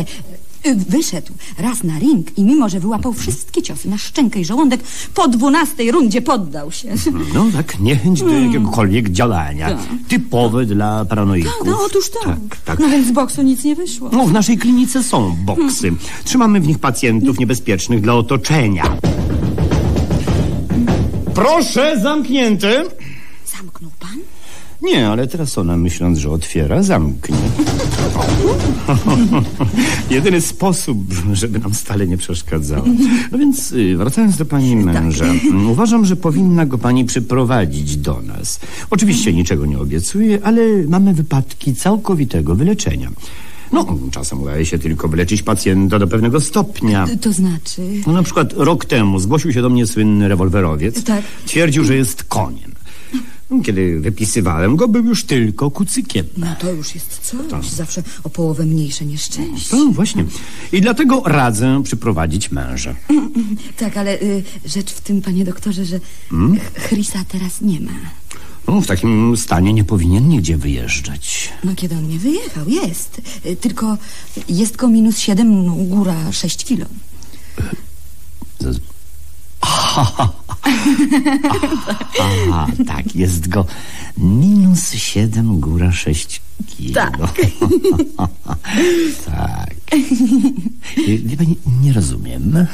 e, 0.64 0.76
wyszedł 0.76 1.34
raz 1.58 1.84
na 1.84 2.00
ring 2.00 2.38
i 2.38 2.44
mimo, 2.44 2.70
że 2.70 2.80
wyłapał 2.80 3.14
wszystkie 3.14 3.62
ciosy 3.62 3.90
na 3.90 3.98
szczękę 3.98 4.40
i 4.40 4.46
żołądek, 4.46 4.82
po 5.14 5.28
dwunastej 5.28 5.92
rundzie 5.92 6.22
poddał 6.22 6.72
się. 6.72 6.94
No 7.34 7.46
tak, 7.54 7.80
niechęć 7.80 8.22
do 8.22 8.30
jakiegokolwiek 8.30 9.10
działania. 9.10 9.70
Tak. 9.70 9.80
Typowe 10.08 10.66
dla 10.66 11.06
paranoików. 11.06 11.54
No 11.66 11.80
otóż 11.86 12.10
tak. 12.10 12.26
Tak, 12.50 12.62
tak. 12.66 12.80
No 12.80 12.90
więc 12.90 13.08
z 13.08 13.12
boksu 13.12 13.42
nic 13.42 13.64
nie 13.64 13.76
wyszło. 13.76 14.10
No, 14.14 14.26
w 14.26 14.32
naszej 14.34 14.58
klinice 14.58 15.04
są 15.04 15.36
boksy. 15.46 15.94
Trzymamy 16.24 16.60
w 16.60 16.68
nich 16.68 16.80
pacjentów 16.80 17.40
niebezpiecznych 17.40 18.02
dla 18.02 18.14
otoczenia. 18.14 18.98
Proszę, 21.34 22.00
zamknięty. 22.02 22.84
Zamknął 23.80 23.92
pan? 24.00 24.20
Nie, 24.82 25.08
ale 25.08 25.28
teraz 25.28 25.58
ona, 25.58 25.78
myśląc, 25.78 26.18
że 26.20 26.32
otwiera, 26.32 26.84
zamknie. 26.84 27.38
Jedyny 30.10 30.42
sposób, 30.42 30.98
żeby 31.34 31.60
nam 31.60 31.74
stale 31.74 32.08
nie 32.08 32.18
przeszkadzała. 32.18 32.86
No 33.32 33.38
więc, 33.38 33.72
y, 33.72 33.98
wracając 33.98 34.38
do 34.38 34.46
pani 34.46 34.76
męża, 34.76 35.26
mm, 35.26 35.70
uważam, 35.70 36.06
że 36.06 36.16
powinna 36.16 36.66
go 36.66 36.78
pani 36.78 37.06
przyprowadzić 37.06 37.98
do 37.98 38.22
nas. 38.22 38.60
Oczywiście 38.90 39.34
niczego 39.34 39.66
nie 39.66 39.80
obiecuję, 39.80 40.40
ale 40.44 40.62
mamy 40.88 41.14
wypadki 41.14 41.76
całkowitego 41.76 42.56
wyleczenia. 42.56 43.12
No, 43.72 43.98
czasem 44.12 44.42
udaje 44.42 44.66
się 44.66 44.80
tylko 44.80 45.08
wyleczyć 45.08 45.44
pacjenta 45.44 46.00
do 46.00 46.08
pewnego 46.08 46.42
stopnia. 46.42 47.08
To 47.22 47.34
znaczy... 47.34 47.82
No, 48.08 48.14
na 48.14 48.24
przykład 48.24 48.54
rok 48.54 48.86
temu 48.86 49.20
zgłosił 49.20 49.54
się 49.54 49.62
do 49.62 49.70
mnie 49.70 49.88
słynny 49.88 50.28
rewolwerowiec. 50.28 51.04
Tak. 51.04 51.24
Twierdził, 51.46 51.84
że 51.84 51.96
jest 51.96 52.24
koniem. 52.24 52.79
Kiedy 53.64 54.00
wypisywałem 54.00 54.76
go, 54.76 54.88
był 54.88 55.06
już 55.06 55.24
tylko 55.24 55.72
kucykiem. 55.72 56.26
No 56.38 56.48
to 56.60 56.72
już 56.72 56.96
jest 56.96 57.20
coś. 57.50 57.70
Zawsze 57.70 58.04
o 58.24 58.30
połowę 58.30 58.66
mniejsze 58.66 59.06
nieszczęście. 59.06 59.76
No 59.78 59.86
właśnie. 59.86 60.26
I 60.72 60.82
dlatego 60.82 61.22
radzę 61.26 61.82
przyprowadzić 61.84 62.52
męża. 62.52 62.96
Tak, 63.78 63.98
ale 63.98 64.22
y, 64.22 64.44
rzecz 64.66 64.92
w 64.92 65.02
tym, 65.02 65.22
panie 65.22 65.46
doktorze, 65.46 65.86
że 65.86 66.00
Hmm? 66.30 66.60
Ch- 66.60 66.88
Chrisa 66.88 67.26
teraz 67.28 67.62
nie 67.62 67.80
ma. 67.80 67.92
No, 68.68 68.82
w 68.82 68.88
takim 68.88 69.38
stanie 69.38 69.74
nie 69.74 69.84
powinien 69.84 70.30
nigdzie 70.30 70.58
wyjeżdżać. 70.58 71.50
No 71.64 71.72
kiedy 71.76 71.96
on 71.96 72.08
nie 72.08 72.20
wyjechał, 72.20 72.70
jest. 72.70 73.22
Y, 73.46 73.56
Tylko 73.56 73.98
jest 74.50 74.76
go 74.76 74.88
minus 74.88 75.18
7, 75.18 75.66
no, 75.66 75.72
góra 75.76 76.32
6 76.32 76.66
kilo. 76.66 76.86
Z- 78.60 78.80
Aha, 79.62 80.30
Aha, 82.22 82.68
tak, 82.88 83.16
jest 83.16 83.48
go 83.48 83.66
minus 84.18 84.92
7, 84.92 85.60
góra 85.60 85.92
6 85.92 86.42
kilo. 86.68 86.94
Tak. 86.94 87.18
tak. 89.26 89.70
Y, 90.98 91.18
Wie 91.18 91.38
pani, 91.38 91.58
nie 91.82 91.94
rozumiem. 91.94 92.68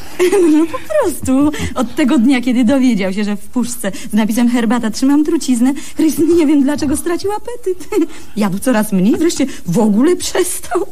No 0.52 0.66
po 0.66 0.80
prostu. 0.90 1.52
Od 1.76 1.95
tego 1.95 2.18
dnia, 2.18 2.41
kiedy 2.41 2.66
dowiedział 2.66 3.14
się, 3.14 3.24
że 3.24 3.36
w 3.36 3.48
puszce 3.48 3.91
z 4.12 4.14
napisem 4.14 4.49
herbata 4.49 4.91
trzymam 4.91 5.24
truciznę, 5.26 5.74
Chris 5.95 6.20
nie 6.38 6.48
wiem 6.48 6.64
dlaczego 6.64 6.98
stracił 6.98 7.32
apetyt. 7.32 7.90
Jadł 8.36 8.60
coraz 8.60 8.91
mniej, 8.91 9.18
wreszcie 9.18 9.45
w 9.66 9.80
ogóle 9.80 10.16
przestał. 10.16 10.86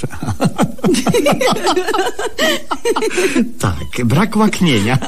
Tak, 3.58 4.04
brak 4.04 4.36
łaknienia. 4.36 4.98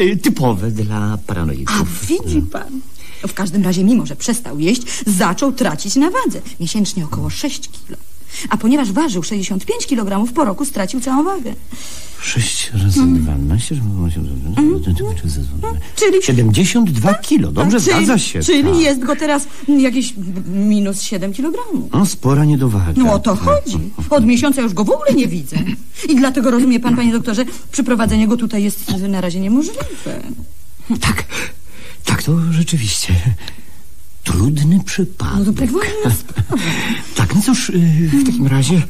Y, 0.00 0.16
Typowe 0.16 0.70
dla 0.70 0.96
A 1.12 1.18
paranoików. 1.26 2.06
widzi 2.06 2.42
pan. 2.42 2.80
W 3.28 3.34
każdym 3.34 3.64
razie, 3.64 3.84
mimo 3.84 4.06
że 4.06 4.16
przestał 4.16 4.58
jeść, 4.58 4.82
zaczął 5.06 5.52
tracić 5.52 5.96
na 5.96 6.10
wadze. 6.10 6.40
Miesięcznie 6.60 7.04
około 7.04 7.30
6 7.30 7.68
kilo. 7.70 7.98
A 8.48 8.56
ponieważ 8.56 8.92
ważył 8.92 9.22
65 9.22 9.86
kg, 9.86 10.32
po 10.34 10.44
roku 10.44 10.64
stracił 10.64 11.00
całą 11.00 11.24
wagę. 11.24 11.54
6 12.22 12.70
razy 12.84 13.06
12, 13.06 13.76
Czyli... 15.96 16.22
72 16.22 17.14
kilo, 17.14 17.52
dobrze, 17.52 17.80
czyli, 17.80 17.92
zgadza 17.92 18.18
się. 18.18 18.40
Czyli 18.40 18.70
tak. 18.70 18.80
jest 18.80 19.00
go 19.00 19.16
teraz 19.16 19.46
jakieś 19.68 20.14
minus 20.46 21.02
7 21.02 21.32
kg. 21.32 21.58
No, 21.92 22.06
spora 22.06 22.44
niedowaga. 22.44 22.92
No 22.96 23.12
o 23.12 23.18
to 23.18 23.36
chodzi. 23.36 23.78
Od 24.10 24.26
miesiąca 24.26 24.62
już 24.62 24.74
go 24.74 24.84
w 24.84 24.90
ogóle 24.90 25.14
nie 25.14 25.28
widzę. 25.28 25.56
I 26.08 26.16
dlatego 26.16 26.50
rozumie 26.50 26.80
pan, 26.80 26.96
panie 26.96 27.12
doktorze, 27.12 27.44
przyprowadzenie 27.72 28.28
go 28.28 28.36
tutaj 28.36 28.62
jest 28.62 28.98
na 29.08 29.20
razie 29.20 29.40
niemożliwe. 29.40 29.84
Tak, 31.00 31.24
tak, 32.04 32.22
to 32.22 32.32
rzeczywiście 32.50 33.14
trudny 34.32 34.80
przypadek. 34.84 35.70
No 35.72 35.80
to 36.04 36.10
sprawa. 36.10 36.62
Tak, 37.16 37.34
no 37.34 37.42
cóż, 37.42 37.70
y, 37.70 38.10
w 38.12 38.26
takim 38.26 38.46
razie 38.46 38.82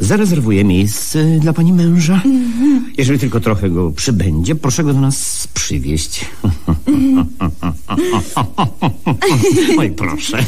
zarezerwuję 0.00 0.64
miejsce 0.64 1.24
dla 1.40 1.52
pani 1.52 1.72
męża. 1.72 2.14
Mhm. 2.14 2.92
Jeżeli 2.98 3.18
tylko 3.18 3.40
trochę 3.40 3.70
go 3.70 3.90
przybędzie, 3.90 4.54
proszę 4.54 4.84
go 4.84 4.94
do 4.94 5.00
nas 5.00 5.48
przywieźć. 5.54 6.18
Oj, 9.78 9.90
proszę. 9.90 10.38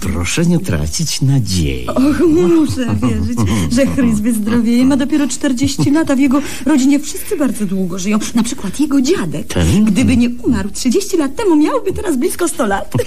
Proszę 0.00 0.46
nie 0.46 0.58
tracić 0.58 1.20
nadziei. 1.20 1.86
Och, 1.86 2.20
muszę 2.28 2.96
wierzyć, 3.02 3.38
że 3.72 3.86
Chris 3.86 4.20
wyzdrowieje. 4.20 4.86
Ma 4.86 4.96
dopiero 4.96 5.28
40 5.28 5.90
lat, 5.90 6.10
a 6.10 6.16
w 6.16 6.18
jego 6.18 6.42
rodzinie 6.66 7.00
wszyscy 7.00 7.36
bardzo 7.36 7.66
długo 7.66 7.98
żyją. 7.98 8.18
Na 8.34 8.42
przykład 8.42 8.80
jego 8.80 9.00
dziadek. 9.00 9.46
Tak? 9.46 9.66
Gdyby 9.84 10.16
nie 10.16 10.30
umarł 10.30 10.70
30 10.70 11.16
lat 11.16 11.36
temu, 11.36 11.56
miałby 11.56 11.92
teraz 11.92 12.16
blisko 12.16 12.48
100 12.48 12.66
lat. 12.66 12.92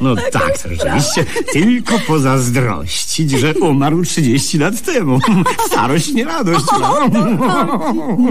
No 0.00 0.16
tak, 0.32 0.58
to 0.62 0.68
rzeczywiście. 0.68 1.24
Tylko 1.52 1.98
pozazdrościć, 2.46 3.30
że 3.30 3.54
umarł 3.54 4.02
30 4.02 4.58
lat 4.58 4.80
temu. 4.82 5.18
Starość 5.66 6.12
nie 6.12 6.24
radość. 6.24 6.64
No. 6.80 6.96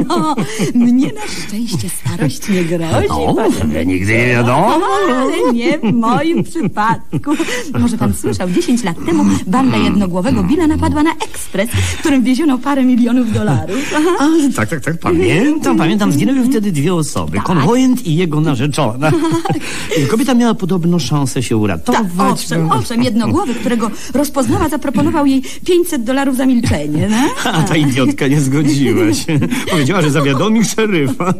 No, 0.07 0.35
mnie 0.75 1.11
na 1.13 1.21
szczęście 1.21 1.89
starość 1.89 2.49
nie 2.49 2.63
grozi. 2.63 3.07
O, 3.09 3.35
panie 3.59 3.85
nigdy 3.85 4.17
nie 4.17 4.27
wiadomo. 4.27 4.79
Ale 5.09 5.53
nie 5.53 5.79
w 5.79 5.93
moim 5.93 6.43
przypadku. 6.43 7.31
Może 7.79 7.97
pan 7.97 8.13
słyszał, 8.13 8.49
10 8.49 8.83
lat 8.83 8.95
temu 9.05 9.25
banda 9.47 9.77
jednogłowego 9.77 10.43
Billa 10.43 10.67
napadła 10.67 11.03
na 11.03 11.11
ekspres, 11.11 11.69
którym 11.99 12.23
wieziono 12.23 12.57
parę 12.57 12.83
milionów 12.83 13.33
dolarów. 13.33 13.93
A, 14.19 14.55
tak, 14.55 14.69
tak, 14.69 14.81
tak, 14.81 14.99
pamiętam, 14.99 15.77
pamiętam. 15.77 16.11
Zginęły 16.11 16.49
wtedy 16.49 16.71
dwie 16.71 16.93
osoby. 16.93 17.37
Konwojent 17.39 18.07
i 18.07 18.15
jego 18.15 18.41
narzeczona. 18.41 19.11
Kobieta 20.11 20.33
miała 20.33 20.53
podobno 20.53 20.99
szansę 20.99 21.43
się 21.43 21.55
Tak, 21.55 21.61
uratować. 21.63 22.05
owszem, 22.17 22.71
owszem, 22.71 23.03
jednogłowy, 23.03 23.55
którego 23.55 23.91
rozpoznała, 24.14 24.69
zaproponował 24.69 25.26
jej 25.26 25.41
500 25.65 26.03
dolarów 26.03 26.38
za 26.38 26.45
milczenie. 26.45 27.07
No? 27.10 27.30
A 27.52 27.64
ta 27.64 27.76
idiotka 27.76 28.27
nie 28.27 28.41
zgodziła 28.41 29.14
się. 29.14 29.40
Powiedziała, 29.72 30.02
że 30.02 30.11
zawiadomi 30.11 30.65
szeryfa. 30.65 31.34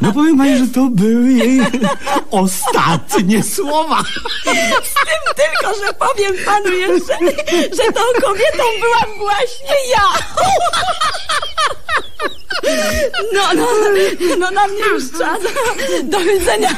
No 0.00 0.12
powiem 0.12 0.38
pani, 0.38 0.58
że 0.58 0.66
to 0.66 0.86
były 0.90 1.32
jej 1.32 1.60
ostatnie 2.30 3.42
słowa. 3.42 4.02
Z 4.82 4.94
tym 4.94 5.34
tylko, 5.36 5.74
że 5.86 5.92
powiem 5.92 6.44
panu 6.44 6.72
jeszcze, 6.76 7.18
że 7.76 7.92
tą 7.92 8.00
kobietą 8.22 8.64
byłam 8.80 9.18
właśnie 9.18 9.76
ja. 9.90 10.02
No, 13.34 13.42
no, 13.56 13.66
no 14.38 14.50
na 14.50 14.66
mnie 14.68 14.84
już 14.94 15.10
czas. 15.10 15.38
Do 16.02 16.20
widzenia. 16.20 16.74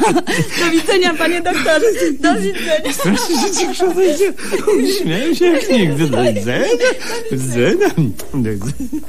Do 0.59 0.70
widzenia, 0.70 1.14
panie 1.14 1.43
doktorze. 1.43 1.86
Do 2.20 2.34
widzenia. 2.34 2.93
Strasznie 2.93 3.36
się 3.36 3.51
ci. 3.55 3.66
Uśmiałem 4.78 5.34
się 5.34 5.47
jak 5.47 5.70
nigdy. 5.70 6.06
Do 6.09 6.22
widzenia. 6.22 6.66
Do 7.30 7.36
widzenia. 7.36 7.89
Do 8.34 8.51
widzenia. 8.51 9.01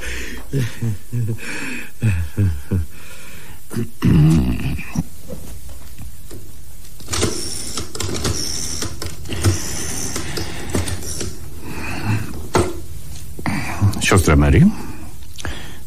Siostra 14.00 14.36
Mary? 14.36 14.66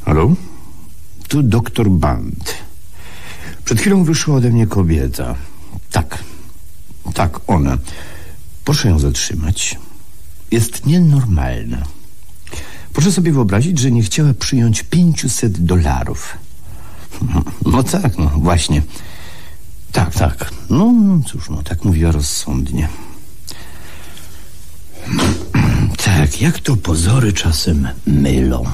Halo? 0.08 0.36
Tu 1.28 1.44
doktor 1.44 1.90
Band. 1.90 2.56
Przed 3.66 3.80
chwilą 3.80 4.04
wyszła 4.04 4.36
ode 4.36 4.50
mnie 4.50 4.68
kobieta. 4.68 5.36
Tak. 5.92 6.24
Tak, 7.14 7.40
ona. 7.48 7.78
Proszę 8.66 8.90
ją 8.90 9.00
zatrzymać. 9.00 9.80
Jest 10.52 10.86
nienormalna. 10.86 11.84
Proszę 12.94 13.12
sobie 13.12 13.32
wyobrazić, 13.32 13.80
że 13.80 13.92
nie 13.92 14.04
chciała 14.04 14.34
przyjąć 14.34 14.84
500 14.84 15.66
dolarów. 15.66 16.38
No 17.72 17.84
tak, 17.84 18.18
no 18.18 18.28
właśnie. 18.30 18.82
Tak, 19.92 20.14
tak. 20.14 20.52
No, 20.70 20.92
no 20.92 21.20
cóż, 21.28 21.50
no 21.50 21.64
tak 21.64 21.86
mówiła 21.86 22.12
rozsądnie. 22.12 22.90
Tak, 26.06 26.42
jak 26.42 26.60
to 26.60 26.78
pozory 26.78 27.34
czasem 27.34 27.88
mylą. 28.06 28.66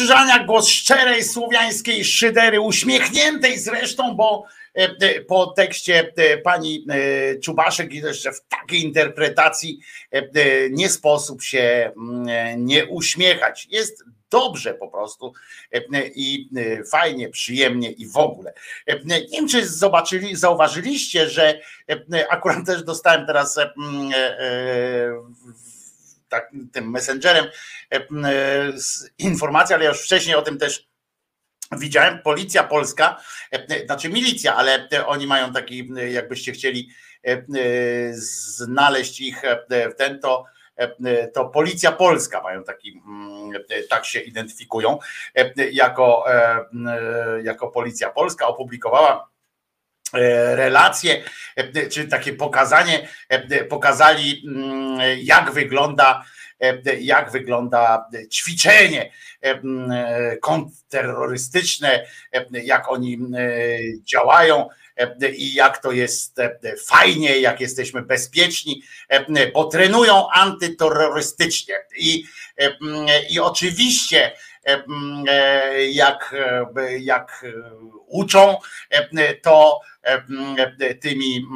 Krzyżania, 0.00 0.44
głos 0.44 0.68
szczerej 0.68 1.24
słowiańskiej 1.24 2.04
szydery, 2.04 2.60
uśmiechniętej 2.60 3.58
zresztą, 3.58 4.14
bo 4.16 4.44
e, 4.78 4.82
e, 5.00 5.20
po 5.20 5.46
tekście 5.46 6.12
e, 6.16 6.38
pani 6.38 6.86
Czubaszek 7.42 7.92
i 7.92 7.96
jeszcze 7.96 8.32
w 8.32 8.40
takiej 8.40 8.84
interpretacji 8.84 9.80
nie 10.70 10.88
sposób 10.88 11.42
się 11.42 11.92
mm, 11.96 12.66
nie 12.66 12.86
uśmiechać. 12.86 13.66
Jest 13.70 14.04
dobrze 14.30 14.74
po 14.74 14.88
prostu 14.88 15.32
i 16.14 16.48
fajnie, 16.90 17.28
przyjemnie 17.28 17.90
i 17.90 18.06
w 18.06 18.16
ogóle. 18.16 18.52
Nie 19.04 19.26
wiem, 19.32 19.48
czy 19.48 19.68
zobaczyli, 19.68 20.36
zauważyliście, 20.36 21.28
że 21.28 21.60
akurat 22.30 22.66
też 22.66 22.82
dostałem 22.82 23.26
teraz 23.26 23.58
tak, 26.30 26.50
tym 26.72 26.90
messengerem 26.90 27.46
informację, 29.18 29.76
ale 29.76 29.84
ja 29.84 29.90
już 29.90 30.02
wcześniej 30.02 30.36
o 30.36 30.42
tym 30.42 30.58
też 30.58 30.88
widziałem. 31.72 32.22
Policja 32.22 32.64
polska, 32.64 33.20
znaczy 33.86 34.08
milicja, 34.08 34.54
ale 34.56 34.88
oni 35.06 35.26
mają 35.26 35.52
taki, 35.52 35.90
jakbyście 36.10 36.52
chcieli 36.52 36.90
znaleźć 38.12 39.20
ich 39.20 39.42
w 39.68 39.94
ten, 39.94 40.20
to 40.20 40.44
to 41.34 41.44
Policja 41.44 41.92
Polska 41.92 42.42
mają 42.42 42.64
taki, 42.64 43.02
tak 43.88 44.04
się 44.04 44.20
identyfikują, 44.20 44.98
jako, 45.72 46.24
jako 47.42 47.68
Policja 47.68 48.10
Polska 48.10 48.46
opublikowała 48.46 49.30
relacje, 50.54 51.24
czy 51.90 52.08
takie 52.08 52.32
pokazanie, 52.32 53.08
pokazali 53.68 54.44
jak 55.16 55.52
wygląda 55.52 56.24
jak 57.00 57.30
wygląda 57.30 58.08
ćwiczenie 58.32 59.12
kontrterrorystyczne, 60.42 62.06
jak 62.52 62.92
oni 62.92 63.18
działają 64.04 64.68
i 65.36 65.54
jak 65.54 65.82
to 65.82 65.92
jest 65.92 66.36
fajnie, 66.86 67.38
jak 67.38 67.60
jesteśmy 67.60 68.02
bezpieczni, 68.02 68.82
bo 69.54 69.64
trenują 69.64 70.30
antyterrorystycznie. 70.30 71.74
I, 71.98 72.24
i 73.30 73.40
oczywiście 73.40 74.32
jak, 75.90 76.34
jak 76.98 77.44
uczą, 78.06 78.56
to 79.42 79.80
tymi 81.00 81.46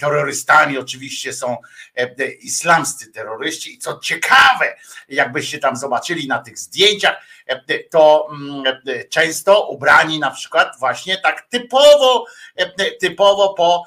terrorystami 0.00 0.78
oczywiście 0.78 1.32
są 1.32 1.56
islamscy 2.40 3.12
terroryści. 3.12 3.74
I 3.74 3.78
co 3.78 3.98
ciekawe, 3.98 4.76
jakbyście 5.08 5.58
tam 5.58 5.76
zobaczyli 5.76 6.28
na 6.28 6.38
tych 6.38 6.58
zdjęciach, 6.58 7.16
to 7.90 8.28
często 9.10 9.68
ubrani 9.68 10.18
na 10.18 10.30
przykład 10.30 10.72
właśnie 10.78 11.18
tak 11.18 11.46
typowo, 11.50 12.26
typowo 13.00 13.54
po, 13.54 13.84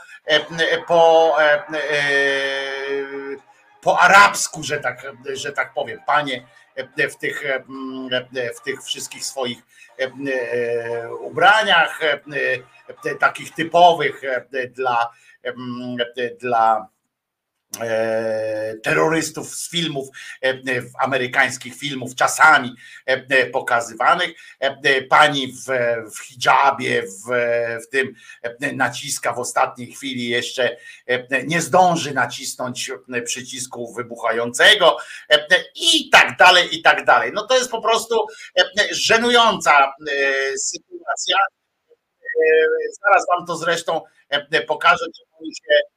po, 0.88 1.36
po 3.84 4.00
arabsku, 4.00 4.64
że 4.64 4.80
tak, 4.80 5.14
że 5.34 5.52
tak 5.52 5.74
powiem, 5.74 6.00
panie 6.06 6.46
w 7.12 7.16
tych, 7.16 7.44
w 8.58 8.62
tych 8.64 8.84
wszystkich 8.84 9.26
swoich 9.26 9.58
ubraniach, 11.20 12.00
takich 13.20 13.54
typowych 13.54 14.22
dla, 14.76 15.10
dla 16.40 16.88
E, 16.88 16.88
terrorystów 18.84 19.56
z 19.56 19.70
filmów, 19.70 20.08
e, 20.44 20.54
amerykańskich 21.00 21.76
filmów, 21.76 22.16
czasami 22.16 22.76
e, 23.06 23.46
pokazywanych. 23.46 24.32
Pani 25.10 25.54
w, 25.54 25.66
w 26.16 26.20
hijabie, 26.20 27.04
w, 27.04 27.26
w 27.84 27.90
tym 27.90 28.16
naciska 28.76 29.34
w 29.34 29.40
ostatniej 29.40 29.92
chwili 29.92 30.30
jeszcze 30.30 30.78
nie 31.46 31.62
zdąży 31.62 32.14
nacisnąć 32.14 32.92
przycisku 33.26 33.94
wybuchającego 33.94 34.98
i 35.76 36.10
tak 36.10 36.38
dalej, 36.38 36.76
i 36.76 36.82
tak 36.82 37.06
dalej. 37.06 37.32
No 37.34 37.48
to 37.48 37.58
jest 37.58 37.72
po 37.72 37.82
prostu 37.82 38.26
żenująca 38.92 39.94
sytuacja. 40.58 41.38
Zaraz 43.04 43.26
wam 43.28 43.46
to 43.48 43.58
zresztą 43.58 44.02
pokażę, 44.68 45.06
oni 45.40 45.56
się 45.56 45.93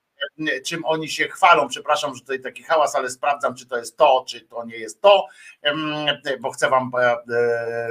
czym 0.67 0.85
oni 0.85 1.09
się 1.09 1.29
chwalą. 1.29 1.69
Przepraszam, 1.69 2.15
że 2.15 2.21
tutaj 2.21 2.41
taki 2.41 2.63
hałas, 2.63 2.95
ale 2.95 3.11
sprawdzam, 3.11 3.55
czy 3.55 3.67
to 3.67 3.77
jest 3.79 3.97
to, 3.97 4.25
czy 4.29 4.41
to 4.41 4.65
nie 4.65 4.77
jest 4.77 5.01
to, 5.01 5.27
bo 6.41 6.51
chcę 6.51 6.71
Wam 6.71 6.91
e, 6.99 7.17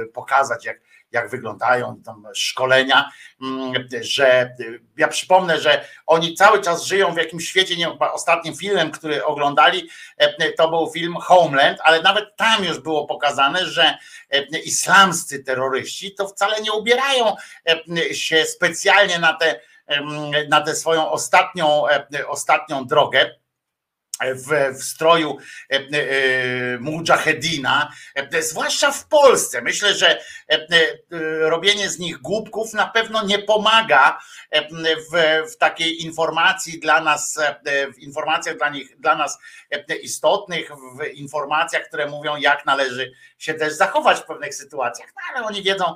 pokazać, 0.06 0.64
jak, 0.64 0.80
jak 1.12 1.30
wyglądają 1.30 2.02
tam 2.04 2.26
szkolenia, 2.34 3.10
że 4.00 4.56
ja 4.96 5.08
przypomnę, 5.08 5.60
że 5.60 5.84
oni 6.06 6.34
cały 6.34 6.62
czas 6.62 6.84
żyją 6.84 7.14
w 7.14 7.16
jakimś 7.16 7.48
świecie, 7.48 7.76
nie, 7.76 7.98
ostatnim 7.98 8.56
filmem, 8.56 8.90
który 8.90 9.24
oglądali, 9.24 9.88
to 10.56 10.68
był 10.68 10.90
film 10.92 11.14
Homeland, 11.14 11.78
ale 11.84 12.02
nawet 12.02 12.36
tam 12.36 12.64
już 12.64 12.78
było 12.78 13.06
pokazane, 13.06 13.66
że 13.66 13.98
islamscy 14.64 15.44
terroryści 15.44 16.14
to 16.14 16.28
wcale 16.28 16.60
nie 16.60 16.72
ubierają 16.72 17.36
się 18.12 18.44
specjalnie 18.44 19.18
na 19.18 19.32
te 19.32 19.60
na 20.48 20.60
tę 20.60 20.74
swoją 20.74 21.10
ostatnią, 21.10 21.88
e, 21.88 22.28
ostatnią 22.28 22.86
drogę 22.86 23.30
w, 24.20 24.78
w 24.78 24.84
stroju 24.84 25.38
e, 25.70 25.74
e, 25.74 26.78
mujahedina, 26.78 27.92
zwłaszcza 28.40 28.92
w 28.92 29.08
Polsce. 29.08 29.62
Myślę, 29.62 29.94
że 29.94 30.20
robienie 31.40 31.88
z 31.88 31.98
nich 31.98 32.18
głupków 32.18 32.72
na 32.72 32.86
pewno 32.86 33.26
nie 33.26 33.38
pomaga 33.38 34.18
w, 35.12 35.16
w 35.52 35.56
takiej 35.56 36.02
informacji 36.04 36.80
dla 36.80 37.00
nas, 37.00 37.38
w 37.96 37.98
informacjach 37.98 38.56
dla, 38.56 38.68
nich, 38.68 39.00
dla 39.00 39.16
nas 39.16 39.38
istotnych, 40.02 40.70
w 41.00 41.06
informacjach, 41.06 41.82
które 41.88 42.06
mówią, 42.06 42.36
jak 42.36 42.66
należy 42.66 43.12
się 43.38 43.54
też 43.54 43.72
zachować 43.72 44.18
w 44.18 44.24
pewnych 44.24 44.54
sytuacjach. 44.54 45.12
No, 45.16 45.22
ale 45.34 45.46
oni 45.46 45.62
wiedzą, 45.62 45.94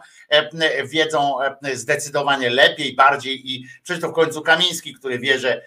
wiedzą 0.84 1.38
zdecydowanie 1.72 2.50
lepiej, 2.50 2.94
bardziej 2.94 3.50
i 3.50 3.66
przecież 3.82 4.02
to 4.02 4.08
w 4.08 4.14
końcu 4.14 4.42
Kamiński, 4.42 4.94
który 4.94 5.18
wie, 5.18 5.38
że 5.38 5.62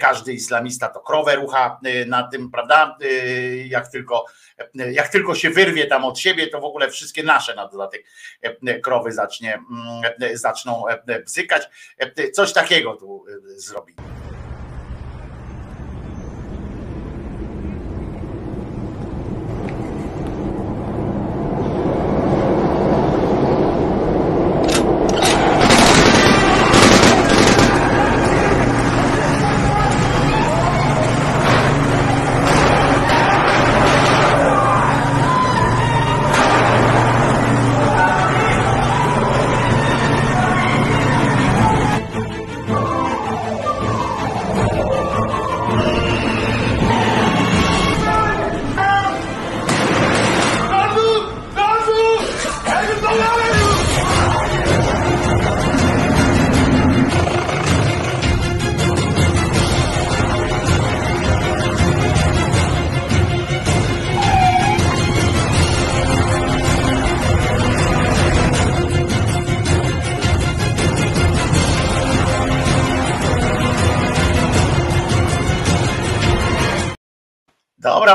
każdy 0.00 0.32
islamista 0.32 0.88
to 0.88 1.00
krowę 1.00 1.36
rucha 1.36 1.80
y, 1.86 2.06
na 2.06 2.22
tym, 2.22 2.50
prawda? 2.50 2.96
Y, 3.02 3.66
jak 3.68 3.88
tylko, 3.88 4.24
jak 4.74 5.08
tylko 5.08 5.34
się 5.34 5.50
wyrwie 5.50 5.86
tam 5.86 6.04
od 6.04 6.18
siebie, 6.18 6.46
to 6.46 6.60
w 6.60 6.64
ogóle 6.64 6.90
wszystkie 6.90 7.22
nasze 7.22 7.54
na 7.54 7.68
dodatek 7.68 8.04
krowy 8.82 9.12
zacznie, 9.12 9.54
mm, 9.54 10.34
zaczną 10.34 10.84
bzykać. 11.26 11.68
Coś 12.32 12.52
takiego 12.52 12.96
tu 12.96 13.24
y, 13.28 14.19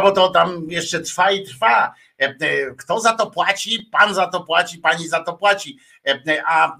bo 0.06 0.11
to 0.11 0.30
tam 0.30 0.65
jeszcze 0.69 0.99
trwa 0.99 1.32
i 1.32 1.44
trwa. 1.44 1.94
E, 2.22 2.26
e, 2.26 2.36
kto 2.77 2.99
za 2.99 3.14
to 3.14 3.32
płaci? 3.32 3.90
Pan 3.91 4.14
za 4.14 4.27
to 4.27 4.44
płaci, 4.44 4.77
pani 4.77 5.07
za 5.07 5.23
to 5.23 5.34
płaci. 5.34 5.80
E, 6.07 6.44
a 6.45 6.77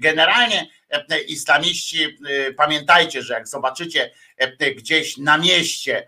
generalnie 0.00 0.66
islamiści, 1.28 2.18
pamiętajcie, 2.56 3.22
że 3.22 3.34
jak 3.34 3.48
zobaczycie 3.48 4.10
gdzieś 4.76 5.16
na 5.16 5.38
mieście 5.38 6.06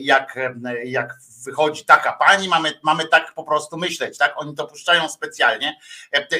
jak, 0.00 0.38
jak 0.84 1.14
wychodzi 1.44 1.84
taka 1.84 2.12
pani, 2.12 2.48
mamy, 2.48 2.72
mamy 2.82 3.08
tak 3.08 3.34
po 3.34 3.44
prostu 3.44 3.76
myśleć, 3.76 4.18
tak? 4.18 4.34
Oni 4.36 4.54
to 4.54 4.66
puszczają 4.66 5.08
specjalnie, 5.08 5.76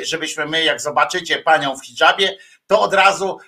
żebyśmy 0.02 0.46
my, 0.46 0.64
jak 0.64 0.80
zobaczycie 0.80 1.38
panią 1.38 1.76
w 1.76 1.86
hijabie, 1.86 2.36
to 2.66 2.80
od 2.80 2.94
razu 2.94 3.38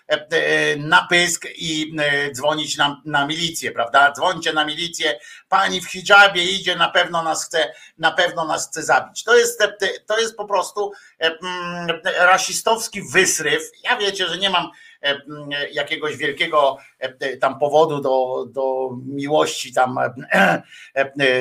na 0.78 1.06
pysk 1.10 1.46
i 1.56 1.96
dzwonić 2.32 2.76
na, 2.76 3.02
na 3.04 3.26
milicję, 3.26 3.72
prawda? 3.72 4.12
Dzwońcie 4.12 4.52
na 4.52 4.64
milicję, 4.64 5.18
pani 5.48 5.80
w 5.80 5.90
hijabie 5.90 6.42
idzie, 6.42 6.76
na 6.76 6.88
pewno 6.88 7.22
nas 7.22 7.46
chce, 7.46 7.72
na 7.98 8.12
pewno 8.12 8.44
nas 8.44 8.68
chce 8.68 8.82
zabić. 8.82 9.24
To 9.24 9.36
jest, 9.36 9.62
to 10.06 10.18
jest 10.18 10.36
po 10.36 10.44
prostu 10.44 10.92
rasistowski 12.18 13.02
wysryw. 13.02 13.62
Ja 13.84 13.96
wiecie, 13.96 14.28
że 14.28 14.38
nie 14.38 14.50
mam 14.50 14.70
jakiegoś 15.72 16.16
wielkiego 16.16 16.78
tam 17.40 17.58
powodu 17.58 18.00
do, 18.00 18.46
do 18.48 18.90
miłości 19.06 19.72
tam 19.72 19.98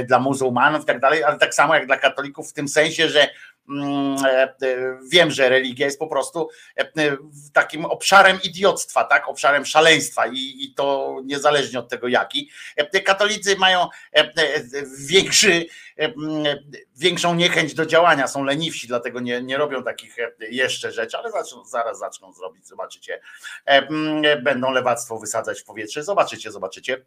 dla 0.07 0.19
muzułmanów 0.19 0.83
i 0.83 0.85
tak 0.85 0.99
dalej, 0.99 1.23
ale 1.23 1.37
tak 1.37 1.55
samo 1.55 1.75
jak 1.75 1.85
dla 1.85 1.97
katolików 1.97 2.49
w 2.49 2.53
tym 2.53 2.67
sensie, 2.67 3.09
że 3.09 3.29
Mm, 3.29 3.33
e, 3.33 3.43
e, 3.43 3.54
wiem, 5.11 5.31
że 5.31 5.49
religia 5.49 5.85
jest 5.85 5.99
po 5.99 6.07
prostu 6.07 6.49
e, 6.77 7.17
takim 7.53 7.85
obszarem 7.85 8.39
idiotstwa, 8.43 9.03
tak? 9.03 9.29
obszarem 9.29 9.65
szaleństwa 9.65 10.27
i, 10.27 10.55
i 10.59 10.73
to 10.73 11.17
niezależnie 11.25 11.79
od 11.79 11.89
tego 11.89 12.07
jaki. 12.07 12.49
Katolicy 13.05 13.55
mają 13.55 13.87
większy, 14.99 15.65
większą 16.97 17.35
niechęć 17.35 17.73
do 17.73 17.85
działania, 17.85 18.27
są 18.27 18.43
leniwsi, 18.43 18.87
dlatego 18.87 19.19
nie, 19.19 19.41
nie 19.41 19.57
robią 19.57 19.83
takich 19.83 20.15
jeszcze 20.49 20.91
rzeczy, 20.91 21.17
ale 21.17 21.31
zaczną, 21.31 21.65
zaraz 21.65 21.99
zaczną 21.99 22.33
zrobić, 22.33 22.67
zobaczycie. 22.67 23.21
Będą 24.43 24.71
lewactwo 24.71 25.19
wysadzać 25.19 25.61
w 25.61 25.65
powietrze, 25.65 26.03
zobaczycie, 26.03 26.51
zobaczycie. 26.51 27.05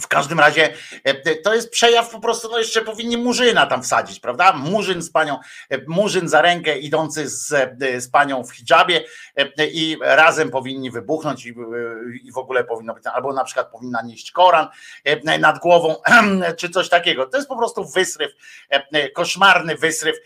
W 0.00 0.08
każdym 0.08 0.40
razie 0.40 0.74
e, 1.04 1.36
to 1.36 1.54
jest 1.54 1.70
przejaw 1.70 2.10
po 2.10 2.20
prostu, 2.20 2.48
no 2.50 2.58
jeszcze 2.58 2.82
powinni 2.82 3.16
murzyna 3.16 3.66
tam 3.66 3.82
wsadzić, 3.82 4.20
prawda? 4.20 4.52
Murzyn 4.52 5.02
z 5.02 5.10
panią, 5.10 5.38
e, 5.70 5.78
murzyn 5.86 6.28
za 6.28 6.42
rękę 6.42 6.78
idący 6.78 7.28
z, 7.28 7.52
e, 7.52 8.00
z 8.00 8.08
panią 8.08 8.44
w 8.44 8.52
hijabie 8.52 9.04
i 9.72 9.98
razem 10.00 10.50
powinni 10.50 10.90
wybuchnąć 10.90 11.46
i, 11.46 11.54
i 12.22 12.32
w 12.32 12.38
ogóle 12.38 12.64
powinno 12.64 12.94
być, 12.94 13.06
albo 13.06 13.32
na 13.32 13.44
przykład 13.44 13.70
powinna 13.70 14.02
nieść 14.02 14.30
Koran 14.30 14.68
nad 15.38 15.58
głową, 15.58 15.96
czy 16.58 16.70
coś 16.70 16.88
takiego. 16.88 17.26
To 17.26 17.36
jest 17.36 17.48
po 17.48 17.56
prostu 17.56 17.84
wysryw, 17.84 18.32
koszmarny 19.14 19.76
wysryw 19.76 20.16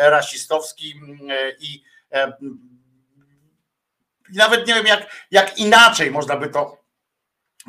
rasistowski 0.00 1.00
i 1.60 1.82
nawet 4.34 4.66
nie 4.66 4.74
wiem 4.74 4.86
jak, 4.86 5.26
jak 5.30 5.58
inaczej 5.58 6.10
można 6.10 6.36
by 6.36 6.48
to 6.48 6.79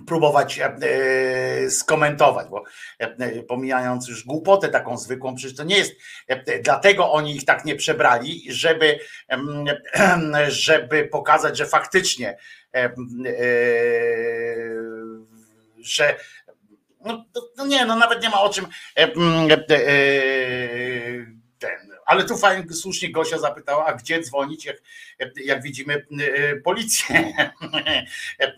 próbować 0.07 0.59
e, 0.59 1.69
skomentować, 1.69 2.47
bo 2.49 2.63
e, 2.99 3.43
pomijając 3.43 4.07
już 4.07 4.25
głupotę 4.25 4.69
taką 4.69 4.97
zwykłą, 4.97 5.35
przecież 5.35 5.57
to 5.57 5.63
nie 5.63 5.77
jest, 5.77 5.93
e, 6.27 6.59
dlatego 6.59 7.11
oni 7.11 7.35
ich 7.35 7.45
tak 7.45 7.65
nie 7.65 7.75
przebrali, 7.75 8.53
żeby, 8.53 8.99
żeby 10.47 11.07
pokazać, 11.07 11.57
że 11.57 11.65
faktycznie 11.65 12.37
że 15.77 16.15
no, 17.05 17.25
no 17.57 17.65
nie, 17.65 17.85
no 17.85 17.95
nawet 17.95 18.23
nie 18.23 18.29
ma 18.29 18.41
o 18.41 18.49
czym 18.49 18.67
ten 21.59 21.90
ale 22.05 22.23
tu 22.23 22.37
fajnie, 22.37 22.73
słusznie 22.73 23.11
Gosia 23.11 23.37
zapytała, 23.37 23.85
a 23.85 23.93
gdzie 23.93 24.21
dzwonić, 24.21 24.65
jak, 24.65 24.77
jak 25.45 25.63
widzimy 25.63 26.05
e, 26.19 26.55
policję, 26.55 27.15
e, 28.39 28.49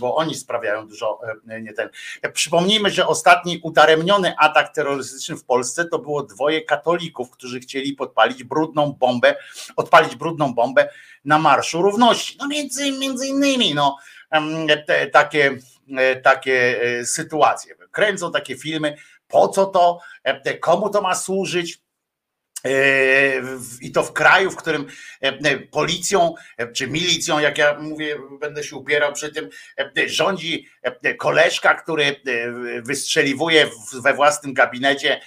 bo 0.00 0.16
oni 0.16 0.34
sprawiają 0.34 0.86
dużo 0.86 1.20
e, 1.48 1.60
nie 1.60 1.72
ten. 1.72 1.88
Przypomnijmy, 2.32 2.90
że 2.90 3.06
ostatni 3.06 3.60
udaremniony 3.62 4.34
atak 4.38 4.74
terrorystyczny 4.74 5.36
w 5.36 5.44
Polsce 5.44 5.84
to 5.84 5.98
było 5.98 6.22
dwoje 6.22 6.62
katolików, 6.62 7.30
którzy 7.30 7.60
chcieli 7.60 7.92
podpalić 7.92 8.44
brudną 8.44 8.92
bombę, 8.92 9.36
odpalić 9.76 10.16
brudną 10.16 10.54
bombę 10.54 10.88
na 11.24 11.38
Marszu 11.38 11.82
Równości. 11.82 12.36
No 12.40 12.48
między, 12.48 12.92
między 12.92 13.26
innymi, 13.26 13.74
no 13.74 13.96
te, 14.86 15.06
takie, 15.06 15.56
takie 16.22 16.80
sytuacje. 17.04 17.74
Kręcą 17.90 18.32
takie 18.32 18.56
filmy, 18.56 18.96
po 19.28 19.48
co 19.48 19.66
to, 19.66 19.98
komu 20.60 20.90
to 20.90 21.02
ma 21.02 21.14
służyć, 21.14 21.83
i 23.80 23.92
to 23.92 24.02
w 24.02 24.12
kraju, 24.12 24.50
w 24.50 24.56
którym 24.56 24.86
e, 25.20 25.58
policją 25.58 26.34
e, 26.56 26.72
czy 26.72 26.86
milicją, 26.86 27.38
jak 27.38 27.58
ja 27.58 27.78
mówię, 27.80 28.16
będę 28.40 28.64
się 28.64 28.76
upierał 28.76 29.12
przy 29.12 29.32
tym, 29.32 29.48
e, 29.78 30.08
rządzi 30.08 30.68
koleżka, 31.18 31.74
który 31.74 32.20
wystrzeliwuje 32.82 33.66
we 34.02 34.14
własnym 34.14 34.54
gabinecie 34.54 35.20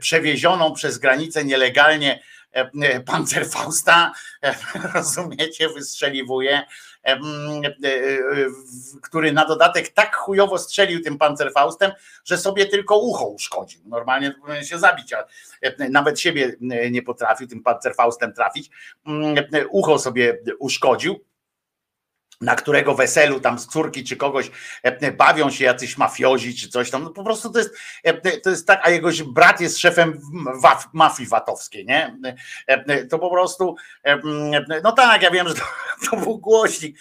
przewiezioną 0.00 0.72
przez 0.74 0.98
granicę 0.98 1.44
nielegalnie 1.44 2.22
Panzerfausta, 3.06 4.12
rozumiecie, 4.94 5.68
wystrzeliwuje. 5.68 6.52
E, 6.56 6.62
e, 6.62 6.66
który 9.02 9.32
na 9.32 9.44
dodatek 9.44 9.88
tak 9.88 10.16
chujowo 10.16 10.58
strzelił 10.58 11.02
tym 11.02 11.18
pancerfaustem, 11.18 11.92
że 12.24 12.38
sobie 12.38 12.66
tylko 12.66 12.98
ucho 12.98 13.26
uszkodził. 13.26 13.80
Normalnie 13.84 14.34
powinien 14.40 14.64
się 14.64 14.78
zabić, 14.78 15.12
a 15.12 15.24
e, 15.60 15.88
nawet 15.88 16.20
siebie 16.20 16.56
nie 16.90 17.02
potrafił 17.02 17.46
tym 17.46 17.62
pancerfaustem 17.62 18.32
trafić. 18.32 18.70
Ucho 19.70 19.98
sobie 19.98 20.38
uszkodził 20.58 21.24
na 22.42 22.54
którego 22.54 22.94
weselu 22.94 23.40
tam 23.40 23.58
z 23.58 23.66
córki 23.66 24.04
czy 24.04 24.16
kogoś 24.16 24.50
bawią 25.16 25.50
się 25.50 25.64
jacyś 25.64 25.98
mafiozi 25.98 26.56
czy 26.56 26.68
coś 26.68 26.90
tam. 26.90 27.04
No 27.04 27.10
po 27.10 27.24
prostu 27.24 27.50
to 27.50 27.58
jest, 27.58 27.74
to 28.42 28.50
jest 28.50 28.66
tak, 28.66 28.80
a 28.82 28.90
jego 28.90 29.08
brat 29.26 29.60
jest 29.60 29.78
szefem 29.78 30.20
mafii 30.92 31.28
watowskiej, 31.28 31.86
nie? 31.86 32.16
To 33.10 33.18
po 33.18 33.30
prostu, 33.30 33.76
no 34.82 34.92
tak, 34.92 35.22
ja 35.22 35.30
wiem, 35.30 35.48
że 35.48 35.54
to, 35.54 35.60
to 36.10 36.16
był 36.16 36.38
głośnik, 36.38 36.98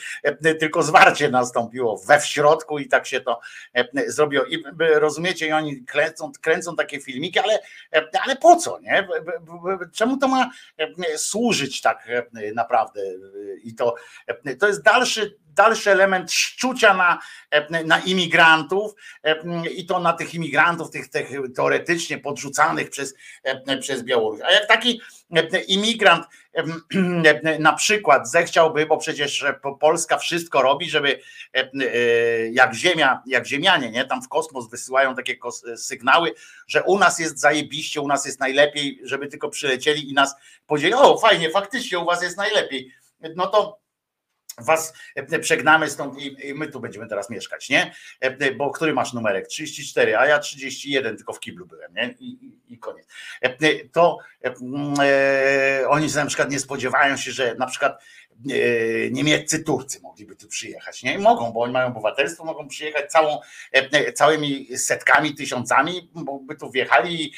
tylko 0.59 0.83
zwarcie 0.83 1.29
nastąpiło 1.29 1.97
we 1.97 2.19
w 2.19 2.25
środku 2.25 2.79
i 2.79 2.87
tak 2.87 3.07
się 3.07 3.21
to 3.21 3.39
zrobiło. 4.07 4.45
I 4.45 4.63
rozumiecie, 4.79 5.47
i 5.47 5.51
oni 5.51 5.85
kręcą, 5.85 6.31
kręcą 6.41 6.75
takie 6.75 6.99
filmiki, 6.99 7.39
ale, 7.39 7.59
ale 8.23 8.35
po 8.35 8.55
co, 8.55 8.79
nie? 8.79 9.07
Czemu 9.93 10.17
to 10.17 10.27
ma 10.27 10.49
służyć 11.15 11.81
tak 11.81 12.07
naprawdę? 12.55 13.01
I 13.63 13.75
to, 13.75 13.95
to 14.59 14.67
jest 14.67 14.83
dalszy 14.83 15.30
dalszy 15.53 15.91
element 15.91 16.31
szczucia 16.31 16.93
na, 16.93 17.19
na 17.85 17.99
imigrantów 17.99 18.91
i 19.75 19.85
to 19.85 19.99
na 19.99 20.13
tych 20.13 20.33
imigrantów, 20.33 20.91
tych, 20.91 21.09
tych 21.09 21.29
teoretycznie 21.55 22.17
podrzucanych 22.17 22.89
przez, 22.89 23.15
przez 23.81 24.03
Białoruś. 24.03 24.41
A 24.41 24.51
jak 24.51 24.67
taki 24.67 25.01
imigrant 25.67 26.25
na 27.59 27.73
przykład 27.73 28.29
zechciałby, 28.29 28.85
bo 28.85 28.97
przecież 28.97 29.45
Polska 29.79 30.17
wszystko 30.17 30.61
robi, 30.61 30.89
żeby 30.89 31.19
jak 32.51 32.73
ziemia, 32.73 33.23
jak 33.25 33.47
ziemianie, 33.47 33.91
nie, 33.91 34.05
tam 34.05 34.21
w 34.21 34.29
kosmos 34.29 34.69
wysyłają 34.69 35.15
takie 35.15 35.35
sygnały, 35.75 36.33
że 36.67 36.83
u 36.83 36.99
nas 36.99 37.19
jest 37.19 37.39
zajebiście, 37.39 38.01
u 38.01 38.07
nas 38.07 38.25
jest 38.25 38.39
najlepiej, 38.39 38.99
żeby 39.03 39.27
tylko 39.27 39.49
przylecieli 39.49 40.09
i 40.09 40.13
nas 40.13 40.35
powiedzieli, 40.67 40.93
o 40.93 41.17
fajnie, 41.17 41.49
faktycznie 41.49 41.99
u 41.99 42.05
was 42.05 42.23
jest 42.23 42.37
najlepiej. 42.37 42.91
No 43.35 43.47
to 43.47 43.80
was 44.57 44.93
e, 45.15 45.39
przegnamy 45.39 45.89
stąd 45.89 46.19
i 46.19 46.53
my 46.53 46.67
tu 46.67 46.79
będziemy 46.79 47.07
teraz 47.07 47.29
mieszkać, 47.29 47.69
nie? 47.69 47.93
E, 48.19 48.51
bo 48.51 48.71
który 48.71 48.93
masz 48.93 49.13
numerek? 49.13 49.47
34, 49.47 50.17
a 50.17 50.25
ja 50.25 50.39
31, 50.39 51.17
tylko 51.17 51.33
w 51.33 51.39
kiblu 51.39 51.65
byłem, 51.65 51.93
nie? 51.93 52.15
I, 52.19 52.45
i, 52.45 52.73
i 52.73 52.77
koniec. 52.77 53.07
E, 53.41 53.85
to 53.85 54.17
e, 54.43 55.89
oni 55.89 56.07
na 56.15 56.25
przykład 56.25 56.51
nie 56.51 56.59
spodziewają 56.59 57.17
się, 57.17 57.31
że 57.31 57.55
na 57.55 57.65
przykład 57.65 58.03
niemieccy 59.11 59.63
Turcy 59.63 59.99
mogliby 60.01 60.35
tu 60.35 60.47
przyjechać, 60.47 61.03
nie? 61.03 61.19
mogą, 61.19 61.51
bo 61.51 61.61
oni 61.61 61.73
mają 61.73 61.87
obywatelstwo, 61.87 62.45
mogą 62.45 62.67
przyjechać 62.67 63.11
całą, 63.11 63.39
całymi 64.15 64.77
setkami, 64.77 65.35
tysiącami, 65.35 66.11
bo 66.13 66.39
by 66.39 66.55
tu 66.55 66.71
wjechali 66.71 67.23
i 67.23 67.33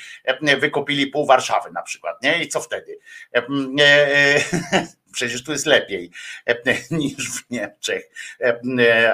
wykopili 0.60 1.08
pół 1.08 1.26
Warszawy 1.26 1.72
na 1.72 1.82
przykład, 1.82 2.24
nie? 2.24 2.44
I 2.44 2.48
co 2.48 2.62
wtedy? 2.62 2.98
przecież 5.14 5.44
tu 5.44 5.52
jest 5.52 5.66
lepiej 5.66 6.12
niż 6.92 7.32
w 7.32 7.50
Niemczech, 7.50 8.10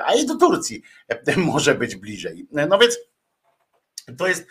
a 0.05 0.13
i 0.13 0.25
do 0.25 0.35
Turcji 0.35 0.81
może 1.37 1.75
być 1.75 1.95
bliżej. 1.95 2.47
No 2.51 2.77
więc 2.77 2.97
to 4.17 4.27
jest, 4.27 4.47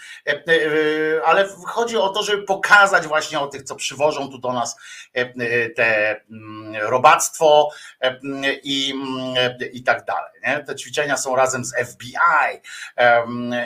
ale 1.24 1.48
chodzi 1.66 1.96
o 1.96 2.08
to, 2.08 2.22
żeby 2.22 2.42
pokazać 2.42 3.06
właśnie 3.06 3.40
o 3.40 3.46
tych, 3.46 3.62
co 3.62 3.76
przywożą 3.76 4.30
tu 4.30 4.38
do 4.38 4.52
nas 4.52 4.76
te 5.76 6.20
robactwo 6.80 7.70
i, 8.62 8.94
i 9.72 9.82
tak 9.82 10.04
dalej. 10.04 10.32
Nie? 10.46 10.64
Te 10.64 10.76
ćwiczenia 10.76 11.16
są 11.16 11.36
razem 11.36 11.64
z 11.64 11.74
FBI 11.92 12.60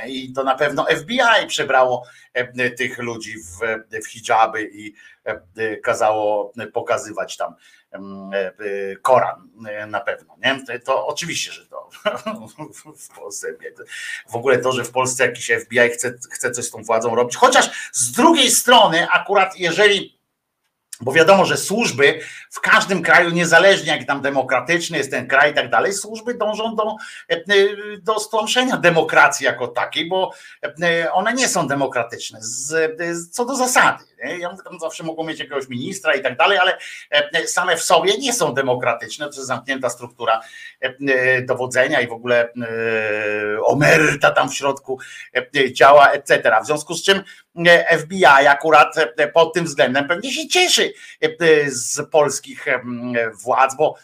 i 0.07 0.33
to 0.33 0.45
na 0.45 0.55
pewno 0.55 0.87
FBI 0.97 1.47
przebrało 1.49 2.07
tych 2.79 2.99
ludzi 2.99 3.35
w, 3.39 3.59
w 4.05 4.07
hijaby 4.07 4.71
i 4.73 4.95
kazało 5.83 6.53
pokazywać 6.73 7.37
tam 7.37 7.55
Koran 9.03 9.49
na 9.87 10.01
pewno, 10.01 10.37
nie? 10.45 10.81
To 10.85 11.07
oczywiście, 11.07 11.53
że 11.53 11.67
to 11.67 11.91
w 12.99 13.09
Polsce, 13.19 13.55
w 14.29 14.37
ogóle 14.37 14.59
to, 14.59 14.73
że 14.73 14.85
w 14.85 14.91
Polsce 14.91 15.27
jakiś 15.27 15.51
FBI 15.51 15.91
chce, 15.91 16.15
chce 16.31 16.51
coś 16.51 16.65
z 16.65 16.71
tą 16.71 16.83
władzą 16.83 17.15
robić, 17.15 17.37
chociaż 17.37 17.91
z 17.93 18.13
drugiej 18.13 18.51
strony 18.51 19.09
akurat 19.11 19.59
jeżeli 19.59 20.22
bo 21.03 21.13
wiadomo, 21.13 21.45
że 21.45 21.57
służby 21.57 22.21
w 22.51 22.61
każdym 22.61 23.03
kraju, 23.03 23.31
niezależnie 23.31 23.93
jak 23.93 24.07
tam 24.07 24.21
demokratyczny 24.21 24.99
jest 24.99 25.11
ten 25.11 25.29
kraj 25.29 25.51
i 25.51 25.55
tak 25.55 25.71
dalej, 25.71 25.93
służby 25.93 26.35
dążą 26.35 26.77
do, 26.77 26.97
e, 27.29 27.43
do 27.99 28.21
stłamszenia 28.21 28.77
demokracji 28.77 29.47
jako 29.47 29.69
takiej, 29.69 30.09
bo 30.09 30.33
e, 30.83 31.13
one 31.13 31.33
nie 31.33 31.49
są 31.49 31.67
demokratyczne 31.67 32.39
z, 32.43 33.31
co 33.31 33.45
do 33.45 33.57
zasady. 33.57 34.05
Nie? 34.25 34.41
Tam 34.41 34.81
zawsze 34.81 35.05
mogą 35.05 35.25
mieć 35.25 35.39
jakiegoś 35.39 35.69
ministra 35.69 36.15
i 36.15 36.23
tak 36.23 36.37
dalej, 36.37 36.59
ale 36.59 36.79
e, 37.11 37.47
same 37.47 37.77
w 37.77 37.83
sobie 37.83 38.19
nie 38.19 38.33
są 38.33 38.55
demokratyczne. 38.55 39.27
To 39.27 39.37
jest 39.37 39.47
zamknięta 39.47 39.91
struktura 39.91 40.41
dowodzenia 41.43 42.01
i 42.01 42.09
w 42.09 42.13
ogóle 42.13 42.53
omerta 43.65 44.31
tam 44.31 44.51
w 44.51 44.55
środku 44.55 44.99
działa, 45.73 46.11
etc. 46.11 46.53
W 46.63 46.67
związku 46.67 46.95
z 46.95 47.03
czym 47.03 47.23
FBI 47.99 48.25
akurat 48.25 48.95
pod 49.35 49.55
tym 49.55 49.65
względem 49.65 50.09
pewnie 50.09 50.33
się 50.33 50.49
cieszy 50.49 50.93
z 51.67 52.11
polskich 52.11 52.67
władz, 53.43 53.77
bo, 53.77 53.95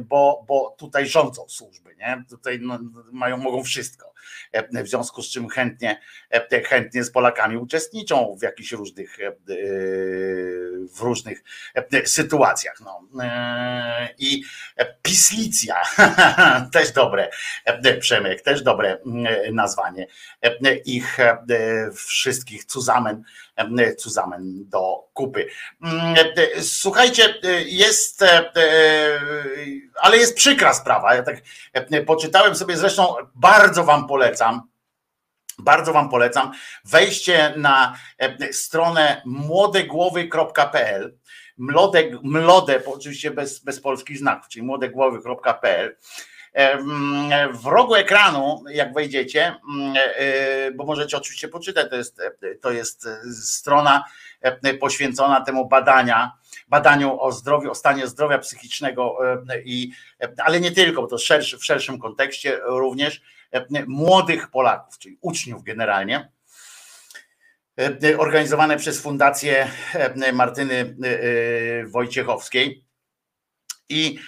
bo, 0.00 0.44
bo 0.48 0.74
tutaj 0.78 1.06
rządzą 1.06 1.48
służby, 1.48 1.96
nie? 1.96 2.24
Tutaj 2.30 2.58
no, 2.60 2.78
mają, 3.12 3.36
mogą 3.36 3.64
wszystko. 3.64 4.16
W 4.72 4.88
związku 4.88 5.22
z 5.22 5.30
czym 5.30 5.48
chętnie, 5.48 6.00
chętnie 6.64 7.04
z 7.04 7.10
Polakami 7.10 7.56
uczestniczą 7.56 8.36
w 8.40 8.42
jakichś 8.42 8.72
różnych 8.72 9.18
w 10.96 11.00
różnych 11.00 11.44
sytuacjach. 12.04 12.80
No. 12.80 13.02
I 14.18 14.42
Pislicja, 15.02 15.82
też 16.72 16.92
dobre, 16.92 17.30
Przemek, 18.00 18.42
też 18.42 18.62
dobre 18.62 18.98
nazwanie 19.52 20.06
ich 20.84 21.16
wszystkich 21.94 22.64
Cuzamen, 22.64 23.22
Cuzamen 23.98 24.68
do 24.68 25.08
kupy. 25.14 25.48
Słuchajcie, 26.60 27.34
jest, 27.66 28.24
ale 30.00 30.16
jest 30.16 30.36
przykra 30.36 30.74
sprawa. 30.74 31.14
Ja 31.14 31.22
tak 31.22 31.36
poczytałem 32.06 32.56
sobie, 32.56 32.76
zresztą 32.76 33.14
bardzo 33.34 33.84
wam 33.84 34.06
polecam, 34.06 34.62
bardzo 35.58 35.92
Wam 35.92 36.08
polecam 36.08 36.52
wejście 36.84 37.54
na 37.56 37.96
stronę 38.52 39.22
młodegłowy.pl 39.24 41.18
mlode, 41.58 42.10
mlode 42.22 42.82
oczywiście 42.86 43.30
bez, 43.30 43.58
bez 43.58 43.80
polskich 43.80 44.18
znaków, 44.18 44.48
czyli 44.48 44.66
młodegłowy.pl 44.66 45.96
w 47.52 47.66
rogu 47.66 47.94
ekranu, 47.94 48.64
jak 48.70 48.94
wejdziecie, 48.94 49.56
bo 50.74 50.84
możecie 50.84 51.16
oczywiście 51.16 51.48
poczytać, 51.48 51.90
to 51.90 51.96
jest, 51.96 52.20
to 52.60 52.72
jest 52.72 53.08
strona 53.42 54.04
poświęcona 54.80 55.40
temu 55.40 55.68
badania, 55.68 56.32
badaniu 56.68 57.20
o 57.20 57.32
zdrowiu, 57.32 57.70
o 57.70 57.74
stanie 57.74 58.06
zdrowia 58.06 58.38
psychicznego, 58.38 59.18
i, 59.64 59.92
ale 60.38 60.60
nie 60.60 60.72
tylko, 60.72 61.02
bo 61.02 61.08
to 61.08 61.16
w 61.58 61.64
szerszym 61.64 61.98
kontekście 61.98 62.60
również 62.64 63.22
młodych 63.86 64.50
Polaków, 64.50 64.98
czyli 64.98 65.18
uczniów 65.20 65.62
generalnie, 65.62 66.30
organizowane 68.18 68.76
przez 68.76 69.00
Fundację 69.00 69.68
Martyny 70.32 70.96
Wojciechowskiej 71.86 72.85
i 73.88 74.18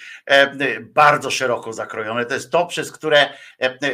bardzo 0.81 1.31
szeroko 1.31 1.73
zakrojone. 1.73 2.25
To 2.25 2.33
jest 2.33 2.51
to, 2.51 2.65
przez 2.65 2.91
które, 2.91 3.29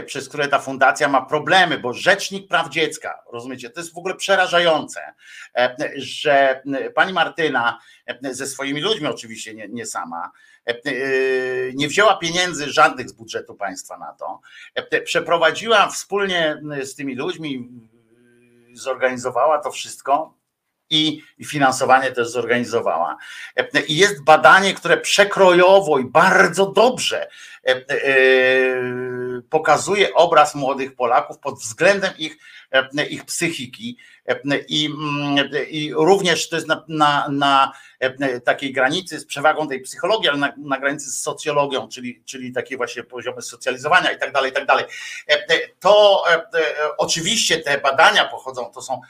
przez 0.06 0.30
które 0.30 0.48
ta 0.48 0.60
fundacja 0.60 1.08
ma 1.08 1.26
problemy, 1.26 1.78
bo 1.80 1.94
Rzecznik 1.94 2.48
Praw 2.48 2.70
Dziecka, 2.70 3.24
rozumiecie, 3.34 3.70
to 3.70 3.80
jest 3.80 3.94
w 3.94 3.98
ogóle 3.98 4.16
przerażające, 4.16 5.14
że 5.98 6.62
pani 6.96 7.14
Martyna 7.14 7.80
ze 8.22 8.48
swoimi 8.48 8.82
ludźmi, 8.82 9.08
oczywiście 9.08 9.54
nie, 9.54 9.68
nie 9.68 9.86
sama, 9.86 10.32
nie 11.74 11.88
wzięła 11.88 12.18
pieniędzy 12.18 12.72
żadnych 12.72 13.10
z 13.10 13.14
budżetu 13.14 13.56
państwa 13.56 13.98
na 13.98 14.14
to, 14.14 14.42
przeprowadziła 15.04 15.88
wspólnie 15.88 16.62
z 16.82 16.96
tymi 16.96 17.16
ludźmi, 17.16 17.70
zorganizowała 18.74 19.62
to 19.62 19.72
wszystko 19.72 20.35
i 20.90 21.22
finansowanie 21.46 22.12
też 22.12 22.30
zorganizowała. 22.30 23.18
I 23.88 23.98
jest 23.98 24.24
badanie, 24.24 24.74
które 24.74 24.98
przekrojowo 24.98 26.00
i 26.00 26.06
bardzo 26.06 26.66
dobrze 26.72 27.28
pokazuje 29.50 30.14
obraz 30.14 30.56
młodych 30.56 30.96
Polaków 30.96 31.40
pod 31.40 31.60
względem 31.60 32.14
ich, 32.18 32.38
ich 33.10 33.26
psychiki. 33.26 33.98
I, 34.68 34.90
I 35.70 35.94
również 35.94 36.50
to 36.50 36.56
jest 36.56 36.68
na, 36.68 36.84
na, 36.88 37.28
na 37.30 37.72
takiej 38.44 38.74
granicy 38.74 39.20
z 39.20 39.26
przewagą 39.26 39.68
tej 39.68 39.82
psychologii, 39.82 40.30
ale 40.30 40.38
na, 40.38 40.54
na 40.58 40.80
granicy 40.80 41.12
z 41.12 41.22
socjologią, 41.22 41.88
czyli, 41.88 42.24
czyli 42.26 42.54
takie 42.54 42.78
właśnie 42.78 43.04
poziomy 43.04 43.42
socjalizowania 43.42 44.12
i 44.12 44.20
tak 44.20 44.32
dalej, 44.32 44.52
i 44.52 44.54
tak 44.54 44.66
dalej. 44.66 44.86
To 45.80 46.24
oczywiście 46.98 47.60
te 47.60 47.78
badania 47.78 48.26
pochodzą, 48.26 48.72
to 48.74 48.82
są 48.82 49.02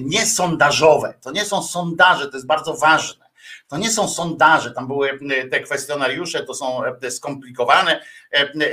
nie 0.00 0.26
sondażowe, 0.26 1.14
to 1.22 1.30
nie 1.30 1.44
są 1.44 1.62
sondaże, 1.62 2.28
to 2.28 2.36
jest 2.36 2.46
bardzo 2.46 2.74
ważne. 2.74 3.23
To 3.68 3.76
nie 3.76 3.90
są 3.90 4.08
sondaże, 4.08 4.70
tam 4.70 4.86
były 4.86 5.18
te 5.50 5.60
kwestionariusze, 5.60 6.44
to 6.44 6.54
są 6.54 6.82
skomplikowane 7.10 8.04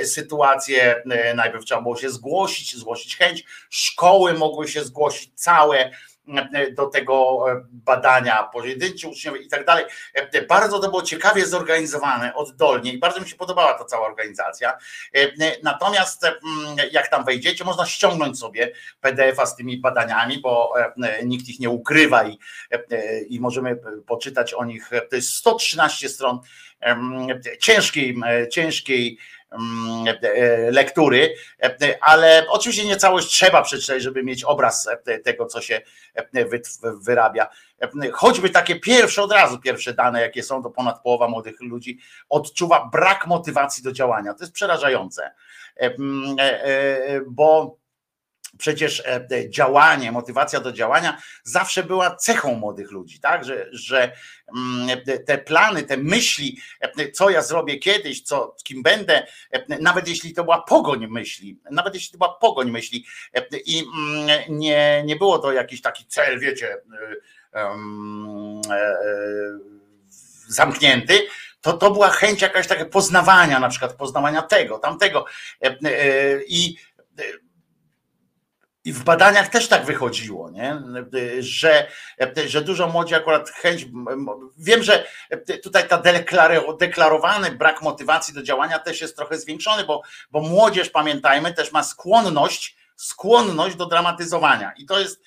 sytuacje. 0.04 1.04
Najpierw 1.36 1.66
trzeba 1.66 1.82
było 1.82 1.98
się 1.98 2.10
zgłosić, 2.10 2.76
zgłosić 2.78 3.18
chęć. 3.18 3.44
Szkoły 3.70 4.34
mogły 4.34 4.68
się 4.68 4.84
zgłosić 4.84 5.32
całe 5.36 5.92
do 6.72 6.86
tego 6.86 7.46
badania, 7.72 8.44
pojedynczy 8.44 9.08
uczniowie 9.08 9.42
i 9.42 9.48
tak 9.48 9.66
dalej. 9.66 9.86
Bardzo 10.50 10.80
to 10.80 10.90
było 10.90 11.02
ciekawie 11.02 11.46
zorganizowane, 11.46 12.36
oddolnie 12.36 12.94
i 12.94 12.98
bardzo 12.98 13.22
mi 13.22 13.30
się 13.30 13.36
podobała 13.36 13.74
ta 13.74 13.86
cała 13.86 14.08
organizacja. 14.08 14.78
Natomiast 15.64 16.26
jak 16.92 17.08
tam 17.08 17.26
wejdziecie, 17.26 17.64
można 17.64 17.86
ściągnąć 17.86 18.40
sobie 18.40 18.72
PDF-a 19.02 19.46
z 19.46 19.56
tymi 19.56 19.78
badaniami, 19.78 20.40
bo 20.40 20.74
nikt 21.26 21.50
ich 21.50 21.60
nie 21.60 21.70
ukrywa 21.70 22.28
i, 22.28 22.40
i 23.30 23.40
możemy 23.40 23.78
poczytać 24.08 24.54
o 24.54 24.66
nich. 24.66 24.90
To 25.10 25.16
jest 25.16 25.30
113 25.30 26.10
stron 26.10 26.40
ciężkiej, 27.60 28.16
ciężkiej 28.52 29.18
e, 29.18 29.41
lektury, 30.72 31.36
e, 31.64 31.98
ale 32.02 32.46
oczywiście 32.50 32.86
nie 32.86 32.98
całość 32.98 33.28
trzeba 33.28 33.62
przeczytać, 33.62 34.04
żeby 34.04 34.24
mieć 34.24 34.44
obraz 34.44 34.88
e, 35.06 35.20
tego, 35.20 35.46
co 35.46 35.62
się 35.62 35.82
wyrabia. 37.02 37.48
Choćby 38.14 38.50
takie 38.50 38.80
pierwsze, 38.80 39.22
od 39.22 39.32
razu 39.32 39.60
pierwsze 39.60 39.94
dane, 39.94 40.22
jakie 40.22 40.44
są, 40.44 40.64
to 40.64 40.70
ponad 40.70 41.02
połowa 41.02 41.28
młodych 41.28 41.62
ludzi 41.62 42.00
odczuwa 42.30 42.90
brak 42.92 43.28
motywacji 43.28 43.84
do 43.84 43.92
działania. 43.92 44.34
To 44.34 44.44
jest 44.44 44.54
przerażające, 44.54 45.32
mm, 45.76 46.36
bo 47.28 47.81
przecież 48.58 49.04
e, 49.06 49.50
działanie, 49.50 50.12
motywacja 50.12 50.60
do 50.60 50.72
działania 50.72 51.22
zawsze 51.44 51.84
była 51.84 52.16
cechą 52.16 52.56
młodych 52.56 52.92
ludzi, 52.92 53.20
tak? 53.20 53.46
Że, 53.46 53.68
że 53.72 54.12
mm, 54.58 55.00
te 55.26 55.38
plany, 55.38 55.84
te 55.84 55.98
myśli, 55.98 56.60
e, 56.82 57.12
co 57.12 57.30
ja 57.30 57.42
zrobię 57.42 57.78
kiedyś, 57.78 58.22
co, 58.22 58.56
kim 58.64 58.84
będę, 58.84 59.28
e, 59.52 59.78
nawet 59.80 60.08
jeśli 60.08 60.34
to 60.34 60.44
była 60.44 60.62
pogoń 60.62 61.08
myśli, 61.08 61.60
nawet 61.72 61.94
jeśli 61.94 62.12
to 62.12 62.18
była 62.18 62.34
pogoń 62.34 62.72
myśli 62.72 63.06
i 63.66 63.84
mm, 63.98 64.28
nie, 64.50 65.04
nie 65.06 65.16
było 65.16 65.40
to 65.40 65.52
jakiś 65.52 65.82
taki 65.82 66.06
cel, 66.06 66.40
wiecie, 66.40 66.78
zamknięty, 70.48 71.28
to 71.62 71.74
to 71.74 71.92
była 71.92 72.10
chęć 72.10 72.42
jakaś 72.42 72.68
takie 72.68 72.86
poznawania, 72.86 73.60
na 73.60 73.70
przykład 73.70 73.94
poznawania 73.94 74.42
tego, 74.42 74.80
tamtego 74.80 75.26
i 76.48 76.76
i 78.86 78.94
w 78.94 79.04
badaniach 79.04 79.50
też 79.50 79.68
tak 79.68 79.86
wychodziło, 79.86 80.52
nie? 80.52 80.82
Że, 81.40 81.88
że 82.48 82.62
dużo 82.62 82.88
młodzi 82.88 83.16
akurat 83.16 83.50
chęć. 83.50 83.86
Wiem, 84.58 84.84
że 84.84 85.06
tutaj 85.64 85.88
ta 85.88 86.02
deklarowany 86.80 87.52
brak 87.52 87.82
motywacji 87.82 88.34
do 88.34 88.44
działania 88.44 88.80
też 88.80 89.02
jest 89.02 89.16
trochę 89.16 89.38
zwiększony, 89.38 89.84
bo, 89.84 90.02
bo 90.32 90.42
młodzież, 90.42 90.90
pamiętajmy, 90.90 91.54
też 91.54 91.72
ma 91.72 91.84
skłonność 91.84 92.82
skłonność 92.96 93.76
do 93.76 93.86
dramatyzowania. 93.86 94.74
I 94.78 94.86
to 94.86 95.00
jest, 95.00 95.22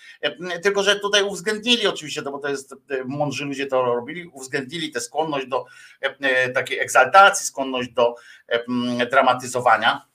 tylko 0.62 0.82
że 0.82 0.96
tutaj 0.96 1.22
uwzględnili 1.22 1.86
oczywiście, 1.86 2.22
bo 2.22 2.38
to 2.38 2.48
jest, 2.48 2.74
mądrzy 3.04 3.44
ludzie 3.44 3.66
to 3.66 3.84
robili, 3.84 4.26
uwzględnili 4.26 4.90
tę 4.90 5.00
skłonność 5.00 5.46
do 5.46 5.64
takiej 6.54 6.78
egzaltacji, 6.78 7.46
skłonność 7.46 7.88
do 7.88 8.14
dramatyzowania 9.10 10.06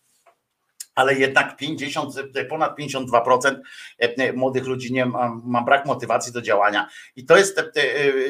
ale 0.99 1.15
jednak 1.15 1.57
50, 1.57 2.15
ponad 2.49 2.77
52% 2.79 3.55
młodych 4.33 4.65
ludzi 4.65 4.93
nie 4.93 5.05
ma, 5.05 5.41
ma 5.43 5.61
brak 5.61 5.85
motywacji 5.85 6.33
do 6.33 6.41
działania. 6.41 6.89
I 7.15 7.25
to 7.25 7.37
jest 7.37 7.61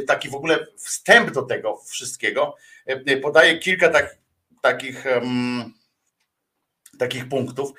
taki 0.07 0.29
w 0.29 0.35
ogóle 0.35 0.65
wstęp 0.77 1.31
do 1.31 1.41
tego 1.41 1.81
wszystkiego. 1.87 2.55
Podaję 3.21 3.57
kilka 3.57 3.89
tak, 3.89 4.17
takich. 4.61 5.05
Um, 5.05 5.73
takich 6.99 7.29
punktów, 7.29 7.71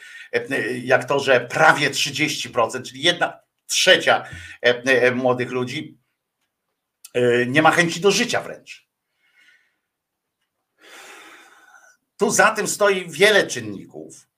jak 0.83 1.05
to, 1.05 1.21
że 1.21 1.41
prawie 1.41 1.91
30%, 1.91 2.83
czyli 2.83 3.03
jedna 3.03 3.41
trzecia 3.67 4.25
młodych 5.15 5.51
ludzi 5.51 5.99
nie 7.47 7.63
ma 7.63 7.71
chęci 7.71 8.01
do 8.01 8.11
życia 8.11 8.43
wręcz. 8.43 8.89
Tu 12.17 12.31
za 12.31 12.51
tym 12.51 12.69
stoi 12.69 13.11
wiele 13.11 13.47
czynników. 13.47 14.30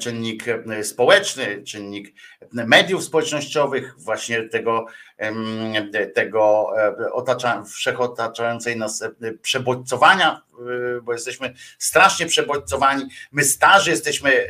Czynnik 0.00 0.44
społeczny, 0.82 1.62
czynnik 1.62 2.14
mediów 2.52 3.04
społecznościowych, 3.04 3.94
właśnie 3.98 4.48
tego, 4.48 4.86
tego 6.14 6.70
otacza, 7.12 7.62
wszechotaczającej 7.64 8.76
nas 8.76 9.04
przebodźcowania, 9.42 10.42
bo 11.02 11.12
jesteśmy 11.12 11.54
strasznie 11.78 12.26
przebodźcowani. 12.26 13.04
My 13.32 13.44
starzy 13.44 13.90
jesteśmy 13.90 14.48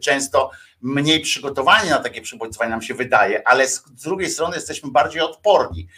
często 0.00 0.50
mniej 0.82 1.20
przygotowani 1.20 1.90
na 1.90 1.98
takie 1.98 2.22
przybodźcowanie, 2.22 2.70
nam 2.70 2.82
się 2.82 2.94
wydaje, 2.94 3.48
ale 3.48 3.68
z 3.68 3.82
drugiej 4.02 4.30
strony 4.30 4.56
jesteśmy 4.56 4.90
bardziej 4.90 5.22
odporni 5.22 5.88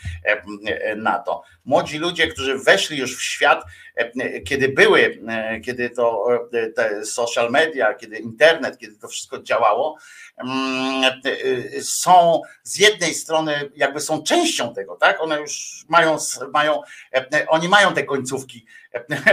na 0.96 1.18
to. 1.18 1.42
Młodzi 1.64 1.98
ludzie, 1.98 2.26
którzy 2.26 2.58
weszli 2.58 2.98
już 2.98 3.16
w 3.16 3.22
świat, 3.22 3.64
kiedy 4.46 4.68
były, 4.68 5.22
kiedy 5.64 5.90
to 5.90 6.26
social 7.04 7.50
media, 7.50 7.94
kiedy 7.94 8.18
internet, 8.18 8.78
kiedy 8.78 8.96
to 8.96 9.08
wszystko 9.08 9.42
działało, 9.42 9.98
są 11.82 12.42
z 12.62 12.78
jednej 12.78 13.14
strony 13.14 13.70
jakby 13.76 14.00
są 14.00 14.22
częścią 14.22 14.74
tego, 14.74 14.96
tak? 14.96 15.20
One 15.20 15.40
już 15.40 15.84
mają, 15.88 16.16
mają 16.52 16.82
oni 17.48 17.68
mają 17.68 17.94
te 17.94 18.04
końcówki 18.04 18.66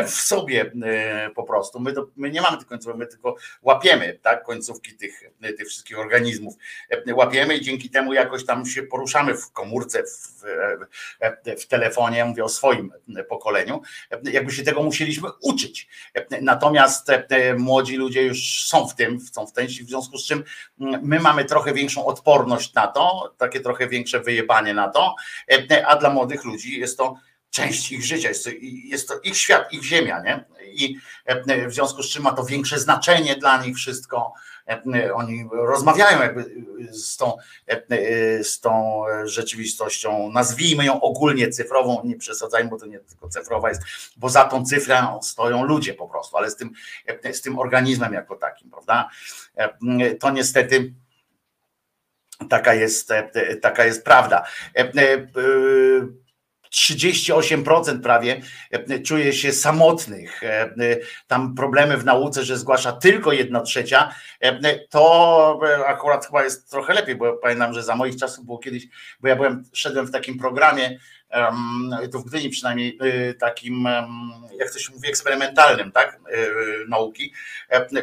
w 0.08 0.09
sobie 0.09 0.72
e, 0.84 1.30
po 1.35 1.43
prostu. 1.43 1.80
My, 1.80 1.93
to, 1.93 2.08
my 2.16 2.32
nie 2.32 2.42
mamy 2.42 2.58
tych 2.58 2.67
końcówek, 2.67 2.98
my 2.98 3.08
tylko 3.08 3.35
łapiemy 3.61 4.19
tak, 4.22 4.43
końcówki 4.43 4.95
tych, 4.95 5.24
tych 5.58 5.67
wszystkich 5.67 6.00
organizmów. 6.00 6.56
Łapiemy 7.14 7.58
i 7.58 7.61
dzięki 7.61 7.90
temu 7.90 8.14
jakoś 8.14 8.45
tam 8.45 8.66
się 8.66 8.84
poruszamy 8.84 9.38
w 9.38 9.51
komórce, 9.51 10.03
w, 10.03 10.43
w 11.61 11.67
telefonie, 11.67 12.26
mówię 12.26 12.43
o 12.43 12.50
swoim 12.50 12.92
pokoleniu, 13.30 13.82
jakby 14.24 14.51
się 14.51 14.64
tego 14.64 14.84
musieliśmy 14.84 15.30
uczyć. 15.42 15.88
Natomiast 16.42 17.08
młodzi 17.58 17.95
ludzie 17.95 18.24
już 18.24 18.66
są 18.66 18.88
w 18.88 18.95
tym, 18.95 19.19
są 19.19 19.48
w 19.48 19.53
tym, 19.53 19.67
w 19.67 19.72
związku 19.72 20.17
z 20.17 20.26
czym 20.26 20.43
my 21.01 21.19
mamy 21.19 21.45
trochę 21.45 21.74
większą 21.74 22.06
odporność 22.06 22.74
na 22.74 22.88
to, 22.88 23.34
takie 23.38 23.59
trochę 23.59 23.88
większe 23.88 24.19
wyjebanie 24.19 24.74
na 24.74 24.90
to, 24.90 25.16
a 25.88 25.95
dla 25.95 26.09
młodych 26.09 26.45
ludzi 26.45 26.80
jest 26.80 26.98
to 26.98 27.16
część 27.50 27.92
ich 27.92 28.06
życia, 28.06 28.30
jest 28.30 28.43
to, 28.43 28.50
jest 28.84 29.08
to 29.08 29.19
ich 29.19 29.38
świat, 29.38 29.74
ich 29.74 29.84
ziemia, 29.84 30.22
nie? 30.22 30.45
I 30.72 30.98
w 31.67 31.74
związku 31.74 32.03
z 32.03 32.09
czym 32.09 32.24
ma 32.24 32.34
to 32.34 32.43
większe 32.43 32.80
znaczenie 32.80 33.35
dla 33.35 33.64
nich 33.64 33.76
wszystko. 33.76 34.34
Oni 35.14 35.50
rozmawiają 35.51 36.22
jakby 36.22 36.45
z 36.92 37.17
tą, 37.17 37.38
z 38.42 38.59
tą 38.59 39.03
rzeczywistością, 39.24 40.32
nazwijmy 40.34 40.85
ją 40.85 41.01
ogólnie 41.01 41.50
cyfrową, 41.50 42.01
nie 42.03 42.17
przesadzajmy, 42.17 42.69
bo 42.69 42.80
to 42.80 42.85
nie 42.85 43.00
tylko 43.00 43.30
cyfrowa 43.30 43.69
jest, 43.69 43.82
bo 44.17 44.30
za 44.30 44.45
tą 44.45 44.66
cyfrą 44.66 45.22
stoją 45.22 45.64
ludzie 45.64 45.93
po 45.93 46.08
prostu, 46.08 46.38
ale 46.38 46.51
z 46.51 46.56
tym, 46.56 46.72
z 47.32 47.42
tym 47.42 47.59
organizmem 47.59 48.14
jako 48.14 48.35
takim, 48.35 48.72
prawda? 48.72 49.09
To 50.19 50.32
niestety 50.32 50.93
taka 52.50 52.74
jest, 52.74 53.09
taka 53.61 53.85
jest 53.85 54.03
prawda 54.03 54.48
38% 56.74 58.02
prawie 58.02 58.42
e, 58.72 59.00
czuje 59.00 59.34
się 59.34 59.54
samotnych. 59.54 60.44
E, 60.44 60.62
e, 60.62 60.76
tam 61.28 61.56
problemy 61.56 61.98
w 61.98 62.06
nauce, 62.06 62.44
że 62.44 62.58
zgłasza 62.58 62.92
tylko 62.92 63.32
jedna 63.32 63.62
trzecia, 63.62 64.16
to 64.90 65.60
akurat 65.88 66.26
chyba 66.26 66.44
jest 66.44 66.72
trochę 66.72 66.94
lepiej, 66.94 67.16
bo 67.16 67.34
pamiętam, 67.34 67.74
że 67.74 67.84
za 67.84 67.96
moich 67.96 68.16
czasów 68.16 68.46
było 68.46 68.58
kiedyś, 68.58 68.88
bo 69.20 69.28
ja 69.28 69.36
byłem, 69.36 69.64
szedłem 69.74 70.06
w 70.06 70.12
takim 70.12 70.40
programie, 70.40 71.00
tu 72.12 72.20
w 72.20 72.26
Gdyni 72.26 72.50
przynajmniej 72.50 72.98
takim, 73.40 73.88
jak 74.60 74.72
to 74.72 74.80
się 74.80 74.94
mówi, 74.94 75.10
eksperymentalnym, 75.10 75.92
tak, 75.92 76.20
nauki, 76.88 77.34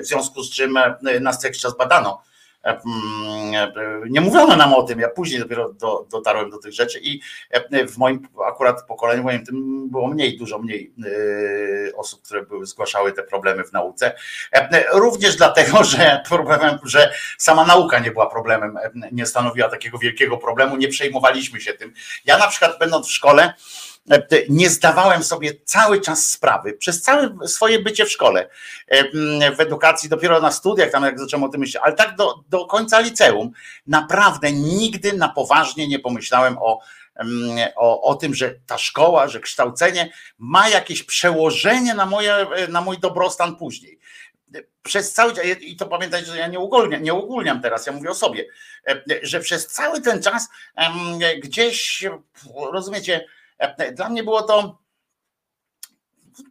w 0.01 0.07
związku 0.07 0.43
z 0.43 0.51
czym 0.51 0.79
nas 1.21 1.45
jakiś 1.45 1.61
czas 1.61 1.77
badano 1.77 2.23
nie 4.11 4.21
mówiono 4.21 4.57
nam 4.57 4.75
o 4.75 4.83
tym, 4.83 5.01
ja 5.01 5.09
później 5.09 5.41
dopiero 5.41 5.73
do, 5.73 6.07
dotarłem 6.11 6.51
do 6.51 6.59
tych 6.59 6.73
rzeczy 6.73 7.01
i 7.03 7.21
w 7.89 7.97
moim 7.99 8.29
akurat 8.47 8.87
pokoleniu 8.87 9.23
moim 9.23 9.47
tym 9.47 9.89
było 9.91 10.09
mniej, 10.09 10.39
dużo 10.39 10.59
mniej 10.59 10.95
e, 11.91 11.97
osób, 11.97 12.23
które 12.23 12.43
były, 12.43 12.67
zgłaszały 12.67 13.13
te 13.13 13.23
problemy 13.23 13.65
w 13.65 13.73
nauce. 13.73 14.15
Również 14.93 15.37
dlatego, 15.37 15.85
że 15.85 16.23
problemem, 16.29 16.79
że 16.85 17.13
sama 17.39 17.65
nauka 17.65 17.99
nie 17.99 18.11
była 18.11 18.27
problemem, 18.27 18.79
nie 19.13 19.27
stanowiła 19.27 19.69
takiego 19.69 19.99
wielkiego 19.99 20.37
problemu, 20.37 20.77
nie 20.77 20.89
przejmowaliśmy 20.89 21.61
się 21.61 21.73
tym. 21.73 21.93
Ja 22.25 22.39
na 22.39 22.49
przykład 22.49 22.79
będąc 22.79 23.07
w 23.07 23.13
szkole, 23.13 23.55
E, 23.55 23.94
nie 24.49 24.71
zdawałem 24.71 25.23
sobie 25.23 25.53
cały 25.65 26.01
czas 26.01 26.27
sprawy, 26.27 26.73
przez 26.73 27.03
całe 27.03 27.37
swoje 27.47 27.79
bycie 27.79 28.05
w 28.05 28.11
szkole, 28.11 28.49
e, 28.89 29.51
w 29.51 29.61
edukacji, 29.61 30.09
dopiero 30.09 30.41
na 30.41 30.53
studiach, 30.53 30.91
tam 30.91 31.05
jak 31.05 31.19
zacząłem 31.19 31.45
o 31.45 31.49
tym 31.49 31.61
myśleć, 31.61 31.83
ale 31.85 31.95
tak 31.95 32.17
do, 32.17 32.35
do 32.49 32.67
końca 32.67 33.01
liceum, 33.01 33.51
naprawdę 33.87 34.53
nigdy 34.53 35.13
na 35.13 35.29
poważnie 35.29 35.89
nie 35.89 35.99
pomyślałem 35.99 36.59
o, 36.59 36.81
o, 37.77 38.03
o 38.03 38.15
tym, 38.15 38.35
że 38.35 38.55
ta 38.67 38.79
szkoła, 38.79 39.29
że 39.29 39.41
kształcenie 39.41 40.13
ma 40.39 40.69
jakieś 40.69 41.03
przełożenie 41.03 41.95
na, 41.95 42.07
moje, 42.07 42.47
na 42.69 42.81
mój 42.81 42.99
dobrostan 42.99 43.57
później. 43.57 43.99
Przez 44.83 45.13
cały 45.13 45.33
i 45.61 45.77
to 45.77 45.87
pamiętajcie, 45.87 46.33
że 46.33 46.39
ja 46.39 46.47
nie 46.47 46.59
ogólniam, 46.59 47.03
nie 47.03 47.15
ogólniam 47.15 47.63
teraz, 47.63 47.87
ja 47.87 47.93
mówię 47.93 48.11
o 48.11 48.15
sobie, 48.15 48.45
e, 48.89 49.03
że 49.23 49.41
przez 49.41 49.67
cały 49.67 50.01
ten 50.01 50.23
czas 50.23 50.49
gdzieś, 51.43 52.05
rozumiecie, 52.73 53.25
E, 53.25 53.27
dla 53.93 54.09
mnie 54.09 54.23
było 54.23 54.43
to 54.43 54.85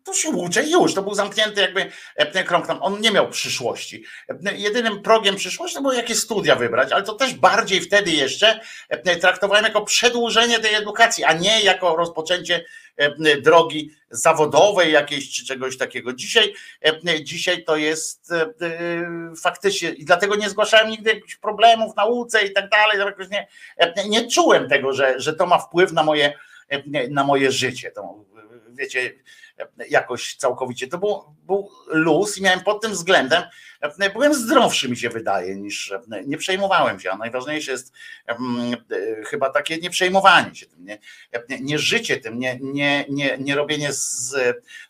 to 0.04 0.14
się 0.14 0.30
uczę 0.30 0.64
już, 0.64 0.94
to 0.94 1.04
był 1.04 1.14
zamknięty 1.14 1.62
jakby 1.62 1.92
e, 2.16 2.44
krąg 2.44 2.68
tam, 2.68 2.84
on 2.84 3.02
nie 3.02 3.12
miał 3.12 3.30
przyszłości. 3.30 4.04
E, 4.30 4.58
jedynym 4.58 5.02
progiem 5.02 5.36
przyszłości 5.36 5.76
to 5.76 5.82
było 5.82 5.94
jakie 5.94 6.16
studia 6.16 6.56
wybrać, 6.56 6.92
ale 6.92 7.04
to 7.04 7.14
też 7.14 7.34
bardziej 7.34 7.82
wtedy 7.82 8.12
jeszcze 8.12 8.60
traktowałem 9.22 9.64
jako 9.64 9.82
przedłużenie 9.82 10.60
tej 10.60 10.76
edukacji, 10.76 11.24
a 11.24 11.34
nie 11.34 11.62
jako 11.62 11.96
rozpoczęcie 11.96 12.66
drogi 13.42 13.92
zawodowej 14.10 14.92
jakiejś 14.92 15.32
czy 15.32 15.46
czegoś 15.46 15.78
takiego. 15.78 16.14
Dzisiaj, 16.14 16.54
dzisiaj 17.24 17.64
to 17.64 17.76
jest 17.76 18.34
faktycznie 19.44 19.90
i 19.90 20.06
dlatego 20.06 20.36
nie 20.36 20.50
zgłaszałem 20.50 20.90
nigdy 20.90 21.14
jakichś 21.14 21.36
problemów 21.36 21.94
w 21.94 21.96
nauce 21.96 22.46
i 22.46 22.54
tak 22.54 22.70
dalej. 22.70 22.98
Nie, 23.32 23.48
nie 24.10 24.28
czułem 24.28 24.70
tego, 24.70 24.94
że, 24.94 25.14
że 25.18 25.34
to 25.34 25.46
ma 25.46 25.58
wpływ 25.58 25.92
na 25.92 26.04
moje 26.04 26.34
na 27.10 27.24
moje 27.24 27.52
życie. 27.52 27.92
To, 27.92 28.26
wiecie, 28.70 29.14
jakoś 29.90 30.36
całkowicie. 30.36 30.88
To 30.88 30.98
był, 30.98 31.24
był 31.46 31.70
luz 31.88 32.38
i 32.38 32.42
miałem 32.42 32.62
pod 32.62 32.82
tym 32.82 32.92
względem, 32.92 33.44
byłem 34.14 34.34
zdrowszy 34.34 34.90
mi 34.90 34.98
się 34.98 35.10
wydaje 35.10 35.56
niż, 35.56 35.94
nie 36.26 36.38
przejmowałem 36.38 37.00
się, 37.00 37.12
a 37.12 37.18
najważniejsze 37.18 37.72
jest 37.72 37.94
chyba 39.26 39.50
takie 39.50 39.78
nie 39.78 39.90
przejmowanie 39.90 40.56
się 40.56 40.66
tym, 40.66 40.86
nie, 40.86 41.00
nie 41.62 41.80
życie 41.80 42.18
tym, 42.18 42.40
nie, 42.40 42.60
nie, 42.62 43.06
nie, 43.10 43.38
nie 43.38 43.56
robienie 43.56 43.94
z 43.94 44.36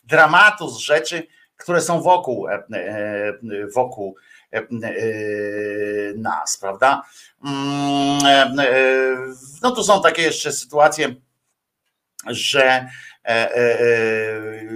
dramatu, 0.04 0.68
z 0.68 0.78
rzeczy, 0.78 1.26
które 1.56 1.80
są 1.80 2.02
wokół, 2.02 2.46
wokół 3.74 4.16
nas, 6.16 6.56
prawda? 6.56 7.02
No 9.62 9.70
tu 9.70 9.84
są 9.84 10.02
takie 10.02 10.22
jeszcze 10.22 10.52
sytuacje, 10.52 11.14
że 12.26 12.62
e, 12.64 12.86
e, 13.28 13.80
e, 13.80 13.84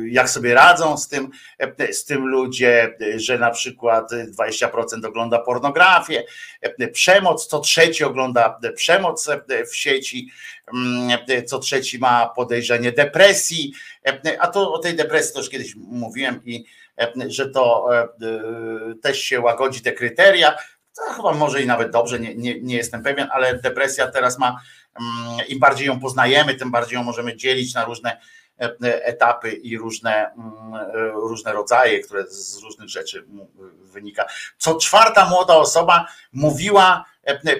jak 0.08 0.30
sobie 0.30 0.54
radzą 0.54 0.98
z 0.98 1.08
tym, 1.08 1.30
z 1.92 2.04
tym 2.04 2.26
ludzie, 2.26 2.96
że 3.16 3.38
na 3.38 3.50
przykład 3.50 4.10
20% 4.12 5.06
ogląda 5.06 5.38
pornografię, 5.38 6.24
przemoc, 6.92 7.46
co 7.46 7.60
trzeci 7.60 8.04
ogląda 8.04 8.60
przemoc 8.76 9.28
w 9.70 9.76
sieci, 9.76 10.30
mm, 10.74 11.18
co 11.46 11.58
trzeci 11.58 11.98
ma 11.98 12.26
podejrzenie 12.26 12.92
depresji, 12.92 13.72
a 14.38 14.46
to 14.46 14.72
o 14.72 14.78
tej 14.78 14.94
depresji 14.96 15.38
już 15.38 15.50
kiedyś 15.50 15.74
mówiłem 15.76 16.40
i 16.44 16.64
że 17.26 17.50
to 17.50 17.88
też 19.02 19.22
się 19.22 19.40
łagodzi 19.40 19.80
te 19.80 19.92
kryteria, 19.92 20.56
to 21.06 21.12
chyba 21.12 21.32
może 21.32 21.62
i 21.62 21.66
nawet 21.66 21.90
dobrze, 21.90 22.20
nie, 22.20 22.34
nie, 22.34 22.60
nie 22.60 22.76
jestem 22.76 23.02
pewien, 23.02 23.28
ale 23.32 23.58
depresja 23.58 24.08
teraz 24.08 24.38
ma, 24.38 24.60
mm, 25.00 25.46
im 25.48 25.58
bardziej 25.58 25.86
ją 25.86 26.00
poznajemy, 26.00 26.54
tym 26.54 26.70
bardziej 26.70 26.96
ją 26.96 27.02
możemy 27.02 27.36
dzielić 27.36 27.74
na 27.74 27.84
różne 27.84 28.20
etapy 28.82 29.52
i 29.52 29.78
różne, 29.78 30.30
różne 31.14 31.52
rodzaje, 31.52 32.00
które 32.00 32.26
z 32.26 32.62
różnych 32.62 32.88
rzeczy 32.88 33.24
wynika. 33.82 34.26
Co 34.58 34.74
czwarta 34.74 35.28
młoda 35.28 35.54
osoba 35.54 36.06
mówiła, 36.32 37.04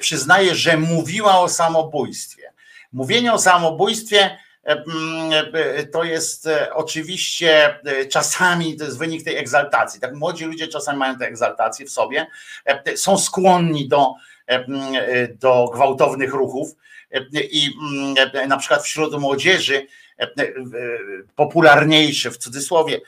przyznaje, 0.01 0.55
że 0.55 0.77
mówiła 0.77 1.41
o 1.41 1.49
samobójstwie. 1.49 2.53
Mówienie 2.93 3.33
o 3.33 3.39
samobójstwie 3.39 4.39
to 5.93 6.05
jest 6.05 6.49
oczywiście 6.73 7.81
czasami 8.11 8.77
to 8.77 8.85
jest 8.85 8.99
wynik 8.99 9.25
tej 9.25 9.37
egzaltacji. 9.37 10.01
Tak 10.01 10.15
młodzi 10.15 10.45
ludzie 10.45 10.69
czasami 10.69 10.99
mają 10.99 11.17
tę 11.17 11.27
egzaltację 11.27 11.87
w 11.87 11.91
sobie, 11.91 12.27
są 12.97 13.19
skłonni 13.19 13.89
do, 13.89 14.15
do 15.35 15.71
gwałtownych 15.75 16.33
ruchów 16.33 16.69
i 17.51 17.71
na 18.49 18.57
przykład 18.57 18.83
wśród 18.83 19.21
młodzieży 19.21 19.87
popularniejszy 21.37 22.31
w 22.31 22.37
cudzysłowie 22.37 23.01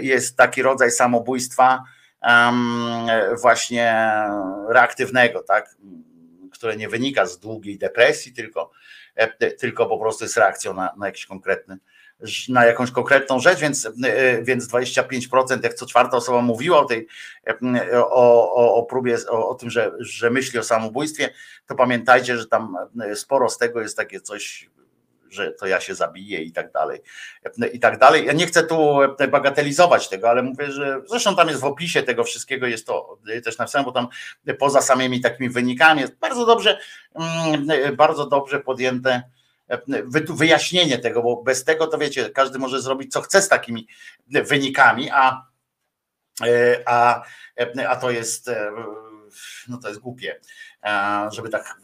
jest 0.00 0.36
taki 0.36 0.62
rodzaj 0.62 0.90
samobójstwa 0.90 1.84
właśnie 3.40 4.12
reaktywnego, 4.68 5.42
tak? 5.42 5.76
które 6.52 6.76
nie 6.76 6.88
wynika 6.88 7.26
z 7.26 7.38
długiej 7.38 7.78
depresji, 7.78 8.32
tylko, 8.32 8.70
tylko 9.58 9.86
po 9.86 9.98
prostu 9.98 10.24
jest 10.24 10.36
reakcją 10.36 10.74
na, 10.74 10.90
na 10.96 11.06
jakiś 11.06 11.26
konkretny 11.26 11.78
na 12.48 12.66
jakąś 12.66 12.90
konkretną 12.90 13.40
rzecz, 13.40 13.60
więc, 13.60 13.88
więc 14.42 14.68
25%, 14.68 15.62
jak 15.62 15.74
co 15.74 15.86
czwarta 15.86 16.16
osoba 16.16 16.42
mówiła 16.42 16.80
o 16.80 16.84
tej 16.84 17.06
o, 17.94 18.54
o, 18.54 18.74
o 18.74 18.82
próbie, 18.82 19.16
o, 19.28 19.48
o 19.48 19.54
tym, 19.54 19.70
że, 19.70 19.92
że 19.98 20.30
myśli 20.30 20.58
o 20.58 20.62
samobójstwie, 20.62 21.30
to 21.66 21.74
pamiętajcie, 21.74 22.38
że 22.38 22.46
tam 22.46 22.76
sporo 23.14 23.48
z 23.48 23.58
tego 23.58 23.80
jest 23.80 23.96
takie 23.96 24.20
coś 24.20 24.70
że 25.30 25.52
to 25.52 25.66
ja 25.66 25.80
się 25.80 25.94
zabiję 25.94 26.42
i 26.42 26.52
tak 26.52 26.72
dalej. 26.72 27.00
I 27.72 27.80
tak 27.80 27.98
dalej. 27.98 28.26
Ja 28.26 28.32
nie 28.32 28.46
chcę 28.46 28.62
tu 28.62 28.98
bagatelizować 29.30 30.08
tego, 30.08 30.30
ale 30.30 30.42
mówię, 30.42 30.72
że 30.72 31.00
zresztą 31.06 31.36
tam 31.36 31.48
jest 31.48 31.60
w 31.60 31.64
opisie 31.64 32.02
tego 32.02 32.24
wszystkiego, 32.24 32.66
jest 32.66 32.86
to 32.86 33.18
też 33.44 33.58
napisane, 33.58 33.84
bo 33.84 33.92
tam 33.92 34.08
poza 34.58 34.82
samymi 34.82 35.20
takimi 35.20 35.50
wynikami 35.50 36.00
jest 36.00 36.18
bardzo 36.18 36.46
dobrze, 36.46 36.78
mm, 37.14 37.96
bardzo 37.96 38.26
dobrze 38.26 38.60
podjęte 38.60 39.22
wyjaśnienie 40.28 40.98
tego, 40.98 41.22
bo 41.22 41.42
bez 41.42 41.64
tego 41.64 41.86
to 41.86 41.98
wiecie, 41.98 42.30
każdy 42.30 42.58
może 42.58 42.80
zrobić 42.80 43.12
co 43.12 43.20
chce 43.20 43.42
z 43.42 43.48
takimi 43.48 43.88
wynikami, 44.28 45.10
a, 45.10 45.46
a, 46.86 47.22
a 47.88 47.96
to 47.96 48.10
jest 48.10 48.50
no 49.68 49.78
to 49.78 49.88
jest 49.88 50.00
głupie, 50.00 50.40
żeby 51.32 51.48
tak 51.48 51.76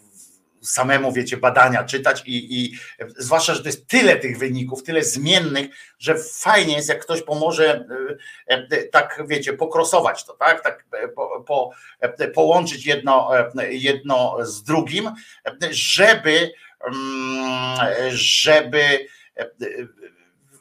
samemu, 0.68 1.12
wiecie, 1.12 1.36
badania 1.36 1.84
czytać 1.84 2.22
i, 2.26 2.60
i 2.60 2.78
zwłaszcza, 3.16 3.54
że 3.54 3.62
to 3.62 3.68
jest 3.68 3.86
tyle 3.86 4.16
tych 4.16 4.38
wyników, 4.38 4.82
tyle 4.82 5.02
zmiennych, 5.02 5.66
że 5.98 6.14
fajnie 6.32 6.76
jest, 6.76 6.88
jak 6.88 7.02
ktoś 7.02 7.22
pomoże 7.22 7.84
e, 8.50 8.66
e, 8.70 8.82
tak, 8.82 9.22
wiecie, 9.26 9.52
pokrosować 9.52 10.24
to, 10.24 10.32
tak, 10.32 10.62
tak 10.62 10.84
e, 10.92 11.08
po, 11.08 11.44
po, 11.46 11.70
połączyć 12.34 12.86
jedno, 12.86 13.30
jedno 13.68 14.36
z 14.40 14.62
drugim, 14.62 15.10
żeby 15.70 16.52
mm, 16.84 17.78
żeby 18.10 19.06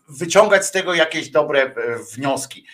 wyciągać 0.07 0.65
z 0.65 0.71
tego 0.71 0.93
jakieś 0.93 1.29
dobre 1.29 1.75
wnioski, 2.13 2.65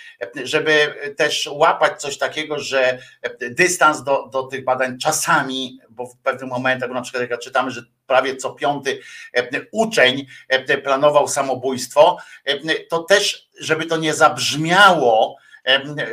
żeby 0.43 0.95
też 1.17 1.49
łapać 1.51 2.01
coś 2.01 2.17
takiego, 2.17 2.59
że 2.59 2.99
dystans 3.39 4.03
do, 4.03 4.27
do 4.27 4.43
tych 4.43 4.63
badań 4.63 4.97
czasami 4.99 5.79
bo 6.01 6.07
w 6.07 6.17
pewnym 6.17 6.49
momentach, 6.49 6.89
bo 6.89 6.95
na 6.95 7.01
przykład 7.01 7.29
jak 7.29 7.39
czytamy, 7.39 7.71
że 7.71 7.83
prawie 8.07 8.35
co 8.35 8.51
piąty 8.51 8.99
e, 9.33 9.61
uczeń 9.71 10.25
e, 10.47 10.77
planował 10.77 11.27
samobójstwo, 11.27 12.17
e, 12.45 12.59
to 12.89 13.03
też, 13.03 13.49
żeby 13.59 13.85
to 13.85 13.97
nie 13.97 14.13
zabrzmiało, 14.13 15.37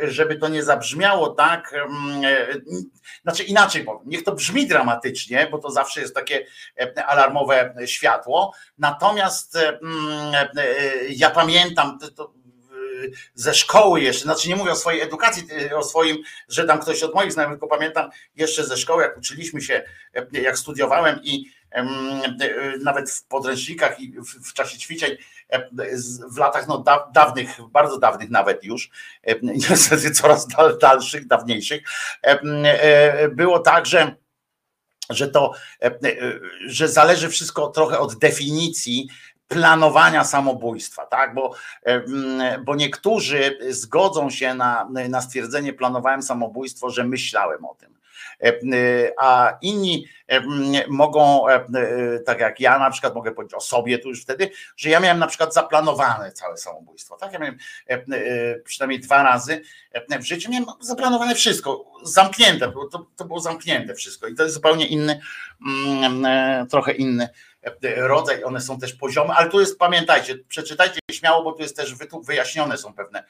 żeby 0.03 0.35
to 0.35 0.47
nie 0.47 0.63
zabrzmiało 0.63 1.29
tak, 1.29 1.75
znaczy 3.23 3.43
inaczej 3.43 3.83
powiem, 3.83 4.01
niech 4.05 4.23
to 4.23 4.31
brzmi 4.31 4.67
dramatycznie, 4.67 5.47
bo 5.51 5.57
to 5.57 5.71
zawsze 5.71 6.01
jest 6.01 6.15
takie 6.15 6.45
alarmowe 7.07 7.75
światło, 7.85 8.53
natomiast 8.77 9.57
ja 11.09 11.29
pamiętam, 11.29 11.99
to 12.15 12.33
ze 13.33 13.53
szkoły 13.53 14.01
jeszcze, 14.01 14.23
znaczy 14.23 14.49
nie 14.49 14.55
mówię 14.55 14.71
o 14.71 14.75
swojej 14.75 15.01
edukacji, 15.01 15.43
o 15.75 15.83
swoim, 15.83 16.17
że 16.47 16.65
tam 16.65 16.79
ktoś 16.79 17.03
od 17.03 17.13
moich 17.13 17.31
znajomych, 17.31 17.59
tylko 17.59 17.75
pamiętam 17.75 18.09
jeszcze 18.35 18.63
ze 18.63 18.77
szkoły, 18.77 19.03
jak 19.03 19.17
uczyliśmy 19.17 19.61
się, 19.61 19.83
jak 20.31 20.57
studiowałem 20.57 21.19
i 21.23 21.45
nawet 22.83 23.11
w 23.11 23.23
podręcznikach 23.23 23.99
i 23.99 24.13
w 24.21 24.53
czasie 24.53 24.77
ćwiczeń 24.77 25.17
w 26.31 26.37
latach 26.37 26.67
no, 26.67 26.83
dawnych, 27.13 27.49
bardzo 27.71 27.99
dawnych 27.99 28.29
nawet 28.29 28.63
już, 28.63 28.89
niestety 29.69 30.11
coraz 30.11 30.47
dalszych, 30.81 31.27
dawniejszych, 31.27 31.81
było 33.31 33.59
tak, 33.59 33.85
że 33.85 34.15
że 35.09 35.27
to, 35.27 35.53
że 36.65 36.87
zależy 36.87 37.29
wszystko 37.29 37.67
trochę 37.67 37.99
od 37.99 38.15
definicji 38.15 39.09
planowania 39.47 40.23
samobójstwa, 40.23 41.05
tak? 41.05 41.33
Bo, 41.33 41.55
bo 42.65 42.75
niektórzy 42.75 43.59
zgodzą 43.69 44.29
się 44.29 44.53
na, 44.53 44.89
na 45.09 45.21
stwierdzenie 45.21 45.73
planowałem 45.73 46.23
samobójstwo, 46.23 46.89
że 46.89 47.03
myślałem 47.03 47.65
o 47.65 47.75
tym. 47.75 47.98
A 49.17 49.57
inni 49.61 50.07
mogą, 50.87 51.45
tak 52.25 52.39
jak 52.39 52.59
ja 52.59 52.79
na 52.79 52.91
przykład 52.91 53.15
mogę 53.15 53.31
powiedzieć 53.31 53.53
o 53.53 53.61
sobie 53.61 53.99
tu 53.99 54.09
już 54.09 54.21
wtedy, 54.21 54.49
że 54.77 54.89
ja 54.89 54.99
miałem 54.99 55.19
na 55.19 55.27
przykład 55.27 55.53
zaplanowane 55.53 56.31
całe 56.31 56.57
samobójstwo. 56.57 57.17
Tak, 57.17 57.33
ja 57.33 57.39
miałem 57.39 57.57
przynajmniej 58.63 58.99
dwa 58.99 59.23
razy 59.23 59.61
w 60.19 60.23
życiu 60.23 60.51
miałem 60.51 60.65
zaplanowane 60.81 61.35
wszystko, 61.35 61.91
zamknięte, 62.03 62.71
to, 62.91 63.05
to 63.15 63.25
było 63.25 63.39
zamknięte 63.39 63.95
wszystko 63.95 64.27
i 64.27 64.35
to 64.35 64.43
jest 64.43 64.55
zupełnie 64.55 64.87
inny, 64.87 65.19
trochę 66.69 66.91
inny 66.91 67.29
rodzaj, 67.95 68.43
one 68.43 68.61
są 68.61 68.79
też 68.79 68.93
poziomy, 68.93 69.33
ale 69.33 69.49
tu 69.49 69.59
jest, 69.59 69.79
pamiętajcie, 69.79 70.35
przeczytajcie 70.47 70.99
śmiało, 71.11 71.43
bo 71.43 71.51
tu 71.51 71.61
jest 71.61 71.75
też 71.75 71.95
wyjaśnione 72.23 72.77
są 72.77 72.93
pewne, 72.93 73.23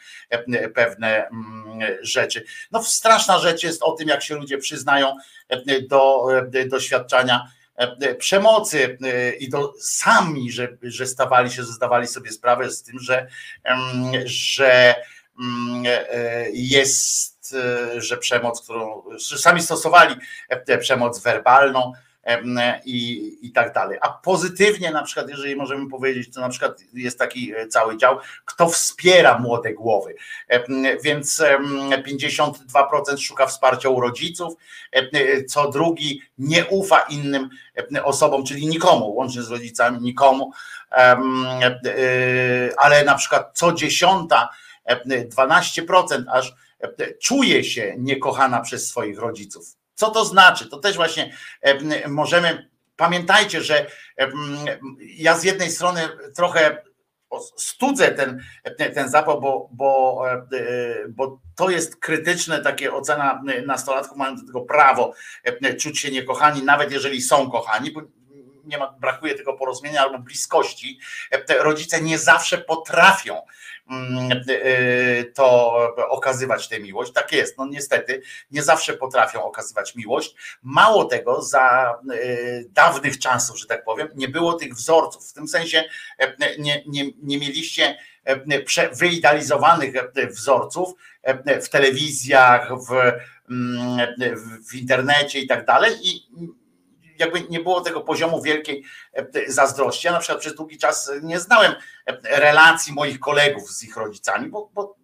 pewne 0.76 1.28
mm, 1.28 1.98
rzeczy. 2.02 2.46
No 2.72 2.84
straszna 2.84 3.40
rzecz 3.40 3.64
jest 3.64 3.84
o 3.84 3.92
tym, 3.92 4.08
jak 4.08 4.24
się 4.24 4.36
ludzie 4.36 4.58
przyznają 4.58 5.16
do 5.90 6.28
doświadczania 6.70 7.52
przemocy 8.18 8.98
i 9.40 9.50
do 9.50 9.74
sami, 9.80 10.52
że, 10.52 10.68
że 10.82 11.08
stawali 11.08 11.52
się, 11.52 11.64
zdawali 11.64 12.08
sobie 12.08 12.32
sprawę 12.32 12.72
z 12.72 12.84
tym, 12.84 13.00
że, 13.00 13.28
że 14.26 14.96
mm, 15.40 15.84
jest, 16.54 17.56
że 17.98 18.18
przemoc, 18.18 18.62
którą 18.62 19.04
że 19.18 19.38
sami 19.38 19.62
stosowali 19.62 20.16
przemoc 20.80 21.20
werbalną, 21.20 21.94
i, 22.86 23.38
i 23.42 23.52
tak 23.52 23.74
dalej. 23.74 23.98
A 24.02 24.10
pozytywnie 24.10 24.92
na 24.92 25.04
przykład, 25.04 25.30
jeżeli 25.30 25.56
możemy 25.56 25.90
powiedzieć, 25.90 26.34
to 26.34 26.42
na 26.42 26.50
przykład 26.50 26.82
jest 26.94 27.20
taki 27.20 27.56
e, 27.56 27.68
cały 27.68 27.98
dział, 27.98 28.18
kto 28.46 28.70
wspiera 28.70 29.40
młode 29.40 29.74
głowy. 29.74 30.16
Więc 31.04 31.44
52% 32.08 33.18
szuka 33.20 33.46
wsparcia 33.46 33.90
u 33.90 34.02
rodziców, 34.02 34.54
co 35.48 35.72
drugi 35.72 36.22
nie 36.38 36.66
ufa 36.66 37.00
innym 37.00 37.50
osobom, 38.04 38.46
czyli 38.46 38.68
nikomu, 38.68 39.16
łącznie 39.16 39.42
z 39.42 39.52
rodzicami, 39.52 40.02
nikomu, 40.02 40.52
e, 40.92 41.18
ale 42.78 43.04
na 43.06 43.16
przykład 43.16 43.52
co 43.54 43.74
dziesiąta, 43.74 44.50
12% 45.36 46.24
aż 46.32 46.54
czuje 47.22 47.64
się 47.64 47.96
niekochana 47.98 48.62
przez 48.62 48.88
swoich 48.88 49.20
rodziców. 49.20 49.79
Co 50.00 50.12
to 50.12 50.26
znaczy? 50.26 50.70
To 50.70 50.78
też 50.78 50.96
właśnie 50.96 51.34
możemy. 52.08 52.70
Pamiętajcie, 52.96 53.62
że 53.62 53.86
ja 55.00 55.38
z 55.38 55.44
jednej 55.44 55.72
strony 55.72 56.02
trochę 56.36 56.82
studzę 57.58 58.12
ten, 58.12 58.44
ten 58.78 59.10
zapał, 59.10 59.42
bo, 59.42 59.70
bo, 59.72 60.24
e, 60.32 60.46
bo 61.10 61.40
to 61.56 61.70
jest 61.70 61.96
krytyczne 61.96 62.62
takie 62.62 62.94
ocena 62.94 63.42
nastolatków, 63.66 64.18
mają 64.18 64.36
do 64.36 64.46
tego 64.46 64.62
prawo 64.62 65.14
czuć 65.80 66.00
się 66.00 66.12
niekochani, 66.12 66.64
nawet 66.64 66.92
jeżeli 66.92 67.22
są 67.22 67.52
kochani, 67.52 67.92
bo 67.92 68.02
nie 68.66 68.78
ma, 68.78 68.92
brakuje 68.92 69.36
tego 69.36 69.54
porozumienia 69.54 70.02
albo 70.02 70.20
bliskości. 70.20 71.00
Rodzice 71.60 72.02
nie 72.02 72.18
zawsze 72.18 72.58
potrafią 72.58 73.42
to 75.34 75.76
okazywać 76.10 76.68
tę 76.68 76.80
miłość. 76.80 77.12
Tak 77.14 77.32
jest, 77.32 77.58
no 77.58 77.68
niestety 77.68 78.22
nie 78.52 78.64
zawsze 78.64 78.94
potrafią 78.94 79.44
okazywać 79.44 79.96
miłość. 79.96 80.36
Mało 80.64 81.06
tego, 81.06 81.42
za 81.42 81.96
y, 82.14 82.70
dawnych 82.70 83.20
czasów, 83.20 83.60
że 83.60 83.66
tak 83.66 83.84
powiem, 83.84 84.08
nie 84.16 84.28
było 84.28 84.54
tych 84.54 84.74
wzorców. 84.74 85.30
W 85.30 85.34
tym 85.34 85.48
sensie 85.48 85.84
e, 86.18 86.36
nie, 86.60 86.84
nie, 86.88 87.12
nie 87.24 87.38
mieliście 87.38 87.98
e, 88.24 88.96
wyidealizowanych 88.96 89.96
e, 89.96 90.28
wzorców 90.28 90.94
w 91.64 91.70
telewizjach, 91.70 92.72
w, 92.90 92.92
mm, 93.52 94.08
w 94.70 94.76
internecie 94.76 95.40
i 95.40 95.48
tak 95.48 95.66
dalej. 95.66 95.94
I 96.04 96.28
jakby 97.20 97.42
nie 97.50 97.60
było 97.60 97.82
tego 97.82 98.02
poziomu 98.02 98.42
wielkiej 98.42 98.84
zazdrości. 99.48 100.08
Ja 100.08 100.14
na 100.14 100.20
przykład 100.20 100.40
przez 100.40 100.56
długi 100.56 100.78
czas 100.78 101.12
nie 101.22 101.40
znałem 101.40 101.74
relacji 102.24 102.94
moich 102.94 103.20
kolegów 103.20 103.72
z 103.72 103.84
ich 103.84 103.98
rodzicami, 103.98 104.50
bo, 104.50 104.70
bo, 104.74 104.96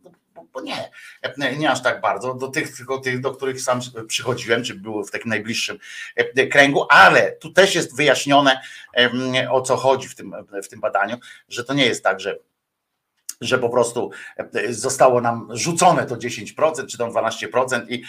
bo 0.54 0.62
nie, 0.62 0.92
nie 1.58 1.72
aż 1.72 1.84
tak 1.84 2.02
bardzo, 2.02 2.34
do 2.34 2.48
tych 2.48 2.78
tylko 2.78 2.98
tych, 2.98 3.22
do 3.22 3.32
których 3.32 3.62
sam 3.62 3.80
przychodziłem, 4.08 4.64
czy 4.64 4.76
było 4.76 5.04
w 5.04 5.12
takim 5.12 5.30
najbliższym 5.30 5.80
kręgu, 6.52 6.86
ale 6.90 7.32
tu 7.32 7.52
też 7.52 7.76
jest 7.76 7.96
wyjaśnione 7.96 8.62
o 9.50 9.62
co 9.62 9.78
chodzi 9.78 10.08
w 10.08 10.16
tym, 10.16 10.36
w 10.64 10.68
tym 10.68 10.80
badaniu, 10.80 11.18
że 11.50 11.64
to 11.64 11.74
nie 11.74 11.86
jest 11.86 12.04
tak, 12.04 12.20
że 12.20 12.40
że 13.46 13.60
po 13.60 13.70
prostu 13.70 14.12
zostało 14.70 15.22
nam 15.22 15.48
rzucone 15.52 16.06
to 16.06 16.16
10% 16.16 16.88
czy 16.88 16.98
tam 16.98 17.12
12% 17.12 17.86
i 17.90 18.04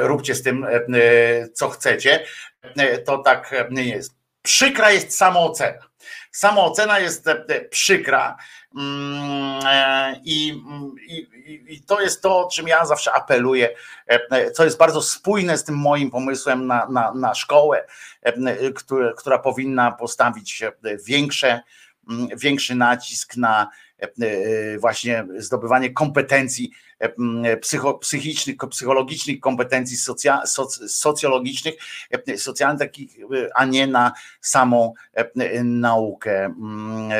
róbcie 0.00 0.34
z 0.34 0.42
tym 0.42 0.66
co 1.52 1.68
chcecie, 1.68 2.24
to 3.04 3.18
tak 3.18 3.54
nie 3.70 3.84
jest. 3.84 4.16
Przykra 4.42 4.90
jest 4.90 5.16
samoocena. 5.16 5.78
Samoocena 6.32 6.98
jest 6.98 7.28
przykra 7.70 8.36
i, 10.24 10.62
i, 11.06 11.26
i, 11.68 11.82
to 11.82 12.00
jest 12.00 12.22
to, 12.22 12.46
o 12.46 12.50
czym 12.50 12.68
ja 12.68 12.86
zawsze 12.86 13.12
apeluję, 13.12 13.76
co 14.54 14.64
jest 14.64 14.78
bardzo 14.78 15.02
spójne 15.02 15.58
z 15.58 15.64
tym 15.64 15.74
moim 15.74 16.10
pomysłem 16.10 16.66
na, 16.66 16.86
na, 16.90 17.12
na 17.14 17.34
szkołę, 17.34 17.86
która 19.16 19.38
powinna 19.38 19.92
postawić 19.92 20.64
większe, 21.06 21.60
większy 22.36 22.74
nacisk 22.74 23.36
na 23.36 23.68
E, 23.68 23.68
e, 23.68 23.85
właśnie 24.78 25.26
zdobywanie 25.38 25.90
kompetencji 25.90 26.70
e, 26.98 27.56
psycho, 27.56 27.94
psychicznych, 27.94 28.56
psychologicznych, 28.70 29.40
kompetencji 29.40 29.96
socja, 29.96 30.46
soc, 30.46 30.92
socjologicznych, 30.92 31.74
socjalnych 32.36 32.78
takich, 32.78 33.16
a 33.54 33.64
nie 33.64 33.86
na 33.86 34.12
samą 34.40 34.94
naukę. 35.64 36.44
Mm, 36.44 37.10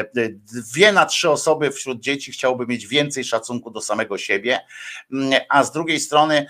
dwie 0.53 0.93
na 0.93 1.07
trzy 1.07 1.31
osoby 1.31 1.71
wśród 1.71 2.01
dzieci 2.01 2.33
chciałoby 2.33 2.67
mieć 2.67 2.87
więcej 2.87 3.25
szacunku 3.25 3.71
do 3.71 3.81
samego 3.81 4.19
siebie, 4.19 4.61
a 5.49 5.65
z 5.65 5.73
drugiej 5.73 6.01
strony 6.01 6.47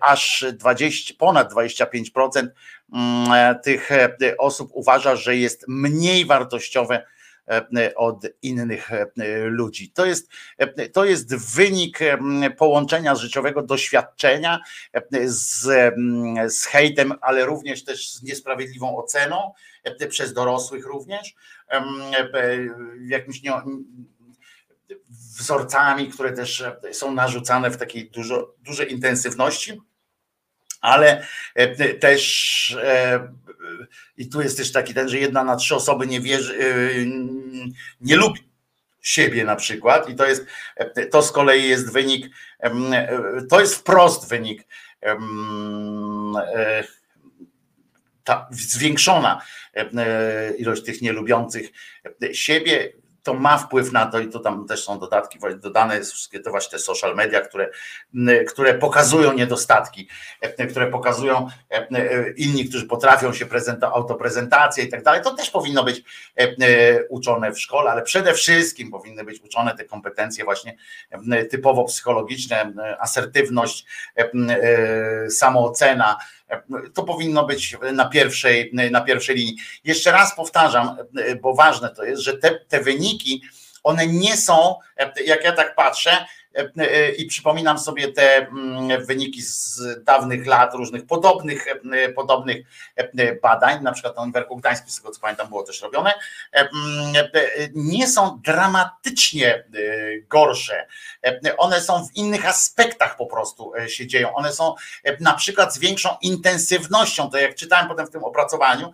aż 0.00 0.44
20, 0.52 1.14
ponad 1.18 1.52
25% 1.52 2.48
mm, 2.92 3.58
tych 3.62 3.90
osób 4.38 4.70
uważa, 4.72 5.16
że 5.16 5.36
jest 5.36 5.64
mniej 5.68 6.26
wartościowe 6.26 7.02
E, 7.02 7.17
od 7.96 8.26
innych 8.42 8.92
e, 8.92 9.06
ludzi. 9.44 9.90
To 9.90 10.06
jest, 10.06 10.28
e, 10.58 10.88
to 10.88 11.04
jest 11.04 11.54
wynik 11.54 11.98
połączenia 12.58 13.14
życiowego 13.14 13.62
doświadczenia 13.62 14.60
z, 15.24 15.62
z 16.54 16.64
hejtem, 16.64 17.14
ale 17.20 17.44
również 17.44 17.84
też 17.84 18.10
z 18.12 18.22
niesprawiedliwą 18.22 18.96
oceną 18.96 19.52
przez 20.08 20.32
dorosłych 20.32 20.86
również, 20.86 21.34
jakimś 23.00 23.42
nie, 23.42 23.52
wzorcami, 25.38 26.08
które 26.08 26.32
też 26.32 26.64
są 26.92 27.12
narzucane 27.14 27.70
w 27.70 27.76
takiej 27.76 28.10
dużo, 28.10 28.54
dużej 28.58 28.92
intensywności 28.92 29.80
ale 30.80 31.26
e, 31.54 31.94
też 31.94 32.76
e, 32.82 33.28
i 34.16 34.28
tu 34.28 34.42
jest 34.42 34.56
też 34.56 34.72
taki 34.72 34.94
ten, 34.94 35.08
że 35.08 35.18
jedna 35.18 35.44
na 35.44 35.56
trzy 35.56 35.74
osoby 35.74 36.06
nie 36.06 36.20
wierzy, 36.20 36.58
e, 36.58 36.66
nie 38.00 38.16
lubi 38.16 38.48
siebie 39.00 39.44
na 39.44 39.56
przykład 39.56 40.08
i 40.08 40.14
to 40.14 40.26
jest, 40.26 40.46
to 41.10 41.22
z 41.22 41.32
kolei 41.32 41.68
jest 41.68 41.92
wynik, 41.92 42.26
to 43.50 43.60
jest 43.60 43.74
wprost 43.74 44.28
wynik 44.28 44.64
ta 48.24 48.48
zwiększona 48.50 49.42
ilość 50.58 50.84
tych 50.84 51.02
nielubiących 51.02 51.68
siebie 52.32 52.92
to 53.28 53.34
ma 53.34 53.58
wpływ 53.58 53.92
na 53.92 54.06
to 54.06 54.20
i 54.20 54.28
to 54.28 54.38
tam 54.38 54.66
też 54.66 54.84
są 54.84 54.98
dodatki 54.98 55.38
dodane, 55.56 56.00
wszystkie 56.00 56.40
te 56.40 56.50
właśnie 56.50 56.70
te 56.70 56.78
social 56.78 57.16
media, 57.16 57.40
które, 57.40 57.70
które 58.48 58.74
pokazują 58.74 59.32
niedostatki, 59.32 60.08
które 60.70 60.86
pokazują 60.86 61.48
inni, 62.36 62.68
którzy 62.68 62.86
potrafią 62.86 63.32
się 63.32 63.46
prezentować, 63.46 63.96
autoprezentacje 63.96 64.84
i 64.84 64.88
tak 64.88 65.02
dalej, 65.02 65.22
to 65.22 65.34
też 65.34 65.50
powinno 65.50 65.84
być 65.84 66.02
uczone 67.08 67.52
w 67.52 67.60
szkole, 67.60 67.90
ale 67.90 68.02
przede 68.02 68.34
wszystkim 68.34 68.90
powinny 68.90 69.24
być 69.24 69.40
uczone 69.40 69.76
te 69.76 69.84
kompetencje 69.84 70.44
właśnie 70.44 70.76
typowo 71.50 71.84
psychologiczne, 71.84 72.72
asertywność, 73.00 73.86
samoocena, 75.30 76.16
to 76.94 77.02
powinno 77.02 77.46
być 77.46 77.76
na 77.92 78.08
pierwszej, 78.08 78.70
na 78.90 79.00
pierwszej 79.00 79.36
linii. 79.36 79.56
Jeszcze 79.84 80.12
raz 80.12 80.36
powtarzam, 80.36 80.96
bo 81.40 81.54
ważne 81.54 81.90
to 81.90 82.04
jest, 82.04 82.22
że 82.22 82.38
te, 82.38 82.50
te 82.68 82.80
wyniki, 82.80 83.42
one 83.82 84.06
nie 84.06 84.36
są, 84.36 84.74
jak 85.26 85.44
ja 85.44 85.52
tak 85.52 85.74
patrzę, 85.74 86.26
i 87.18 87.26
przypominam 87.26 87.78
sobie 87.78 88.12
te 88.12 88.36
mm, 88.36 89.06
wyniki 89.06 89.42
z 89.42 89.82
dawnych 90.04 90.46
lat, 90.46 90.74
różnych 90.74 91.06
podobnych, 91.06 91.66
podobnych 92.16 92.66
badań, 93.42 93.82
na 93.82 93.92
przykład 93.92 94.16
na 94.16 94.22
Uniwersytecie 94.22 94.38
Gdańskim, 94.60 94.90
z 94.90 94.96
tego 94.96 95.10
co 95.10 95.20
pamiętam, 95.20 95.48
było 95.48 95.62
też 95.62 95.82
robione, 95.82 96.12
nie 97.74 98.08
są 98.08 98.40
dramatycznie 98.44 99.64
gorsze. 100.28 100.86
One 101.58 101.80
są 101.80 102.06
w 102.06 102.16
innych 102.16 102.46
aspektach 102.46 103.16
po 103.16 103.26
prostu 103.26 103.72
się 103.88 104.06
dzieją. 104.06 104.34
One 104.34 104.52
są 104.52 104.74
na 105.20 105.34
przykład 105.34 105.74
z 105.74 105.78
większą 105.78 106.16
intensywnością, 106.22 107.30
to 107.30 107.38
jak 107.38 107.54
czytałem 107.54 107.88
potem 107.88 108.06
w 108.06 108.10
tym 108.10 108.24
opracowaniu, 108.24 108.92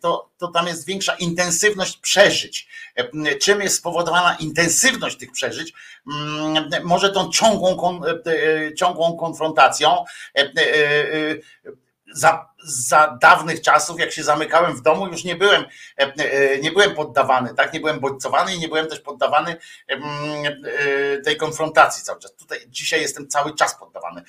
to, 0.00 0.30
to 0.38 0.48
tam 0.48 0.66
jest 0.66 0.86
większa 0.86 1.14
intensywność 1.14 1.96
przeżyć. 1.96 2.68
Czym 3.40 3.60
jest 3.60 3.76
spowodowana 3.76 4.36
intensywność 4.40 5.18
tych 5.18 5.32
przeżyć? 5.32 5.72
Może 6.86 7.10
tą 7.10 7.30
ciągłą, 7.30 8.00
e, 8.04 8.10
e, 8.10 8.74
ciągłą 8.74 9.16
konfrontacją. 9.16 10.04
E, 10.34 10.52
za, 12.14 12.48
za 12.64 13.18
dawnych 13.22 13.60
czasów, 13.60 14.00
jak 14.00 14.12
się 14.12 14.22
zamykałem 14.22 14.76
w 14.76 14.82
domu, 14.82 15.06
już 15.06 15.24
nie 15.24 15.36
byłem, 15.36 15.64
nie 16.62 16.72
byłem 16.72 16.94
poddawany, 16.94 17.54
tak? 17.54 17.72
Nie 17.72 17.80
byłem 17.80 18.00
bodźcowany 18.00 18.54
i 18.54 18.58
nie 18.58 18.68
byłem 18.68 18.86
też 18.86 19.00
poddawany 19.00 19.56
tej 21.24 21.36
konfrontacji 21.36 22.04
cały 22.04 22.20
czas. 22.20 22.34
Tutaj 22.36 22.58
dzisiaj 22.68 23.00
jestem 23.00 23.28
cały 23.28 23.54
czas 23.54 23.78
poddawany, 23.78 24.22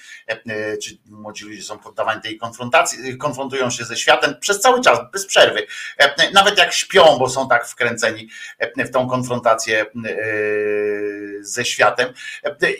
czy 0.83 0.97
młodzi 1.05 1.45
ludzie 1.45 1.63
są 1.63 1.79
poddawani 1.79 2.21
tej 2.21 2.37
konfrontacji, 2.37 3.17
konfrontują 3.17 3.69
się 3.69 3.85
ze 3.85 3.97
światem 3.97 4.35
przez 4.39 4.59
cały 4.59 4.81
czas, 4.81 4.99
bez 5.13 5.25
przerwy. 5.25 5.67
Nawet 6.33 6.57
jak 6.57 6.73
śpią, 6.73 7.17
bo 7.19 7.29
są 7.29 7.47
tak 7.47 7.67
wkręceni 7.67 8.29
w 8.77 8.91
tą 8.91 9.09
konfrontację 9.09 9.85
ze 11.41 11.65
światem. 11.65 12.13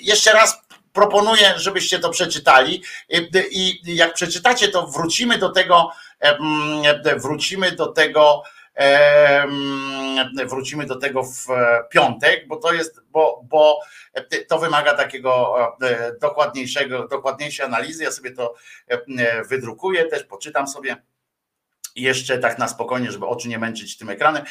Jeszcze 0.02 0.34
raz 0.34 0.67
proponuję, 0.98 1.54
żebyście 1.58 2.00
to 2.00 2.10
przeczytali 2.10 2.84
i 3.52 3.82
jak 3.96 4.14
przeczytacie, 4.14 4.68
to 4.68 4.88
wrócimy 4.88 5.38
do 5.38 5.50
tego, 5.50 5.92
wrócimy 7.18 7.72
do 7.72 7.88
tego, 7.88 8.44
wrócimy 10.46 10.86
do 10.86 10.96
tego 10.96 11.24
w 11.24 11.46
piątek, 11.90 12.48
bo 12.48 12.56
to 12.56 12.74
jest, 12.74 13.02
bo, 13.10 13.42
bo 13.44 13.80
to 14.48 14.60
wymaga 14.60 14.94
takiego 14.94 15.56
dokładniejszego, 16.22 17.08
dokładniejszej 17.08 17.66
analizy. 17.66 18.04
Ja 18.04 18.12
sobie 18.12 18.32
to 18.32 18.56
wydrukuję, 19.50 20.06
też 20.06 20.24
poczytam 20.24 20.68
sobie 20.68 20.96
jeszcze 21.96 22.38
tak 22.38 22.58
na 22.60 22.68
spokojnie, 22.68 23.12
żeby 23.12 23.26
oczy 23.26 23.48
nie 23.48 23.60
męczyć 23.60 23.98
tym 23.98 24.10
ekranem. 24.10 24.44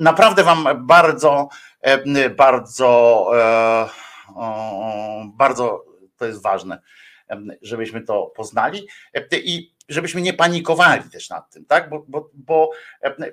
Naprawdę 0.00 0.44
Wam 0.44 0.86
bardzo, 0.86 1.48
e, 1.80 2.30
bardzo, 2.30 3.30
e, 3.34 3.88
bardzo 5.34 5.84
to 6.16 6.26
jest 6.26 6.42
ważne, 6.42 6.80
żebyśmy 7.62 8.00
to 8.00 8.32
poznali 8.36 8.86
i 9.32 9.74
żebyśmy 9.88 10.20
nie 10.20 10.32
panikowali 10.32 11.10
też 11.10 11.30
nad 11.30 11.50
tym, 11.50 11.64
tak? 11.64 11.88
Bo, 11.88 12.04
bo, 12.08 12.30
bo 12.34 12.70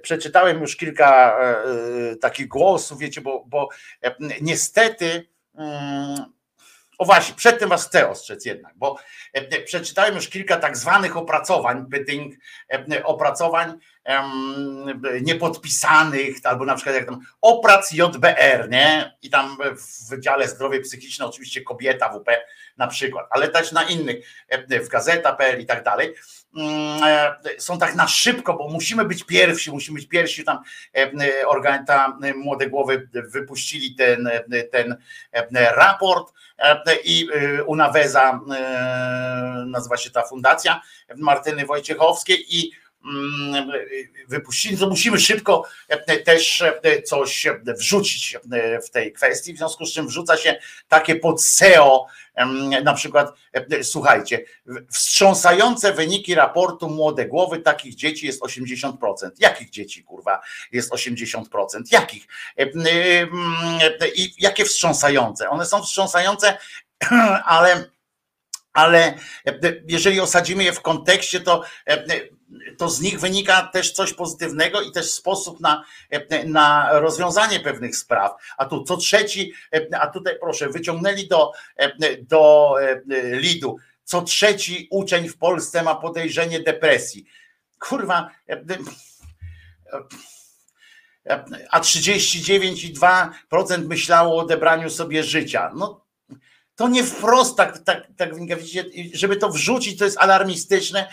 przeczytałem 0.02 0.62
już 0.62 0.76
kilka 0.76 1.40
e, 1.40 2.16
takich 2.16 2.48
głosów, 2.48 3.00
wiecie, 3.00 3.22
bo, 3.22 3.46
bo 3.48 3.70
niestety. 4.42 5.28
O 6.98 7.06
właśnie, 7.06 7.36
przed 7.36 7.60
tym 7.60 7.70
was 7.70 7.88
chcę 7.88 8.10
ostrzec 8.10 8.46
jednak, 8.46 8.74
bo 8.76 8.98
przeczytałem 9.66 10.16
już 10.16 10.30
kilka 10.30 10.58
tak 10.58 10.78
zwanych 10.78 11.18
opracowań, 11.18 11.86
pyting, 11.92 12.36
opracowań 13.04 13.74
niepodpisanych, 15.22 16.38
albo 16.44 16.66
na 16.66 16.76
przykład 16.76 16.96
jak 16.96 17.06
tam 17.06 17.20
oprac 17.42 17.92
JBR, 17.92 18.70
nie? 18.70 19.18
I 19.22 19.30
tam 19.30 19.58
w 19.78 20.10
Wydziale 20.10 20.48
Zdrowie 20.48 20.80
Psychiczne, 20.80 21.26
oczywiście 21.26 21.62
kobieta 21.62 22.10
WP 22.10 22.30
na 22.78 22.88
przykład, 22.88 23.28
ale 23.30 23.48
też 23.48 23.72
na 23.72 23.84
innych, 23.84 24.28
w 24.70 24.88
gazeta.pl 24.88 25.62
i 25.62 25.66
tak 25.66 25.84
dalej. 25.84 26.14
Mm, 26.56 27.00
są 27.58 27.80
tak 27.80 27.96
na 27.96 28.08
szybko, 28.08 28.54
bo 28.54 28.70
musimy 28.70 29.06
być 29.06 29.24
pierwsi, 29.24 29.72
musimy 29.72 29.96
być 30.00 30.08
pierwsi. 30.08 30.44
Tam 30.44 30.60
organ, 31.46 31.86
ta 31.86 32.18
młode 32.36 32.70
głowy 32.70 33.10
wypuścili 33.14 33.96
ten, 33.96 34.30
ten 34.72 34.98
raport 35.76 36.34
i 37.04 37.28
Unaweza 37.66 38.40
nazywa 39.66 39.98
się 39.98 40.10
ta 40.10 40.24
fundacja 40.24 40.82
Martyny 41.16 41.66
Wojciechowskiej 41.66 42.58
i 42.58 42.72
wypuścili, 44.28 44.78
to 44.78 44.90
musimy 44.90 45.20
szybko 45.20 45.64
e, 45.88 46.18
też 46.18 46.62
e, 46.62 47.02
coś 47.02 47.48
wrzucić 47.66 48.38
e, 48.52 48.82
w 48.82 48.90
tej 48.90 49.14
kwestii, 49.14 49.54
w 49.54 49.58
związku 49.58 49.86
z 49.86 49.94
czym 49.94 50.08
wrzuca 50.08 50.38
się 50.38 50.60
takie 50.88 51.16
pod 51.16 51.44
SEO, 51.44 52.06
na 52.84 52.94
przykład, 52.94 53.34
słuchajcie, 53.84 54.46
wstrząsające 54.92 55.94
wyniki 55.94 56.36
raportu 56.36 56.90
Młode 56.90 57.26
Głowy, 57.26 57.60
takich 57.60 57.96
dzieci 57.96 58.26
jest 58.26 58.42
80%. 58.42 58.94
Jakich 59.40 59.70
dzieci, 59.70 60.04
kurwa, 60.04 60.42
jest 60.72 60.92
80%? 60.92 61.44
Jakich? 61.92 62.28
I 64.16 64.34
jakie 64.38 64.66
wstrząsające? 64.66 65.50
One 65.50 65.66
są 65.66 65.84
wstrząsające, 65.84 66.58
ale 67.46 67.90
ale 68.74 69.14
jeżeli 69.88 70.20
osadzimy 70.20 70.64
je 70.64 70.74
w 70.74 70.82
kontekście, 70.82 71.40
to 71.40 71.64
to 72.78 72.90
z 72.90 73.02
nich 73.02 73.20
wynika 73.20 73.70
też 73.74 73.92
coś 73.92 74.14
pozytywnego 74.14 74.82
i 74.82 74.92
też 74.92 75.12
sposób 75.12 75.60
na, 75.60 75.84
na 76.46 77.00
rozwiązanie 77.00 77.60
pewnych 77.60 77.96
spraw. 77.96 78.32
A 78.58 78.66
tu 78.66 78.84
co 78.84 78.98
trzeci, 78.98 79.54
a 80.00 80.08
tutaj 80.08 80.34
proszę, 80.42 80.70
wyciągnęli 80.70 81.28
do, 81.28 81.52
do 82.22 82.74
lidu, 83.32 83.78
co 84.04 84.22
trzeci 84.22 84.88
uczeń 84.92 85.30
w 85.30 85.38
Polsce 85.38 85.84
ma 85.84 85.96
podejrzenie 85.96 86.60
depresji. 86.60 87.26
Kurwa, 87.80 88.30
a 91.70 91.80
39,2% 91.80 93.88
myślało 93.88 94.36
o 94.36 94.40
odebraniu 94.40 94.90
sobie 94.90 95.24
życia. 95.24 95.72
No 95.76 96.07
to 96.78 96.88
nie 96.88 97.04
wprost 97.04 97.58
tak, 97.58 97.78
tak, 97.78 98.08
tak 98.18 98.36
widzicie, 98.58 98.86
żeby 99.14 99.36
to 99.36 99.50
wrzucić, 99.50 100.00
to 100.00 100.06
jest 100.06 100.18
alarmistyczne, 100.18 101.08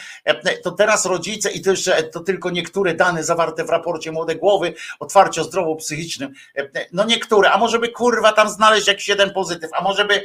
to 0.62 0.70
teraz 0.70 1.07
rodzice 1.07 1.51
i 1.51 1.60
to 1.60 1.70
jeszcze 1.70 2.02
to 2.02 2.20
tylko 2.20 2.51
niektóre 2.51 2.94
dane 2.94 3.25
zawarte 3.25 3.65
w 3.65 3.70
raporcie 3.70 4.12
Młode 4.12 4.36
Głowy, 4.36 4.75
otwarcie 5.01 5.41
o 5.41 5.44
zdrowo 5.44 5.76
psychicznym, 5.76 6.33
no 6.93 7.05
niektóre, 7.05 7.51
a 7.51 7.59
może 7.59 7.78
by 7.78 7.89
kurwa 7.89 8.33
tam 8.33 8.49
znaleźć 8.49 8.86
jakiś 8.86 9.09
jeden 9.09 9.33
pozytyw, 9.33 9.70
a 9.73 9.83
może 9.83 10.05
by 10.05 10.25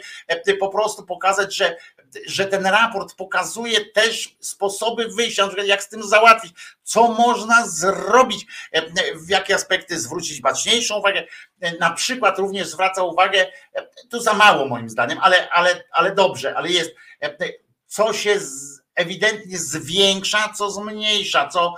po 0.59 0.69
prostu 0.69 1.05
pokazać, 1.05 1.55
że 1.55 1.77
że 2.25 2.45
ten 2.45 2.65
raport 2.65 3.15
pokazuje 3.15 3.85
też 3.85 4.35
sposoby 4.39 5.07
wyjścia, 5.07 5.49
jak 5.65 5.83
z 5.83 5.89
tym 5.89 6.03
załatwić, 6.03 6.53
co 6.83 7.07
można 7.07 7.67
zrobić, 7.67 8.45
w 9.15 9.29
jakie 9.29 9.55
aspekty 9.55 9.99
zwrócić 9.99 10.41
baczniejszą 10.41 10.97
uwagę. 10.99 11.23
Na 11.79 11.91
przykład 11.91 12.39
również 12.39 12.67
zwraca 12.67 13.03
uwagę, 13.03 13.47
tu 14.11 14.19
za 14.19 14.33
mało 14.33 14.65
moim 14.65 14.89
zdaniem, 14.89 15.19
ale, 15.21 15.49
ale, 15.49 15.83
ale 15.91 16.15
dobrze, 16.15 16.57
ale 16.57 16.69
jest, 16.69 16.91
co 17.87 18.13
się 18.13 18.39
ewidentnie 18.95 19.57
zwiększa, 19.57 20.53
co 20.57 20.71
zmniejsza, 20.71 21.47
co, 21.47 21.75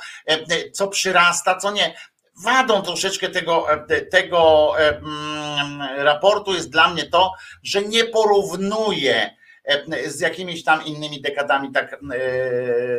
co 0.73 0.87
przyrasta, 0.87 1.57
co 1.57 1.71
nie 1.71 1.95
wadą 2.43 2.81
troszeczkę 2.81 3.29
tego, 3.29 3.67
tego 4.11 4.73
mm, 4.77 5.81
raportu 5.97 6.53
jest 6.53 6.69
dla 6.69 6.87
mnie 6.89 7.05
to, 7.05 7.33
że 7.63 7.81
nie 7.81 8.03
porównuje 8.03 9.29
E, 9.29 9.40
z 10.07 10.19
jakimiś 10.19 10.63
tam 10.63 10.85
innymi 10.85 11.21
dekadami 11.21 11.71
tak 11.71 11.93
e, 11.93 11.97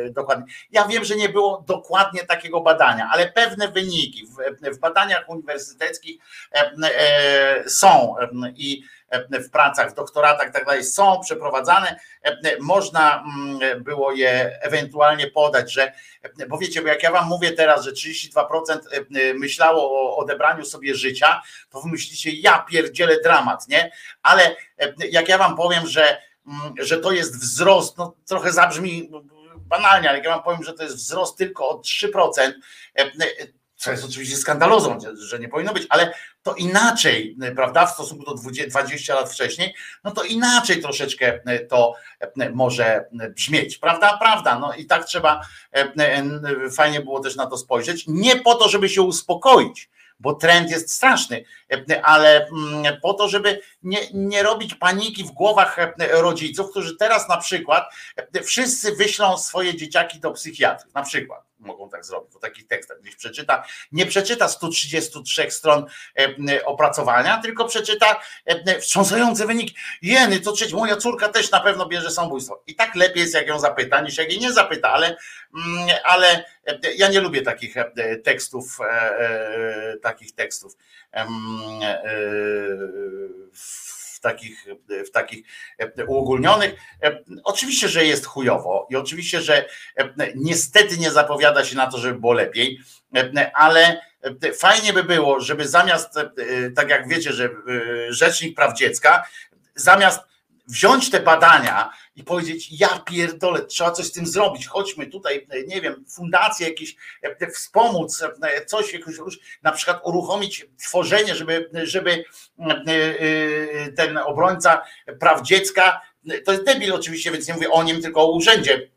dokładnie. 0.09 0.45
Ja 0.71 0.87
wiem, 0.87 1.03
że 1.03 1.15
nie 1.15 1.29
było 1.29 1.63
dokładnie 1.67 2.25
takiego 2.25 2.61
badania, 2.61 3.09
ale 3.11 3.27
pewne 3.31 3.67
wyniki 3.67 4.27
w, 4.73 4.79
badaniach 4.79 5.29
uniwersyteckich 5.29 6.21
e, 6.53 7.69
są 7.69 8.15
i 8.55 8.83
w 9.31 9.49
pracach, 9.49 9.91
w 9.91 9.95
doktoratach 9.95 10.51
tak 10.51 10.65
dalej 10.65 10.83
są 10.83 11.19
przeprowadzane, 11.19 11.99
można 12.59 13.23
mm, 13.23 13.83
było 13.83 14.11
je 14.11 14.59
ewentualnie 14.61 15.27
podać, 15.27 15.73
że, 15.73 15.93
bo 16.47 16.57
wiecie, 16.57 16.81
bo 16.81 16.87
jak 16.87 17.03
ja 17.03 17.11
wam 17.11 17.27
mówię 17.27 17.51
teraz, 17.51 17.85
że 17.85 17.91
32% 17.91 18.79
myślało 19.35 19.91
o 19.91 20.17
odebraniu 20.17 20.65
sobie 20.65 20.95
życia, 20.95 21.41
to 21.69 21.81
wy 21.81 21.89
myślicie, 21.89 22.31
ja 22.31 22.65
pierdzielę 22.69 23.21
dramat, 23.23 23.67
nie? 23.67 23.91
Ale 24.21 24.55
jak 25.11 25.29
ja 25.29 25.37
wam 25.37 25.55
powiem, 25.55 25.87
że 25.87 26.17
że 26.79 26.99
to 26.99 27.11
jest 27.11 27.39
wzrost, 27.39 27.97
no 27.97 28.15
trochę 28.25 28.51
zabrzmi 28.51 29.09
banalnie, 29.55 30.09
ale 30.09 30.19
ja 30.19 30.29
wam 30.29 30.43
powiem, 30.43 30.63
że 30.63 30.73
to 30.73 30.83
jest 30.83 30.95
wzrost 30.95 31.37
tylko 31.37 31.69
o 31.69 31.81
3%, 31.81 32.53
e, 32.95 33.01
e, 33.01 33.11
co 33.75 33.91
jest 33.91 34.05
oczywiście 34.05 34.37
skandalozą, 34.37 34.97
że 35.13 35.39
nie 35.39 35.49
powinno 35.49 35.73
być, 35.73 35.85
ale 35.89 36.13
to 36.43 36.55
inaczej, 36.55 37.37
prawda, 37.55 37.85
w 37.85 37.93
stosunku 37.93 38.25
do 38.25 38.33
20 38.33 39.15
lat 39.15 39.31
wcześniej, 39.31 39.75
no 40.03 40.11
to 40.11 40.23
inaczej 40.23 40.81
troszeczkę 40.81 41.39
to 41.69 41.93
może 42.53 43.05
brzmieć, 43.35 43.77
prawda, 43.77 44.17
prawda, 44.17 44.59
no 44.59 44.73
i 44.73 44.85
tak 44.85 45.05
trzeba, 45.05 45.41
e, 45.71 46.69
fajnie 46.69 47.01
było 47.01 47.19
też 47.19 47.35
na 47.35 47.45
to 47.45 47.57
spojrzeć, 47.57 48.03
nie 48.07 48.35
po 48.35 48.55
to, 48.55 48.69
żeby 48.69 48.89
się 48.89 49.01
uspokoić, 49.01 49.89
bo 50.23 50.33
trend 50.33 50.69
jest 50.69 50.91
straszny, 50.91 51.45
ale 52.03 52.47
mm, 52.47 53.01
po 53.01 53.13
to, 53.13 53.27
żeby 53.27 53.61
nie, 53.83 53.99
nie 54.13 54.43
robić 54.43 54.75
paniki 54.75 55.23
w 55.23 55.31
głowach 55.31 55.77
rodziców, 56.11 56.69
którzy 56.69 56.97
teraz 56.97 57.29
na 57.29 57.37
przykład 57.37 57.93
wszyscy 58.43 58.95
wyślą 58.95 59.37
swoje 59.37 59.75
dzieciaki 59.75 60.19
do 60.19 60.31
psychiatry, 60.31 60.89
na 60.93 61.03
przykład 61.03 61.52
mogą 61.63 61.89
tak 61.89 62.05
zrobić, 62.05 62.33
w 62.33 62.39
takich 62.39 62.67
tekstach 62.67 63.01
gdzieś 63.01 63.15
przeczyta, 63.15 63.63
nie 63.91 64.05
przeczyta 64.05 64.47
133 64.47 65.51
stron 65.51 65.85
opracowania, 66.65 67.41
tylko 67.41 67.65
przeczyta 67.65 68.19
wstrząsające 68.79 69.47
wyniki. 69.47 69.75
Jeny, 70.01 70.39
to 70.39 70.51
trzeci, 70.51 70.75
moja 70.75 70.97
córka 70.97 71.29
też 71.29 71.51
na 71.51 71.59
pewno 71.59 71.85
bierze 71.85 72.11
samobójstwo. 72.11 72.63
I 72.67 72.75
tak 72.75 72.95
lepiej 72.95 73.21
jest, 73.21 73.33
jak 73.33 73.47
ją 73.47 73.59
zapyta, 73.59 74.01
niż 74.01 74.17
jak 74.17 74.31
jej 74.31 74.39
nie 74.39 74.53
zapyta, 74.53 74.89
ale, 74.91 75.17
ale 76.03 76.45
ja 76.95 77.09
nie 77.09 77.19
lubię 77.19 77.41
takich 77.41 77.75
tekstów, 78.23 78.77
e, 78.81 78.85
e, 78.85 79.97
takich 79.97 80.35
tekstów 80.35 80.77
w 83.53 83.82
takich, 84.23 84.65
w 85.07 85.11
takich 85.11 85.45
uogólnionych. 86.07 86.75
Oczywiście, 87.43 87.89
że 87.89 88.05
jest 88.05 88.25
chujowo 88.25 88.87
i 88.89 88.95
oczywiście, 88.95 89.41
że 89.41 89.65
niestety 90.35 90.97
nie 90.97 91.11
zapowiada 91.11 91.65
się 91.65 91.75
na 91.75 91.87
to, 91.87 91.97
żeby 91.97 92.19
było 92.19 92.33
lepiej, 92.33 92.79
ale 93.53 94.01
fajnie 94.57 94.93
by 94.93 95.03
było, 95.03 95.39
żeby 95.39 95.67
zamiast, 95.67 96.19
tak 96.75 96.89
jak 96.89 97.07
wiecie, 97.07 97.33
że 97.33 97.49
Rzecznik 98.09 98.55
Praw 98.55 98.77
Dziecka, 98.77 99.23
zamiast 99.75 100.32
wziąć 100.67 101.09
te 101.09 101.19
badania 101.19 101.89
i 102.15 102.23
powiedzieć, 102.23 102.67
ja 102.71 102.99
pierdolę, 102.99 103.65
trzeba 103.65 103.91
coś 103.91 104.05
z 104.05 104.11
tym 104.11 104.27
zrobić, 104.27 104.67
chodźmy 104.67 105.07
tutaj, 105.07 105.47
nie 105.67 105.81
wiem, 105.81 106.05
fundacje 106.15 106.67
jakieś, 106.67 106.95
e, 107.21 107.51
wspomóc, 107.51 108.23
e, 108.41 108.65
coś, 108.65 108.93
jakoś, 108.93 109.15
na 109.63 109.71
przykład 109.71 110.01
uruchomić 110.03 110.65
tworzenie, 110.79 111.35
żeby, 111.35 111.69
żeby 111.83 112.25
e, 112.59 113.91
ten 113.91 114.17
obrońca 114.17 114.81
praw 115.19 115.41
dziecka, 115.41 116.01
to 116.45 116.51
jest 116.51 116.65
debil 116.65 116.93
oczywiście, 116.93 117.31
więc 117.31 117.47
nie 117.47 117.53
mówię 117.53 117.71
o 117.71 117.83
nim, 117.83 118.01
tylko 118.01 118.21
o 118.21 118.31
urzędzie, 118.31 118.89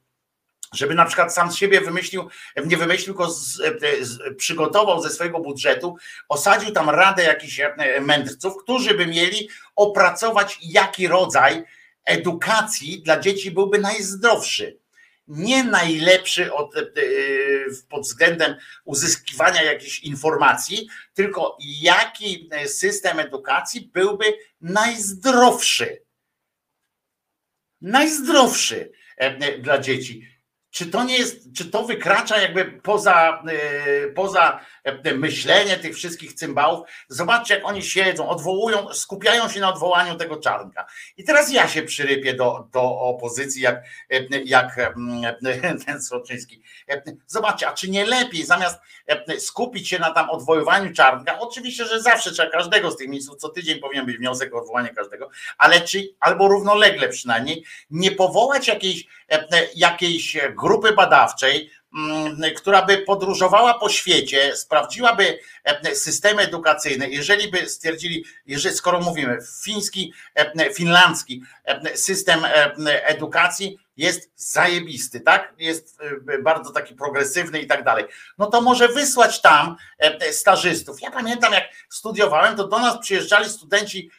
żeby 0.75 0.95
na 0.95 1.05
przykład 1.05 1.35
sam 1.35 1.53
z 1.53 1.57
siebie 1.57 1.81
wymyślił, 1.81 2.28
nie 2.65 2.77
wymyślił, 2.77 3.07
tylko 3.07 3.31
z, 3.31 3.57
z, 4.01 4.36
przygotował 4.36 5.03
ze 5.03 5.11
swojego 5.11 5.41
budżetu, 5.41 5.97
osadził 6.28 6.70
tam 6.70 6.91
radę 6.91 7.23
jakichś 7.23 7.61
mędrców, 8.01 8.57
którzy 8.62 8.95
by 8.95 9.07
mieli 9.07 9.49
opracować, 9.77 10.59
jaki 10.62 11.09
rodzaj 11.09 11.65
edukacji 12.05 13.03
dla 13.03 13.20
dzieci 13.20 13.51
byłby 13.51 13.78
najzdrowszy. 13.78 14.78
Nie 15.28 15.65
najlepszy 15.65 16.53
od, 16.53 16.77
e, 16.77 16.83
pod 17.89 18.03
względem 18.03 18.57
uzyskiwania 18.85 19.62
jakichś 19.62 20.01
informacji, 20.01 20.89
tylko 21.15 21.59
jaki 21.81 22.51
system 22.67 23.19
edukacji 23.19 23.91
byłby 23.95 24.25
najzdrowszy. 24.61 26.03
Najzdrowszy 27.81 28.93
e, 29.17 29.59
dla 29.59 29.78
dzieci 29.78 30.36
czy 30.77 30.87
to 30.87 31.05
nie 31.05 31.19
jest, 31.19 31.53
czy 31.57 31.71
to 31.71 31.83
wykracza 31.83 32.41
jakby 32.41 32.65
poza, 32.65 33.43
e, 33.49 34.09
poza 34.09 34.61
e, 34.85 35.15
myślenie 35.15 35.77
tych 35.77 35.97
wszystkich 35.97 36.33
cymbałów? 36.33 36.89
Zobaczcie, 37.09 37.55
jak 37.55 37.65
oni 37.65 37.83
siedzą, 37.83 38.29
odwołują, 38.29 38.95
skupiają 38.95 39.49
się 39.49 39.61
na 39.61 39.69
odwołaniu 39.69 40.15
tego 40.15 40.37
czarnka. 40.37 40.87
I 41.17 41.25
teraz 41.25 41.53
ja 41.53 41.69
się 41.69 41.83
przyrypię 41.83 42.35
do, 42.35 42.69
do 42.73 42.83
opozycji, 42.83 43.63
jak, 43.63 43.77
e, 44.11 44.43
jak 44.45 44.77
ten 45.87 46.03
Sroczyński. 46.03 46.63
Zobaczcie, 47.27 47.69
a 47.69 47.73
czy 47.73 47.91
nie 47.91 48.07
lepiej 48.07 48.45
zamiast 48.45 48.79
skupić 49.39 49.89
się 49.89 49.99
na 49.99 50.11
tam 50.11 50.31
odwoływaniu 50.31 50.93
czarnka? 50.93 51.39
Oczywiście, 51.39 51.85
że 51.85 52.01
zawsze 52.01 52.33
trzeba 52.33 52.51
każdego 52.51 52.91
z 52.91 52.97
tych 52.97 53.09
ministrów, 53.09 53.39
co 53.39 53.49
tydzień 53.49 53.79
powinien 53.79 54.07
być 54.07 54.17
wniosek 54.17 54.55
o 54.55 54.59
odwołanie 54.59 54.89
każdego, 54.89 55.31
ale 55.59 55.81
czy 55.81 56.09
albo 56.21 56.49
równolegle 56.49 57.09
przynajmniej 57.09 57.65
nie 57.91 58.13
powołać 58.13 58.69
jakiejś, 58.69 59.07
jakiejś 59.75 60.37
grupy 60.57 60.66
badawczej, 60.93 61.70
mm, 61.95 62.55
która 62.57 62.83
by 62.83 62.99
podróżowała 62.99 63.75
po 63.75 63.89
świecie, 63.89 64.57
sprawdziłaby 64.57 65.39
e, 65.65 65.95
systemy 65.95 66.43
edukacyjne, 66.43 67.09
jeżeli 67.09 67.51
by 67.51 67.69
stwierdzili, 67.69 68.25
jeżeli 68.47 68.77
skoro 68.77 69.01
mówimy 69.01 69.39
fiński, 69.65 70.12
e, 70.35 70.75
finlandzki 70.75 71.43
e, 71.65 71.97
system 71.97 72.41
edukacji 72.86 73.78
jest 73.97 74.31
zajebisty, 74.36 75.20
tak? 75.20 75.55
Jest 75.59 75.99
bardzo 76.43 76.73
taki 76.73 76.95
progresywny 76.95 77.61
i 77.61 77.67
tak 77.67 77.85
dalej. 77.85 78.05
No 78.39 78.47
to 78.47 78.61
może 78.61 78.89
wysłać 78.89 79.41
tam 79.41 79.77
stażystów. 80.33 81.03
Ja 81.03 81.11
pamiętam, 81.11 81.53
jak 81.53 81.65
studiowałem, 81.91 82.57
to 82.57 82.69
do 82.69 82.78
nas 82.78 82.99
przyjeżdżali 82.99 83.51
studenci 83.51 84.11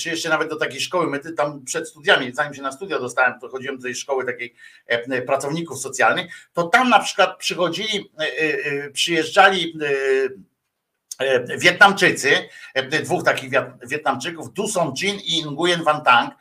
czy 0.00 0.08
jeszcze 0.08 0.28
nawet 0.28 0.48
do 0.48 0.56
takiej 0.56 0.80
szkoły, 0.80 1.06
my 1.06 1.32
tam 1.32 1.64
przed 1.64 1.88
studiami, 1.88 2.32
zanim 2.34 2.54
się 2.54 2.62
na 2.62 2.72
studia 2.72 2.98
dostałem, 2.98 3.40
to 3.40 3.48
chodziłem 3.48 3.76
do 3.76 3.82
tej 3.82 3.94
szkoły 3.94 4.24
takiej 4.24 4.54
e, 4.86 5.22
pracowników 5.22 5.78
socjalnych, 5.78 6.48
to 6.52 6.62
tam 6.62 6.88
na 6.88 6.98
przykład 6.98 7.38
przychodzili, 7.38 8.10
e, 8.18 8.90
przyjeżdżali 8.90 9.78
Wietnamczycy, 11.58 12.48
dwóch 13.02 13.24
takich 13.24 13.50
Wietnamczyków, 13.82 14.52
Du 14.52 14.68
Son 14.68 14.92
Jin 15.02 15.20
i 15.24 15.44
Nguyen 15.44 15.84
Van 15.84 16.04
Tang, 16.04 16.34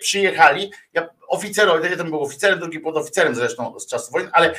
przyjechali, 0.00 0.70
ja 0.92 1.08
oficerowie, 1.28 1.90
jeden 1.90 2.10
był 2.10 2.22
oficerem, 2.22 2.58
drugi 2.58 2.80
podoficerem 2.80 3.34
zresztą 3.34 3.80
z 3.80 3.86
czasów 3.86 4.12
wojny, 4.12 4.30
ale 4.32 4.54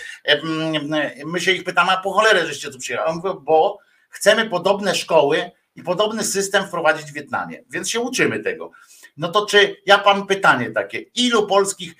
my 1.26 1.42
się 1.42 1.52
ich 1.52 1.64
pytamy, 1.64 1.92
a 1.92 1.98
po 1.98 2.12
cholerę 2.12 2.46
żeście 2.46 2.72
tu 2.72 2.80
przyjechali? 2.80 3.22
bo 3.42 3.80
chcemy 4.10 4.50
podobne 4.50 4.96
szkoły, 4.96 5.52
i 5.76 5.84
podobny 5.84 6.24
system 6.24 6.68
wprowadzić 6.68 7.12
w 7.12 7.14
Wietnamie, 7.14 7.64
więc 7.70 7.90
się 7.90 8.00
uczymy 8.00 8.40
tego. 8.40 8.72
No 9.18 9.28
to 9.28 9.46
czy 9.46 9.76
ja 9.86 10.04
mam 10.06 10.28
pytanie 10.28 10.72
takie, 10.72 11.00
ilu 11.00 11.48
polskich, 11.48 11.94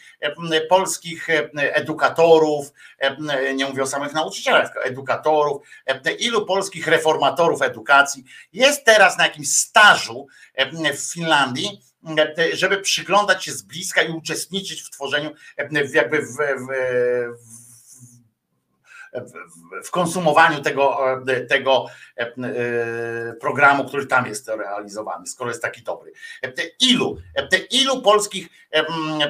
polskich 0.70 1.28
edukatorów, 1.56 2.74
nie 3.56 3.66
mówię 3.66 3.84
o 3.84 3.88
samych 3.88 4.14
nauczycielach, 4.14 4.72
edukatorów, 4.84 5.62
ilu 6.20 6.46
polskich 6.46 6.88
reformatorów 6.88 7.62
edukacji 7.62 8.24
jest 8.54 8.86
teraz 8.86 9.18
na 9.18 9.24
jakimś 9.24 9.52
stażu 9.56 10.28
w 10.94 11.14
Finlandii, 11.14 11.82
żeby 12.54 12.78
przyglądać 12.78 13.46
się 13.46 13.52
z 13.52 13.62
bliska 13.62 14.02
i 14.02 14.12
uczestniczyć 14.12 14.82
w 14.82 14.90
tworzeniu 14.90 15.32
jakby 15.94 16.22
w, 16.22 16.36
w, 16.36 16.68
w 19.84 19.92
konsumowaniu 19.92 20.62
tego, 20.62 21.00
tego 21.50 21.86
e, 22.18 22.22
e, 22.22 23.34
programu, 23.34 23.86
który 23.86 24.06
tam 24.06 24.26
jest 24.26 24.48
realizowany, 24.48 25.28
skoro 25.28 25.50
jest 25.50 25.62
taki 25.62 25.82
dobry. 25.82 26.12
Ilu, 26.80 27.18
ilu 27.72 28.02
polskich 28.02 28.48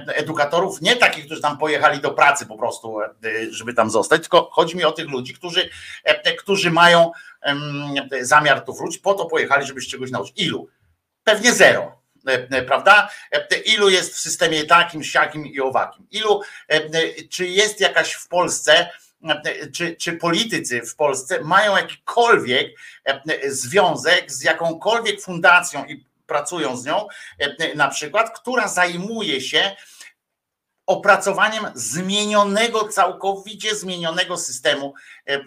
edukatorów, 0.08 0.82
nie 0.82 0.96
takich, 0.96 1.26
którzy 1.26 1.42
tam 1.42 1.58
pojechali 1.58 2.02
do 2.02 2.12
pracy 2.12 2.46
po 2.46 2.58
prostu, 2.58 2.98
żeby 3.50 3.74
tam 3.74 3.90
zostać, 3.90 4.22
tylko 4.22 4.50
chodzi 4.52 4.78
mi 4.78 4.84
o 4.84 4.92
tych 4.92 5.10
ludzi, 5.10 5.34
którzy, 5.34 5.70
którzy 6.38 6.72
mają 6.72 7.12
zamiar 8.22 8.62
tu 8.62 8.74
wrócić, 8.74 9.02
po 9.02 9.14
to 9.14 9.26
pojechali, 9.26 9.68
żeby 9.68 9.82
się 9.82 9.92
czegoś 9.92 10.12
nauczyć. 10.12 10.42
Ilu? 10.42 10.68
Pewnie 11.24 11.54
zero 11.54 12.00
prawda? 12.68 13.10
Ilu 13.66 13.90
jest 13.90 14.14
w 14.14 14.20
systemie 14.20 14.64
takim, 14.64 15.04
siakim 15.04 15.46
i 15.46 15.60
owakim? 15.60 16.08
Ilu, 16.12 16.42
czy 17.30 17.48
jest 17.48 17.80
jakaś 17.80 18.14
w 18.14 18.28
Polsce 18.28 18.90
czy, 19.74 19.96
czy 19.96 20.14
politycy 20.14 20.82
w 20.82 20.96
Polsce 20.96 21.42
mają 21.42 21.78
jakikolwiek 21.78 22.68
e, 23.06 23.22
związek 23.52 24.32
z 24.32 24.44
jakąkolwiek 24.44 25.22
fundacją 25.22 25.86
i 25.86 26.06
pracują 26.28 26.78
z 26.78 26.86
nią, 26.86 27.08
e, 27.40 27.76
na 27.76 27.88
przykład, 27.88 28.40
która 28.40 28.68
zajmuje 28.68 29.42
się 29.42 29.76
opracowaniem 30.86 31.66
zmienionego, 31.74 32.88
całkowicie 32.88 33.76
zmienionego 33.76 34.38
systemu 34.38 34.94
e, 35.28 35.40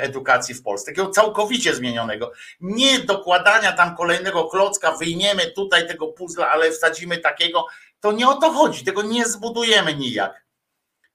edukacji 0.00 0.54
w 0.54 0.62
Polsce. 0.62 0.92
Takiego 0.92 1.10
całkowicie 1.10 1.74
zmienionego. 1.74 2.32
Nie 2.60 2.98
dokładania 2.98 3.72
tam 3.72 3.96
kolejnego 3.96 4.44
klocka, 4.44 4.92
wyjmiemy 4.92 5.46
tutaj 5.46 5.88
tego 5.88 6.06
puzla, 6.06 6.50
ale 6.50 6.70
wsadzimy 6.70 7.18
takiego. 7.18 7.66
To 8.00 8.12
nie 8.12 8.28
o 8.28 8.34
to 8.34 8.52
chodzi, 8.52 8.84
tego 8.84 9.02
nie 9.02 9.26
zbudujemy 9.26 9.94
nijak 9.94 10.39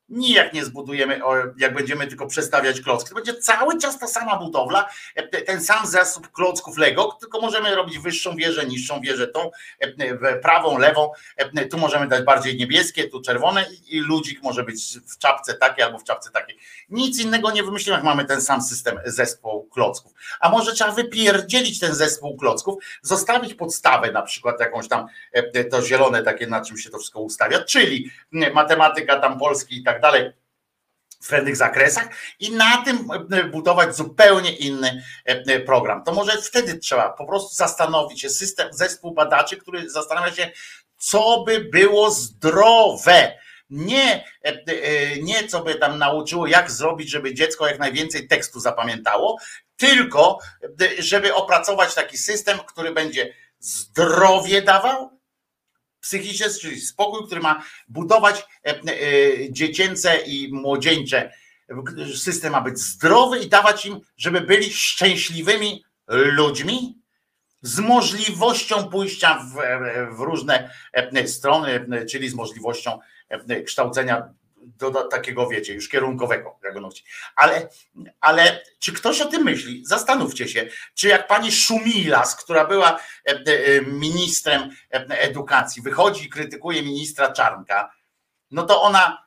nijak 0.09 0.53
nie 0.53 0.65
zbudujemy, 0.65 1.19
jak 1.57 1.73
będziemy 1.73 2.07
tylko 2.07 2.27
przestawiać 2.27 2.81
klocki. 2.81 3.09
To 3.09 3.15
będzie 3.15 3.35
cały 3.35 3.77
czas 3.77 3.99
ta 3.99 4.07
sama 4.07 4.37
budowla, 4.37 4.89
e, 5.15 5.41
ten 5.41 5.61
sam 5.61 5.87
zasób 5.87 6.31
klocków 6.31 6.77
Lego, 6.77 7.17
tylko 7.19 7.41
możemy 7.41 7.75
robić 7.75 7.99
wyższą 7.99 8.35
wieżę, 8.35 8.65
niższą 8.65 9.01
wieżę, 9.01 9.27
tą 9.27 9.51
e, 9.79 10.35
prawą, 10.35 10.77
lewą. 10.77 11.11
E, 11.37 11.65
tu 11.65 11.77
możemy 11.77 12.07
dać 12.07 12.23
bardziej 12.23 12.57
niebieskie, 12.57 13.07
tu 13.07 13.21
czerwone 13.21 13.65
i 13.87 13.99
ludzik 13.99 14.43
może 14.43 14.63
być 14.63 14.99
w 14.99 15.17
czapce 15.17 15.53
takiej 15.53 15.83
albo 15.83 15.99
w 15.99 16.03
czapce 16.03 16.31
takiej. 16.31 16.57
Nic 16.89 17.19
innego 17.19 17.51
nie 17.51 17.63
wymyślimy, 17.63 17.95
jak 17.95 18.05
mamy 18.05 18.25
ten 18.25 18.41
sam 18.41 18.61
system, 18.61 18.99
zespół 19.05 19.69
klocków. 19.69 20.13
A 20.39 20.49
może 20.49 20.73
trzeba 20.73 20.91
wypierdzielić 20.91 21.79
ten 21.79 21.95
zespół 21.95 22.37
klocków, 22.37 22.83
zostawić 23.01 23.53
podstawę 23.53 24.11
na 24.11 24.21
przykład 24.21 24.59
jakąś 24.59 24.87
tam, 24.87 25.07
to 25.71 25.81
zielone 25.81 26.23
takie, 26.23 26.47
na 26.47 26.61
czym 26.61 26.77
się 26.77 26.89
to 26.89 26.97
wszystko 26.97 27.19
ustawia, 27.19 27.63
czyli 27.63 28.11
matematyka 28.53 29.19
tam 29.19 29.39
polski 29.39 29.77
i 29.77 29.83
tak 29.83 29.94
tak 29.95 30.01
dalej 30.01 30.31
w 31.25 31.27
pewnych 31.29 31.55
zakresach 31.55 32.07
i 32.39 32.51
na 32.51 32.77
tym 32.77 33.07
e, 33.31 33.43
budować 33.43 33.95
zupełnie 33.95 34.55
inny 34.55 35.03
e, 35.25 35.59
program. 35.59 36.03
To 36.03 36.13
może 36.13 36.41
wtedy 36.41 36.77
trzeba 36.77 37.09
po 37.09 37.25
prostu 37.25 37.55
zastanowić 37.55 38.21
się, 38.21 38.29
system, 38.29 38.67
zespół 38.71 39.13
badaczy, 39.13 39.57
który 39.57 39.89
zastanawia 39.89 40.33
się, 40.33 40.51
co 40.97 41.43
by 41.43 41.59
było 41.59 42.11
zdrowe. 42.11 43.37
Nie, 43.69 44.25
e, 44.41 44.53
nie 45.21 45.47
co 45.47 45.63
by 45.63 45.75
tam 45.75 45.97
nauczyło, 45.97 46.47
jak 46.47 46.71
zrobić, 46.71 47.09
żeby 47.09 47.33
dziecko 47.33 47.67
jak 47.67 47.79
najwięcej 47.79 48.27
tekstu 48.27 48.59
zapamiętało, 48.59 49.37
tylko 49.77 50.39
żeby 50.99 51.33
opracować 51.33 51.93
taki 51.95 52.17
system, 52.17 52.59
który 52.67 52.91
będzie 52.91 53.33
zdrowie 53.59 54.61
dawał, 54.61 55.14
psychiczne, 56.05 56.49
czyli 56.61 56.81
spokój, 56.81 57.25
który 57.25 57.41
ma 57.41 57.63
budować 57.87 58.45
e, 58.65 58.69
e, 58.69 58.81
dziecięce 59.51 60.17
i 60.17 60.53
młodzieńcze. 60.53 61.31
System 62.15 62.51
ma 62.51 62.61
być 62.61 62.79
zdrowy 62.79 63.39
i 63.39 63.49
dawać 63.49 63.85
im, 63.85 63.99
żeby 64.17 64.41
byli 64.41 64.73
szczęśliwymi 64.73 65.85
ludźmi 66.07 66.97
z 67.61 67.79
możliwością 67.79 68.89
pójścia 68.89 69.39
w, 69.39 69.53
w 70.17 70.19
różne 70.19 70.69
e, 70.93 71.27
strony, 71.27 71.87
czyli 72.09 72.29
z 72.29 72.33
możliwością 72.33 72.99
kształcenia 73.65 74.33
do, 74.65 74.91
takiego, 75.07 75.47
wiecie, 75.47 75.73
już 75.73 75.89
kierunkowego, 75.89 76.59
on 76.75 76.89
ale, 77.35 77.69
ale 78.21 78.63
czy 78.79 78.93
ktoś 78.93 79.21
o 79.21 79.25
tym 79.25 79.43
myśli? 79.43 79.85
Zastanówcie 79.85 80.47
się, 80.47 80.67
czy 80.93 81.07
jak 81.07 81.27
pani 81.27 81.51
Szumilas, 81.51 82.35
która 82.35 82.65
była 82.65 82.99
e, 83.27 83.31
e, 83.31 83.81
ministrem 83.81 84.61
e, 84.93 85.05
edukacji, 85.09 85.81
wychodzi 85.81 86.25
i 86.25 86.29
krytykuje 86.29 86.83
ministra 86.83 87.31
Czarnka, 87.31 87.91
no 88.51 88.63
to 88.63 88.81
ona 88.81 89.25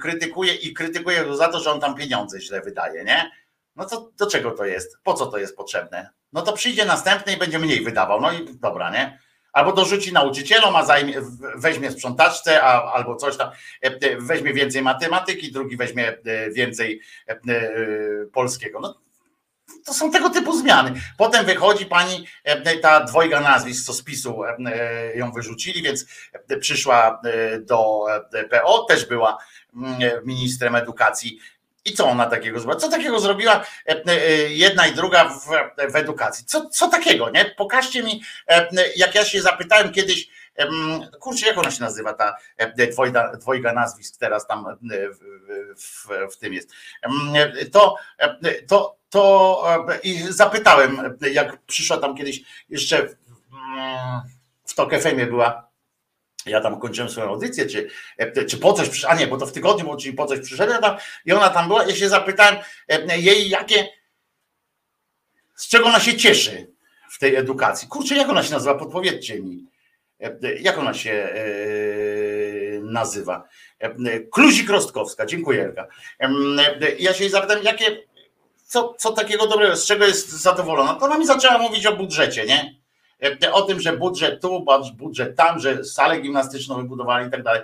krytykuje 0.00 0.54
i 0.54 0.74
krytykuje 0.74 1.24
go 1.24 1.36
za 1.36 1.48
to, 1.48 1.60
że 1.60 1.72
on 1.72 1.80
tam 1.80 1.94
pieniądze 1.94 2.40
źle 2.40 2.60
wydaje, 2.60 3.04
nie? 3.04 3.30
No 3.76 3.84
to 3.84 4.10
do 4.18 4.26
czego 4.26 4.50
to 4.50 4.64
jest? 4.64 4.98
Po 5.02 5.14
co 5.14 5.26
to 5.26 5.38
jest 5.38 5.56
potrzebne? 5.56 6.10
No 6.32 6.42
to 6.42 6.52
przyjdzie 6.52 6.84
następny 6.84 7.32
i 7.32 7.36
będzie 7.36 7.58
mniej 7.58 7.84
wydawał. 7.84 8.20
No 8.20 8.32
i 8.32 8.46
dobra, 8.54 8.90
nie? 8.90 9.18
Albo 9.52 9.72
dorzuci 9.72 10.12
nauczycielom, 10.12 10.76
a 10.76 10.84
zajmie, 10.84 11.14
weźmie 11.56 11.90
sprzątaczce, 11.90 12.62
a, 12.62 12.92
albo 12.92 13.16
coś 13.16 13.36
tam, 13.36 13.50
e, 13.84 13.86
e, 13.86 14.16
weźmie 14.20 14.54
więcej 14.54 14.82
matematyki, 14.82 15.52
drugi 15.52 15.76
weźmie 15.76 16.08
e, 16.24 16.50
więcej 16.50 17.00
polskiego. 18.32 18.80
No, 18.80 19.00
to 19.84 19.94
są 19.94 20.10
tego 20.10 20.30
typu 20.30 20.56
zmiany. 20.56 21.00
Potem 21.18 21.46
wychodzi 21.46 21.86
pani, 21.86 22.26
ta 22.82 23.04
dwojga 23.04 23.40
nazwisk, 23.40 23.86
co 23.86 23.92
z 23.92 24.02
PiSu 24.02 24.40
ją 25.14 25.32
wyrzucili, 25.32 25.82
więc 25.82 26.06
przyszła 26.60 27.20
do 27.60 28.06
PO, 28.50 28.84
też 28.88 29.06
była 29.06 29.38
mm, 29.76 29.98
ministrem 30.24 30.76
edukacji 30.76 31.38
i 31.84 31.92
co 31.92 32.08
ona 32.08 32.26
takiego 32.26 32.60
zrobiła? 32.60 32.80
Co 32.80 32.88
takiego 32.88 33.20
zrobiła 33.20 33.64
e, 33.88 34.02
e, 34.06 34.28
jedna 34.48 34.86
i 34.86 34.94
druga 34.94 35.24
w, 35.24 35.46
w 35.92 35.96
edukacji? 35.96 36.44
Co, 36.44 36.70
co 36.70 36.88
takiego, 36.88 37.30
nie? 37.30 37.44
Pokażcie 37.44 38.02
mi, 38.02 38.22
e, 38.48 38.68
jak 38.96 39.14
ja 39.14 39.24
się 39.24 39.42
zapytałem 39.42 39.92
kiedyś 39.92 40.28
kurczę, 41.20 41.46
jak 41.46 41.58
ona 41.58 41.70
się 41.70 41.84
nazywa, 41.84 42.12
ta 42.14 42.36
e, 42.56 42.86
dwojga, 42.86 43.32
dwojga 43.36 43.72
nazwisk 43.72 44.16
teraz 44.18 44.46
tam 44.46 44.66
e, 44.66 44.76
w, 45.08 45.18
w, 45.76 46.32
w 46.32 46.36
tym 46.36 46.52
jest. 46.52 46.70
To, 47.72 47.96
e, 48.18 48.62
to, 48.62 48.96
to 49.10 49.62
e, 49.88 49.98
i 49.98 50.22
zapytałem, 50.32 51.18
jak 51.32 51.62
przyszła 51.62 51.96
tam 51.96 52.16
kiedyś 52.16 52.42
jeszcze 52.68 52.98
mm, 52.98 54.20
w 54.64 54.74
Tok 54.74 54.90
była 55.28 55.71
ja 56.46 56.60
tam 56.60 56.80
kończyłem 56.80 57.10
swoją 57.10 57.26
audycję, 57.28 57.66
czy, 57.66 57.90
e, 58.18 58.44
czy 58.44 58.58
po 58.58 58.72
coś, 58.72 58.88
przysz- 58.88 59.06
a 59.08 59.14
nie, 59.14 59.26
bo 59.26 59.36
to 59.36 59.46
w 59.46 59.52
tygodniu, 59.52 59.96
czyli 59.96 60.14
po 60.14 60.26
coś 60.26 60.40
przyszedłem 60.40 60.82
tam 60.82 60.96
i 61.24 61.32
ona 61.32 61.48
tam 61.50 61.68
była, 61.68 61.84
ja 61.86 61.94
się 61.94 62.08
zapytałem 62.08 62.56
e, 62.88 63.18
jej, 63.18 63.48
jakie, 63.48 63.88
z 65.56 65.68
czego 65.68 65.84
ona 65.86 66.00
się 66.00 66.16
cieszy 66.16 66.72
w 67.10 67.18
tej 67.18 67.36
edukacji. 67.36 67.88
Kurczę, 67.88 68.16
jak 68.16 68.28
ona 68.28 68.42
się 68.42 68.52
nazywa, 68.52 68.74
podpowiedzcie 68.74 69.40
mi. 69.40 69.66
E, 70.20 70.38
Jak 70.60 70.78
ona 70.78 70.94
się 70.94 71.28
nazywa? 72.82 73.48
Kluzik 74.32 74.70
Rostkowska, 74.70 75.26
dziękuję 75.26 75.62
Elka. 75.64 75.86
Ja 76.98 77.14
się 77.14 77.24
jej 77.24 77.30
zapytałem, 77.30 77.62
jakie, 77.64 78.02
co, 78.66 78.94
co 78.98 79.12
takiego 79.12 79.46
dobrego, 79.46 79.76
z 79.76 79.86
czego 79.86 80.06
jest 80.06 80.30
zadowolona? 80.30 80.94
To 80.94 81.04
ona 81.06 81.18
mi 81.18 81.26
zaczęła 81.26 81.58
mówić 81.58 81.86
o 81.86 81.96
budżecie, 81.96 82.44
nie? 82.46 82.81
E, 83.22 83.52
O 83.52 83.62
tym, 83.62 83.80
że 83.80 83.96
budżet 83.96 84.40
tu, 84.40 84.64
budżet 84.94 85.36
tam, 85.36 85.58
że 85.58 85.84
salę 85.84 86.20
gimnastyczną 86.20 86.76
wybudowali 86.76 87.28
i 87.28 87.30
tak 87.30 87.42
dalej. 87.42 87.62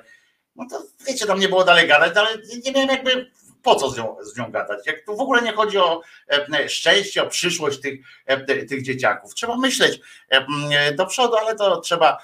No 0.56 0.66
to 0.70 0.82
wiecie, 1.06 1.26
tam 1.26 1.40
nie 1.40 1.48
było 1.48 1.64
dalej 1.64 1.88
gadać, 1.88 2.16
ale 2.16 2.28
nie 2.64 2.72
wiem 2.72 2.88
jakby 2.88 3.30
po 3.62 3.74
co 3.74 3.90
z 3.90 3.98
nią, 3.98 4.16
z 4.22 4.36
nią 4.36 4.50
gadać. 4.50 4.86
Jak 4.86 5.04
tu 5.04 5.16
w 5.16 5.20
ogóle 5.20 5.42
nie 5.42 5.52
chodzi 5.52 5.78
o 5.78 6.02
e, 6.28 6.68
szczęście, 6.68 7.22
o 7.22 7.26
przyszłość 7.26 7.80
tych, 7.80 8.00
e, 8.26 8.64
tych 8.64 8.82
dzieciaków. 8.82 9.34
Trzeba 9.34 9.56
myśleć 9.56 10.00
do 10.96 11.06
przodu, 11.06 11.36
ale 11.36 11.56
to 11.56 11.80
trzeba 11.80 12.18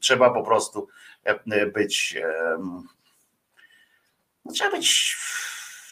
trzeba 0.00 0.30
po 0.30 0.42
prostu 0.42 0.88
być 1.74 2.16
no, 4.44 4.52
trzeba 4.52 4.70
być 4.70 5.16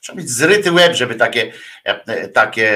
trzeba 0.06 0.18
mieć 0.18 0.30
zryty 0.30 0.72
łeb, 0.72 0.94
żeby 0.94 1.14
takie, 1.14 1.52
e, 1.84 2.28
takie 2.28 2.72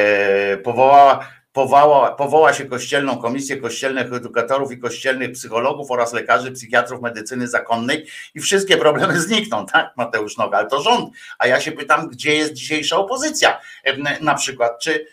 powołała, 0.64 1.28
powoła, 1.52 2.12
powoła 2.12 2.52
się 2.52 2.64
kościelną 2.64 3.18
komisję 3.18 3.56
kościelnych 3.56 4.12
edukatorów 4.12 4.72
i 4.72 4.78
kościelnych 4.78 5.32
psychologów 5.32 5.90
oraz 5.90 6.12
lekarzy, 6.12 6.52
psychiatrów 6.52 7.02
medycyny 7.02 7.48
zakonnej 7.48 8.06
i 8.34 8.40
wszystkie 8.40 8.76
problemy 8.76 9.20
znikną, 9.26 9.66
tak 9.66 9.96
Mateusz 9.96 10.36
Noga, 10.36 10.58
ale 10.58 10.68
to 10.68 10.82
rząd. 10.82 11.14
A 11.38 11.46
ja 11.46 11.60
się 11.60 11.72
pytam, 11.72 12.08
gdzie 12.08 12.34
jest 12.34 12.52
dzisiejsza 12.52 12.96
opozycja? 12.96 13.60
E, 13.84 14.20
Na 14.22 14.34
przykład, 14.34 14.72
czy, 14.82 15.06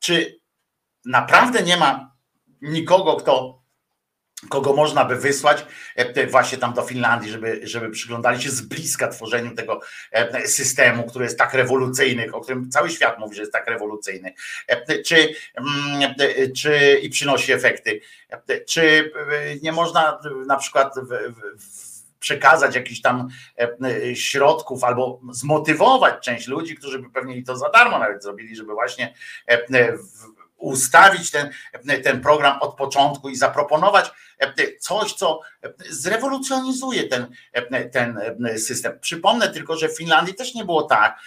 czy 0.00 0.40
naprawdę 1.04 1.62
nie 1.62 1.76
ma 1.76 2.12
nikogo, 2.62 3.16
kto 3.16 3.59
kogo 4.48 4.72
można 4.72 5.04
by 5.04 5.16
wysłać 5.16 5.66
e, 5.96 6.26
właśnie 6.26 6.58
tam 6.58 6.74
do 6.74 6.82
Finlandii, 6.82 7.30
żeby, 7.30 7.60
żeby 7.62 7.90
przyglądali 7.90 8.42
się 8.42 8.50
z 8.50 8.60
bliska 8.60 9.08
tworzeniu 9.08 9.54
tego 9.54 9.80
e, 10.10 10.48
systemu, 10.48 11.04
który 11.04 11.24
jest 11.24 11.38
tak 11.38 11.54
rewolucyjny, 11.54 12.32
o 12.32 12.40
którym 12.40 12.70
cały 12.70 12.90
świat 12.90 13.18
mówi, 13.18 13.36
że 13.36 13.42
jest 13.42 13.52
tak 13.52 13.66
rewolucyjny, 13.66 14.34
E, 14.66 15.02
czy, 15.02 15.34
mm, 15.54 16.14
czy 16.56 16.98
i 17.02 17.10
przynosi 17.10 17.52
efekty, 17.52 18.00
czy 18.68 19.12
nie 19.62 19.72
można 19.72 20.18
na 20.46 20.56
przykład 20.56 20.94
w, 20.96 21.34
w, 21.62 21.90
przekazać 22.18 22.74
jakichś 22.74 23.00
tam 23.00 23.28
środków 24.14 24.84
albo 24.84 25.20
zmotywować 25.32 26.24
część 26.24 26.46
ludzi, 26.46 26.76
którzy 26.76 26.98
by 26.98 27.10
pewnie 27.10 27.42
to 27.42 27.56
za 27.56 27.70
darmo 27.70 27.98
nawet 27.98 28.22
zrobili, 28.22 28.56
żeby 28.56 28.72
właśnie 28.72 29.14
ustawić 30.60 31.30
ten, 31.30 31.50
ten 32.04 32.20
program 32.20 32.58
od 32.60 32.76
początku 32.76 33.28
i 33.28 33.36
zaproponować 33.36 34.10
coś, 34.80 35.12
co 35.12 35.40
zrewolucjonizuje 35.90 37.04
ten, 37.04 37.26
ten 37.92 38.20
system. 38.56 38.98
Przypomnę 39.00 39.48
tylko, 39.48 39.76
że 39.76 39.88
w 39.88 39.96
Finlandii 39.96 40.34
też 40.34 40.54
nie 40.54 40.64
było 40.64 40.82
tak, 40.82 41.18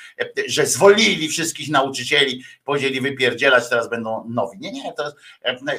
że 0.48 0.66
zwolnili 0.66 1.30
wszystkich 1.30 1.70
nauczycieli, 1.70 2.44
powiedzieli 2.66 3.02
wypierdzielać, 3.02 3.70
teraz 3.70 3.90
będą 3.90 4.26
nowi. 4.30 4.58
Nie, 4.60 4.72
nie, 4.72 4.94
to, 4.94 5.14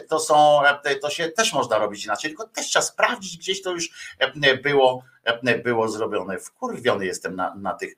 to 0.08 0.20
są, 0.20 0.60
to 1.02 1.10
się 1.10 1.28
też 1.28 1.52
można 1.52 1.78
robić 1.78 2.04
inaczej, 2.04 2.30
tylko 2.30 2.48
też 2.48 2.66
trzeba 2.66 2.82
sprawdzić, 2.82 3.36
gdzieś 3.36 3.62
to 3.62 3.70
już 3.70 3.90
było, 4.62 5.04
było 5.64 5.88
zrobione. 5.88 6.38
Wkurwiony 6.38 7.06
jestem 7.06 7.36
na, 7.36 7.54
na 7.54 7.74
tych, 7.74 7.94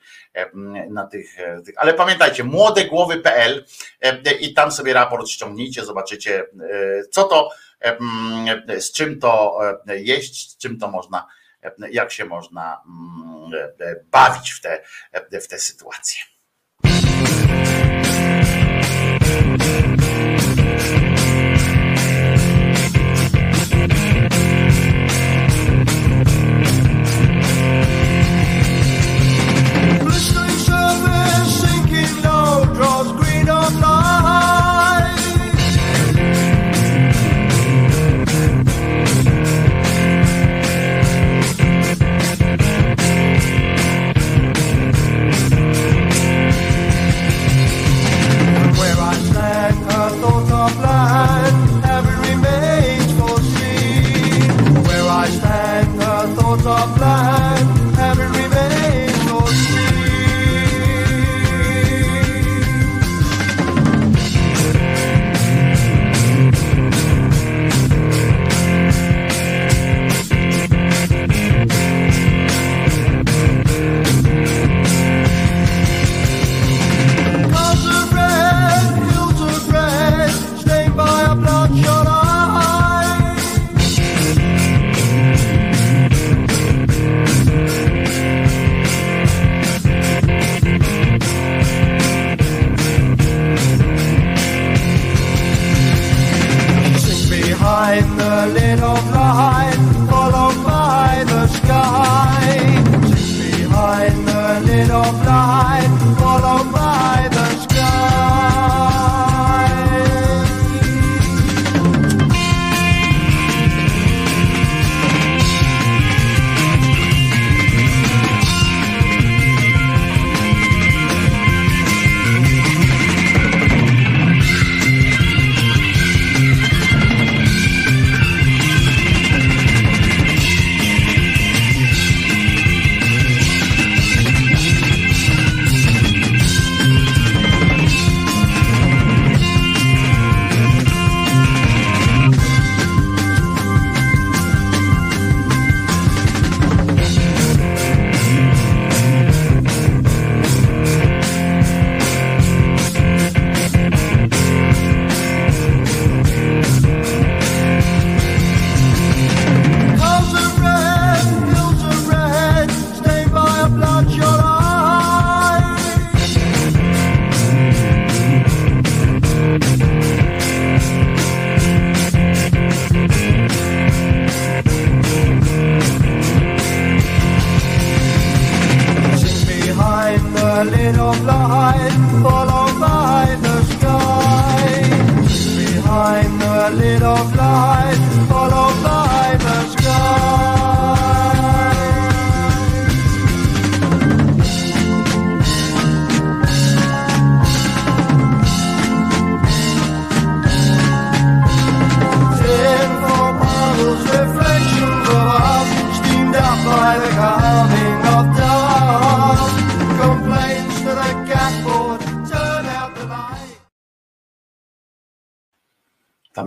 na 0.91 1.07
tych, 1.07 1.37
tych, 1.65 1.75
ale 1.79 1.95
pamiętajcie, 1.95 2.45
młodegłowy.pl 2.45 3.65
i 4.41 4.55
tam 4.55 4.73
sobie 4.73 4.93
raport 4.93 5.29
ściągnijcie, 5.29 5.85
zobaczycie, 5.85 6.47
co 7.11 7.25
to, 7.25 7.51
z 8.79 8.93
czym 8.93 9.21
to 9.21 9.59
jeść, 9.87 10.51
z 10.51 10.57
czym 10.57 10.79
to 10.79 10.91
można, 10.91 11.27
jak 11.91 12.13
się 12.13 12.25
można 12.25 12.83
bawić 14.11 14.51
w 14.51 14.61
te, 14.61 14.83
w 15.41 15.49
te 15.49 15.59
sytuacje. 15.59 16.23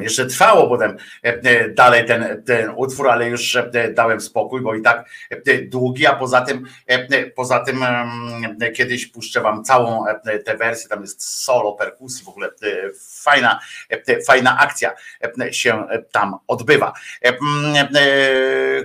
Jeszcze 0.09 0.25
trwało 0.25 0.67
potem 0.67 0.97
e, 1.23 1.27
e, 1.43 1.69
dalej 1.69 2.05
ten, 2.05 2.43
ten 2.45 2.69
utwór, 2.75 3.09
ale 3.09 3.29
już 3.29 3.55
e, 3.55 3.91
dałem 3.93 4.21
spokój, 4.21 4.61
bo 4.61 4.75
i 4.75 4.81
tak 4.81 5.09
długi, 5.67 6.05
a 6.07 6.15
poza 6.15 6.41
tym, 6.41 6.65
poza 7.35 7.59
tym 7.59 7.85
kiedyś 8.75 9.05
puszczę 9.05 9.41
wam 9.41 9.63
całą 9.63 10.05
tę 10.45 10.57
wersję, 10.57 10.89
tam 10.89 11.01
jest 11.01 11.43
solo, 11.43 11.73
perkusji, 11.73 12.25
w 12.25 12.29
ogóle 12.29 12.48
fajna, 13.29 13.59
e, 13.89 14.21
fajna 14.21 14.57
akcja 14.57 14.93
e, 15.41 15.53
się 15.53 15.89
e, 15.89 16.01
tam 16.01 16.35
odbywa. 16.47 16.93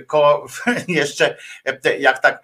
Ko, 0.07 0.45
jeszcze 0.87 1.37
jak 1.99 2.21
tak 2.21 2.43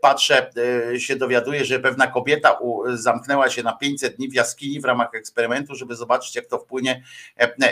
patrzę, 0.00 0.50
się 0.98 1.16
dowiaduję, 1.16 1.64
że 1.64 1.80
pewna 1.80 2.06
kobieta 2.06 2.58
zamknęła 2.94 3.50
się 3.50 3.62
na 3.62 3.72
500 3.72 4.16
dni 4.16 4.28
w 4.28 4.34
jaskini 4.34 4.80
w 4.80 4.84
ramach 4.84 5.14
eksperymentu, 5.14 5.74
żeby 5.74 5.96
zobaczyć, 5.96 6.36
jak 6.36 6.46
to 6.46 6.58
wpłynie 6.58 7.02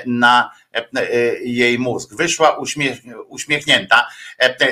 na 0.07 0.51
jej 1.45 1.79
mózg. 1.79 2.15
Wyszła 2.15 2.59
uśmiech, 2.59 2.99
uśmiechnięta, 3.29 4.07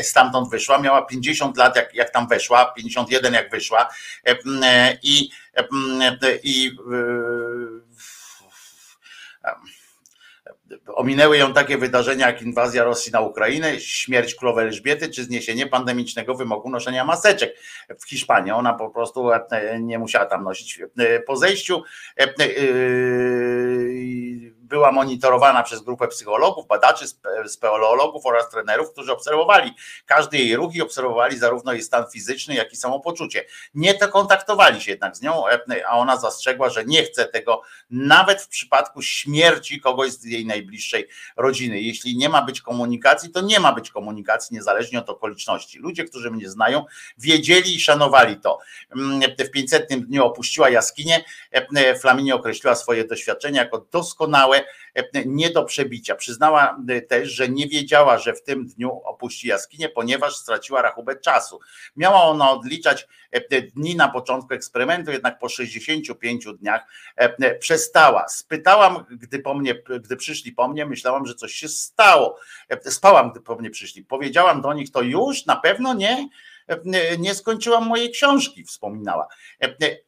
stamtąd 0.03 0.51
wyszła, 0.51 0.79
miała 0.79 1.03
50 1.03 1.57
lat, 1.57 1.77
jak, 1.77 1.95
jak 1.95 2.11
tam 2.11 2.29
weszła, 2.29 2.73
51 2.77 3.35
jak 3.35 3.51
wyszła 3.51 3.89
i, 5.03 5.31
e, 5.55 5.69
i 6.43 6.71
e, 6.93 7.13
Ominęły 10.95 11.39
ją 11.39 11.53
takie 11.53 11.79
wydarzenia 11.79 12.27
jak 12.27 12.43
inwazja 12.43 12.85
Rosji 12.85 13.13
na 13.13 13.21
Ukrainę, 13.21 13.81
śmierć 13.81 14.35
królowej 14.35 14.67
Elżbiety 14.67 15.09
czy 15.09 15.25
zniesienie 15.25 15.67
pandemicznego 15.67 16.35
wymogu 16.35 16.71
noszenia 16.71 17.05
maseczek 17.05 17.57
w 18.01 18.09
Hiszpanii. 18.09 18.53
Ona 18.53 18.75
po 18.75 18.91
prostu 18.91 19.31
e, 19.33 19.81
nie 19.81 19.99
musiała 19.99 20.27
tam 20.27 20.45
nosić. 20.45 20.81
E, 20.99 21.21
Po 21.21 21.37
zejściu 21.37 21.83
e, 22.21 22.23
e, 22.23 22.29
była 24.73 24.93
monitorowana 24.93 25.63
przez 25.63 25.81
grupę 25.83 26.09
psychologów, 26.09 26.67
badaczy, 26.67 27.05
spe- 27.05 27.49
speleologów 27.49 28.27
oraz 28.27 28.51
trenerów, 28.51 28.93
którzy 28.93 29.13
obserwowali 29.13 29.75
każdy 30.07 30.39
jej 30.39 30.57
ruch 30.57 30.75
i 30.75 30.83
obserwowali 30.83 31.39
zarówno 31.39 31.73
jej 31.73 31.83
stan 31.83 32.05
fizyczny, 32.13 32.55
jak 32.55 32.73
i 32.73 32.77
samopoczucie. 32.77 33.45
Nie 33.75 33.95
to 33.95 34.09
kontaktowali 34.09 34.81
się 34.81 34.91
jednak 34.91 35.17
z 35.17 35.23
nią, 35.23 35.49
e, 35.49 35.61
a 35.89 35.91
ona 35.93 36.17
zastrzegła, 36.17 36.71
że 36.71 36.85
nie 36.85 37.03
chce 37.03 37.25
tego 37.27 37.63
nawet 37.91 38.43
w 38.43 38.49
przypadku 38.49 39.03
śmierci 39.03 39.81
kogoś 39.81 40.11
z 40.13 40.25
jej 40.25 40.47
najbliższej 40.47 41.09
rodziny. 41.37 41.81
Jeśli 41.81 42.17
nie 42.17 42.29
ma 42.29 42.43
być 42.43 42.61
komunikacji, 42.61 43.31
to 43.31 43.41
nie 43.41 43.61
ma 43.61 43.73
być 43.73 43.91
komunikacji, 43.91 44.55
niezależnie 44.57 44.99
od 44.99 45.11
okoliczności. 45.11 45.79
Ludzie, 45.79 46.05
którzy 46.05 46.31
mnie 46.31 46.51
znają, 46.51 46.85
wiedzieli 47.19 47.75
i 47.77 47.81
szanowali 47.81 48.37
to. 48.41 48.59
Mm, 48.97 49.21
W 49.39 49.51
500 49.51 49.89
dniu 49.89 50.25
opuściła 50.25 50.71
jaskinię. 50.71 51.25
E, 51.51 51.99
Flaminie 51.99 52.35
określiła 52.35 52.75
swoje 52.75 53.05
doświadczenia 53.05 53.63
jako 53.63 53.79
doskonałe, 53.93 54.62
e, 54.95 55.25
nie 55.27 55.51
do 55.51 55.65
przebicia. 55.65 56.15
Przyznała 56.15 56.79
e, 56.89 57.03
też, 57.03 57.29
że 57.29 57.49
nie 57.49 57.69
wiedziała, 57.69 58.19
że 58.19 58.35
w 58.35 58.43
tym 58.43 58.67
dniu 58.67 59.01
opuści 59.05 59.49
jaskinię, 59.49 59.89
ponieważ 59.89 60.37
straciła 60.37 60.83
rachubę 60.83 61.17
czasu. 61.17 61.61
Miała 61.97 62.23
ona 62.23 62.51
odliczać 62.51 63.09
e, 63.31 63.63
dni 63.63 63.97
na 63.97 64.09
początku 64.09 64.55
eksperymentu, 64.55 65.11
jednak 65.11 65.39
po 65.39 65.49
65 65.49 66.47
dniach 66.59 66.87
przestała. 67.61 68.29
Spytałam, 68.29 69.05
gdy 69.11 69.39
po 69.39 69.55
mnie, 69.55 69.75
gdy 70.01 70.17
przyszli 70.17 70.53
po 70.53 70.69
mnie, 70.69 70.87
myślałam, 70.87 71.27
że 71.27 71.35
coś 71.35 71.53
się 71.53 71.69
stało. 71.69 72.39
Spałam, 72.83 73.31
gdy 73.31 73.41
po 73.41 73.57
mnie 73.57 73.71
przyszli. 73.71 74.05
Powiedziałam 74.05 74.61
do 74.63 74.73
nich, 74.73 74.91
to 74.91 75.03
już 75.03 75.47
na 75.47 75.57
pewno 75.57 75.95
nie, 75.95 76.29
nie 77.19 77.35
skończyłam 77.35 77.87
mojej 77.87 78.11
książki, 78.11 78.65
wspominała. 78.65 79.29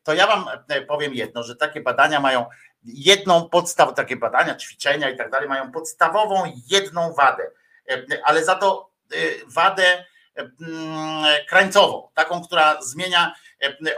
To 0.02 0.14
ja 0.14 0.26
wam 0.26 0.44
powiem 0.88 1.14
jedno, 1.14 1.42
że 1.42 1.56
takie 1.56 1.80
badania 1.80 2.20
mają 2.20 2.46
jedną 2.84 3.48
podstawę, 3.48 3.92
takie 3.92 4.16
badania, 4.16 4.56
ćwiczenia 4.56 5.10
i 5.10 5.16
tak 5.16 5.30
dalej, 5.30 5.48
mają 5.48 5.72
podstawową 5.72 6.52
jedną 6.70 7.12
wadę, 7.12 7.50
E, 7.90 8.06
ale 8.24 8.44
za 8.44 8.54
to 8.54 8.90
e, 9.12 9.16
wadę 9.46 10.04
e, 10.36 10.50
mm, 10.60 11.24
krańcową, 11.48 12.08
taką, 12.14 12.44
która 12.44 12.82
zmienia 12.82 13.34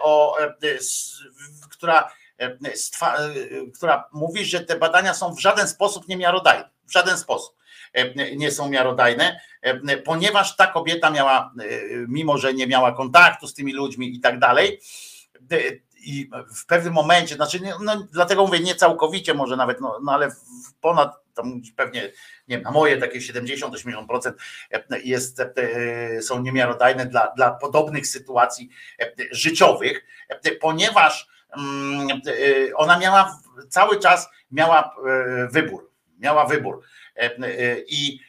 o, 0.00 0.36
która, 1.70 2.12
która 3.74 4.08
mówi, 4.12 4.44
że 4.44 4.60
te 4.60 4.76
badania 4.76 5.14
są 5.14 5.34
w 5.34 5.40
żaden 5.40 5.68
sposób 5.68 6.08
niemiarodajne, 6.08 6.70
w 6.88 6.92
żaden 6.92 7.18
sposób 7.18 7.56
nie 8.36 8.50
są 8.50 8.68
miarodajne, 8.68 9.40
ponieważ 10.04 10.56
ta 10.56 10.66
kobieta 10.66 11.10
miała, 11.10 11.52
mimo 12.08 12.38
że 12.38 12.54
nie 12.54 12.66
miała 12.66 12.92
kontaktu 12.92 13.48
z 13.48 13.54
tymi 13.54 13.72
ludźmi 13.72 14.16
i 14.16 14.20
tak 14.20 14.38
dalej, 14.38 14.80
i 16.06 16.30
w 16.56 16.66
pewnym 16.66 16.92
momencie, 16.92 17.34
znaczy, 17.34 17.60
no, 17.80 18.06
dlatego 18.12 18.46
mówię, 18.46 18.60
nie 18.60 18.74
całkowicie 18.74 19.34
może 19.34 19.56
nawet, 19.56 19.80
no, 19.80 19.98
no 20.04 20.12
ale 20.12 20.30
ponad 20.80 21.16
tam 21.34 21.60
pewnie, 21.76 22.02
nie 22.48 22.56
wiem, 22.56 22.62
na 22.62 22.70
moje 22.70 22.96
takie 22.96 23.18
70-80% 23.18 24.32
jest, 25.04 25.40
e, 25.40 26.22
są 26.22 26.42
niemiarodajne 26.42 27.06
dla, 27.06 27.32
dla 27.36 27.50
podobnych 27.50 28.06
sytuacji 28.06 28.68
e, 29.00 29.12
życiowych, 29.30 30.04
e, 30.28 30.52
ponieważ 30.52 31.28
mm, 31.56 32.08
e, 32.10 32.74
ona 32.74 32.98
miała 32.98 33.38
cały 33.68 34.00
czas 34.00 34.28
miała 34.50 34.94
e, 35.06 35.48
wybór, 35.48 35.90
miała 36.18 36.46
wybór 36.46 36.82
E, 37.16 37.36
e, 37.38 37.76
i 37.88 38.20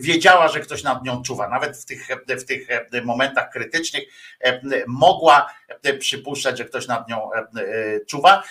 wiedziała, 0.00 0.48
że 0.48 0.60
ktoś 0.60 0.82
nad 0.82 1.04
nią 1.04 1.22
czuwa. 1.22 1.48
Nawet 1.48 1.76
w 1.76 1.84
tych, 1.84 2.08
w 2.28 2.44
tych 2.44 2.70
e, 2.70 3.02
momentach 3.02 3.50
krytycznych 3.50 4.04
e, 4.40 4.60
mogła 4.86 5.54
e, 5.82 5.94
przypuszczać, 5.94 6.58
że 6.58 6.64
ktoś 6.64 6.86
nad 6.86 7.08
nią 7.08 7.30
czuwa. 8.06 8.42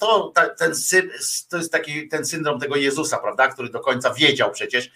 To, 0.00 0.32
ten, 0.58 0.72
to 1.48 1.56
jest 1.56 1.72
taki 1.72 2.08
ten 2.08 2.24
syndrom 2.24 2.60
tego 2.60 2.76
Jezusa, 2.76 3.18
prawda, 3.18 3.48
który 3.48 3.70
do 3.70 3.80
końca 3.80 4.14
wiedział 4.14 4.50
przecież, 4.50 4.90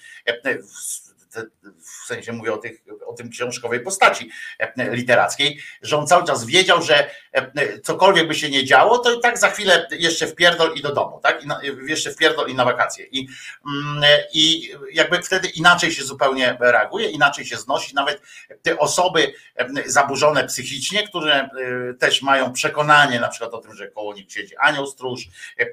w- 1.34 2.07
sensie 2.07 2.32
mówię 2.32 2.52
o, 2.52 2.57
tych, 2.57 2.81
o 3.07 3.12
tym 3.12 3.31
książkowej 3.31 3.81
postaci 3.81 4.31
e, 4.58 4.90
literackiej, 4.97 5.60
że 5.82 5.97
on 5.97 6.07
cały 6.07 6.24
czas 6.24 6.44
wiedział, 6.44 6.82
że 6.82 7.10
e, 7.32 7.78
cokolwiek 7.81 8.28
by 8.28 8.34
się 8.34 8.50
nie 8.50 8.65
działo, 8.65 8.98
to 8.98 9.12
i 9.12 9.20
tak 9.20 9.39
za 9.39 9.50
chwilę 9.50 9.86
jeszcze 9.90 10.26
wpierdol 10.26 10.74
i 10.74 10.82
do 10.82 10.94
domu, 10.94 11.20
tak? 11.23 11.44
I 11.44 11.47
na, 11.47 11.60
jeszcze 11.86 12.10
wpierdol 12.10 12.48
i 12.48 12.55
na 12.55 12.65
wakacje. 12.65 13.07
I, 13.07 13.28
mm, 13.66 14.05
I 14.32 14.70
jakby 14.92 15.23
wtedy 15.23 15.48
inaczej 15.48 15.92
się 15.92 16.05
zupełnie 16.05 16.57
reaguje, 16.60 17.10
inaczej 17.10 17.44
się 17.47 17.57
znosi. 17.57 17.94
Nawet 17.94 18.23
te 18.62 18.78
osoby 18.78 19.32
e, 19.57 19.68
zaburzone 19.86 20.44
psychicznie, 20.44 21.08
które 21.08 21.34
e, 21.34 21.48
też 21.94 22.23
mają 22.23 22.52
przekonanie 22.52 23.20
na 23.20 23.28
przykład 23.28 23.55
o 23.55 23.58
tym, 23.58 23.74
że 23.74 23.89
koło 23.89 24.15
nich 24.15 24.32
siedzi 24.32 24.57
anioł 24.57 24.86
stróż 24.86 25.28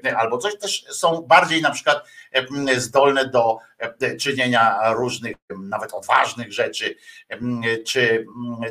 e, 0.06 0.16
albo 0.16 0.38
coś, 0.38 0.58
też 0.58 0.84
są 0.90 1.22
bardziej 1.22 1.62
na 1.62 1.70
przykład 1.70 2.08
e, 2.32 2.80
zdolne 2.80 3.28
do 3.28 3.58
e, 3.75 3.75
czynienia 4.20 4.92
różnych, 4.92 5.36
nawet 5.58 5.94
odważnych 5.94 6.52
rzeczy, 6.52 6.96
e, 7.28 7.38
czy, 7.86 8.26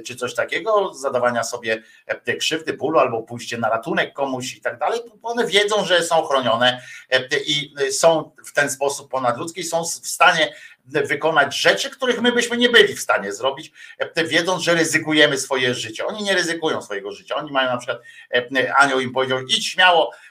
czy 0.06 0.16
coś 0.16 0.35
takiego, 0.35 0.93
zadawania 0.93 1.43
sobie 1.43 1.84
e, 2.06 2.35
krzywdy, 2.35 2.74
bólu 2.74 3.00
albo 3.00 3.24
pójście 3.24 3.58
na 3.58 3.69
ratunek 3.69 4.14
komuś 4.14 4.56
i 4.56 4.61
tak 4.61 4.80
dalej, 4.80 5.00
one 5.24 5.48
wiedzą, 5.48 5.85
że 5.85 6.03
są 6.03 6.24
chronione 6.24 6.82
e, 7.09 7.22
i 7.45 7.74
są 7.92 8.32
w 8.45 8.53
ten 8.53 8.69
sposób 8.69 9.11
ponadludzkie 9.11 9.61
i 9.61 9.64
są 9.64 9.84
w 9.84 10.08
stanie 10.08 10.53
wykonać 10.85 11.58
rzeczy, 11.58 11.90
których 11.90 12.22
my 12.22 12.32
byśmy 12.32 12.58
nie 12.58 12.69
byli 12.69 12.95
w 12.95 13.00
stanie 13.00 13.34
zrobić, 13.34 13.72
e, 14.00 14.25
wiedząc, 14.25 14.64
że 14.64 14.74
ryzykujemy 14.74 15.38
swoje 15.38 15.74
życie. 15.74 16.06
Oni 16.06 16.24
nie 16.24 16.34
ryzykują 16.34 16.82
swojego 16.82 17.11
życia. 17.11 17.35
Oni 17.35 17.51
mają 17.51 17.69
na 17.69 17.77
przykład, 17.77 18.00
e, 18.34 18.75
anioł 18.75 19.00
im 19.00 19.14
powiedział, 19.14 19.40
idź 19.42 19.67
śmiało 19.67 20.11
e, 20.11 20.16
e, 20.16 20.25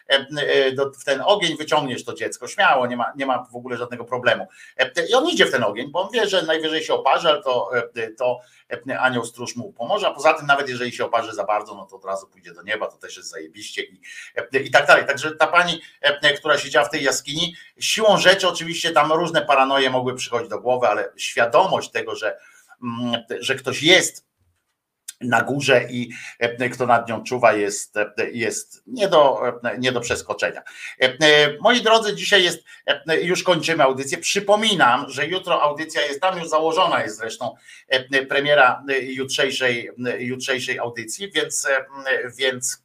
w 1.01 1.05
ten 1.05 1.23
ogień, 1.25 1.57
wyciągniesz 1.57 2.05
to 2.05 2.15
dziecko, 2.15 2.49
śmiało, 2.49 2.87
nie 2.87 2.97
ma, 2.97 3.13
nie 3.17 3.27
ma 3.27 3.47
w 3.53 3.57
ogóle 3.57 3.77
żadnego 3.77 4.05
problemu. 4.05 4.47
E, 4.77 5.07
I 5.11 5.15
on 5.15 5.29
idzie 5.29 5.47
w 5.47 5.51
ten 5.51 5.65
ogień, 5.65 5.91
bo 5.91 6.03
on 6.03 6.09
wie, 6.13 6.29
że 6.29 6.43
najwyżej 6.43 6.85
się 6.85 6.95
oparzy, 6.95 7.29
ale 7.29 7.43
to, 7.43 7.71
e, 7.97 8.11
to 8.11 8.41
e, 8.89 8.99
anioł 8.99 9.25
stróż 9.25 9.57
mu 9.57 9.73
pomoże, 9.73 10.09
a 10.09 10.11
poza 10.11 10.35
tym 10.35 10.47
nawet 10.47 10.69
jeżeli 10.69 10.93
się 10.93 11.05
oparzy 11.05 11.35
za 11.35 11.45
bardzo, 11.45 11.75
no 11.75 11.87
to 11.87 11.97
od 11.97 12.05
razu 12.05 12.27
pójdzie 12.27 12.55
do 12.55 12.63
nieba, 12.63 12.87
to 12.87 12.97
też 12.97 13.17
jest 13.17 13.31
zajebiście 13.31 13.83
i, 13.83 14.01
e, 14.37 14.61
i 14.61 14.71
tak 14.71 14.87
dalej. 14.87 15.07
Także 15.07 15.31
ta 15.31 15.47
pani, 15.47 15.81
e, 16.01 16.35
która 16.35 16.59
siedziała 16.59 16.87
w 16.87 16.91
tej 16.91 17.03
jaskini, 17.03 17.55
siłą 17.79 18.19
rzeczy 18.19 18.49
oczywiście 18.49 18.91
tam 18.91 19.13
różne 19.13 19.43
paranoje 19.43 19.91
mogły 19.91 20.15
przychodzić 20.15 20.51
do 20.51 20.61
głowy, 20.61 20.87
ale 20.87 21.13
świadomość 21.17 21.91
tego, 21.91 22.17
że, 22.17 22.39
mm, 22.83 23.23
że 23.41 23.55
ktoś 23.55 23.83
jest 23.83 24.34
na 25.21 25.43
górze 25.43 25.87
i 25.91 26.11
e, 26.39 26.69
kto 26.69 26.87
nad 26.87 27.09
nią 27.09 27.23
czuwa 27.23 27.53
jest, 27.53 27.97
e, 27.97 28.13
jest 28.33 28.83
nie, 28.87 29.09
do, 29.09 29.49
e, 29.49 29.79
nie 29.79 29.93
do 29.93 30.01
przeskoczenia. 30.01 30.63
Moi 31.61 31.83
drodzy, 31.83 32.15
dzisiaj 32.15 32.45
jest, 32.45 32.65
już 33.23 33.43
kończymy 33.43 33.83
audycję. 33.83 34.19
Przypominam, 34.19 35.11
że 35.11 35.27
jutro 35.27 35.63
audycja 35.63 36.03
jest 36.03 36.21
tam 36.21 36.39
już 36.39 36.49
założona 36.49 37.03
jest 37.03 37.17
zresztą 37.17 37.55
premiera 38.29 38.83
jutrzejszej, 39.03 39.91
jutrzejszej 40.19 40.79
audycji, 40.79 41.31
więc, 41.33 41.67
więc 42.39 42.83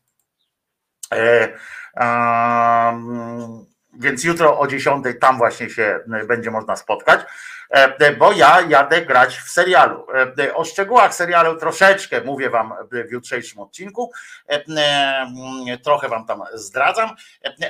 um, 1.95 3.65
więc 3.99 4.23
jutro 4.23 4.59
o 4.59 4.67
10 4.67 5.05
tam 5.21 5.37
właśnie 5.37 5.69
się 5.69 5.99
będzie 6.27 6.51
można 6.51 6.75
spotkać. 6.75 7.21
E, 7.69 8.15
bo 8.15 8.31
ja 8.31 8.61
jadę 8.61 9.01
grać 9.01 9.37
w 9.37 9.49
serialu. 9.49 10.05
E, 10.39 10.53
o 10.53 10.65
szczegółach 10.65 11.15
serialu 11.15 11.59
troszeczkę 11.59 12.21
mówię 12.21 12.49
Wam 12.49 12.73
w 12.91 13.11
jutrzejszym 13.11 13.59
odcinku, 13.59 14.11
e, 14.47 15.77
trochę 15.83 16.09
Wam 16.09 16.25
tam 16.25 16.43
zdradzam, 16.53 17.09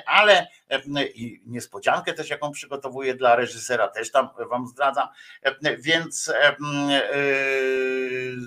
ale 0.05 0.47
i 1.15 1.41
niespodziankę 1.45 2.13
też, 2.13 2.29
jaką 2.29 2.51
przygotowuję 2.51 3.15
dla 3.15 3.35
reżysera, 3.35 3.87
też 3.87 4.11
tam 4.11 4.29
Wam 4.49 4.67
zdradzam, 4.67 5.07
więc 5.79 6.33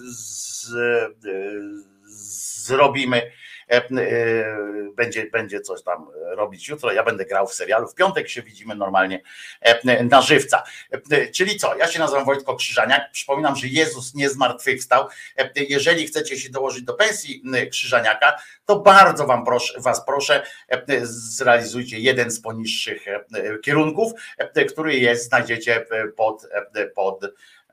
z, 0.02 0.66
zrobimy 2.64 3.32
E, 3.61 3.61
e, 3.61 3.61
będzie, 4.94 5.26
będzie 5.26 5.60
coś 5.60 5.82
tam 5.82 6.06
robić 6.14 6.68
jutro. 6.68 6.92
Ja 6.92 7.02
będę 7.02 7.24
grał 7.24 7.46
w 7.46 7.54
serialu. 7.54 7.88
W 7.88 7.94
piątek 7.94 8.28
się 8.28 8.42
widzimy 8.42 8.74
normalnie 8.74 9.22
e, 9.60 10.04
na 10.04 10.22
żywca. 10.22 10.62
Czyli 11.34 11.56
co? 11.56 11.76
Ja 11.76 11.88
się 11.88 11.98
nazywam 11.98 12.24
Wojtko 12.24 12.56
Krzyżaniak. 12.56 13.10
Przypominam, 13.12 13.56
że 13.56 13.66
Jezus 13.66 14.14
nie 14.14 14.30
zmartwychwstał. 14.30 15.08
Jeżeli 15.68 16.06
chcecie 16.06 16.36
się 16.36 16.50
dołożyć 16.50 16.82
do 16.82 16.94
pensji 16.94 17.42
Krzyżaniaka, 17.70 18.36
to 18.64 18.78
bardzo 18.80 19.26
wam 19.26 19.44
proszę, 19.44 19.80
was 19.80 20.06
proszę, 20.06 20.42
zrealizujcie 21.02 21.98
jeden 21.98 22.30
z 22.30 22.40
poniższych 22.40 23.04
kierunków, 23.62 24.12
który 24.68 24.96
jest, 24.96 25.28
znajdziecie 25.28 25.86
pod, 26.16 26.48
pod, 26.94 27.24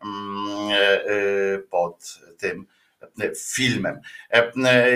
mm, 0.01 1.63
pod 1.69 2.19
tym 2.37 2.67
filmem. 3.55 3.99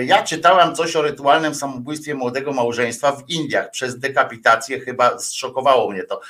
Ja 0.04 0.22
czytałem 0.22 0.74
coś 0.74 0.96
o 0.96 1.02
rytualnym 1.02 1.54
samobójstwie 1.54 2.14
młodego 2.14 2.52
małżeństwa 2.52 3.12
w 3.12 3.30
Indiach 3.30 3.70
przez 3.70 3.98
dekapitację, 3.98 4.80
chyba 4.80 5.18
zszokowało 5.18 5.90
mnie 5.90 6.02
to. 6.02 6.20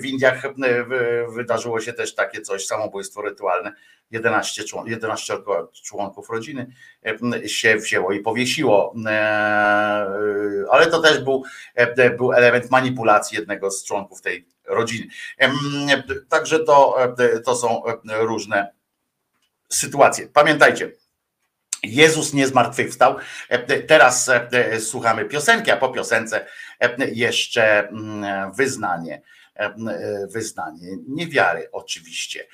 W 0.00 0.04
Indiach 0.04 0.42
wydarzyło 1.34 1.80
się 1.80 1.92
też 1.92 2.14
takie 2.14 2.40
coś, 2.40 2.66
samobójstwo 2.66 3.22
rytualne. 3.22 3.72
11, 4.12 4.62
11 4.86 5.36
członków 5.84 6.30
rodziny 6.30 6.66
się 7.46 7.76
wzięło 7.76 8.12
i 8.12 8.20
powiesiło, 8.20 8.94
ale 10.70 10.86
to 10.90 11.00
też 11.00 11.18
był, 11.18 11.44
był 12.18 12.32
element 12.32 12.70
manipulacji 12.70 13.38
jednego 13.38 13.70
z 13.70 13.84
członków 13.84 14.22
tej 14.22 14.48
rodziny. 14.66 15.06
Także 16.28 16.58
to, 16.58 16.98
to 17.44 17.56
są 17.56 17.82
różne 18.20 18.79
sytuację. 19.72 20.28
Pamiętajcie, 20.28 20.92
Jezus 21.82 22.34
nie 22.34 22.46
zmartwychwstał. 22.46 23.16
Teraz 23.86 24.28
e, 24.28 24.80
słuchamy 24.80 25.24
piosenki, 25.24 25.70
a 25.70 25.76
po 25.76 25.88
piosence 25.88 26.46
e, 26.80 27.10
jeszcze 27.10 27.88
mm, 27.88 28.52
wyznanie. 28.52 29.22
E, 29.54 29.74
wyznanie 30.26 30.88
niewiary, 31.08 31.68
oczywiście. 31.72 32.46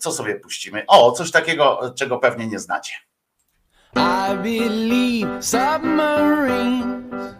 Co 0.00 0.12
sobie 0.12 0.34
puścimy? 0.34 0.84
O, 0.86 1.12
coś 1.12 1.30
takiego, 1.30 1.94
czego 1.98 2.18
pewnie 2.18 2.46
nie 2.46 2.58
znacie. 2.58 2.92
I 3.96 4.36
believe 4.42 5.42
submarines 5.42 7.34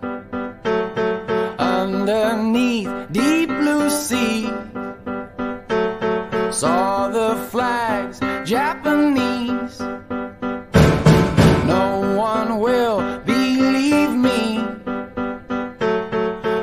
underneath 1.58 3.12
deep 3.12 3.48
blue 3.48 3.90
sea 3.90 4.50
saw 6.50 7.08
the 7.12 7.19
Japanese. 8.50 9.78
No 11.68 12.16
one 12.16 12.58
will 12.58 12.98
believe 13.20 14.10
me. 14.10 14.58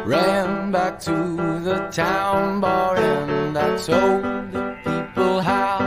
Ran 0.03 0.73
back 0.73 0.99
to 1.07 1.15
the 1.63 1.87
town 1.89 2.59
bar 2.59 2.97
and 2.97 3.57
I 3.57 3.77
told 3.77 4.51
the 4.51 4.77
people 4.83 5.39
how 5.39 5.77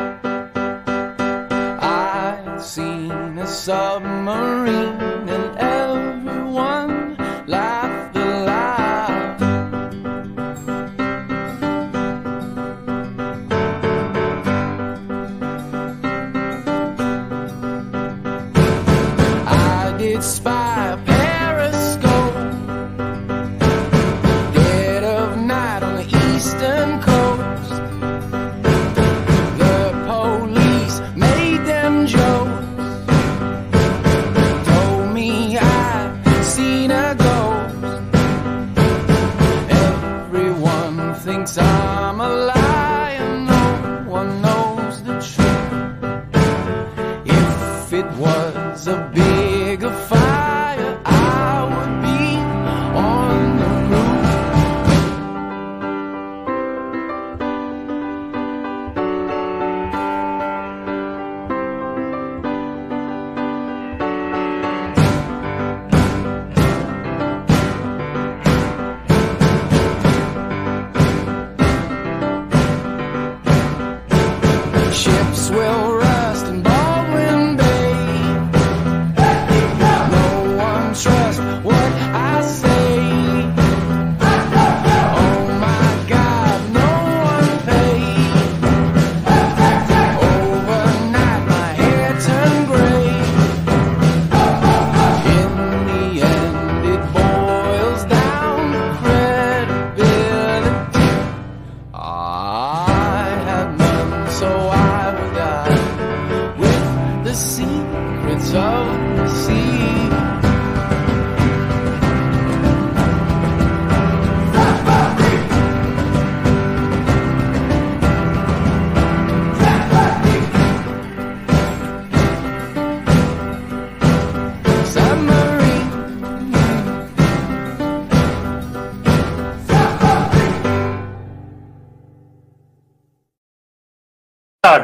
I'd 1.82 2.62
seen 2.62 3.36
a 3.36 3.46
submarine 3.46 5.09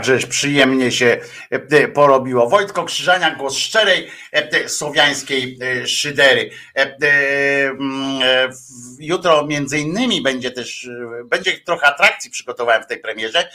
Tak, 0.07 0.15
żeś 0.15 0.27
przyjemnie 0.27 0.93
się 0.93 1.21
e, 1.51 1.89
porobiło. 1.89 2.49
Wojtko 2.49 2.85
Krzyżania, 2.85 3.35
głos 3.35 3.57
szczerej 3.57 4.11
e, 4.33 4.69
słowiańskiej 4.69 5.59
e, 5.63 5.87
szydery. 5.87 6.51
Mm, 6.75 8.53
jutro 9.01 9.47
między 9.47 9.79
innymi 9.79 10.23
będzie 10.23 10.51
też, 10.51 10.89
będzie 11.25 11.61
trochę 11.61 11.87
atrakcji 11.87 12.31
przygotowałem 12.31 12.83
w 12.83 12.87
tej 12.87 12.99
premierze. 12.99 13.49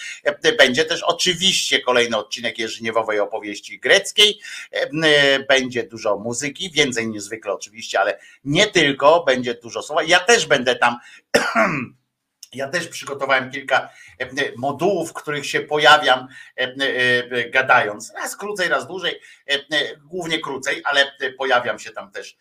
Będzie 0.57 0.85
też 0.85 1.03
oczywiście 1.03 1.79
kolejny 1.79 2.17
odcinek 2.17 2.59
Jerzyniewowej 2.59 3.19
opowieści 3.19 3.79
greckiej. 3.79 4.39
Będzie 5.49 5.83
dużo 5.83 6.17
muzyki, 6.17 6.71
więcej 6.71 7.07
niż 7.07 7.23
zwykle 7.23 7.53
oczywiście, 7.53 7.99
ale 7.99 8.19
nie 8.43 8.67
tylko, 8.67 9.23
będzie 9.23 9.53
dużo 9.53 9.81
słowa. 9.81 10.03
Ja 10.03 10.19
też 10.19 10.45
będę 10.45 10.75
tam 10.75 10.97
Ja 12.53 12.67
też 12.67 12.87
przygotowałem 12.87 13.51
kilka 13.51 13.89
modułów, 14.57 15.09
w 15.09 15.13
których 15.13 15.45
się 15.45 15.59
pojawiam 15.59 16.27
e, 16.57 16.63
e, 16.63 17.49
gadając. 17.49 18.13
Raz 18.15 18.35
krócej, 18.35 18.69
raz 18.69 18.87
dłużej, 18.87 19.19
głównie 20.03 20.39
krócej, 20.39 20.81
ale 20.85 21.11
pojawiam 21.37 21.79
się 21.79 21.91
tam 21.91 22.11
też 22.11 22.37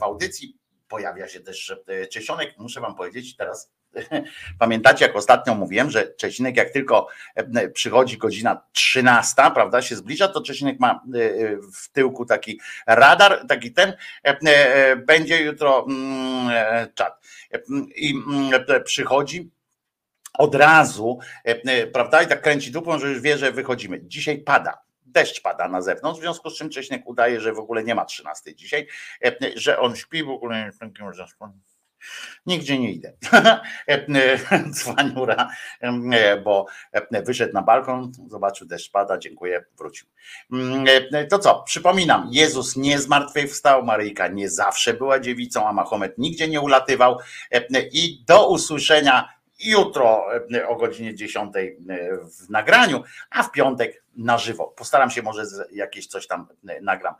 w 0.00 0.02
audycji. 0.02 0.56
Pojawia 0.88 1.28
się 1.28 1.40
też 1.40 1.76
Czesionek. 2.10 2.58
Muszę 2.58 2.80
wam 2.80 2.94
powiedzieć 2.94 3.36
teraz, 3.36 3.72
pamiętacie 4.58 5.06
jak 5.06 5.16
ostatnio 5.16 5.54
mówiłem, 5.54 5.90
że 5.90 6.14
Czesinek 6.14 6.56
jak 6.56 6.70
tylko 6.70 7.08
przychodzi 7.74 8.18
godzina 8.18 8.62
13, 8.72 9.34
prawda, 9.54 9.82
się 9.82 9.96
zbliża, 9.96 10.28
to 10.28 10.42
Czesinek 10.42 10.80
ma 10.80 11.02
w 11.74 11.88
tyłku 11.92 12.26
taki 12.26 12.60
radar, 12.86 13.46
taki 13.48 13.72
ten, 13.72 13.92
będzie 15.06 15.42
jutro 15.42 15.86
mm, 15.88 16.88
czat 16.94 17.20
i 17.96 18.10
mm, 18.10 18.64
przychodzi 18.84 19.50
od 20.38 20.54
razu, 20.54 21.18
e, 21.44 21.50
e, 21.64 21.86
prawda, 21.86 22.22
i 22.22 22.26
tak 22.26 22.42
kręci 22.42 22.72
dupą, 22.72 22.98
że 22.98 23.08
już 23.08 23.20
wie, 23.20 23.38
że 23.38 23.52
wychodzimy. 23.52 24.00
Dzisiaj 24.02 24.38
pada, 24.38 24.78
deszcz 25.06 25.42
pada 25.42 25.68
na 25.68 25.82
zewnątrz, 25.82 26.18
w 26.18 26.22
związku 26.22 26.50
z 26.50 26.58
czym 26.58 26.70
Cześniak 26.70 27.06
udaje, 27.06 27.40
że 27.40 27.52
w 27.52 27.58
ogóle 27.58 27.84
nie 27.84 27.94
ma 27.94 28.04
13 28.04 28.54
dzisiaj, 28.54 28.86
e, 29.24 29.36
że 29.56 29.78
on 29.78 29.96
śpi, 29.96 30.24
w 30.24 30.30
ogóle 30.30 30.70
Nigdzie 32.46 32.78
nie 32.78 32.92
idę. 32.92 33.12
Cwaniura, 34.76 35.48
bo 36.44 36.66
wyszedł 37.24 37.52
na 37.52 37.62
balkon, 37.62 38.12
zobaczył 38.26 38.66
deszcz 38.66 38.90
pada, 38.90 39.18
dziękuję, 39.18 39.64
wrócił. 39.78 40.06
To 41.30 41.38
co, 41.38 41.62
przypominam, 41.62 42.28
Jezus 42.32 42.76
nie 42.76 42.98
zmartwychwstał, 42.98 43.84
Maryjka 43.84 44.28
nie 44.28 44.50
zawsze 44.50 44.94
była 44.94 45.20
dziewicą, 45.20 45.68
a 45.68 45.72
Mahomet 45.72 46.18
nigdzie 46.18 46.48
nie 46.48 46.60
ulatywał 46.60 47.18
i 47.92 48.24
do 48.26 48.48
usłyszenia 48.48 49.35
jutro 49.58 50.26
o 50.68 50.76
godzinie 50.76 51.14
10 51.14 51.54
w 52.40 52.50
nagraniu, 52.50 53.02
a 53.30 53.42
w 53.42 53.52
piątek 53.52 54.04
na 54.16 54.38
żywo. 54.38 54.74
Postaram 54.76 55.10
się 55.10 55.22
może 55.22 55.42
jakieś 55.72 56.06
coś 56.06 56.26
tam 56.26 56.46
nagram 56.82 57.14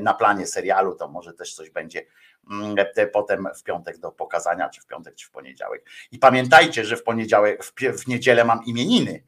na 0.00 0.14
planie 0.14 0.46
serialu, 0.46 0.94
to 0.94 1.08
może 1.08 1.32
też 1.32 1.54
coś 1.54 1.70
będzie 1.70 2.06
Mm, 2.50 2.76
potem 3.12 3.48
w 3.56 3.62
piątek 3.62 3.98
do 3.98 4.12
pokazania, 4.12 4.68
czy 4.68 4.80
w 4.80 4.86
piątek, 4.86 5.14
czy 5.14 5.26
w 5.26 5.30
poniedziałek. 5.30 5.86
I 6.12 6.18
pamiętajcie, 6.18 6.84
że 6.84 6.96
w 6.96 7.02
poniedziałek, 7.02 7.64
w, 7.64 7.72
w 7.74 8.06
niedzielę 8.06 8.44
mam 8.44 8.64
imieniny. 8.64 9.22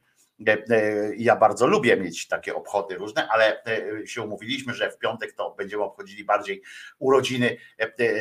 E, 0.49 0.53
e, 0.53 1.15
ja 1.17 1.37
bardzo 1.37 1.67
lubię 1.67 1.97
mieć 1.97 2.29
takie 2.29 2.55
obchody 2.55 2.95
różne, 2.95 3.29
ale 3.29 3.65
e, 3.65 4.07
się 4.07 4.23
umówiliśmy, 4.23 4.75
że 4.75 4.91
w 4.91 4.99
piątek 4.99 5.33
to 5.33 5.55
będziemy 5.59 5.83
obchodzili 5.83 6.25
bardziej 6.25 6.63
urodziny 6.99 7.57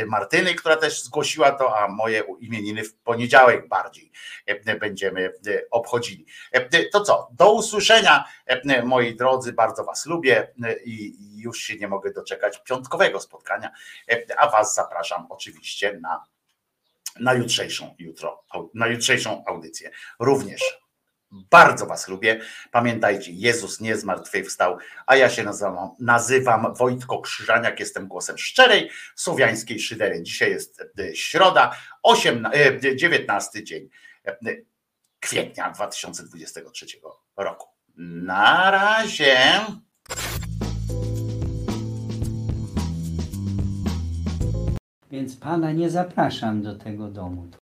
Martyny, 0.07 0.55
która 0.55 0.75
też 0.75 1.03
zgłosiła 1.03 1.51
to, 1.51 1.77
a 1.79 1.87
moje 1.87 2.23
imieniny 2.39 2.83
w 2.83 2.95
poniedziałek 2.95 3.67
bardziej 3.67 4.11
będziemy 4.79 5.33
obchodzili. 5.71 6.25
To 6.91 7.01
co, 7.01 7.29
do 7.31 7.53
usłyszenia 7.53 8.25
moi 8.83 9.15
drodzy, 9.15 9.53
bardzo 9.53 9.83
Was 9.83 10.05
lubię 10.05 10.47
i 10.85 11.17
już 11.37 11.59
się 11.59 11.75
nie 11.75 11.87
mogę 11.87 12.11
doczekać 12.11 12.63
piątkowego 12.63 13.19
spotkania, 13.19 13.71
a 14.37 14.49
Was 14.49 14.75
zapraszam 14.75 15.27
oczywiście 15.29 15.99
na 16.01 16.25
na 17.19 17.33
jutrzejszą 17.33 17.95
jutro, 17.99 18.43
na 18.73 18.87
jutrzejszą 18.87 19.43
audycję. 19.47 19.91
Również 20.19 20.80
bardzo 21.31 21.85
Was 21.85 22.07
lubię. 22.07 22.41
Pamiętajcie, 22.71 23.31
Jezus 23.31 23.79
nie 23.79 23.97
zmartwychwstał, 23.97 24.77
a 25.05 25.15
ja 25.15 25.29
się 25.29 25.43
nazywam, 25.43 25.89
nazywam 25.99 26.73
Wojtko 26.75 27.21
Krzyżaniak, 27.21 27.79
jestem 27.79 28.07
głosem 28.07 28.37
szczerej 28.37 28.89
słowiańskiej 29.15 29.79
szydery. 29.79 30.23
Dzisiaj 30.23 30.51
jest 30.51 30.81
e, 30.99 31.15
środa, 31.15 31.75
8, 32.03 32.47
19 32.95 33.59
e, 33.59 33.63
dzień 33.63 33.89
e, 34.25 34.37
kwietnia 35.19 35.71
2023 35.71 36.85
roku. 37.37 37.67
Na 37.97 38.71
razie. 38.71 39.37
Więc 45.11 45.35
pana 45.35 45.71
nie 45.71 45.89
zapraszam 45.89 46.61
do 46.61 46.75
tego 46.75 47.07
domu. 47.07 47.60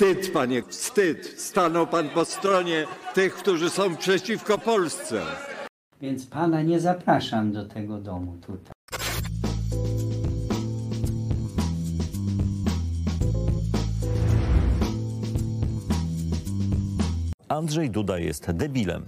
Wstyd, 0.00 0.32
panie, 0.32 0.62
wstyd. 0.62 1.34
Stanął 1.40 1.86
pan 1.86 2.08
po 2.08 2.24
stronie 2.24 2.86
tych, 3.14 3.34
którzy 3.34 3.70
są 3.70 3.96
przeciwko 3.96 4.58
Polsce. 4.58 5.22
Więc 6.00 6.26
pana 6.26 6.62
nie 6.62 6.80
zapraszam 6.80 7.52
do 7.52 7.64
tego 7.64 7.98
domu 7.98 8.36
tutaj. 8.46 8.72
Andrzej 17.48 17.90
Duda 17.90 18.18
jest 18.18 18.50
debilem. 18.50 19.04